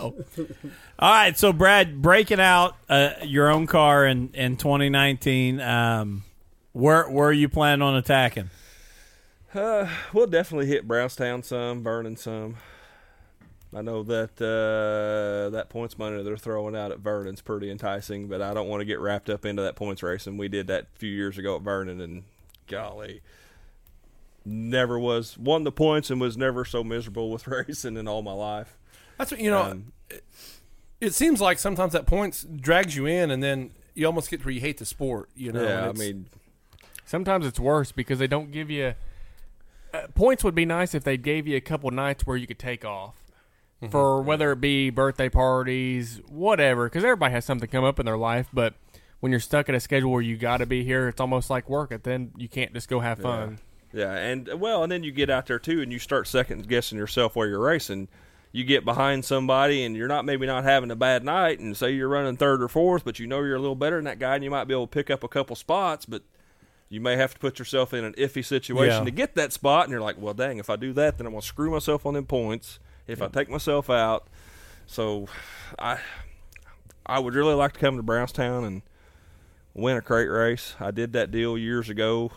all 1.00 1.12
right. 1.12 1.38
So, 1.38 1.54
Brad, 1.54 2.02
breaking 2.02 2.40
out 2.40 2.76
uh, 2.90 3.12
your 3.24 3.50
own 3.50 3.68
car 3.68 4.06
in 4.06 4.30
in 4.34 4.58
2019. 4.58 5.60
Um, 5.62 6.24
where 6.74 7.10
where 7.10 7.30
are 7.30 7.34
you 7.34 7.48
planning 7.50 7.82
on 7.82 7.96
attacking? 7.96 8.50
Uh, 9.54 9.88
we'll 10.12 10.28
definitely 10.28 10.66
hit 10.68 10.88
Brownstown 10.88 11.44
some, 11.44 11.84
burning 11.84 12.16
some. 12.18 12.58
I 13.76 13.82
know 13.82 14.04
that 14.04 14.40
uh, 14.40 15.50
that 15.52 15.70
points 15.70 15.98
money 15.98 16.22
they're 16.22 16.38
throwing 16.38 16.76
out 16.76 16.92
at 16.92 17.00
Vernon's 17.00 17.42
pretty 17.42 17.72
enticing, 17.72 18.28
but 18.28 18.42
I 18.42 18.54
don't 18.54 18.68
want 18.68 18.82
to 18.82 18.86
get 18.86 19.00
wrapped 19.00 19.30
up 19.30 19.46
into 19.46 19.62
that 19.64 19.76
points 19.76 20.04
racing. 20.04 20.38
We 20.38 20.48
did 20.48 20.68
that 20.68 20.88
a 20.96 21.00
few 21.00 21.10
years 21.10 21.38
ago 21.38 21.56
at 21.56 21.62
Vernon, 21.64 22.00
and 22.02 22.24
golly, 22.68 23.22
never 24.46 25.00
was 25.00 25.38
won 25.38 25.64
the 25.64 25.72
points 25.72 26.10
and 26.12 26.22
was 26.22 26.38
never 26.38 26.66
so 26.66 26.84
miserable 26.84 27.32
with 27.32 27.48
racing 27.48 27.98
in 27.98 28.08
all 28.08 28.22
my 28.22 28.34
life. 28.34 28.78
That's 29.18 29.32
what, 29.32 29.40
you 29.40 29.52
know, 29.52 29.62
Um, 29.64 29.94
it 31.00 31.14
seems 31.14 31.42
like 31.42 31.60
sometimes 31.60 31.94
that 31.94 32.06
points 32.06 32.44
drags 32.44 32.96
you 32.96 33.06
in 33.06 33.30
and 33.32 33.44
then 33.44 33.72
you 33.94 34.06
almost 34.06 34.30
get 34.30 34.40
to 34.40 34.46
where 34.46 34.54
you 34.54 34.62
hate 34.62 34.78
the 34.78 34.86
sport, 34.86 35.30
you 35.36 35.52
know? 35.52 35.64
yeah, 35.64 35.90
I 35.90 35.94
mean, 35.94 36.28
Sometimes 37.14 37.46
it's 37.46 37.60
worse 37.60 37.92
because 37.92 38.18
they 38.18 38.26
don't 38.26 38.52
give 38.52 38.72
you 38.72 38.96
uh, 39.94 40.08
points. 40.16 40.44
Would 40.44 40.56
be 40.56 40.66
nice 40.66 40.96
if 40.96 41.04
they 41.04 41.16
gave 41.16 41.46
you 41.46 41.56
a 41.56 41.62
couple 41.62 41.92
nights 41.92 42.26
where 42.26 42.36
you 42.36 42.48
could 42.48 42.58
take 42.58 42.84
off 42.84 43.14
for 43.92 44.24
whether 44.24 44.52
it 44.52 44.60
be 44.60 44.90
birthday 44.90 45.30
parties, 45.30 46.22
whatever. 46.28 46.90
Because 46.90 47.04
everybody 47.04 47.32
has 47.34 47.46
something 47.46 47.70
come 47.70 47.84
up 47.84 48.00
in 48.00 48.08
their 48.08 48.18
life, 48.18 48.48
but 48.52 48.74
when 49.20 49.32
you're 49.32 49.40
stuck 49.40 49.70
at 49.70 49.76
a 49.76 49.80
schedule 49.80 50.10
where 50.10 50.24
you 50.24 50.38
got 50.38 50.58
to 50.58 50.66
be 50.66 50.84
here, 50.84 51.08
it's 51.08 51.22
almost 51.22 51.52
like 51.52 51.70
work. 51.70 51.92
And 51.92 52.02
then 52.02 52.32
you 52.36 52.50
can't 52.50 52.74
just 52.74 52.90
go 52.90 53.00
have 53.00 53.20
fun. 53.20 53.60
Yeah, 53.94 54.16
and 54.16 54.60
well, 54.60 54.82
and 54.82 54.92
then 54.92 55.04
you 55.04 55.12
get 55.12 55.30
out 55.30 55.46
there 55.46 55.60
too, 55.60 55.84
and 55.84 55.92
you 55.92 56.00
start 56.00 56.28
second 56.28 56.68
guessing 56.68 56.98
yourself 56.98 57.36
while 57.36 57.46
you're 57.46 57.60
racing. 57.60 58.08
You 58.52 58.64
get 58.64 58.86
behind 58.86 59.24
somebody, 59.24 59.84
and 59.84 59.96
you're 59.96 60.08
not 60.08 60.26
maybe 60.26 60.48
not 60.48 60.64
having 60.64 60.90
a 60.90 60.96
bad 60.96 61.24
night, 61.24 61.60
and 61.60 61.78
say 61.78 61.92
you're 61.92 62.10
running 62.10 62.38
third 62.38 62.64
or 62.64 62.70
fourth, 62.70 63.06
but 63.06 63.20
you 63.20 63.28
know 63.28 63.44
you're 63.44 63.58
a 63.58 63.60
little 63.60 63.76
better 63.76 63.98
than 63.98 64.06
that 64.06 64.18
guy, 64.18 64.34
and 64.34 64.44
you 64.44 64.50
might 64.50 64.64
be 64.64 64.74
able 64.74 64.88
to 64.88 64.92
pick 64.92 65.12
up 65.12 65.24
a 65.24 65.28
couple 65.28 65.56
spots, 65.56 66.08
but 66.08 66.24
you 66.94 67.02
may 67.02 67.16
have 67.16 67.34
to 67.34 67.40
put 67.40 67.58
yourself 67.58 67.92
in 67.94 68.04
an 68.04 68.14
iffy 68.14 68.46
situation 68.46 69.00
Yeah. 69.00 69.06
to 69.06 69.12
get 69.12 69.34
that 69.34 69.52
spot, 69.52 69.86
and 69.86 69.92
you're 69.92 70.00
like, 70.00 70.16
well, 70.20 70.36
dang, 70.36 70.60
if 70.60 70.70
I 70.70 70.76
do 70.76 70.94
that, 70.94 71.18
then 71.18 71.26
I'm 71.26 71.34
gonna 71.34 71.42
screw 71.42 71.72
myself 71.72 72.06
on 72.06 72.14
them 72.14 72.26
points. 72.28 72.80
If 73.08 73.20
I 73.22 73.28
take 73.28 73.50
myself 73.50 73.90
out, 73.90 74.28
so 74.86 75.28
I 75.80 75.98
I 77.06 77.18
would 77.20 77.34
really 77.34 77.56
like 77.56 77.74
to 77.74 77.80
come 77.80 77.98
to 77.98 78.04
Brownstown 78.04 78.64
and 78.64 78.82
win 79.74 79.98
a 79.98 80.02
crate 80.02 80.30
race. 80.30 80.76
I 80.80 80.92
did 80.92 81.14
that 81.14 81.32
deal 81.32 81.58
years 81.58 81.90
ago. 81.90 82.32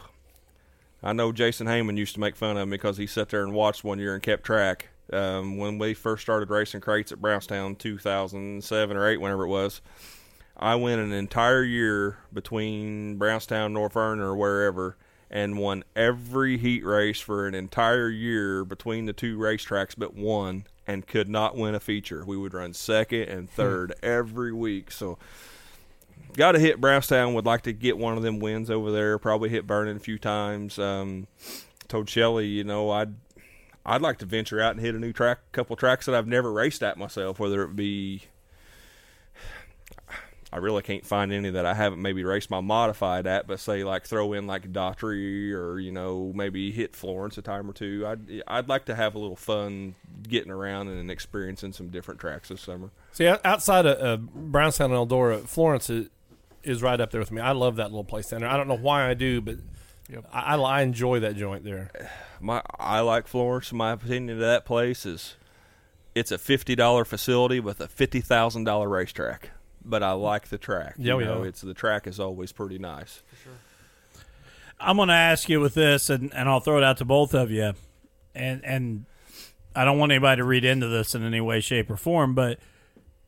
I 1.02 1.12
know 1.12 1.30
Jason 1.32 1.66
Heyman 1.66 1.96
used 1.98 2.14
to 2.14 2.20
make 2.20 2.34
fun 2.34 2.57
of 2.57 2.66
me 2.66 2.72
because 2.78 2.96
he 2.96 3.07
sat 3.07 3.28
there 3.28 3.44
and 3.44 3.52
watched 3.52 3.84
one 3.84 3.98
year 3.98 4.14
and 4.14 4.22
kept 4.22 4.42
track. 4.44 4.88
Um, 5.12 5.59
when 5.59 5.78
we 5.78 5.92
first 5.94 6.22
started 6.22 6.50
racing 6.50 6.80
crates 6.80 7.12
at 7.12 7.20
Brownstown, 7.20 7.76
2007 7.76 8.96
or 8.96 9.07
8, 9.07 9.18
whenever 9.20 9.44
it 9.44 9.48
was, 9.48 9.80
I 10.59 10.74
went 10.76 11.00
an 11.00 11.12
entire 11.12 11.62
year 11.62 12.18
between 12.32 13.16
Brownstown, 13.16 13.72
North 13.72 13.92
Vernon, 13.92 14.24
or 14.24 14.34
wherever, 14.34 14.96
and 15.30 15.59
won 15.59 15.84
every 15.94 16.57
heat 16.57 16.84
race 16.84 17.20
for 17.20 17.46
an 17.46 17.54
entire 17.54 18.09
year 18.09 18.64
between 18.64 19.07
the 19.07 19.12
two 19.12 19.36
racetracks, 19.38 19.94
but 19.96 20.14
one, 20.14 20.64
and 20.86 21.07
could 21.07 21.28
not 21.28 21.57
win 21.57 21.74
a 21.74 21.80
feature. 21.80 22.24
We 22.24 22.36
would 22.36 22.54
run 22.54 22.72
second 22.72 23.22
and 23.28 23.50
third 23.50 23.94
every 24.02 24.52
week. 24.52 24.90
So 24.90 25.18
got 26.36 26.52
to 26.52 26.59
hit 26.59 26.80
Brownstown. 26.80 27.34
Would 27.34 27.46
like 27.46 27.62
to 27.62 27.72
get 27.72 27.98
one 27.98 28.16
of 28.16 28.22
them 28.22 28.38
wins 28.38 28.70
over 28.70 28.90
there. 28.90 29.18
Probably 29.18 29.48
hit 29.48 29.64
Vernon 29.64 29.96
a 29.96 30.00
few 30.00 30.18
times. 30.18 30.78
Um, 30.78 31.26
told 31.88 32.09
Shelly, 32.09 32.46
you 32.46 32.64
know, 32.64 32.90
I'd 32.90 33.14
I'd 33.84 34.02
like 34.02 34.18
to 34.18 34.26
venture 34.26 34.61
out 34.61 34.72
and 34.72 34.80
hit 34.80 34.94
a 34.94 34.98
new 34.98 35.12
track, 35.12 35.38
couple 35.52 35.76
tracks 35.76 36.07
that 36.07 36.14
I've 36.14 36.26
never 36.26 36.52
raced 36.52 36.82
at 36.82 36.98
myself. 36.98 37.38
Whether 37.38 37.62
it 37.62 37.76
be, 37.76 38.22
I 40.57 40.59
really 40.59 40.80
can't 40.80 41.04
find 41.04 41.34
any 41.34 41.50
that 41.50 41.66
I 41.66 41.74
haven't 41.74 42.00
maybe 42.00 42.24
raced 42.24 42.48
my 42.50 42.62
modified 42.62 43.26
at, 43.26 43.46
but 43.46 43.61
say 43.61 43.84
like 43.84 44.07
throw 44.07 44.32
in 44.32 44.46
like 44.46 44.72
Daughtry 44.72 45.52
or 45.52 45.78
you 45.78 45.92
know 45.92 46.32
maybe 46.34 46.72
hit 46.72 46.96
Florence 46.96 47.36
a 47.36 47.42
time 47.42 47.68
or 47.68 47.74
two. 47.74 48.07
I'd 48.07 48.42
I'd 48.46 48.66
like 48.66 48.86
to 48.86 48.94
have 48.94 49.14
a 49.14 49.18
little 49.18 49.36
fun 49.36 49.96
getting 50.26 50.50
around 50.50 50.88
and 50.88 51.11
experiencing 51.11 51.74
some 51.74 51.88
different 51.88 52.20
tracks 52.20 52.48
this 52.48 52.62
summer. 52.62 52.88
See, 53.12 53.26
outside 53.26 53.84
of 53.84 54.02
uh, 54.02 54.16
Brownstown 54.16 54.92
and 54.92 55.11
Eldora, 55.11 55.46
Florence 55.46 55.90
is, 55.90 56.09
is 56.62 56.82
right 56.82 57.02
up 57.02 57.11
there 57.11 57.20
with 57.20 57.30
me. 57.30 57.42
I 57.42 57.52
love 57.52 57.76
that 57.76 57.90
little 57.90 58.02
place 58.02 58.28
down 58.28 58.40
there. 58.40 58.48
I 58.48 58.57
don't 58.57 58.66
know 58.66 58.78
why 58.78 59.11
I 59.11 59.12
do, 59.12 59.42
but 59.42 59.57
Yep. 60.09 60.24
I, 60.32 60.54
I, 60.54 60.57
I 60.57 60.80
enjoy 60.80 61.20
that 61.20 61.36
joint 61.36 61.64
there. 61.64 61.90
My 62.40 62.62
I 62.78 63.00
like 63.00 63.28
Florence. 63.28 63.74
My 63.74 63.92
opinion 63.92 64.30
of 64.30 64.38
that 64.38 64.64
place 64.64 65.04
is 65.04 65.36
it's 66.14 66.32
a 66.32 66.38
fifty 66.38 66.74
dollar 66.74 67.04
facility 67.04 67.61
with 67.61 67.78
a 67.78 67.88
fifty 67.88 68.22
thousand 68.22 68.64
dollar 68.64 68.88
racetrack. 68.88 69.50
But 69.89 70.03
I 70.03 70.12
like 70.12 70.49
the 70.49 70.59
track. 70.59 70.95
Yeah, 70.99 71.12
you 71.12 71.18
we 71.18 71.24
know, 71.24 71.43
are. 71.43 71.47
it's 71.47 71.61
the 71.61 71.72
track 71.74 72.09
is 72.09 72.18
always 72.18 72.51
pretty 72.51 72.78
nice. 72.78 73.22
I'm 74.80 74.97
going 74.97 75.09
to 75.09 75.14
ask 75.14 75.49
you 75.49 75.61
with 75.61 75.74
this, 75.74 76.11
and, 76.11 76.34
and 76.34 76.49
I'll 76.49 76.61
throw 76.61 76.76
it 76.76 76.84
out 76.84 76.99
to 76.99 77.05
both 77.05 77.34
of 77.34 77.51
you. 77.51 77.72
And 78.34 78.64
and 78.64 79.07
I 79.74 79.84
don't 79.84 79.99
want 79.99 80.12
anybody 80.12 80.41
to 80.41 80.45
read 80.45 80.64
into 80.64 80.89
this 80.89 81.14
in 81.14 81.22
any 81.22 81.41
way, 81.41 81.61
shape, 81.61 81.89
or 81.91 81.97
form. 81.97 82.34
But 82.34 82.59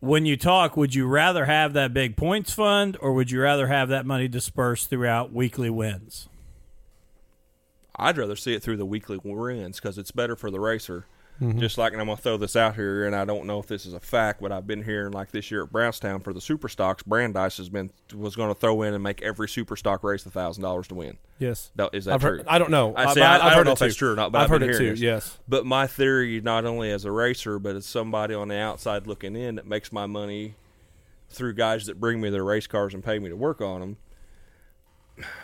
when 0.01 0.27
you 0.27 0.37
talk, 0.37 0.77
would 0.77 0.95
you 0.95 1.07
rather 1.07 1.45
have 1.45 1.73
that 1.75 1.95
big 1.95 2.17
points 2.17 2.53
fund, 2.53 2.97
or 3.01 3.13
would 3.13 3.31
you 3.31 3.41
rather 3.41 3.69
have 3.69 3.89
that 3.89 4.05
money 4.05 4.29
dispersed 4.29 4.91
throughout 4.91 5.33
weekly 5.33 5.71
wins? 5.71 6.29
I'd 7.97 8.19
rather 8.19 8.37
see 8.37 8.55
it 8.55 8.63
through 8.63 8.77
the 8.77 8.87
weekly 8.87 9.19
wins 9.23 9.81
because 9.81 9.99
it's 9.99 10.11
better 10.11 10.37
for 10.37 10.51
the 10.51 10.61
racer. 10.61 11.07
Mm-hmm. 11.41 11.61
Just 11.61 11.79
like, 11.79 11.93
and 11.93 12.01
I'm 12.01 12.09
gonna 12.09 12.17
throw 12.17 12.37
this 12.37 12.57
out 12.57 12.75
here, 12.75 13.07
and 13.07 13.15
I 13.15 13.25
don't 13.25 13.47
know 13.47 13.61
if 13.61 13.69
this 13.69 13.87
is 13.87 13.95
a 13.95 14.01
fact, 14.01 14.41
but 14.41 14.51
I've 14.51 14.67
been 14.67 14.83
hearing 14.83 15.13
like 15.13 15.31
this 15.31 15.53
year 15.53 15.63
at 15.63 15.71
Brownstown 15.71 16.19
for 16.21 16.33
the 16.33 16.41
super 16.41 16.69
stocks, 16.69 17.05
Brandeis 17.05 17.59
has 17.59 17.69
been 17.69 17.91
was 18.13 18.35
going 18.35 18.53
to 18.53 18.59
throw 18.59 18.83
in 18.83 18.93
and 18.93 19.05
make 19.05 19.23
every 19.23 19.49
super 19.49 19.77
stock 19.77 20.03
race 20.03 20.27
a 20.27 20.31
thousand 20.31 20.65
dollars 20.65 20.89
to 20.89 20.97
win. 20.97 21.17
Yes, 21.39 21.71
That- 21.77 21.95
Is 21.95 22.07
that 22.07 22.15
I've 22.15 22.21
true? 22.23 22.31
heard. 22.39 22.47
I 22.49 22.59
don't 22.59 22.71
know. 22.73 22.93
I 22.97 23.05
but 23.05 23.19
I, 23.19 23.37
I've 23.37 23.41
I 23.43 23.45
don't 23.51 23.59
heard 23.59 23.65
know 23.67 23.71
it 23.71 23.75
if 23.75 23.79
that's 23.79 23.95
too. 23.95 23.99
true 24.01 24.13
or 24.15 24.17
not, 24.17 24.33
but 24.33 24.39
I've, 24.39 24.45
I've, 24.45 24.51
heard 24.51 24.63
it 24.65 24.79
too. 24.79 24.91
this. 24.91 25.01
Yes. 25.01 25.39
But 25.47 25.65
my 25.65 25.87
theory, 25.87 26.41
not 26.41 26.65
only 26.65 26.91
as 26.91 27.05
a 27.05 27.13
racer, 27.13 27.61
but 27.61 27.77
as 27.77 27.87
somebody 27.87 28.35
on 28.35 28.49
the 28.49 28.57
outside 28.59 29.07
looking 29.07 29.37
in 29.37 29.55
that 29.55 29.67
makes 29.67 29.93
my 29.93 30.07
money 30.07 30.57
through 31.31 31.55
guys 31.55 31.87
that 31.87 32.01
bring 32.01 32.21
me 32.21 32.31
their 32.31 32.43
race 32.43 32.67
cars 32.67 32.95
and 32.95 33.05
pay 33.05 33.21
me 33.21 33.29
to 33.29 33.37
work 33.37 33.61
on 33.61 33.79
them, 33.81 33.97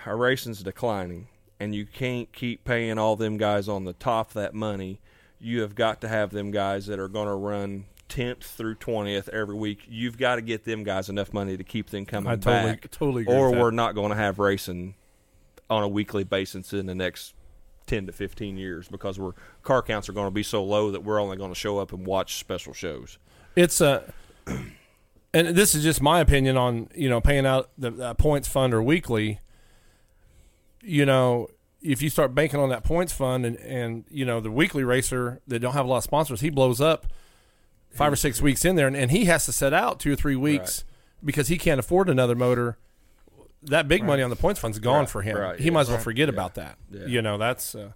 our 0.07 0.17
racing's 0.17 0.63
declining, 0.63 1.29
and 1.61 1.75
you 1.75 1.87
can't 1.87 2.33
keep 2.33 2.65
paying 2.65 2.99
all 2.99 3.17
them 3.17 3.37
guys 3.37 3.69
on 3.69 3.85
the 3.85 3.93
top 3.93 4.33
that 4.33 4.55
money. 4.55 5.01
You 5.45 5.61
have 5.61 5.75
got 5.75 6.01
to 6.01 6.09
have 6.09 6.31
them 6.31 6.51
guys 6.51 6.87
that 6.87 6.99
are 6.99 7.09
going 7.09 7.29
to 7.29 7.35
run 7.35 7.85
10th 8.09 8.45
through 8.45 8.77
20th 8.77 9.29
every 9.29 9.55
week. 9.55 9.81
You've 9.89 10.17
got 10.17 10.37
to 10.37 10.41
get 10.41 10.65
them 10.65 10.85
guys 10.85 11.09
enough 11.09 11.33
money 11.33 11.57
to 11.57 11.65
keep 11.65 11.91
them 11.91 12.07
coming 12.07 12.33
I 12.33 12.37
totally, 12.37 12.73
back 12.73 12.91
totally 12.91 13.23
agree. 13.23 13.35
or 13.35 13.53
we're 13.53 13.71
not 13.71 13.95
going 13.95 14.11
to 14.11 14.17
have 14.17 14.39
racing 14.39 14.95
on 15.69 15.83
a 15.83 15.89
weekly 15.89 16.25
basis 16.25 16.73
in 16.73 16.87
the 16.87 16.95
next 16.95 17.35
10 17.87 18.07
to 18.07 18.13
15 18.13 18.57
years 18.57 18.89
because 18.89 19.19
we're 19.19 19.33
car 19.63 19.83
counts 19.83 20.09
are 20.09 20.13
going 20.13 20.27
to 20.27 20.31
be 20.31 20.43
so 20.43 20.65
low 20.65 20.91
that 20.91 21.05
we're 21.05 21.21
only 21.21 21.37
going 21.37 21.51
to 21.51 21.59
show 21.59 21.79
up 21.79 21.93
and 21.93 22.07
watch 22.07 22.37
special 22.37 22.73
shows. 22.73 23.19
It's 23.57 23.81
a, 23.81 24.13
and 24.47 25.49
this 25.49 25.75
is 25.75 25.83
just 25.83 26.01
my 26.01 26.21
opinion 26.21 26.57
on 26.57 26.89
you 26.95 27.09
know 27.09 27.21
paying 27.21 27.47
out 27.47 27.71
the 27.77 27.93
uh, 27.93 28.15
points 28.15 28.49
fund 28.49 28.73
or 28.73 28.83
weekly. 28.83 29.41
You 30.81 31.07
know, 31.07 31.49
if 31.85 32.03
you 32.03 32.09
start 32.11 32.35
banking 32.35 32.59
on 32.59 32.70
that 32.70 32.82
points 32.82 33.12
fund 33.12 33.45
and 33.47 33.57
and 33.59 34.05
you 34.11 34.24
know 34.24 34.41
the 34.41 34.51
weekly 34.51 34.82
racer 34.82 35.41
that 35.47 35.61
don't 35.61 35.74
have 35.74 35.85
a 35.85 35.89
lot 35.89 35.99
of 35.99 36.05
sponsors, 36.05 36.41
he 36.41 36.51
blows 36.51 36.80
up 36.80 37.07
five 37.91 38.12
or 38.12 38.16
six 38.16 38.43
weeks 38.43 38.64
in 38.64 38.74
there, 38.74 38.89
and, 38.89 38.97
and 38.97 39.11
he 39.12 39.26
has 39.26 39.45
to 39.47 39.53
set 39.53 39.72
out 39.72 40.01
two 40.01 40.12
or 40.12 40.16
three 40.16 40.35
weeks 40.35 40.85
because 41.24 41.47
he 41.49 41.57
can't 41.59 41.78
afford 41.78 42.09
another 42.09 42.35
motor. 42.35 42.76
That 43.62 43.87
big 43.89 44.03
money 44.05 44.22
on 44.22 44.30
the 44.30 44.37
points 44.37 44.61
fund's 44.61 44.78
gone 44.78 45.01
Right, 45.01 45.09
for 45.09 45.22
him. 45.22 45.37
right, 45.39 45.59
he 45.59 45.66
yeah, 45.66 45.70
might 45.70 45.80
as 45.82 45.89
well 45.91 45.99
forget 45.99 46.28
yeah, 46.28 46.35
about 46.35 46.55
that. 46.57 46.76
yeah. 46.91 47.07
You 47.07 47.22
know, 47.22 47.39
that's 47.39 47.74
uh, 47.74 47.93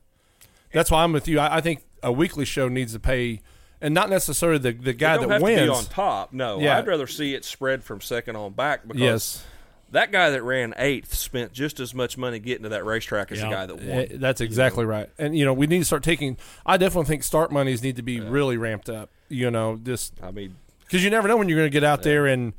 that's 0.73 0.91
why 0.91 1.03
I'm 1.03 1.13
with 1.13 1.27
you. 1.29 1.41
I, 1.41 1.57
I 1.57 1.61
think 1.61 1.85
a 2.03 2.13
weekly 2.13 2.45
show 2.45 2.69
needs 2.69 2.93
to 2.93 3.01
pay, 3.01 3.41
and 3.81 3.93
not 3.93 4.09
necessarily 4.09 4.59
the 4.59 4.73
the 4.73 4.93
guy 4.95 5.19
that 5.19 5.29
have 5.29 5.43
wins. 5.43 5.59
to 5.61 5.65
be 5.65 5.71
on 5.71 5.85
top. 5.87 6.33
No. 6.33 6.59
I'd 6.61 6.87
rather 6.87 7.07
see 7.07 7.35
it 7.35 7.45
spread 7.45 7.83
from 7.85 8.01
second 8.01 8.37
on 8.37 8.53
back 8.53 8.87
because 8.87 9.01
Yes, 9.01 9.45
that 9.93 10.13
guy 10.13 10.31
that 10.31 10.43
ran 10.43 10.75
eighth 10.77 11.15
spent 11.15 11.53
just 11.53 11.81
as 11.81 11.95
much 11.95 12.19
money 12.19 12.39
getting 12.39 12.65
to 12.65 12.69
that 12.71 12.85
racetrack 12.85 13.33
as 13.33 13.39
Yeah. 13.39 13.45
the 13.45 13.51
guy 13.55 13.67
that 13.67 13.77
won. 13.77 13.89
Eh, 13.99 14.07
that's 14.13 14.41
exactly 14.41 14.85
right. 14.85 15.09
And 15.19 15.37
you 15.37 15.45
know, 15.45 15.53
we 15.55 15.67
need 15.67 15.79
to 15.79 15.85
start 15.85 16.03
taking. 16.03 16.37
I 16.67 16.77
definitely 16.77 17.07
think 17.09 17.23
start 17.23 17.51
monies 17.53 17.83
need 17.83 17.97
to 17.97 18.03
be 18.03 18.21
really 18.21 18.57
ramped 18.57 18.89
up. 18.91 19.11
You 19.29 19.51
know, 19.51 19.79
just 19.83 20.15
I 20.23 20.31
mean, 20.31 20.57
because 20.81 21.03
you 21.05 21.11
never 21.11 21.29
know 21.29 21.37
when 21.37 21.49
you're 21.49 21.59
going 21.59 21.71
to 21.71 21.73
get 21.73 21.85
out 21.85 22.03
there 22.03 22.27
and 22.27 22.53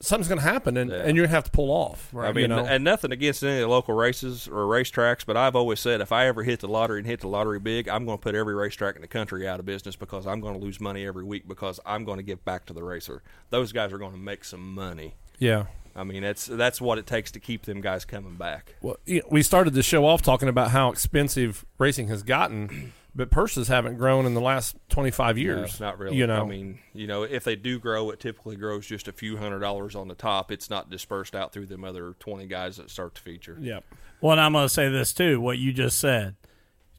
something's 0.00 0.28
going 0.28 0.40
to 0.40 0.44
happen, 0.44 0.76
and, 0.76 0.90
Yeah. 0.90 0.96
and 0.98 1.16
you're 1.16 1.22
going 1.24 1.30
to 1.30 1.34
have 1.36 1.44
to 1.44 1.50
pull 1.50 1.70
off. 1.70 2.10
Right? 2.12 2.28
I 2.28 2.32
mean, 2.32 2.42
you 2.42 2.48
know? 2.48 2.66
and 2.66 2.84
nothing 2.84 3.10
against 3.10 3.42
any 3.42 3.54
of 3.54 3.60
the 3.60 3.68
local 3.68 3.94
races 3.94 4.46
or 4.48 4.64
racetracks, 4.66 5.24
but 5.24 5.36
I've 5.36 5.56
always 5.56 5.80
said 5.80 6.00
if 6.02 6.12
I 6.12 6.26
ever 6.26 6.42
hit 6.42 6.60
the 6.60 6.68
lottery 6.68 6.98
and 6.98 7.06
hit 7.06 7.20
the 7.20 7.28
lottery 7.28 7.58
big, 7.58 7.88
I'm 7.88 8.04
going 8.04 8.18
to 8.18 8.22
put 8.22 8.34
every 8.34 8.54
racetrack 8.54 8.96
in 8.96 9.02
the 9.02 9.08
country 9.08 9.48
out 9.48 9.60
of 9.60 9.66
business 9.66 9.96
because 9.96 10.26
I'm 10.26 10.40
going 10.40 10.54
to 10.54 10.60
lose 10.60 10.78
money 10.80 11.06
every 11.06 11.24
week 11.24 11.48
because 11.48 11.80
I'm 11.86 12.04
going 12.04 12.18
to 12.18 12.22
give 12.22 12.44
back 12.44 12.66
to 12.66 12.72
the 12.74 12.82
racer. 12.82 13.22
Those 13.50 13.72
guys 13.72 13.92
are 13.92 13.98
going 13.98 14.12
to 14.12 14.18
make 14.18 14.44
some 14.44 14.74
money. 14.74 15.14
yeah. 15.38 15.66
I 15.96 16.04
mean, 16.04 16.22
that's 16.22 16.46
that's 16.46 16.80
what 16.80 16.98
it 16.98 17.06
takes 17.06 17.30
to 17.32 17.40
keep 17.40 17.62
them 17.62 17.80
guys 17.80 18.04
coming 18.04 18.34
back. 18.34 18.74
Well, 18.82 18.96
you 19.06 19.20
know, 19.20 19.28
we 19.30 19.42
started 19.42 19.74
the 19.74 19.82
show 19.82 20.06
off 20.06 20.22
talking 20.22 20.48
about 20.48 20.70
how 20.70 20.90
expensive 20.90 21.64
racing 21.78 22.08
has 22.08 22.22
gotten, 22.22 22.92
but 23.14 23.30
purses 23.30 23.68
haven't 23.68 23.96
grown 23.96 24.26
in 24.26 24.34
the 24.34 24.40
last 24.40 24.76
25 24.88 25.38
years. 25.38 25.78
No, 25.78 25.86
not 25.86 25.98
really. 25.98 26.16
You 26.16 26.26
know, 26.26 26.42
I 26.42 26.46
mean, 26.48 26.80
you 26.94 27.06
know, 27.06 27.22
if 27.22 27.44
they 27.44 27.54
do 27.54 27.78
grow, 27.78 28.10
it 28.10 28.18
typically 28.18 28.56
grows 28.56 28.86
just 28.86 29.06
a 29.06 29.12
few 29.12 29.36
hundred 29.36 29.60
dollars 29.60 29.94
on 29.94 30.08
the 30.08 30.16
top. 30.16 30.50
It's 30.50 30.68
not 30.68 30.90
dispersed 30.90 31.36
out 31.36 31.52
through 31.52 31.66
them 31.66 31.84
other 31.84 32.14
20 32.18 32.46
guys 32.46 32.76
that 32.78 32.90
start 32.90 33.14
to 33.14 33.22
feature. 33.22 33.56
yeah. 33.60 33.80
Well, 34.20 34.32
and 34.32 34.40
I'm 34.40 34.52
going 34.52 34.64
to 34.64 34.72
say 34.72 34.88
this 34.88 35.12
too. 35.12 35.40
What 35.40 35.58
you 35.58 35.72
just 35.72 35.98
said, 36.00 36.34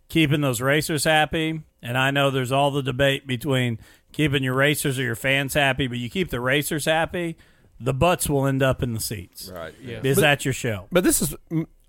keeping 0.09 0.41
those 0.41 0.61
racers 0.61 1.05
happy, 1.05 1.61
and 1.81 1.97
I 1.97 2.11
know 2.11 2.29
there's 2.29 2.51
all 2.51 2.69
the 2.71 2.83
debate 2.83 3.25
between 3.25 3.79
keeping 4.11 4.43
your 4.43 4.53
racers 4.53 4.99
or 4.99 5.03
your 5.03 5.15
fans 5.15 5.53
happy, 5.55 5.87
but 5.87 5.97
you 5.97 6.09
keep 6.09 6.29
the 6.29 6.39
racers 6.39 6.85
happy, 6.85 7.35
the 7.79 7.93
butts 7.93 8.29
will 8.29 8.45
end 8.47 8.63
up 8.63 8.81
in 8.81 8.93
the 8.93 8.99
seats. 8.99 9.49
Right. 9.53 9.73
Yeah. 9.81 10.01
Is 10.03 10.17
that 10.17 10.45
your 10.45 10.53
show? 10.53 10.87
But 10.91 11.03
this 11.03 11.21
is, 11.21 11.35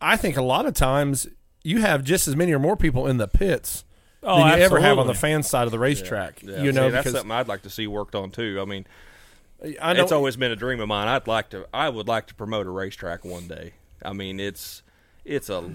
I 0.01 0.16
think, 0.16 0.37
a 0.37 0.43
lot 0.43 0.66
of 0.66 0.74
times 0.74 1.26
you 1.62 1.80
have 1.80 2.05
just 2.05 2.28
as 2.28 2.37
many 2.37 2.53
or 2.53 2.59
more 2.59 2.76
people 2.76 3.07
in 3.07 3.16
the 3.18 3.28
pits 3.28 3.84
Oh, 4.22 4.39
than 4.39 4.59
you 4.59 4.64
ever 4.64 4.80
have 4.80 4.99
on 4.99 5.07
the 5.07 5.14
fan 5.14 5.43
side 5.45 5.64
of 5.66 5.70
the 5.70 5.78
racetrack. 5.78 6.43
Yeah. 6.43 6.62
You 6.62 6.72
know, 6.72 6.89
See, 6.89 6.93
that's 6.93 7.11
something 7.12 7.30
I'd 7.30 7.47
like 7.49 7.62
to 7.62 7.70
see 7.70 7.87
worked 7.87 8.14
on 8.16 8.30
too. 8.32 8.59
I 8.61 8.64
mean, 8.64 8.87
I 9.80 9.93
know 9.93 10.03
it's 10.03 10.12
always 10.12 10.37
been 10.37 10.51
a 10.51 10.57
dream 10.57 10.80
of 10.80 10.89
mine. 10.89 11.07
I'd 11.07 11.28
like 11.28 11.51
to. 11.51 11.66
I 11.72 11.89
would 11.89 12.09
like 12.09 12.26
to 12.28 12.34
promote 12.34 12.66
a 12.66 12.70
racetrack 12.70 13.24
one 13.24 13.47
day. 13.47 13.74
I 14.05 14.12
mean, 14.12 14.41
it's 14.41 14.82
it's 15.24 15.49
a. 15.49 15.70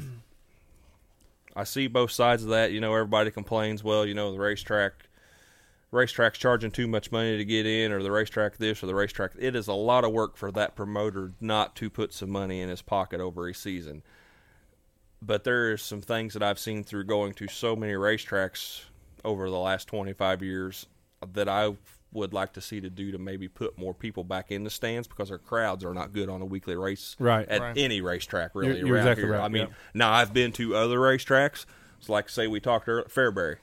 I 1.55 1.63
see 1.63 1.87
both 1.87 2.11
sides 2.11 2.43
of 2.43 2.49
that. 2.49 2.71
You 2.71 2.81
know, 2.81 2.93
everybody 2.93 3.31
complains. 3.31 3.83
Well, 3.83 4.05
you 4.05 4.13
know, 4.13 4.31
the 4.33 4.39
racetrack, 4.39 4.93
racetrack's 5.91 6.37
charging 6.39 6.71
too 6.71 6.87
much 6.87 7.11
money 7.11 7.37
to 7.37 7.45
get 7.45 7.65
in, 7.65 7.91
or 7.91 8.01
the 8.01 8.11
racetrack 8.11 8.57
this, 8.57 8.81
or 8.81 8.87
the 8.87 8.95
racetrack. 8.95 9.31
It 9.37 9.55
is 9.55 9.67
a 9.67 9.73
lot 9.73 10.03
of 10.05 10.11
work 10.13 10.37
for 10.37 10.51
that 10.53 10.75
promoter 10.75 11.31
not 11.41 11.75
to 11.77 11.89
put 11.89 12.13
some 12.13 12.29
money 12.29 12.61
in 12.61 12.69
his 12.69 12.81
pocket 12.81 13.19
over 13.19 13.47
a 13.47 13.53
season. 13.53 14.01
But 15.21 15.43
there 15.43 15.71
are 15.71 15.77
some 15.77 16.01
things 16.01 16.33
that 16.33 16.41
I've 16.41 16.59
seen 16.59 16.83
through 16.83 17.03
going 17.03 17.33
to 17.35 17.47
so 17.47 17.75
many 17.75 17.93
racetracks 17.93 18.85
over 19.23 19.49
the 19.49 19.59
last 19.59 19.87
25 19.87 20.41
years 20.41 20.87
that 21.33 21.47
I 21.47 21.75
would 22.13 22.33
like 22.33 22.53
to 22.53 22.61
see 22.61 22.81
to 22.81 22.89
do 22.89 23.11
to 23.11 23.17
maybe 23.17 23.47
put 23.47 23.77
more 23.77 23.93
people 23.93 24.23
back 24.23 24.51
in 24.51 24.63
the 24.63 24.69
stands 24.69 25.07
because 25.07 25.29
our 25.29 25.37
crowds 25.37 25.85
are 25.85 25.93
not 25.93 26.11
good 26.11 26.27
on 26.27 26.41
a 26.41 26.45
weekly 26.45 26.75
race 26.75 27.15
Right. 27.19 27.47
at 27.47 27.61
Right. 27.61 27.77
any 27.77 28.01
racetrack 28.01 28.51
really 28.55 28.69
You're- 28.77 28.79
you're 28.87 28.95
around 28.97 29.07
exactly 29.07 29.23
here. 29.25 29.33
right, 29.33 29.43
I 29.45 29.47
mean, 29.49 29.67
yeah. 29.67 29.73
now 29.93 30.11
I've 30.11 30.33
been 30.33 30.51
to 30.53 30.75
other 30.75 30.97
racetracks. 30.97 31.65
It's 31.99 32.09
like 32.09 32.27
say 32.27 32.47
we 32.47 32.59
talked 32.59 32.89
earlier, 32.89 33.05
Fairbury. 33.07 33.57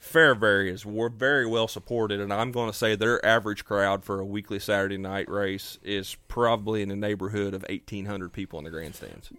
Fairbury 0.00 0.70
is 0.72 0.86
we're 0.86 1.08
very 1.08 1.46
well 1.46 1.66
supported, 1.68 2.20
and 2.20 2.32
I'm 2.32 2.52
going 2.52 2.70
to 2.70 2.76
say 2.76 2.94
their 2.94 3.24
average 3.26 3.64
crowd 3.64 4.04
for 4.04 4.20
a 4.20 4.24
weekly 4.24 4.58
Saturday 4.58 4.96
night 4.96 5.28
race 5.28 5.78
is 5.82 6.16
probably 6.28 6.82
in 6.82 6.88
the 6.88 6.96
neighborhood 6.96 7.52
of 7.52 7.64
1,800 7.68 8.32
people 8.32 8.58
in 8.60 8.64
the 8.64 8.70
grandstands. 8.70 9.30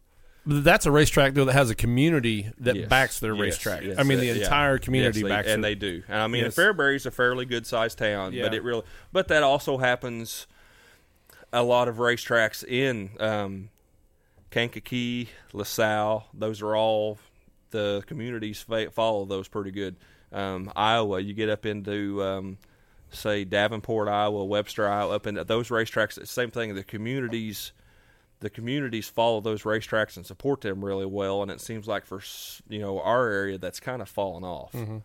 That's 0.45 0.85
a 0.85 0.91
racetrack 0.91 1.33
though 1.33 1.45
that 1.45 1.53
has 1.53 1.69
a 1.69 1.75
community 1.75 2.49
that 2.59 2.75
Yes. 2.75 2.89
backs 2.89 3.19
their 3.19 3.33
Yes. 3.35 3.41
racetrack. 3.41 3.83
Yes. 3.83 3.99
I 3.99 4.03
mean, 4.03 4.19
the 4.19 4.25
yeah. 4.27 4.33
entire 4.35 4.77
community 4.79 5.21
they- 5.21 5.29
backs 5.29 5.47
and 5.47 5.63
it. 5.63 5.67
they 5.67 5.75
do. 5.75 6.01
And 6.07 6.17
I 6.21 6.27
mean, 6.27 6.45
Yes. 6.45 6.55
Fairbury's 6.55 7.05
a 7.05 7.11
fairly 7.11 7.45
good 7.45 7.65
sized 7.67 7.97
town, 7.97 8.33
Yeah. 8.33 8.43
but 8.43 8.53
it 8.53 8.63
really, 8.63 8.83
but 9.11 9.27
that 9.27 9.43
also 9.43 9.77
happens 9.77 10.47
a 11.53 11.61
lot 11.63 11.87
of 11.87 11.97
racetracks 11.97 12.63
in 12.67 13.11
um, 13.19 13.69
Kankakee, 14.49 15.29
LaSalle. 15.53 16.27
Those 16.33 16.61
are 16.61 16.75
all 16.75 17.19
the 17.71 18.03
communities 18.07 18.65
follow 18.91 19.25
those 19.25 19.47
pretty 19.47 19.71
good. 19.71 19.95
Um, 20.31 20.71
Iowa, 20.75 21.19
you 21.19 21.33
get 21.33 21.49
up 21.49 21.65
into 21.65 22.23
um, 22.23 22.57
say 23.11 23.43
Davenport, 23.43 24.07
Iowa, 24.07 24.45
Webster, 24.45 24.87
Iowa, 24.87 25.15
up 25.15 25.27
into 25.27 25.43
those 25.43 25.69
racetracks. 25.69 26.15
The 26.15 26.25
same 26.25 26.51
thing. 26.51 26.75
The 26.75 26.83
communities 26.83 27.71
the 28.41 28.49
communities 28.49 29.09
follow 29.09 29.41
those 29.41 29.63
racetracks 29.63 30.15
and 30.15 30.25
support 30.25 30.61
them 30.61 30.83
really 30.83 31.05
well, 31.05 31.41
and 31.41 31.51
it 31.51 31.61
seems 31.61 31.87
like 31.87 32.05
for 32.05 32.21
you 32.69 32.79
know 32.79 32.99
our 33.01 33.27
area 33.29 33.57
that's 33.57 33.79
kind 33.79 34.01
of 34.01 34.09
fallen 34.09 34.43
off. 34.43 34.71
Mm-hmm. 34.71 34.97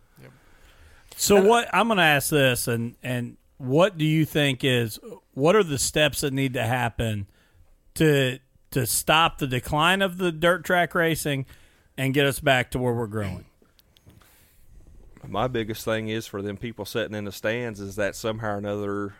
So 1.17 1.41
what 1.41 1.69
I'm 1.73 1.87
going 1.87 1.97
to 1.97 2.03
ask 2.03 2.29
this, 2.29 2.67
and 2.67 2.95
and 3.03 3.37
what 3.57 3.97
do 3.97 4.05
you 4.05 4.25
think 4.25 4.63
is 4.63 4.99
what 5.33 5.55
are 5.55 5.63
the 5.63 5.77
steps 5.77 6.21
that 6.21 6.33
need 6.33 6.53
to 6.53 6.63
happen 6.63 7.27
to 7.95 8.39
to 8.71 8.85
stop 8.85 9.37
the 9.37 9.47
decline 9.47 10.01
of 10.01 10.17
the 10.17 10.31
dirt 10.31 10.63
track 10.63 10.95
racing 10.95 11.45
and 11.97 12.13
get 12.13 12.25
us 12.25 12.39
back 12.39 12.71
to 12.71 12.79
where 12.79 12.93
we're 12.93 13.07
growing? 13.07 13.45
My 15.27 15.47
biggest 15.47 15.85
thing 15.85 16.09
is 16.09 16.27
for 16.27 16.41
them 16.41 16.57
people 16.57 16.85
sitting 16.85 17.15
in 17.15 17.25
the 17.25 17.31
stands 17.31 17.79
is 17.79 17.95
that 17.95 18.15
somehow 18.15 18.55
or 18.55 18.57
another, 18.57 19.13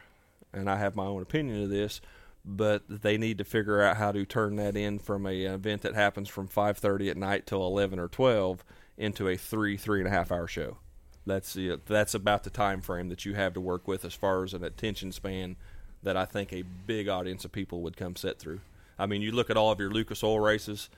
and 0.53 0.69
I 0.69 0.77
have 0.77 0.95
my 0.95 1.05
own 1.05 1.21
opinion 1.21 1.63
of 1.63 1.69
this, 1.69 2.01
but 2.43 2.83
they 2.87 3.17
need 3.17 3.37
to 3.39 3.43
figure 3.43 3.81
out 3.81 3.97
how 3.97 4.11
to 4.11 4.25
turn 4.25 4.55
that 4.57 4.75
in 4.75 4.99
from 4.99 5.25
a 5.25 5.45
event 5.45 5.81
that 5.81 5.95
happens 5.95 6.29
from 6.29 6.47
5:30 6.47 7.09
at 7.09 7.17
night 7.17 7.47
till 7.47 7.65
11 7.65 7.99
or 7.99 8.07
12 8.07 8.63
into 8.97 9.27
a 9.27 9.35
three 9.35 9.77
three 9.77 9.99
and 9.99 10.07
a 10.07 10.11
half 10.11 10.31
hour 10.31 10.47
show. 10.47 10.77
That's 11.25 11.53
the 11.53 11.79
that's 11.85 12.13
about 12.13 12.43
the 12.43 12.49
time 12.49 12.81
frame 12.81 13.09
that 13.09 13.25
you 13.25 13.33
have 13.33 13.53
to 13.53 13.61
work 13.61 13.87
with 13.87 14.05
as 14.05 14.13
far 14.13 14.43
as 14.43 14.53
an 14.53 14.63
attention 14.63 15.11
span 15.11 15.55
that 16.03 16.15
I 16.15 16.25
think 16.25 16.53
a 16.53 16.61
big 16.61 17.09
audience 17.09 17.45
of 17.45 17.51
people 17.51 17.81
would 17.81 17.97
come 17.97 18.15
sit 18.15 18.37
through. 18.37 18.61
I 18.97 19.07
mean, 19.07 19.21
you 19.21 19.31
look 19.31 19.49
at 19.49 19.57
all 19.57 19.71
of 19.71 19.79
your 19.79 19.89
Lucas 19.89 20.23
Oil 20.23 20.39
races 20.39 20.89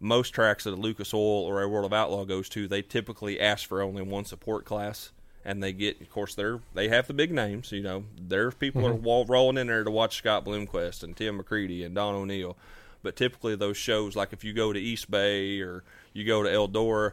most 0.00 0.30
tracks 0.30 0.64
that 0.64 0.72
a 0.72 0.76
Lucas 0.76 1.14
Oil 1.14 1.20
or 1.44 1.62
a 1.62 1.68
World 1.68 1.86
of 1.86 1.92
Outlaw 1.92 2.24
goes 2.24 2.48
to, 2.50 2.68
they 2.68 2.82
typically 2.82 3.40
ask 3.40 3.66
for 3.68 3.80
only 3.82 4.02
one 4.02 4.24
support 4.24 4.64
class, 4.64 5.12
and 5.44 5.62
they 5.62 5.72
get, 5.72 6.00
of 6.00 6.10
course, 6.10 6.34
they're 6.34 6.60
they 6.74 6.88
have 6.88 7.06
the 7.06 7.14
big 7.14 7.32
names. 7.32 7.72
You 7.72 7.82
know, 7.82 8.04
there's 8.20 8.54
people 8.54 8.82
Mm-hmm. 8.82 8.90
are 8.90 8.94
wall, 8.94 9.24
rolling 9.26 9.58
in 9.58 9.68
there 9.68 9.84
to 9.84 9.90
watch 9.90 10.16
Scott 10.16 10.44
Bloomquist 10.44 11.02
and 11.02 11.16
Tim 11.16 11.40
McCreadie 11.40 11.84
and 11.84 11.94
Don 11.94 12.14
O'Neal, 12.14 12.56
but 13.02 13.16
typically 13.16 13.56
those 13.56 13.76
shows, 13.76 14.16
like 14.16 14.32
if 14.32 14.44
you 14.44 14.52
go 14.52 14.72
to 14.72 14.80
East 14.80 15.10
Bay 15.10 15.60
or 15.60 15.82
you 16.12 16.24
go 16.24 16.42
to 16.42 16.48
Eldora, 16.48 17.12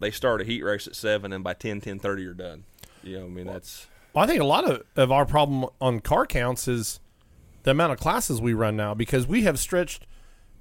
they 0.00 0.10
start 0.10 0.40
a 0.40 0.44
heat 0.44 0.62
race 0.62 0.86
at 0.86 0.96
seven, 0.96 1.32
and 1.32 1.44
by 1.44 1.54
10, 1.54 1.80
10.30 1.80 2.22
you're 2.22 2.34
done. 2.34 2.64
You 3.02 3.18
know, 3.20 3.26
I 3.26 3.28
mean 3.28 3.46
that's 3.46 3.86
Well, 4.12 4.24
I 4.24 4.26
think 4.26 4.40
a 4.40 4.44
lot 4.44 4.64
of, 4.68 4.82
of 4.96 5.12
our 5.12 5.24
problem 5.26 5.66
on 5.80 6.00
car 6.00 6.26
counts 6.26 6.66
is 6.66 6.98
the 7.62 7.70
amount 7.70 7.92
of 7.92 8.00
classes 8.00 8.40
we 8.40 8.54
run 8.54 8.76
now 8.76 8.94
because 8.94 9.26
we 9.26 9.42
have 9.42 9.58
stretched. 9.58 10.06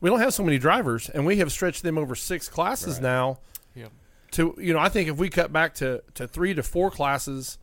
We 0.03 0.09
don't 0.09 0.19
have 0.19 0.33
so 0.33 0.43
many 0.43 0.57
drivers, 0.59 1.09
and 1.09 1.25
we 1.25 1.37
have 1.37 1.49
stretched 1.49 1.81
them 1.81 1.97
over 1.97 2.13
six 2.13 2.49
classes 2.49 2.99
now. 2.99 3.39
Yep. 3.73 3.89
To 4.31 4.53
you 4.59 4.73
know, 4.73 4.79
I 4.79 4.89
think 4.89 5.07
if 5.07 5.15
we 5.15 5.29
cut 5.29 5.53
back 5.53 5.75
to, 5.75 6.03
to 6.15 6.27
three 6.27 6.53
to 6.53 6.61
four 6.61 6.91
classes, 6.91 7.57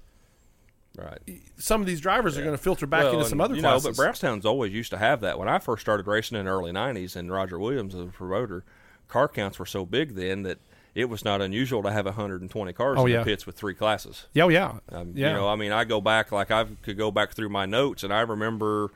right. 0.96 1.18
some 1.58 1.82
of 1.82 1.86
these 1.86 2.00
drivers 2.00 2.38
are 2.38 2.40
going 2.42 2.56
to 2.56 2.62
filter 2.62 2.86
back 2.86 3.02
Well, 3.04 3.12
into 3.18 3.26
some 3.26 3.42
other 3.42 3.54
you 3.56 3.60
classes. 3.60 3.84
know, 3.84 3.90
but 3.90 3.96
Brownstown's 3.98 4.46
always 4.46 4.72
used 4.72 4.90
to 4.92 4.96
have 4.96 5.20
that. 5.20 5.38
When 5.38 5.48
I 5.48 5.58
first 5.58 5.82
started 5.82 6.06
racing 6.06 6.38
in 6.38 6.46
the 6.46 6.50
early 6.50 6.72
'90s, 6.72 7.14
and 7.14 7.30
Roger 7.30 7.58
Williams 7.58 7.94
was 7.94 8.06
a 8.08 8.10
promoter, 8.10 8.64
car 9.08 9.28
counts 9.28 9.58
were 9.58 9.66
so 9.66 9.84
big 9.84 10.14
then 10.14 10.42
that 10.44 10.56
it 10.94 11.10
was 11.10 11.22
not 11.26 11.42
unusual 11.42 11.82
to 11.82 11.92
have 11.92 12.06
120 12.06 12.72
cars 12.72 12.96
Oh, 12.98 13.04
in 13.04 13.12
yeah. 13.12 13.18
the 13.18 13.24
pits 13.26 13.44
with 13.46 13.54
three 13.56 13.74
classes. 13.74 14.26
oh, 14.40 14.48
yeah, 14.48 14.78
Um, 14.88 15.12
yeah. 15.14 15.28
You 15.28 15.34
know, 15.34 15.46
I 15.46 15.56
mean, 15.56 15.72
I 15.72 15.84
go 15.84 16.00
back 16.00 16.32
like 16.32 16.50
I 16.50 16.64
could 16.82 16.96
go 16.96 17.10
back 17.10 17.32
through 17.32 17.50
my 17.50 17.66
notes, 17.66 18.02
and 18.02 18.14
I 18.14 18.22
remember 18.22 18.90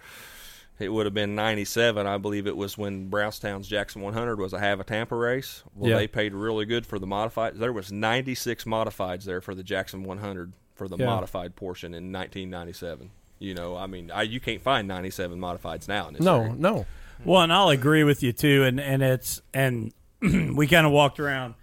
it 0.78 0.88
would 0.88 1.06
have 1.06 1.14
been 1.14 1.34
'97. 1.34 2.06
I 2.06 2.18
believe 2.18 2.46
it 2.46 2.56
was 2.56 2.76
when 2.76 3.08
Brownstown's 3.08 3.68
Jackson 3.68 4.02
100 4.02 4.38
was 4.38 4.52
a 4.52 4.58
Hav-A-Tampa 4.58 5.14
race. 5.14 5.62
Well, 5.74 5.90
Yeah. 5.90 5.96
they 5.96 6.06
paid 6.08 6.34
really 6.34 6.64
good 6.66 6.84
for 6.86 6.98
the 6.98 7.06
modified. 7.06 7.56
There 7.56 7.72
was 7.72 7.92
96 7.92 8.64
modifieds 8.64 9.24
there 9.24 9.40
for 9.40 9.54
the 9.54 9.62
Jackson 9.62 10.02
100 10.04 10.52
for 10.74 10.88
the 10.88 10.96
Yeah. 10.96 11.06
modified 11.06 11.54
portion 11.56 11.94
in 11.94 12.10
1997. 12.10 13.10
You 13.38 13.54
know, 13.54 13.76
I 13.76 13.86
mean, 13.86 14.10
I, 14.10 14.22
you 14.22 14.40
can't 14.40 14.62
find 14.62 14.88
97 14.88 15.38
modifieds 15.38 15.86
now 15.88 16.08
in 16.08 16.14
this 16.14 16.22
no, 16.22 16.40
area. 16.40 16.54
no. 16.56 16.86
Well, 17.24 17.42
and 17.42 17.52
I'll 17.52 17.68
agree 17.68 18.02
with 18.04 18.22
you 18.22 18.32
too. 18.32 18.64
And 18.64 18.80
and 18.80 19.02
it's 19.02 19.40
and 19.52 19.92
we 20.20 20.66
kind 20.66 20.86
of 20.86 20.92
walked 20.92 21.20
around 21.20 21.54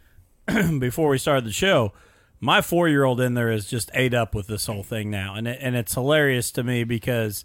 before 0.80 1.10
we 1.10 1.18
started 1.18 1.46
the 1.46 1.52
show. 1.52 1.94
My 2.40 2.62
four 2.62 2.88
year 2.88 3.04
old 3.04 3.20
in 3.22 3.34
there 3.36 3.52
is 3.52 3.68
just 3.68 3.92
ate 3.94 4.14
up 4.14 4.34
with 4.34 4.48
this 4.48 4.66
whole 4.66 4.82
thing 4.84 5.12
now, 5.12 5.36
and 5.36 5.48
it, 5.48 5.60
and 5.62 5.76
it's 5.76 5.94
hilarious 5.94 6.52
to 6.54 6.64
me 6.64 6.84
because 6.84 7.44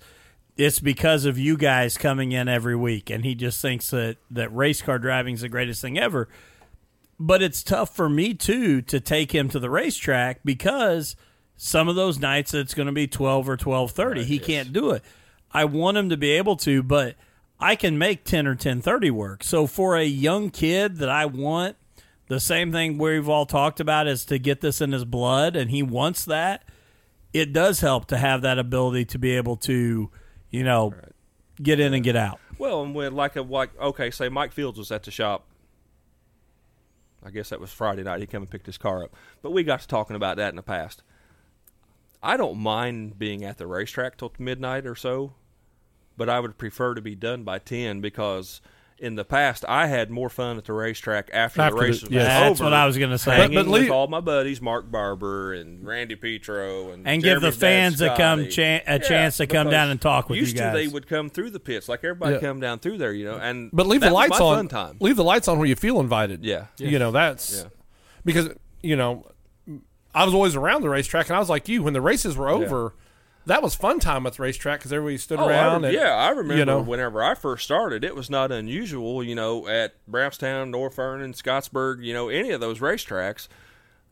it's 0.56 0.80
because 0.80 1.24
of 1.24 1.38
you 1.38 1.56
guys 1.56 1.98
coming 1.98 2.32
in 2.32 2.48
every 2.48 2.76
week, 2.76 3.10
and 3.10 3.24
he 3.24 3.34
just 3.34 3.60
thinks 3.60 3.90
that 3.90 4.16
that 4.30 4.54
race 4.54 4.82
car 4.82 4.98
driving 4.98 5.34
is 5.34 5.42
the 5.42 5.48
greatest 5.48 5.82
thing 5.82 5.98
ever. 5.98 6.28
But 7.18 7.42
it's 7.42 7.62
tough 7.62 7.94
for 7.94 8.08
me 8.08 8.34
too 8.34 8.82
to 8.82 9.00
take 9.00 9.32
him 9.32 9.48
to 9.50 9.58
the 9.58 9.70
racetrack 9.70 10.40
because 10.44 11.16
some 11.56 11.88
of 11.88 11.96
those 11.96 12.18
nights 12.18 12.52
it's 12.52 12.74
going 12.74 12.86
to 12.86 12.92
be 12.92 13.06
twelve 13.06 13.48
or 13.48 13.56
twelve 13.56 13.92
thirty. 13.92 14.24
he 14.24 14.38
can't 14.38 14.72
do 14.72 14.90
it. 14.90 15.02
I 15.52 15.64
want 15.64 15.96
him 15.96 16.10
to 16.10 16.16
be 16.16 16.32
able 16.32 16.56
to, 16.56 16.82
but 16.82 17.16
I 17.58 17.76
can 17.76 17.96
make 17.96 18.24
ten 18.24 18.46
or 18.46 18.54
ten 18.54 18.82
thirty 18.82 19.10
work. 19.10 19.42
So 19.42 19.66
for 19.66 19.96
a 19.96 20.04
young 20.04 20.50
kid 20.50 20.96
that 20.96 21.08
I 21.08 21.24
want, 21.24 21.76
the 22.28 22.40
same 22.40 22.72
thing 22.72 22.98
we've 22.98 23.28
all 23.28 23.46
talked 23.46 23.80
about 23.80 24.06
is 24.06 24.24
to 24.26 24.38
get 24.38 24.60
this 24.60 24.80
in 24.80 24.92
his 24.92 25.04
blood, 25.04 25.56
and 25.56 25.70
he 25.70 25.82
wants 25.82 26.24
that. 26.26 26.64
It 27.32 27.52
does 27.52 27.80
help 27.80 28.06
to 28.06 28.18
have 28.18 28.42
that 28.42 28.58
ability 28.58 29.04
to 29.06 29.18
be 29.18 29.36
able 29.36 29.56
to, 29.58 30.10
you 30.56 30.64
know, 30.64 30.94
get 31.62 31.80
in 31.80 31.92
and 31.92 32.02
get 32.02 32.16
out. 32.16 32.40
Well, 32.58 32.82
and 32.82 32.94
with 32.94 33.12
like 33.12 33.36
a 33.36 33.42
like 33.42 33.78
okay, 33.78 34.10
say 34.10 34.28
Mike 34.28 34.52
Fields 34.52 34.78
was 34.78 34.90
at 34.90 35.02
the 35.02 35.10
shop. 35.10 35.46
I 37.22 37.30
guess 37.30 37.50
that 37.50 37.60
was 37.60 37.72
Friday 37.72 38.02
night. 38.02 38.20
He 38.20 38.26
come 38.26 38.42
and 38.42 38.50
picked 38.50 38.66
his 38.66 38.78
car 38.78 39.04
up, 39.04 39.14
but 39.42 39.50
we 39.50 39.64
got 39.64 39.80
to 39.80 39.88
talking 39.88 40.16
about 40.16 40.36
that 40.38 40.50
in 40.50 40.56
the 40.56 40.62
past. 40.62 41.02
I 42.22 42.36
don't 42.36 42.58
mind 42.58 43.18
being 43.18 43.44
at 43.44 43.58
the 43.58 43.66
racetrack 43.66 44.16
till 44.16 44.32
midnight 44.38 44.86
or 44.86 44.94
so, 44.94 45.34
but 46.16 46.28
I 46.28 46.40
would 46.40 46.56
prefer 46.56 46.94
to 46.94 47.02
be 47.02 47.14
done 47.14 47.44
by 47.44 47.58
ten 47.58 48.00
because 48.00 48.62
in 48.98 49.14
the 49.14 49.24
past 49.24 49.62
I 49.68 49.88
had 49.88 50.10
more 50.10 50.30
fun 50.30 50.56
at 50.56 50.64
the 50.64 50.72
racetrack 50.72 51.28
after, 51.32 51.60
After 51.60 51.74
the 51.74 51.80
the- 51.82 51.86
race 51.86 52.02
was 52.02 52.10
yes. 52.10 52.26
That's 52.26 52.60
what 52.60 52.72
I 52.72 52.86
was 52.86 52.96
going 52.96 53.10
to 53.10 53.18
say. 53.18 53.32
Hanging 53.36 53.54
But- 53.54 53.64
but 53.66 53.70
with 53.72 53.82
leave- 53.82 53.90
all 53.90 54.06
my 54.06 54.20
buddies, 54.20 54.62
Mark 54.62 54.90
Barber 54.90 55.52
and 55.52 55.86
Randy 55.86 56.16
Petro, 56.16 56.90
and 56.92 57.06
and 57.06 57.22
give 57.22 57.40
the 57.42 57.52
fans 57.52 58.00
a 58.00 58.16
come 58.16 58.48
chan- 58.48 58.82
a 58.86 58.92
Yeah, 58.94 58.98
chance 58.98 59.36
to 59.36 59.46
come 59.46 59.68
down 59.68 59.90
and 59.90 60.00
talk 60.00 60.30
with 60.30 60.38
you 60.38 60.46
guys. 60.46 60.72
to 60.72 60.78
they 60.78 60.88
would 60.88 61.06
come 61.06 61.28
through 61.28 61.50
the 61.50 61.60
pits 61.60 61.88
like 61.88 62.04
everybody 62.04 62.34
Yeah. 62.34 62.40
come 62.40 62.58
down 62.60 62.78
through 62.78 62.96
there, 62.98 63.12
you 63.12 63.26
know. 63.26 63.36
And 63.36 63.70
But 63.72 63.86
leave 63.86 64.00
that 64.00 64.08
the 64.08 64.14
was 64.14 64.30
lights 64.30 64.40
my 64.40 64.46
on. 64.46 64.56
Fun 64.56 64.68
time. 64.68 64.96
Leave 65.00 65.16
the 65.16 65.24
lights 65.24 65.46
on 65.48 65.58
where 65.58 65.68
you 65.68 65.76
feel 65.76 66.00
invited. 66.00 66.42
Yeah. 66.44 66.66
You 66.78 66.98
know 66.98 67.10
that's 67.10 67.62
Yeah. 67.64 67.68
because 68.24 68.48
you 68.82 68.96
know 68.96 69.26
I 70.14 70.24
was 70.24 70.32
always 70.32 70.56
around 70.56 70.80
the 70.80 70.88
racetrack, 70.88 71.28
and 71.28 71.36
I 71.36 71.38
was 71.38 71.50
like 71.50 71.68
you 71.68 71.82
when 71.82 71.92
the 71.92 72.00
races 72.00 72.34
were 72.36 72.48
over. 72.48 72.94
That 73.46 73.62
was 73.62 73.74
fun 73.76 74.00
time 74.00 74.26
at 74.26 74.34
the 74.34 74.42
racetrack 74.42 74.80
because 74.80 74.92
everybody 74.92 75.18
stood 75.18 75.38
Oh, 75.38 75.48
around. 75.48 75.82
rem- 75.82 75.84
and, 75.84 75.94
yeah, 75.94 76.14
I 76.14 76.30
remember 76.30 76.56
you 76.56 76.64
know, 76.64 76.80
whenever 76.80 77.22
I 77.22 77.34
first 77.34 77.64
started, 77.64 78.02
it 78.04 78.16
was 78.16 78.28
not 78.28 78.50
unusual, 78.50 79.22
you 79.22 79.34
know, 79.36 79.68
at 79.68 79.94
Brownstown, 80.08 80.70
North 80.72 80.96
Vernon, 80.96 81.32
Scottsburg, 81.32 82.02
you 82.04 82.12
know, 82.12 82.28
any 82.28 82.50
of 82.50 82.60
those 82.60 82.80
racetracks. 82.80 83.46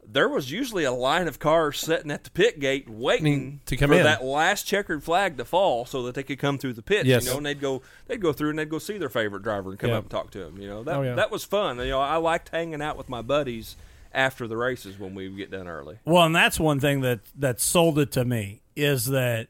There 0.07 0.29
was 0.29 0.53
usually 0.53 0.85
a 0.85 0.93
line 0.93 1.27
of 1.29 1.39
cars 1.39 1.81
sitting 1.81 2.11
at 2.11 2.25
the 2.25 2.31
pit 2.31 2.61
gate 2.61 2.89
waiting 2.91 3.61
To 3.67 3.77
come 3.77 3.89
for 3.89 3.95
in. 3.97 4.03
that 4.05 4.23
last 4.23 4.65
checkered 4.67 5.03
flag 5.03 5.39
to 5.39 5.45
fall 5.47 5.87
so 5.87 6.03
that 6.05 6.15
they 6.15 6.23
could 6.23 6.39
come 6.39 6.59
through 6.59 6.75
the 6.75 6.83
pits. 6.83 7.07
Yes. 7.07 7.25
You 7.25 7.31
know, 7.31 7.37
and 7.39 7.47
they'd 7.47 7.61
go 7.61 7.81
they'd 8.07 8.21
go 8.21 8.33
through 8.35 8.51
and 8.51 8.59
they'd 8.59 8.69
go 8.69 8.79
see 8.79 8.99
their 8.99 9.09
favorite 9.09 9.43
driver 9.43 9.71
and 9.71 9.79
come 9.79 9.91
Yeah. 9.91 9.97
up 9.97 10.05
and 10.05 10.11
talk 10.11 10.31
to 10.33 10.43
him. 10.45 10.59
You 10.59 10.69
know, 10.69 10.83
that 10.85 10.97
Oh, 10.97 11.03
yeah. 11.03 11.15
that 11.15 11.31
was 11.31 11.45
fun. 11.45 11.79
You 11.79 11.87
know, 11.89 12.01
I 12.01 12.17
liked 12.17 12.51
hanging 12.51 12.83
out 12.83 12.99
with 12.99 13.09
my 13.09 13.23
buddies 13.23 13.77
after 14.15 14.47
the 14.47 14.57
races 14.57 14.99
when 14.99 15.15
we 15.15 15.29
get 15.31 15.51
done 15.51 15.69
early. 15.69 15.99
Well, 16.05 16.25
and 16.25 16.35
that's 16.35 16.59
one 16.59 16.81
thing 16.81 17.01
that 17.03 17.21
that 17.39 17.61
sold 17.61 17.99
it 17.99 18.13
to 18.13 18.25
me 18.25 18.63
is 18.77 19.07
that 19.07 19.49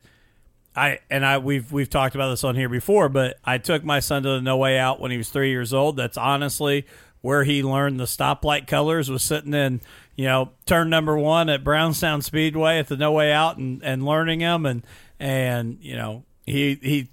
I 0.75 1.01
and 1.11 1.25
I 1.25 1.39
we've 1.39 1.71
we've 1.71 1.91
talked 1.91 2.15
about 2.15 2.31
this 2.31 2.45
on 2.45 2.57
here 2.57 2.69
before, 2.69 3.09
but 3.09 3.39
I 3.45 3.59
took 3.59 3.85
my 3.85 4.01
son 4.01 4.23
to 4.25 4.31
the 4.31 4.41
No 4.41 4.57
Way 4.57 4.79
Out 4.79 5.01
when 5.01 5.11
he 5.11 5.17
was 5.17 5.29
three 5.29 5.51
years 5.51 5.73
old. 5.73 5.97
That's 5.97 6.17
honestly 6.17 6.87
where 7.21 7.45
he 7.45 7.62
learned 7.62 7.99
the 7.99 8.05
stoplight 8.05 8.67
colors 8.67 9.11
was 9.11 9.23
sitting 9.23 9.55
in 9.55 9.81
you 10.17 10.25
know 10.25 10.51
turn 10.67 10.91
number 10.91 11.17
one 11.17 11.49
at 11.49 11.62
Brownstown 11.62 12.23
Speedway 12.23 12.79
at 12.79 12.89
the 12.89 12.97
No 12.97 13.12
Way 13.12 13.33
Out 13.33 13.57
and 13.57 13.83
and 13.85 14.05
learning 14.05 14.41
them 14.41 14.67
and 14.67 14.83
and 15.21 15.79
you 15.81 15.97
know 15.97 16.25
he 16.45 16.75
he 16.83 17.09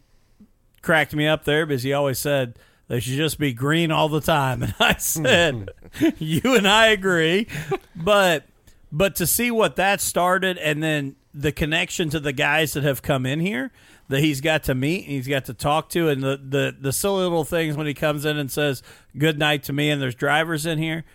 cracked 0.82 1.14
me 1.14 1.28
up 1.28 1.44
there 1.46 1.66
because 1.66 1.84
he 1.84 1.94
always 1.94 2.18
said 2.18 2.58
they 2.92 3.00
should 3.00 3.16
just 3.16 3.40
be 3.40 3.54
green 3.54 3.90
all 3.90 4.10
the 4.10 4.20
time. 4.20 4.64
And 4.64 4.76
I 4.78 4.98
said, 4.98 5.70
hmm. 5.94 6.10
you 6.20 6.42
and 6.58 6.68
I 6.68 6.88
agree. 6.88 7.48
But 7.96 8.44
but 8.92 9.16
to 9.16 9.26
see 9.26 9.50
what 9.50 9.78
that 9.78 10.02
started 10.02 10.58
and 10.58 10.84
then 10.84 11.16
the 11.34 11.54
connection 11.54 12.10
to 12.10 12.20
the 12.20 12.34
guys 12.34 12.74
that 12.74 12.84
have 12.84 13.02
come 13.02 13.26
in 13.26 13.40
here 13.40 13.72
that 14.10 14.20
he's 14.20 14.42
got 14.42 14.64
to 14.64 14.76
meet 14.76 15.06
and 15.06 15.14
he's 15.14 15.30
got 15.30 15.46
to 15.46 15.54
talk 15.54 15.88
to 15.92 16.10
and 16.10 16.22
the, 16.22 16.36
the, 16.36 16.76
the 16.78 16.92
silly 16.92 17.24
little 17.24 17.46
things 17.46 17.78
when 17.78 17.88
he 17.88 17.94
comes 17.94 18.26
in 18.26 18.36
and 18.36 18.52
says 18.52 18.84
good 19.18 19.40
night 19.40 19.64
to 19.64 19.72
me 19.72 19.90
and 19.90 20.02
there's 20.02 20.14
drivers 20.14 20.66
in 20.66 20.78
here 20.78 21.06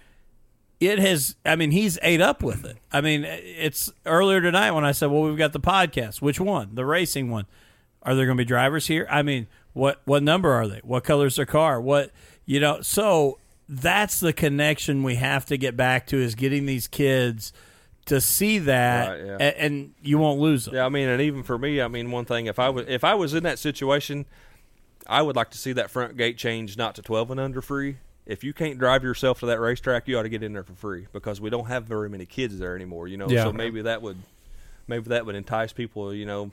it 0.80 0.98
has 0.98 1.36
i 1.44 1.54
mean 1.56 1.72
he's 1.72 1.98
ate 2.00 2.22
up 2.22 2.42
with 2.42 2.64
it. 2.64 2.78
I 2.90 3.02
mean 3.02 3.24
it's 3.24 3.92
earlier 4.06 4.40
tonight 4.40 4.70
when 4.70 4.86
i 4.86 4.92
said 4.92 5.10
well 5.10 5.24
we've 5.24 5.36
got 5.36 5.52
the 5.52 5.60
podcast. 5.60 6.22
Which 6.22 6.40
one? 6.40 6.74
The 6.74 6.86
racing 6.86 7.30
one. 7.30 7.44
Are 8.02 8.14
there 8.14 8.24
going 8.24 8.38
to 8.38 8.40
be 8.40 8.46
drivers 8.46 8.86
here? 8.86 9.06
I 9.10 9.20
mean 9.20 9.46
what 9.76 10.00
what 10.06 10.22
number 10.22 10.50
are 10.52 10.66
they 10.66 10.80
what 10.84 11.04
color's 11.04 11.36
their 11.36 11.44
car 11.44 11.78
what 11.80 12.10
you 12.46 12.58
know 12.58 12.80
so 12.80 13.38
that's 13.68 14.20
the 14.20 14.32
connection 14.32 15.02
we 15.02 15.16
have 15.16 15.44
to 15.44 15.58
get 15.58 15.76
back 15.76 16.06
to 16.06 16.16
is 16.16 16.34
getting 16.34 16.64
these 16.64 16.88
kids 16.88 17.52
to 18.06 18.20
see 18.20 18.58
that 18.58 19.08
Right, 19.08 19.26
yeah. 19.26 19.36
a- 19.40 19.60
and, 19.60 19.92
you 20.00 20.16
won't 20.18 20.40
lose 20.40 20.64
them 20.64 20.74
Yeah, 20.76 20.86
I 20.86 20.88
mean, 20.88 21.08
and 21.08 21.20
even 21.20 21.42
for 21.42 21.58
me, 21.58 21.80
I 21.82 21.88
mean, 21.88 22.10
one 22.12 22.24
thing 22.24 22.46
if 22.46 22.58
I 22.58 22.68
was 22.70 22.86
if 22.88 23.02
I 23.04 23.14
was 23.14 23.34
in 23.34 23.42
that 23.42 23.58
situation, 23.58 24.24
I 25.08 25.20
would 25.22 25.34
like 25.36 25.50
to 25.50 25.58
see 25.58 25.72
that 25.72 25.90
front 25.90 26.16
gate 26.16 26.38
change 26.38 26.76
not 26.78 26.94
to 26.94 27.02
twelve 27.02 27.30
and 27.32 27.38
under 27.40 27.60
free. 27.60 27.96
If 28.24 28.42
you 28.44 28.52
can't 28.54 28.78
drive 28.78 29.02
yourself 29.04 29.40
to 29.40 29.46
that 29.46 29.58
racetrack, 29.60 30.06
you 30.08 30.18
ought 30.18 30.22
to 30.22 30.28
get 30.28 30.42
in 30.42 30.52
there 30.52 30.62
for 30.64 30.72
free 30.74 31.06
because 31.12 31.40
we 31.40 31.50
don't 31.50 31.66
have 31.66 31.84
very 31.84 32.08
many 32.08 32.24
kids 32.26 32.58
there 32.58 32.74
anymore. 32.76 33.08
You 33.08 33.16
know, 33.16 33.28
Yeah. 33.28 33.42
so 33.44 33.52
maybe 33.52 33.82
that 33.82 34.00
would 34.02 34.18
maybe 34.86 35.08
that 35.10 35.26
would 35.26 35.34
entice 35.34 35.72
people. 35.72 36.14
You 36.14 36.26
know, 36.26 36.50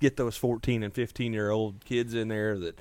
get 0.00 0.16
those 0.16 0.36
14 0.36 0.82
and 0.82 0.92
15 0.92 1.32
year 1.32 1.50
old 1.50 1.84
kids 1.84 2.14
in 2.14 2.28
there 2.28 2.58
that 2.58 2.78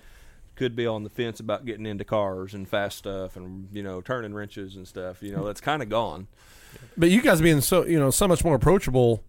could 0.56 0.76
be 0.76 0.86
on 0.86 1.04
the 1.04 1.10
fence 1.10 1.40
about 1.40 1.66
getting 1.66 1.86
into 1.86 2.04
cars 2.04 2.54
and 2.54 2.68
fast 2.68 2.98
stuff 2.98 3.36
and 3.38 3.70
you 3.72 3.84
know 3.84 4.02
turning 4.02 4.34
wrenches 4.34 4.76
and 4.76 4.88
stuff. 4.88 5.22
You 5.22 5.32
know 5.36 5.46
that's 5.46 5.62
kind 5.62 5.82
of 5.84 5.90
gone. 5.90 6.28
But 6.98 7.10
you 7.10 7.22
guys 7.22 7.42
being 7.42 7.62
so 7.62 7.86
you 7.86 8.00
know 8.00 8.12
so 8.12 8.28
much 8.28 8.44
more 8.44 8.56
approachable, 8.56 9.24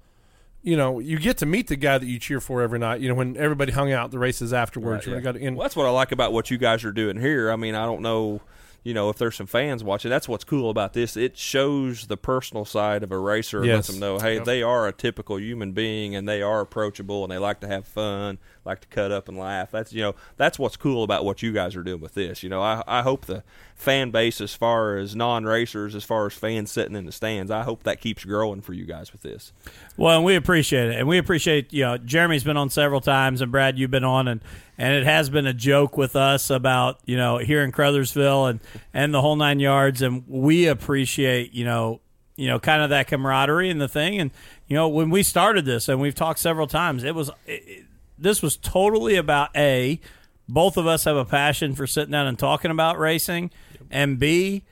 you 0.63 0.77
know, 0.77 0.99
you 0.99 1.19
get 1.19 1.39
to 1.39 1.47
meet 1.47 1.69
the 1.69 1.77
guy 1.77 1.99
that 1.99 2.07
you 2.07 2.19
cheer 2.19 2.41
for 2.41 2.63
every 2.63 2.79
night. 2.79 3.01
You 3.01 3.09
know, 3.09 3.15
when 3.15 3.37
everybody 3.37 3.73
hung 3.73 3.93
out 3.93 4.11
the 4.11 4.19
races 4.19 4.53
afterwards, 4.53 5.07
Right, 5.07 5.15
yeah. 5.15 5.21
got 5.21 5.37
in. 5.37 5.55
Well, 5.57 5.65
that's 5.65 5.77
what 5.77 5.87
I 5.87 5.91
like 5.91 6.13
about 6.13 6.33
what 6.33 6.51
you 6.51 6.59
guys 6.59 6.85
are 6.85 6.93
doing 6.93 7.19
here. 7.19 7.51
I 7.51 7.57
mean, 7.57 7.75
I 7.75 7.87
don't 7.87 8.03
know, 8.03 8.41
you 8.83 8.95
know, 8.95 9.11
if 9.11 9.19
there's 9.19 9.37
some 9.37 9.47
fans 9.47 9.85
watching. 9.85 10.11
That's 10.11 10.29
what's 10.29 10.45
cool 10.45 10.71
about 10.71 10.93
this. 10.95 11.17
It 11.17 11.37
shows 11.37 12.07
the 12.07 12.17
personal 12.17 12.65
side 12.65 13.03
of 13.03 13.13
a 13.13 13.19
racer 13.19 13.59
and 13.63 13.69
lets 13.69 13.89
them 13.89 13.99
know, 13.99 14.19
hey, 14.19 14.37
Yep. 14.37 14.45
they 14.45 14.63
are 14.63 14.89
a 14.89 14.93
typical 14.93 15.39
human 15.39 15.73
being 15.73 16.15
and 16.15 16.29
they 16.29 16.41
are 16.43 16.61
approachable 16.61 17.23
and 17.25 17.31
they 17.31 17.39
like 17.39 17.61
to 17.61 17.67
have 17.69 17.87
fun, 17.87 18.39
like 18.65 18.81
to 18.81 18.89
cut 18.89 19.13
up 19.13 19.29
and 19.29 19.37
laugh. 19.39 19.71
That's 19.71 19.93
you 19.93 20.03
know, 20.03 20.15
that's 20.37 20.59
what's 20.59 20.77
cool 20.77 21.03
about 21.05 21.25
what 21.25 21.43
you 21.43 21.53
guys 21.53 21.77
are 21.77 21.83
doing 21.83 22.01
with 22.01 22.15
this. 22.15 22.43
You 22.43 22.49
know, 22.49 22.63
I 22.63 22.83
I 22.87 23.03
hope 23.03 23.27
the 23.27 23.43
fan 23.75 24.11
base, 24.11 24.43
as 24.43 24.55
far 24.55 24.99
as 24.99 25.17
non-racers, 25.17 25.95
as 25.95 26.05
far 26.05 26.27
as 26.27 26.35
fans 26.35 26.71
sitting 26.71 26.95
in 26.95 27.07
the 27.07 27.13
stands, 27.13 27.51
I 27.51 27.63
hope 27.63 27.83
that 27.85 27.99
keeps 27.99 28.27
growing 28.27 28.61
for 28.61 28.75
you 28.75 28.85
guys 28.85 29.11
with 29.11 29.23
this. 29.23 29.55
Well, 29.97 30.17
and 30.17 30.25
we 30.25 30.37
appreciate 30.37 30.91
it, 30.91 30.97
and 30.99 31.09
we 31.09 31.17
appreciate 31.19 31.73
you 31.73 31.83
know 31.85 31.97
Jeremy's 31.99 32.45
been 32.45 32.57
on 32.59 32.71
several 32.71 33.01
times, 33.01 33.41
and 33.41 33.51
Brad, 33.53 33.79
you've 33.79 33.91
been 33.91 34.05
on, 34.05 34.29
and 34.29 34.41
and 34.79 34.95
it 34.95 35.05
has 35.05 35.29
been 35.31 35.47
a 35.47 35.53
joke 35.55 35.97
with 35.97 36.15
us 36.17 36.51
about 36.51 36.99
you 37.07 37.17
know 37.17 37.39
here 37.39 37.63
in 37.63 37.73
Crothersville 37.73 38.51
and 38.51 38.61
and 38.93 39.13
the 39.15 39.21
whole 39.21 39.37
nine 39.37 39.61
yards, 39.61 40.03
and 40.03 40.25
we 40.27 40.67
appreciate 40.67 41.53
you 41.53 41.65
know 41.65 42.01
you 42.37 42.49
know 42.49 42.59
kind 42.59 42.83
of 42.83 42.91
that 42.91 43.07
camaraderie 43.07 43.71
and 43.71 43.81
the 43.81 43.89
thing, 43.89 44.19
and 44.19 44.31
you 44.67 44.77
know 44.77 44.89
when 44.89 45.11
we 45.11 45.23
started 45.23 45.65
this, 45.65 45.89
and 45.89 46.01
we've 46.01 46.15
talked 46.15 46.39
several 46.39 46.67
times, 46.67 47.05
it 47.05 47.15
was 47.15 47.31
it, 47.47 47.85
this 48.19 48.43
was 48.43 48.57
totally 48.57 49.17
about 49.17 49.51
a 49.57 50.01
both 50.49 50.77
of 50.77 50.87
us 50.87 51.05
have 51.05 51.17
a 51.17 51.25
passion 51.25 51.75
for 51.75 51.87
sitting 51.87 52.11
down 52.11 52.27
and 52.27 52.39
talking 52.39 52.71
about 52.71 52.99
racing, 52.99 53.51
and 53.91 54.19
b 54.19 54.65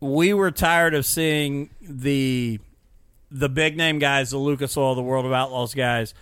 we 0.00 0.32
were 0.32 0.50
tired 0.50 0.94
of 0.94 1.04
seeing 1.04 1.70
the 1.80 2.60
the 3.30 3.48
big 3.48 3.76
name 3.76 3.98
guys, 3.98 4.30
the 4.30 4.38
Lucas 4.38 4.76
Oil, 4.76 4.94
the 4.94 5.02
World 5.02 5.26
of 5.26 5.32
Outlaws 5.32 5.74
guys, 5.74 6.14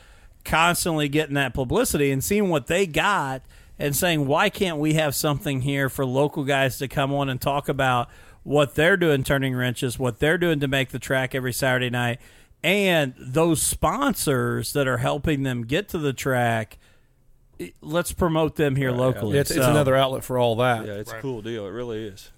constantly 0.45 1.09
getting 1.09 1.35
that 1.35 1.55
publicity 1.55 2.11
and 2.11 2.23
seeing 2.23 2.49
what 2.49 2.67
they 2.67 2.87
got 2.87 3.43
and 3.79 3.95
saying, 3.95 4.27
why 4.27 4.49
can't 4.49 4.79
we 4.79 4.95
have 4.95 5.15
something 5.15 5.61
here 5.63 5.89
for 5.89 6.05
local 6.07 6.45
guys 6.45 6.79
to 6.79 6.89
come 6.89 7.13
on 7.13 7.29
and 7.29 7.41
talk 7.41 7.69
about 7.69 8.09
what 8.43 8.75
they're 8.75 8.97
doing 8.97 9.23
turning 9.25 9.55
wrenches, 9.55 9.99
what 9.99 10.19
they're 10.19 10.39
doing 10.39 10.61
to 10.61 10.69
make 10.69 10.91
the 10.91 10.99
track 10.99 11.35
every 11.35 11.53
Saturday 11.53 11.91
night, 11.91 12.21
and 12.63 13.15
those 13.19 13.61
sponsors 13.61 14.73
that 14.73 14.87
are 14.87 14.99
helping 14.99 15.43
them 15.43 15.65
get 15.65 15.89
to 15.91 15.99
the 15.99 16.13
track. 16.13 16.79
Let's 17.81 18.13
promote 18.13 18.57
them 18.57 18.77
here 18.77 18.93
locally. 18.93 19.39
it's, 19.39 19.51
it's 19.51 19.65
another 19.67 19.97
outlet 19.97 20.25
for 20.25 20.39
all 20.39 20.57
that. 20.57 20.87
Yeah, 20.87 20.95
it's 20.95 21.11
Right. 21.11 21.19
a 21.19 21.23
cool 21.23 21.43
deal. 21.43 21.67
It 21.67 21.71
really 21.71 22.07
is. 22.07 22.31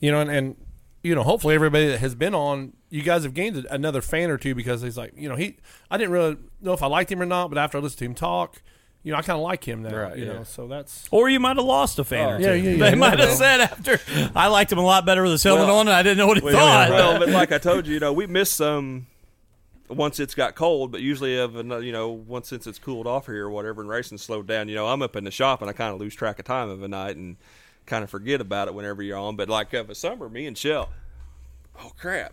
You 0.00 0.10
know, 0.10 0.20
and, 0.20 0.30
and 0.30 0.56
you 1.02 1.14
know, 1.14 1.22
hopefully 1.22 1.54
everybody 1.54 1.86
that 1.88 1.98
has 2.00 2.14
been 2.14 2.34
on, 2.34 2.72
you 2.90 3.02
guys 3.02 3.22
have 3.24 3.34
gained 3.34 3.66
another 3.70 4.00
fan 4.02 4.30
or 4.30 4.36
two 4.38 4.54
because 4.54 4.82
he's 4.82 4.96
like, 4.98 5.12
you 5.16 5.28
know, 5.28 5.36
he. 5.36 5.56
I 5.90 5.96
didn't 5.96 6.10
really 6.12 6.36
know 6.60 6.72
if 6.72 6.82
I 6.82 6.86
liked 6.88 7.10
him 7.12 7.22
or 7.22 7.26
not, 7.26 7.48
but 7.48 7.58
after 7.58 7.78
I 7.78 7.80
listened 7.80 7.98
to 8.00 8.04
him 8.06 8.14
talk, 8.14 8.62
you 9.04 9.12
know, 9.12 9.18
I 9.18 9.22
kind 9.22 9.36
of 9.36 9.42
like 9.42 9.62
him 9.62 9.82
now. 9.82 9.94
Right, 9.94 10.16
you 10.18 10.24
yeah. 10.24 10.32
know, 10.32 10.44
so 10.44 10.66
that's 10.66 11.06
Or 11.12 11.28
you 11.30 11.38
might 11.38 11.56
have 11.56 11.64
lost 11.64 11.98
a 12.00 12.04
fan 12.04 12.26
Oh, 12.28 12.32
or 12.32 12.38
two. 12.38 12.44
yeah, 12.44 12.52
yeah, 12.54 12.70
yeah, 12.72 12.76
they 12.78 12.90
you 12.90 12.96
might 12.96 13.18
have 13.20 13.28
know. 13.28 13.34
said 13.36 13.60
after, 13.60 14.00
I 14.34 14.48
liked 14.48 14.72
him 14.72 14.78
a 14.78 14.82
lot 14.84 15.04
better 15.06 15.22
with 15.22 15.32
his 15.32 15.42
helmet 15.42 15.66
Well, 15.68 15.78
on, 15.78 15.86
and 15.88 15.94
I 15.96 16.02
didn't 16.02 16.18
know 16.18 16.26
what 16.26 16.38
he 16.38 16.42
Well, 16.42 16.56
thought. 16.56 16.90
well, 16.90 17.18
but 17.20 17.28
like 17.28 17.52
I 17.52 17.58
told 17.58 17.86
you, 17.86 17.94
you 17.94 18.00
know, 18.00 18.12
we 18.12 18.26
missed 18.26 18.54
some 18.54 19.06
once 19.88 20.18
it's 20.18 20.34
got 20.34 20.54
cold, 20.54 20.90
but 20.90 21.02
usually 21.02 21.36
of 21.38 21.54
ano- 21.56 21.78
you 21.80 21.92
know 21.92 22.08
once 22.08 22.48
since 22.48 22.66
it's 22.66 22.78
cooled 22.78 23.06
off 23.06 23.26
here 23.26 23.46
or 23.46 23.50
whatever 23.50 23.82
and 23.82 23.90
racing 23.90 24.16
slowed 24.18 24.46
down, 24.46 24.68
you 24.68 24.74
know, 24.74 24.86
I'm 24.88 25.02
up 25.02 25.14
in 25.16 25.24
the 25.24 25.30
shop 25.30 25.60
and 25.60 25.68
I 25.68 25.74
kind 25.74 25.92
of 25.92 26.00
lose 26.00 26.14
track 26.14 26.38
of 26.38 26.46
time 26.46 26.70
of 26.70 26.82
a 26.82 26.88
night 26.88 27.16
and 27.16 27.36
kind 27.84 28.02
of 28.02 28.08
forget 28.08 28.40
about 28.40 28.66
it 28.68 28.74
whenever 28.74 29.02
you're 29.02 29.18
on. 29.18 29.36
But 29.36 29.50
like 29.50 29.74
of 29.74 29.90
a 29.90 29.94
summer, 29.94 30.30
me 30.30 30.46
and 30.46 30.56
Shell, 30.56 30.88
oh 31.82 31.92
crap, 31.98 32.32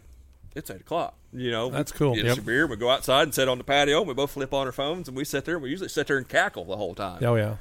it's 0.56 0.70
eight 0.70 0.82
o'clock. 0.82 1.16
You 1.34 1.50
know, 1.52 1.70
That's 1.70 1.92
cool. 1.92 2.14
Get 2.16 2.26
us 2.26 2.36
Yep. 2.36 2.38
a 2.40 2.42
beer, 2.42 2.68
we 2.68 2.76
go 2.76 2.90
outside 2.90 3.24
and 3.24 3.34
sit 3.34 3.48
on 3.48 3.58
the 3.58 3.64
patio, 3.64 4.00
and 4.00 4.08
we 4.08 4.14
both 4.14 4.32
flip 4.32 4.54
on 4.54 4.66
our 4.68 4.72
phones 4.74 5.08
and 5.08 5.16
we 5.16 5.24
sit 5.24 5.46
there 5.46 5.56
and 5.56 5.64
we 5.64 5.70
usually 5.70 5.88
sit 5.90 6.08
there 6.08 6.18
and 6.18 6.28
cackle 6.28 6.66
the 6.66 6.76
whole 6.78 6.94
time. 6.96 7.24
oh 7.24 7.36
yeah. 7.36 7.56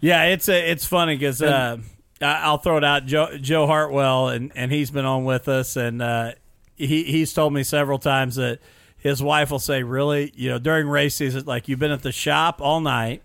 Yeah, 0.00 0.24
it's 0.24 0.48
a, 0.48 0.70
it's 0.70 0.84
funny 0.84 1.16
because 1.16 1.40
uh, 1.40 1.78
I- 2.20 2.40
I'll 2.42 2.58
throw 2.58 2.76
it 2.76 2.84
out. 2.84 3.06
Joe 3.06 3.38
Joe 3.38 3.66
Hartwell 3.66 4.28
and, 4.28 4.52
and 4.54 4.70
he's 4.72 4.90
been 4.90 5.04
on 5.06 5.24
with 5.24 5.48
us, 5.48 5.76
and 5.76 6.02
uh, 6.02 6.32
he 6.76 7.04
he's 7.04 7.32
told 7.32 7.52
me 7.54 7.62
several 7.62 7.98
times 7.98 8.34
that 8.36 8.58
his 8.98 9.22
wife 9.22 9.50
will 9.50 9.58
say, 9.58 9.82
"Really, 9.82 10.32
you 10.34 10.50
know, 10.50 10.58
during 10.58 10.88
race 10.88 11.14
season, 11.14 11.44
like 11.46 11.68
you've 11.68 11.78
been 11.78 11.92
at 11.92 12.02
the 12.02 12.12
shop 12.12 12.60
all 12.60 12.80
night." 12.80 13.22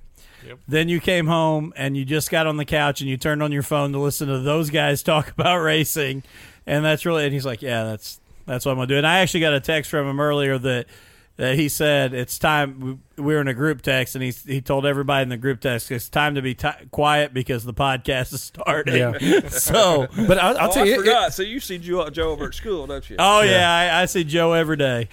Yep. 0.48 0.60
Then 0.70 0.88
you 0.88 1.02
came 1.02 1.28
home 1.28 1.74
and 1.76 1.98
you 1.98 2.06
just 2.06 2.32
got 2.32 2.48
on 2.48 2.56
the 2.56 2.64
couch 2.66 3.02
and 3.02 3.10
you 3.10 3.18
turned 3.18 3.44
on 3.44 3.52
your 3.52 3.64
phone 3.64 3.92
to 3.92 4.00
listen 4.00 4.30
to 4.30 4.40
those 4.40 4.70
guys 4.70 5.04
talk 5.04 5.32
about 5.38 5.58
racing, 5.58 6.24
and 6.66 6.86
that's 6.86 7.06
really. 7.06 7.26
And 7.26 7.34
he's 7.34 7.46
like, 7.46 7.62
"Yeah, 7.62 7.84
that's 7.84 8.22
that's 8.50 8.66
what 8.66 8.72
I'm 8.72 8.78
gonna 8.78 8.88
do." 8.88 8.98
And 8.98 9.08
I 9.08 9.20
actually 9.20 9.40
got 9.42 9.54
a 9.54 9.60
text 9.60 9.90
from 9.92 10.08
him 10.08 10.20
earlier 10.20 10.58
that 10.58 10.88
that 11.38 11.56
he 11.56 11.70
said 11.70 12.14
it's 12.14 12.38
time. 12.38 13.00
We 13.18 13.24
we 13.24 13.34
were 13.34 13.40
in 13.42 13.48
a 13.48 13.54
group 13.54 13.82
text, 13.82 14.16
and 14.16 14.24
he 14.24 14.32
he 14.32 14.60
told 14.62 14.86
everybody 14.86 15.24
in 15.24 15.30
the 15.30 15.38
group 15.38 15.62
text 15.62 15.90
it's 15.90 16.10
time 16.10 16.36
to 16.36 16.42
be 16.42 16.54
ti 16.54 16.70
quiet 16.92 17.34
because 17.34 17.64
the 17.64 17.74
podcast 17.74 18.34
is 18.34 18.44
starting. 18.44 18.96
Yeah. 18.96 19.48
so, 19.50 20.08
But 20.28 20.38
I, 20.38 20.50
I'll 20.52 20.70
Oh, 20.70 20.74
tell 20.74 20.84
I 20.84 20.88
you, 20.88 20.94
it- 20.96 20.98
forgot. 20.98 21.34
so 21.34 21.44
you 21.44 21.60
see 21.62 21.78
Joe, 21.78 22.10
Joe 22.10 22.32
over 22.32 22.48
at 22.48 22.54
school, 22.56 22.88
don't 22.88 23.10
you? 23.10 23.16
oh 23.20 23.42
yeah, 23.42 23.72
I, 23.74 24.02
I 24.02 24.06
see 24.06 24.26
Joe 24.26 24.52
every 24.54 24.76
day. 24.78 25.08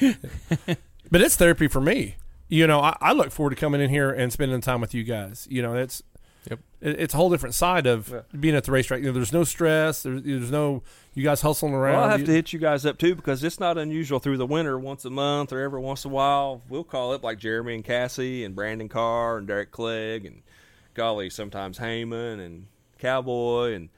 but 1.10 1.20
it's 1.20 1.36
therapy 1.36 1.68
for 1.68 1.80
me. 1.80 2.16
You 2.48 2.66
know, 2.66 2.80
I, 2.80 2.96
I 3.00 3.12
look 3.12 3.30
forward 3.32 3.50
to 3.50 3.56
coming 3.56 3.80
in 3.80 3.90
here 3.90 4.10
and 4.10 4.32
spending 4.32 4.60
time 4.60 4.80
with 4.80 4.94
you 4.94 5.04
guys. 5.04 5.46
You 5.50 5.62
know, 5.62 5.74
it's 5.74 6.02
Yep. 6.02 6.02
it, 6.02 6.15
it's 6.90 7.14
a 7.14 7.16
whole 7.16 7.30
different 7.30 7.54
side 7.54 7.86
of 7.86 8.08
Yeah. 8.08 8.20
being 8.38 8.54
at 8.54 8.64
the 8.64 8.72
racetrack. 8.72 9.00
You 9.00 9.06
know, 9.06 9.12
there's 9.12 9.32
no 9.32 9.44
stress. 9.44 10.02
There's, 10.02 10.22
there's 10.22 10.50
no 10.50 10.82
you 11.14 11.22
guys 11.24 11.40
hustling 11.40 11.74
around. 11.74 11.94
Well, 11.94 12.04
I'll 12.04 12.10
have 12.10 12.20
You- 12.20 12.26
to 12.26 12.32
hit 12.32 12.52
you 12.52 12.58
guys 12.58 12.84
up 12.86 12.98
too 12.98 13.14
because 13.14 13.42
it's 13.42 13.58
not 13.60 13.76
unusual 13.78 14.18
through 14.18 14.36
the 14.38 14.46
winter. 14.46 14.78
Once 14.78 15.04
a 15.04 15.10
month 15.10 15.52
or 15.52 15.60
every 15.60 15.80
once 15.80 16.04
in 16.04 16.10
a 16.10 16.14
while, 16.14 16.62
we'll 16.68 16.84
call 16.84 17.12
up 17.12 17.22
like 17.24 17.38
Jeremy 17.38 17.74
and 17.76 17.84
Cassie 17.84 18.44
and 18.44 18.54
Brandon 18.54 18.88
Carr 18.88 19.38
and 19.38 19.46
Derek 19.46 19.70
Clegg 19.70 20.24
and 20.26 20.42
golly, 20.94 21.28
sometimes 21.30 21.78
Heyman 21.78 22.44
and 22.44 22.66
Cowboy 22.98 23.72
and 23.74 23.88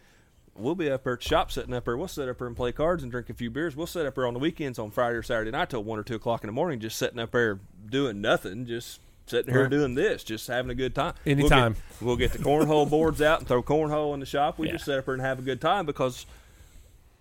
we'll 0.57 0.75
be 0.75 0.91
up 0.91 1.05
there 1.05 1.13
at 1.13 1.21
the 1.21 1.25
shop 1.29 1.53
sitting 1.53 1.73
up 1.73 1.85
there. 1.85 1.97
We'll 1.97 2.09
sit 2.09 2.29
up 2.29 2.39
there 2.39 2.47
and 2.49 2.57
play 2.57 2.73
cards 2.73 3.05
and 3.05 3.13
drink 3.13 3.31
a 3.31 3.35
few 3.35 3.49
beers. 3.51 3.77
We'll 3.77 3.87
sit 3.87 4.07
up 4.07 4.17
there 4.17 4.27
on 4.27 4.35
the 4.35 4.41
weekends 4.41 4.77
on 4.79 4.91
Friday 4.91 5.17
or 5.17 5.23
Saturday 5.23 5.53
night 5.53 5.71
till 5.71 5.85
one 5.85 6.01
or 6.01 6.03
two 6.03 6.17
o'clock 6.17 6.43
in 6.43 6.49
the 6.49 6.53
morning, 6.53 6.81
just 6.81 6.97
sitting 6.99 7.21
up 7.21 7.31
there 7.31 7.61
doing 7.89 8.21
nothing, 8.21 8.67
just 8.67 8.99
sitting 9.29 9.53
here 9.53 9.63
Right. 9.63 9.71
doing 9.71 9.95
this, 9.95 10.25
just 10.25 10.47
having 10.49 10.71
a 10.71 10.75
good 10.75 10.95
time. 10.95 11.15
Anytime. 11.27 11.77
We'll 12.01 12.17
get, 12.17 12.29
we'll 12.29 12.29
get 12.29 12.33
the 12.33 12.39
cornhole 12.67 12.89
boards 12.91 13.21
out 13.23 13.39
and 13.41 13.49
throw 13.49 13.63
cornhole 13.63 14.15
in 14.15 14.21
the 14.21 14.27
shop. 14.27 14.59
We 14.59 14.67
Yeah. 14.67 14.73
just 14.75 14.85
sit 14.85 14.99
up 14.99 15.05
there 15.07 15.15
and 15.15 15.23
have 15.23 15.39
a 15.39 15.43
good 15.43 15.61
time 15.61 15.87
because 15.87 16.27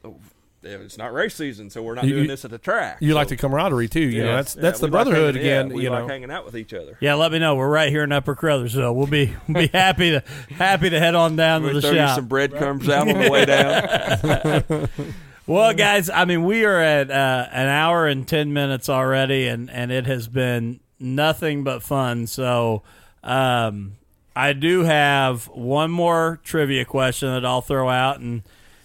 oh, 0.03 0.15
it's 0.63 0.97
not 0.97 1.13
race 1.13 1.35
season, 1.35 1.69
so 1.69 1.81
we're 1.84 1.93
not 1.95 2.05
You- 2.05 2.15
doing 2.15 2.27
this 2.27 2.43
at 2.43 2.51
the 2.51 2.57
track. 2.57 2.97
you 2.99 3.11
so, 3.11 3.15
like 3.15 3.27
the 3.29 3.38
camaraderie 3.38 3.88
too. 3.88 3.99
You 4.01 4.23
know, 4.23 4.29
yeah, 4.31 4.35
that's 4.38 4.55
yeah, 4.55 4.61
that's 4.63 4.79
the 4.79 4.88
we 4.88 4.91
like 4.91 5.05
brotherhood 5.05 5.35
hanging- 5.35 5.47
yeah, 5.49 5.59
again. 5.61 5.73
we 5.73 5.84
you 5.84 5.89
like 5.89 6.01
know, 6.03 6.07
hanging 6.07 6.31
out 6.31 6.45
with 6.45 6.57
each 6.57 6.73
other. 6.73 6.97
Yeah, 6.99 7.13
let 7.13 7.31
me 7.31 7.39
know. 7.39 7.55
We're 7.55 7.69
right 7.69 7.89
here 7.89 8.03
in 8.03 8.11
Upper 8.11 8.35
Crothersville. 8.35 8.93
We'll 8.95 9.07
be 9.07 9.34
we'll 9.47 9.61
be 9.67 9.67
happy 9.67 10.09
to 10.11 10.23
happy 10.49 10.89
to 10.89 10.99
head 10.99 11.15
on 11.15 11.35
down 11.35 11.61
to 11.61 11.67
We 11.67 11.73
the 11.75 11.81
throw 11.81 11.91
you 11.91 11.97
shop. 11.97 12.15
some 12.15 12.27
breadcrumbs 12.27 12.89
out 12.89 13.07
on 13.07 13.21
the 13.21 13.29
way 13.31 13.45
down. 13.45 14.89
Well, 15.47 15.73
guys, 15.73 16.09
I 16.09 16.25
mean, 16.25 16.43
we 16.43 16.65
are 16.65 16.77
at 16.81 17.09
uh, 17.09 17.47
an 17.53 17.67
hour 17.69 18.05
and 18.05 18.27
10 18.27 18.51
minutes 18.51 18.89
already, 18.89 19.47
and, 19.47 19.69
and 19.71 19.93
it 19.93 20.05
has 20.05 20.27
been 20.27 20.81
nothing 20.99 21.64
but 21.64 21.84
fun. 21.84 22.28
So, 22.28 22.84
um, 23.24 23.98
I 24.36 24.53
do 24.53 24.84
have 24.84 25.48
one 25.48 25.90
more 25.90 26.40
trivia 26.44 26.86
question 26.86 27.30
that 27.30 27.44
I'll 27.44 27.61
throw 27.61 27.90
out, 27.90 28.19
and 28.19 28.44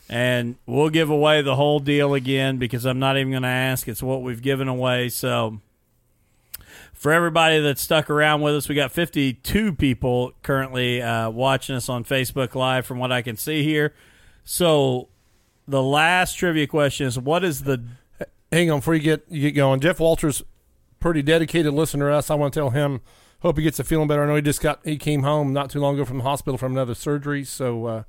and 0.08 0.56
we'll 0.66 0.88
give 0.88 1.10
away 1.10 1.42
the 1.42 1.56
whole 1.56 1.78
deal 1.78 2.14
again 2.14 2.58
because 2.58 2.84
I'm 2.86 2.98
not 2.98 3.18
even 3.18 3.30
going 3.30 3.42
to 3.42 3.48
ask. 3.48 3.86
It's 3.86 4.02
what 4.02 4.22
we've 4.22 4.40
given 4.40 4.68
away. 4.68 5.10
So, 5.10 5.60
for 6.92 7.12
everybody 7.12 7.60
that's 7.60 7.82
stuck 7.82 8.08
around 8.08 8.40
with 8.40 8.54
us, 8.54 8.68
we 8.68 8.74
got 8.74 8.92
52 8.92 9.74
people 9.74 10.32
currently 10.42 11.02
uh, 11.02 11.28
watching 11.28 11.76
us 11.76 11.88
on 11.88 12.04
Facebook 12.04 12.54
Live 12.54 12.86
from 12.86 12.98
what 12.98 13.12
I 13.12 13.20
can 13.20 13.36
see 13.36 13.62
here. 13.62 13.94
So, 14.44 15.08
the 15.68 15.82
last 15.82 16.34
trivia 16.34 16.66
question 16.66 17.06
is 17.06 17.18
what 17.18 17.44
is 17.44 17.64
the 17.64 17.82
hang 18.50 18.70
on 18.70 18.78
before 18.78 18.94
you 18.94 19.02
get 19.02 19.24
you 19.28 19.42
get 19.42 19.52
going. 19.52 19.80
Jeff 19.80 20.00
Walters, 20.00 20.42
pretty 21.02 21.22
dedicated 21.22 21.72
listener 21.74 22.08
to 22.08 22.16
us. 22.16 22.30
I 22.30 22.34
want 22.34 22.54
to 22.54 22.60
tell 22.60 22.70
him. 22.70 23.00
Hope 23.40 23.58
he 23.58 23.64
gets 23.64 23.80
a 23.80 23.84
feeling 23.84 24.06
better. 24.06 24.22
I 24.22 24.26
know 24.26 24.36
he 24.36 24.42
just 24.42 24.60
got 24.60 24.80
he 24.84 24.96
came 24.96 25.24
home 25.24 25.52
not 25.52 25.68
too 25.68 25.80
long 25.80 25.96
ago 25.96 26.04
from 26.04 26.18
the 26.18 26.24
hospital 26.24 26.56
from 26.56 26.72
another 26.72 26.94
surgery. 26.94 27.42
So 27.44 27.86
uh, 27.86 28.02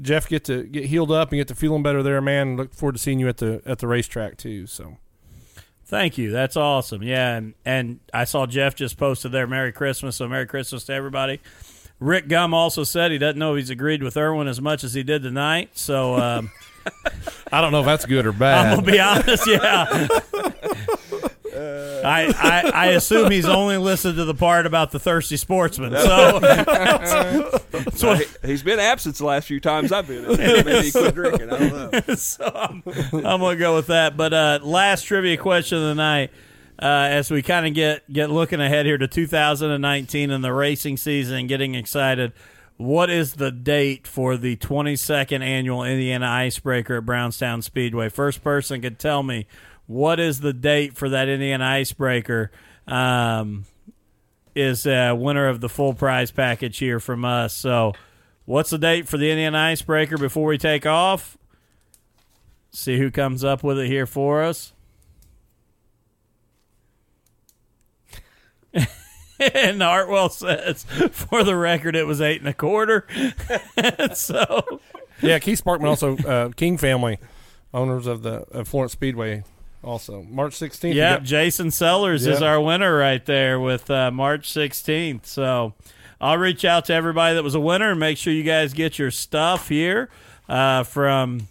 Jeff, 0.00 0.28
get 0.28 0.44
to 0.44 0.62
get 0.62 0.86
healed 0.86 1.10
up 1.10 1.30
and 1.32 1.38
get 1.38 1.48
to 1.48 1.54
feeling 1.54 1.82
better 1.82 2.02
there, 2.02 2.20
man. 2.20 2.56
Look 2.56 2.72
forward 2.72 2.92
to 2.92 2.98
seeing 2.98 3.18
you 3.18 3.28
at 3.28 3.38
the 3.38 3.60
at 3.66 3.80
the 3.80 3.88
racetrack 3.88 4.36
too. 4.36 4.66
So 4.66 4.98
Thank 5.86 6.18
you. 6.18 6.32
That's 6.32 6.56
awesome. 6.56 7.02
Yeah, 7.02 7.36
and 7.36 7.54
and 7.64 8.00
I 8.12 8.24
saw 8.24 8.46
Jeff 8.46 8.74
just 8.74 8.98
posted 8.98 9.30
there 9.30 9.46
Merry 9.46 9.72
Christmas, 9.72 10.16
so 10.16 10.28
Merry 10.28 10.46
Christmas 10.46 10.84
to 10.84 10.92
everybody. 10.92 11.40
Rick 12.00 12.28
Gum 12.28 12.52
also 12.52 12.82
said 12.82 13.12
he 13.12 13.18
doesn't 13.18 13.38
know 13.38 13.54
if 13.54 13.58
he's 13.60 13.70
agreed 13.70 14.02
with 14.02 14.16
Irwin 14.16 14.48
as 14.48 14.60
much 14.60 14.82
as 14.82 14.94
he 14.94 15.04
did 15.04 15.22
tonight. 15.22 15.78
So 15.78 16.16
um, 16.16 16.50
I 17.52 17.60
don't 17.60 17.70
know 17.70 17.80
if 17.80 17.86
that's 17.86 18.04
good 18.04 18.26
or 18.26 18.32
bad. 18.32 18.66
I'm 18.66 18.76
gonna 18.76 18.92
be 18.92 19.00
honest. 19.00 19.46
Yeah. 19.46 20.08
I, 21.56 22.32
I, 22.36 22.70
I 22.74 22.86
assume 22.92 23.30
he's 23.30 23.46
only 23.48 23.76
listened 23.78 24.16
to 24.16 24.24
the 24.24 24.34
part 24.34 24.66
about 24.66 24.90
the 24.90 24.98
thirsty 24.98 25.36
sportsman. 25.36 25.92
So 25.92 26.38
that's 26.40 28.00
So 28.00 28.08
what- 28.08 28.18
he, 28.44 28.50
has 28.50 28.62
been 28.62 28.78
absent 28.78 29.16
the 29.16 29.24
last 29.24 29.46
few 29.48 29.60
times 29.60 29.92
I've 29.92 30.06
been. 30.06 30.26
Maybe 30.36 30.82
he 30.82 30.90
quit 30.92 31.14
drinking. 31.14 31.50
I 31.50 31.58
don't 31.68 32.08
know. 32.08 32.14
so 32.14 32.44
I'm, 32.54 32.82
I'm 32.86 33.40
gonna 33.40 33.56
go 33.56 33.74
with 33.76 33.86
that. 33.88 34.16
But 34.16 34.32
uh, 34.32 34.58
last 34.62 35.02
trivia 35.02 35.36
question 35.36 35.78
of 35.78 35.84
the 35.84 35.94
night, 35.94 36.30
uh, 36.80 36.84
as 36.86 37.30
we 37.30 37.42
kind 37.42 37.66
of 37.66 37.74
get 37.74 38.10
get 38.12 38.30
looking 38.30 38.60
ahead 38.60 38.86
here 38.86 38.98
to 38.98 39.08
2019 39.08 40.30
and 40.30 40.44
the 40.44 40.52
racing 40.52 40.96
season, 40.96 41.36
and 41.38 41.48
getting 41.48 41.74
excited. 41.74 42.32
What 42.78 43.08
is 43.08 43.36
the 43.36 43.50
date 43.50 44.06
for 44.06 44.36
the 44.36 44.54
22nd 44.58 45.40
annual 45.40 45.82
Indiana 45.82 46.26
Icebreaker 46.26 46.98
at 46.98 47.06
Brownstown 47.06 47.62
Speedway? 47.62 48.10
First 48.10 48.44
person 48.44 48.82
could 48.82 48.98
tell 48.98 49.22
me 49.22 49.46
what 49.86 50.20
is 50.20 50.40
the 50.40 50.52
date 50.52 50.96
for 50.96 51.08
that 51.08 51.28
Indiana 51.28 51.64
Icebreaker. 51.64 52.50
Um, 52.86 53.64
is 54.56 54.86
uh, 54.86 55.14
winner 55.16 55.48
of 55.48 55.60
the 55.60 55.68
full 55.68 55.92
prize 55.94 56.30
package 56.30 56.78
here 56.78 56.98
from 56.98 57.24
us. 57.24 57.54
So, 57.54 57.92
what's 58.46 58.70
the 58.70 58.78
date 58.78 59.06
for 59.06 59.18
the 59.18 59.30
Indiana 59.30 59.58
Icebreaker 59.58 60.16
before 60.16 60.48
we 60.48 60.58
take 60.58 60.86
off? 60.86 61.36
See 62.70 62.96
who 62.98 63.10
comes 63.10 63.44
up 63.44 63.62
with 63.62 63.78
it 63.78 63.86
here 63.86 64.06
for 64.06 64.42
us. 64.42 64.72
and 69.38 69.82
Hartwell 69.82 70.30
says, 70.30 70.84
for 71.10 71.44
the 71.44 71.56
record, 71.56 71.94
it 71.94 72.06
was 72.06 72.20
eight 72.20 72.40
and 72.40 72.48
a 72.48 72.54
quarter. 72.54 73.06
so, 74.14 74.80
Yeah, 75.20 75.38
Keith 75.38 75.62
Sparkman 75.62 75.86
also 75.86 76.16
uh, 76.18 76.50
King 76.50 76.78
family 76.78 77.18
owners 77.74 78.06
of 78.06 78.22
the 78.22 78.46
of 78.50 78.68
Florence 78.68 78.92
Speedway. 78.92 79.44
Also, 79.86 80.22
March 80.28 80.54
16th. 80.54 80.94
yeah, 80.94 81.18
Jason 81.20 81.70
Sellers 81.70 82.26
is 82.26 82.42
our 82.42 82.60
winner 82.60 82.96
right 82.96 83.24
there 83.24 83.60
with 83.60 83.88
uh, 83.90 84.10
March 84.10 84.52
16th. 84.52 85.26
So, 85.26 85.74
I'll 86.20 86.38
reach 86.38 86.64
out 86.64 86.86
to 86.86 86.94
everybody 86.94 87.34
that 87.36 87.44
was 87.44 87.54
a 87.54 87.60
winner 87.60 87.92
and 87.92 88.00
make 88.00 88.18
sure 88.18 88.32
you 88.32 88.42
guys 88.42 88.72
get 88.72 88.98
your 88.98 89.10
stuff 89.10 89.68
here 89.68 90.08
uh, 90.48 90.82
from 90.82 91.46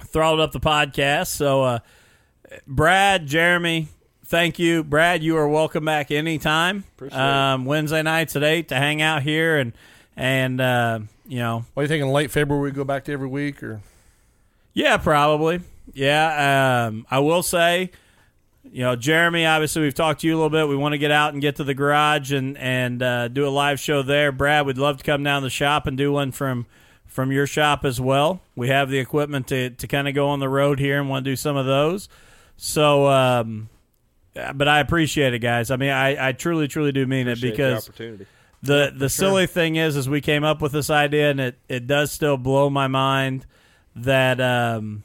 Throttled 0.00 0.40
Up 0.40 0.52
the 0.52 0.58
Podcast. 0.60 1.28
So, 1.28 1.62
uh, 1.62 1.78
Brad, 2.66 3.26
Jeremy, 3.26 3.88
thank 4.24 4.58
you. 4.58 4.82
Brad, 4.82 5.22
you 5.22 5.36
are 5.36 5.48
welcome 5.48 5.84
back 5.84 6.10
anytime. 6.10 6.84
Appreciate 6.96 7.18
it. 7.18 7.22
um, 7.22 7.64
Wednesday 7.66 8.02
nights 8.02 8.34
at 8.36 8.42
8 8.42 8.68
to 8.68 8.74
hang 8.74 9.00
out 9.02 9.22
here 9.22 9.58
and, 9.58 9.72
and 10.16 10.60
uh, 10.60 11.00
you 11.28 11.38
know, 11.38 11.64
What 11.74 11.82
are 11.82 11.84
you 11.84 11.88
thinking? 11.88 12.10
Late 12.10 12.30
February, 12.30 12.70
we 12.70 12.74
go 12.74 12.84
back 12.84 13.04
to 13.04 13.12
every 13.12 13.28
week, 13.28 13.62
or 13.62 13.80
Yeah, 14.72 14.96
probably. 14.96 15.60
Yeah, 15.92 16.86
um, 16.86 17.06
I 17.10 17.18
will 17.18 17.42
say, 17.42 17.90
you 18.64 18.82
know, 18.82 18.96
Jeremy. 18.96 19.44
Obviously, 19.44 19.82
we've 19.82 19.94
talked 19.94 20.22
to 20.22 20.26
you 20.26 20.34
a 20.34 20.36
little 20.36 20.50
bit. 20.50 20.68
We 20.68 20.76
want 20.76 20.92
to 20.92 20.98
get 20.98 21.10
out 21.10 21.32
and 21.32 21.42
get 21.42 21.56
to 21.56 21.64
the 21.64 21.74
garage 21.74 22.32
and 22.32 22.56
and 22.56 23.02
uh, 23.02 23.28
do 23.28 23.46
a 23.46 23.50
live 23.50 23.78
show 23.78 24.02
there. 24.02 24.32
Brad, 24.32 24.66
we'd 24.66 24.78
love 24.78 24.98
to 24.98 25.04
come 25.04 25.22
down 25.22 25.42
to 25.42 25.46
the 25.46 25.50
shop 25.50 25.86
and 25.86 25.96
do 25.96 26.12
one 26.12 26.32
from 26.32 26.66
from 27.06 27.30
your 27.30 27.46
shop 27.46 27.84
as 27.84 28.00
well. 28.00 28.40
We 28.56 28.68
have 28.68 28.90
the 28.90 28.98
equipment 28.98 29.46
to 29.48 29.70
to 29.70 29.86
kind 29.86 30.08
of 30.08 30.14
go 30.14 30.28
on 30.28 30.40
the 30.40 30.48
road 30.48 30.78
here 30.78 30.98
and 30.98 31.08
want 31.08 31.24
to 31.24 31.30
do 31.30 31.36
some 31.36 31.56
of 31.56 31.66
those. 31.66 32.08
So, 32.56 33.08
um, 33.08 33.68
but 34.54 34.68
I 34.68 34.80
appreciate 34.80 35.34
it, 35.34 35.40
guys. 35.40 35.70
I 35.70 35.76
mean, 35.76 35.90
I, 35.90 36.28
I 36.28 36.32
truly, 36.32 36.68
truly 36.68 36.92
do 36.92 37.06
mean 37.06 37.28
Appreciate 37.28 37.50
it 37.50 37.56
because 37.56 37.86
the 37.86 38.26
the 38.62 38.92
the 38.96 39.08
silly 39.08 39.46
thing 39.46 39.76
is, 39.76 39.96
is 39.96 40.08
we 40.08 40.20
came 40.20 40.42
up 40.42 40.62
with 40.62 40.72
this 40.72 40.90
idea, 40.90 41.30
and 41.30 41.40
it, 41.40 41.58
it 41.68 41.86
does 41.86 42.10
still 42.10 42.36
blow 42.36 42.70
my 42.70 42.86
mind 42.86 43.46
that 43.96 44.40
um 44.40 45.04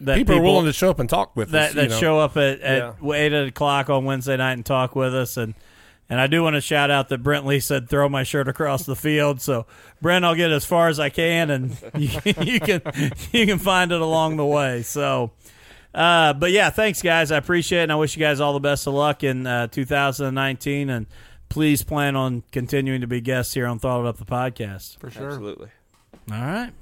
that 0.00 0.16
people, 0.16 0.36
are 0.36 0.42
willing 0.42 0.66
to 0.66 0.72
show 0.72 0.90
up 0.90 0.98
and 0.98 1.08
talk 1.08 1.36
with 1.36 1.50
that 1.50 1.70
us. 1.70 1.74
that 1.74 1.90
know. 1.90 1.98
show 1.98 2.18
up 2.18 2.36
at, 2.36 2.60
at 2.60 2.96
eight 3.14 3.32
o'clock 3.32 3.90
on 3.90 4.04
Wednesday 4.04 4.36
night 4.36 4.54
and 4.54 4.64
talk 4.66 4.94
with 4.96 5.14
us, 5.14 5.36
and 5.36 5.54
and 6.08 6.20
I 6.20 6.26
do 6.26 6.42
want 6.42 6.54
to 6.54 6.60
shout 6.60 6.90
out 6.90 7.08
that 7.08 7.22
Brent 7.22 7.46
Lee 7.46 7.60
said 7.60 7.88
throw 7.88 8.08
my 8.08 8.22
shirt 8.22 8.48
across 8.48 8.84
the 8.84 8.96
field. 8.96 9.40
So 9.40 9.66
Brent, 10.00 10.24
I'll 10.24 10.34
get 10.34 10.50
as 10.50 10.64
far 10.64 10.88
as 10.88 11.00
I 11.00 11.08
can, 11.10 11.50
and 11.50 11.76
you, 11.94 12.10
you 12.42 12.60
can 12.60 12.82
you 13.32 13.46
can 13.46 13.58
find 13.58 13.92
it 13.92 14.00
along 14.00 14.36
the 14.36 14.46
way. 14.46 14.82
So. 14.82 15.32
Uh, 15.94 16.34
but 16.34 16.52
yeah, 16.52 16.68
thanks 16.68 17.00
guys. 17.00 17.32
I 17.32 17.38
appreciate 17.38 17.78
it, 17.80 17.82
and 17.84 17.92
I 17.92 17.94
wish 17.94 18.14
you 18.14 18.20
guys 18.20 18.38
all 18.38 18.52
the 18.52 18.60
best 18.60 18.86
of 18.86 18.92
luck 18.92 19.24
in 19.24 19.46
uh, 19.46 19.68
2019. 19.68 20.90
And 20.90 21.06
please 21.48 21.82
plan 21.82 22.16
on 22.16 22.42
continuing 22.52 23.00
to 23.00 23.06
be 23.06 23.22
guests 23.22 23.54
here 23.54 23.66
on 23.66 23.78
Throttled 23.78 24.06
Up 24.06 24.18
the 24.18 24.26
podcast. 24.26 24.98
for 24.98 25.10
sure. 25.10 25.28
Absolutely. 25.28 25.70
All 26.30 26.36
right. 26.36 26.72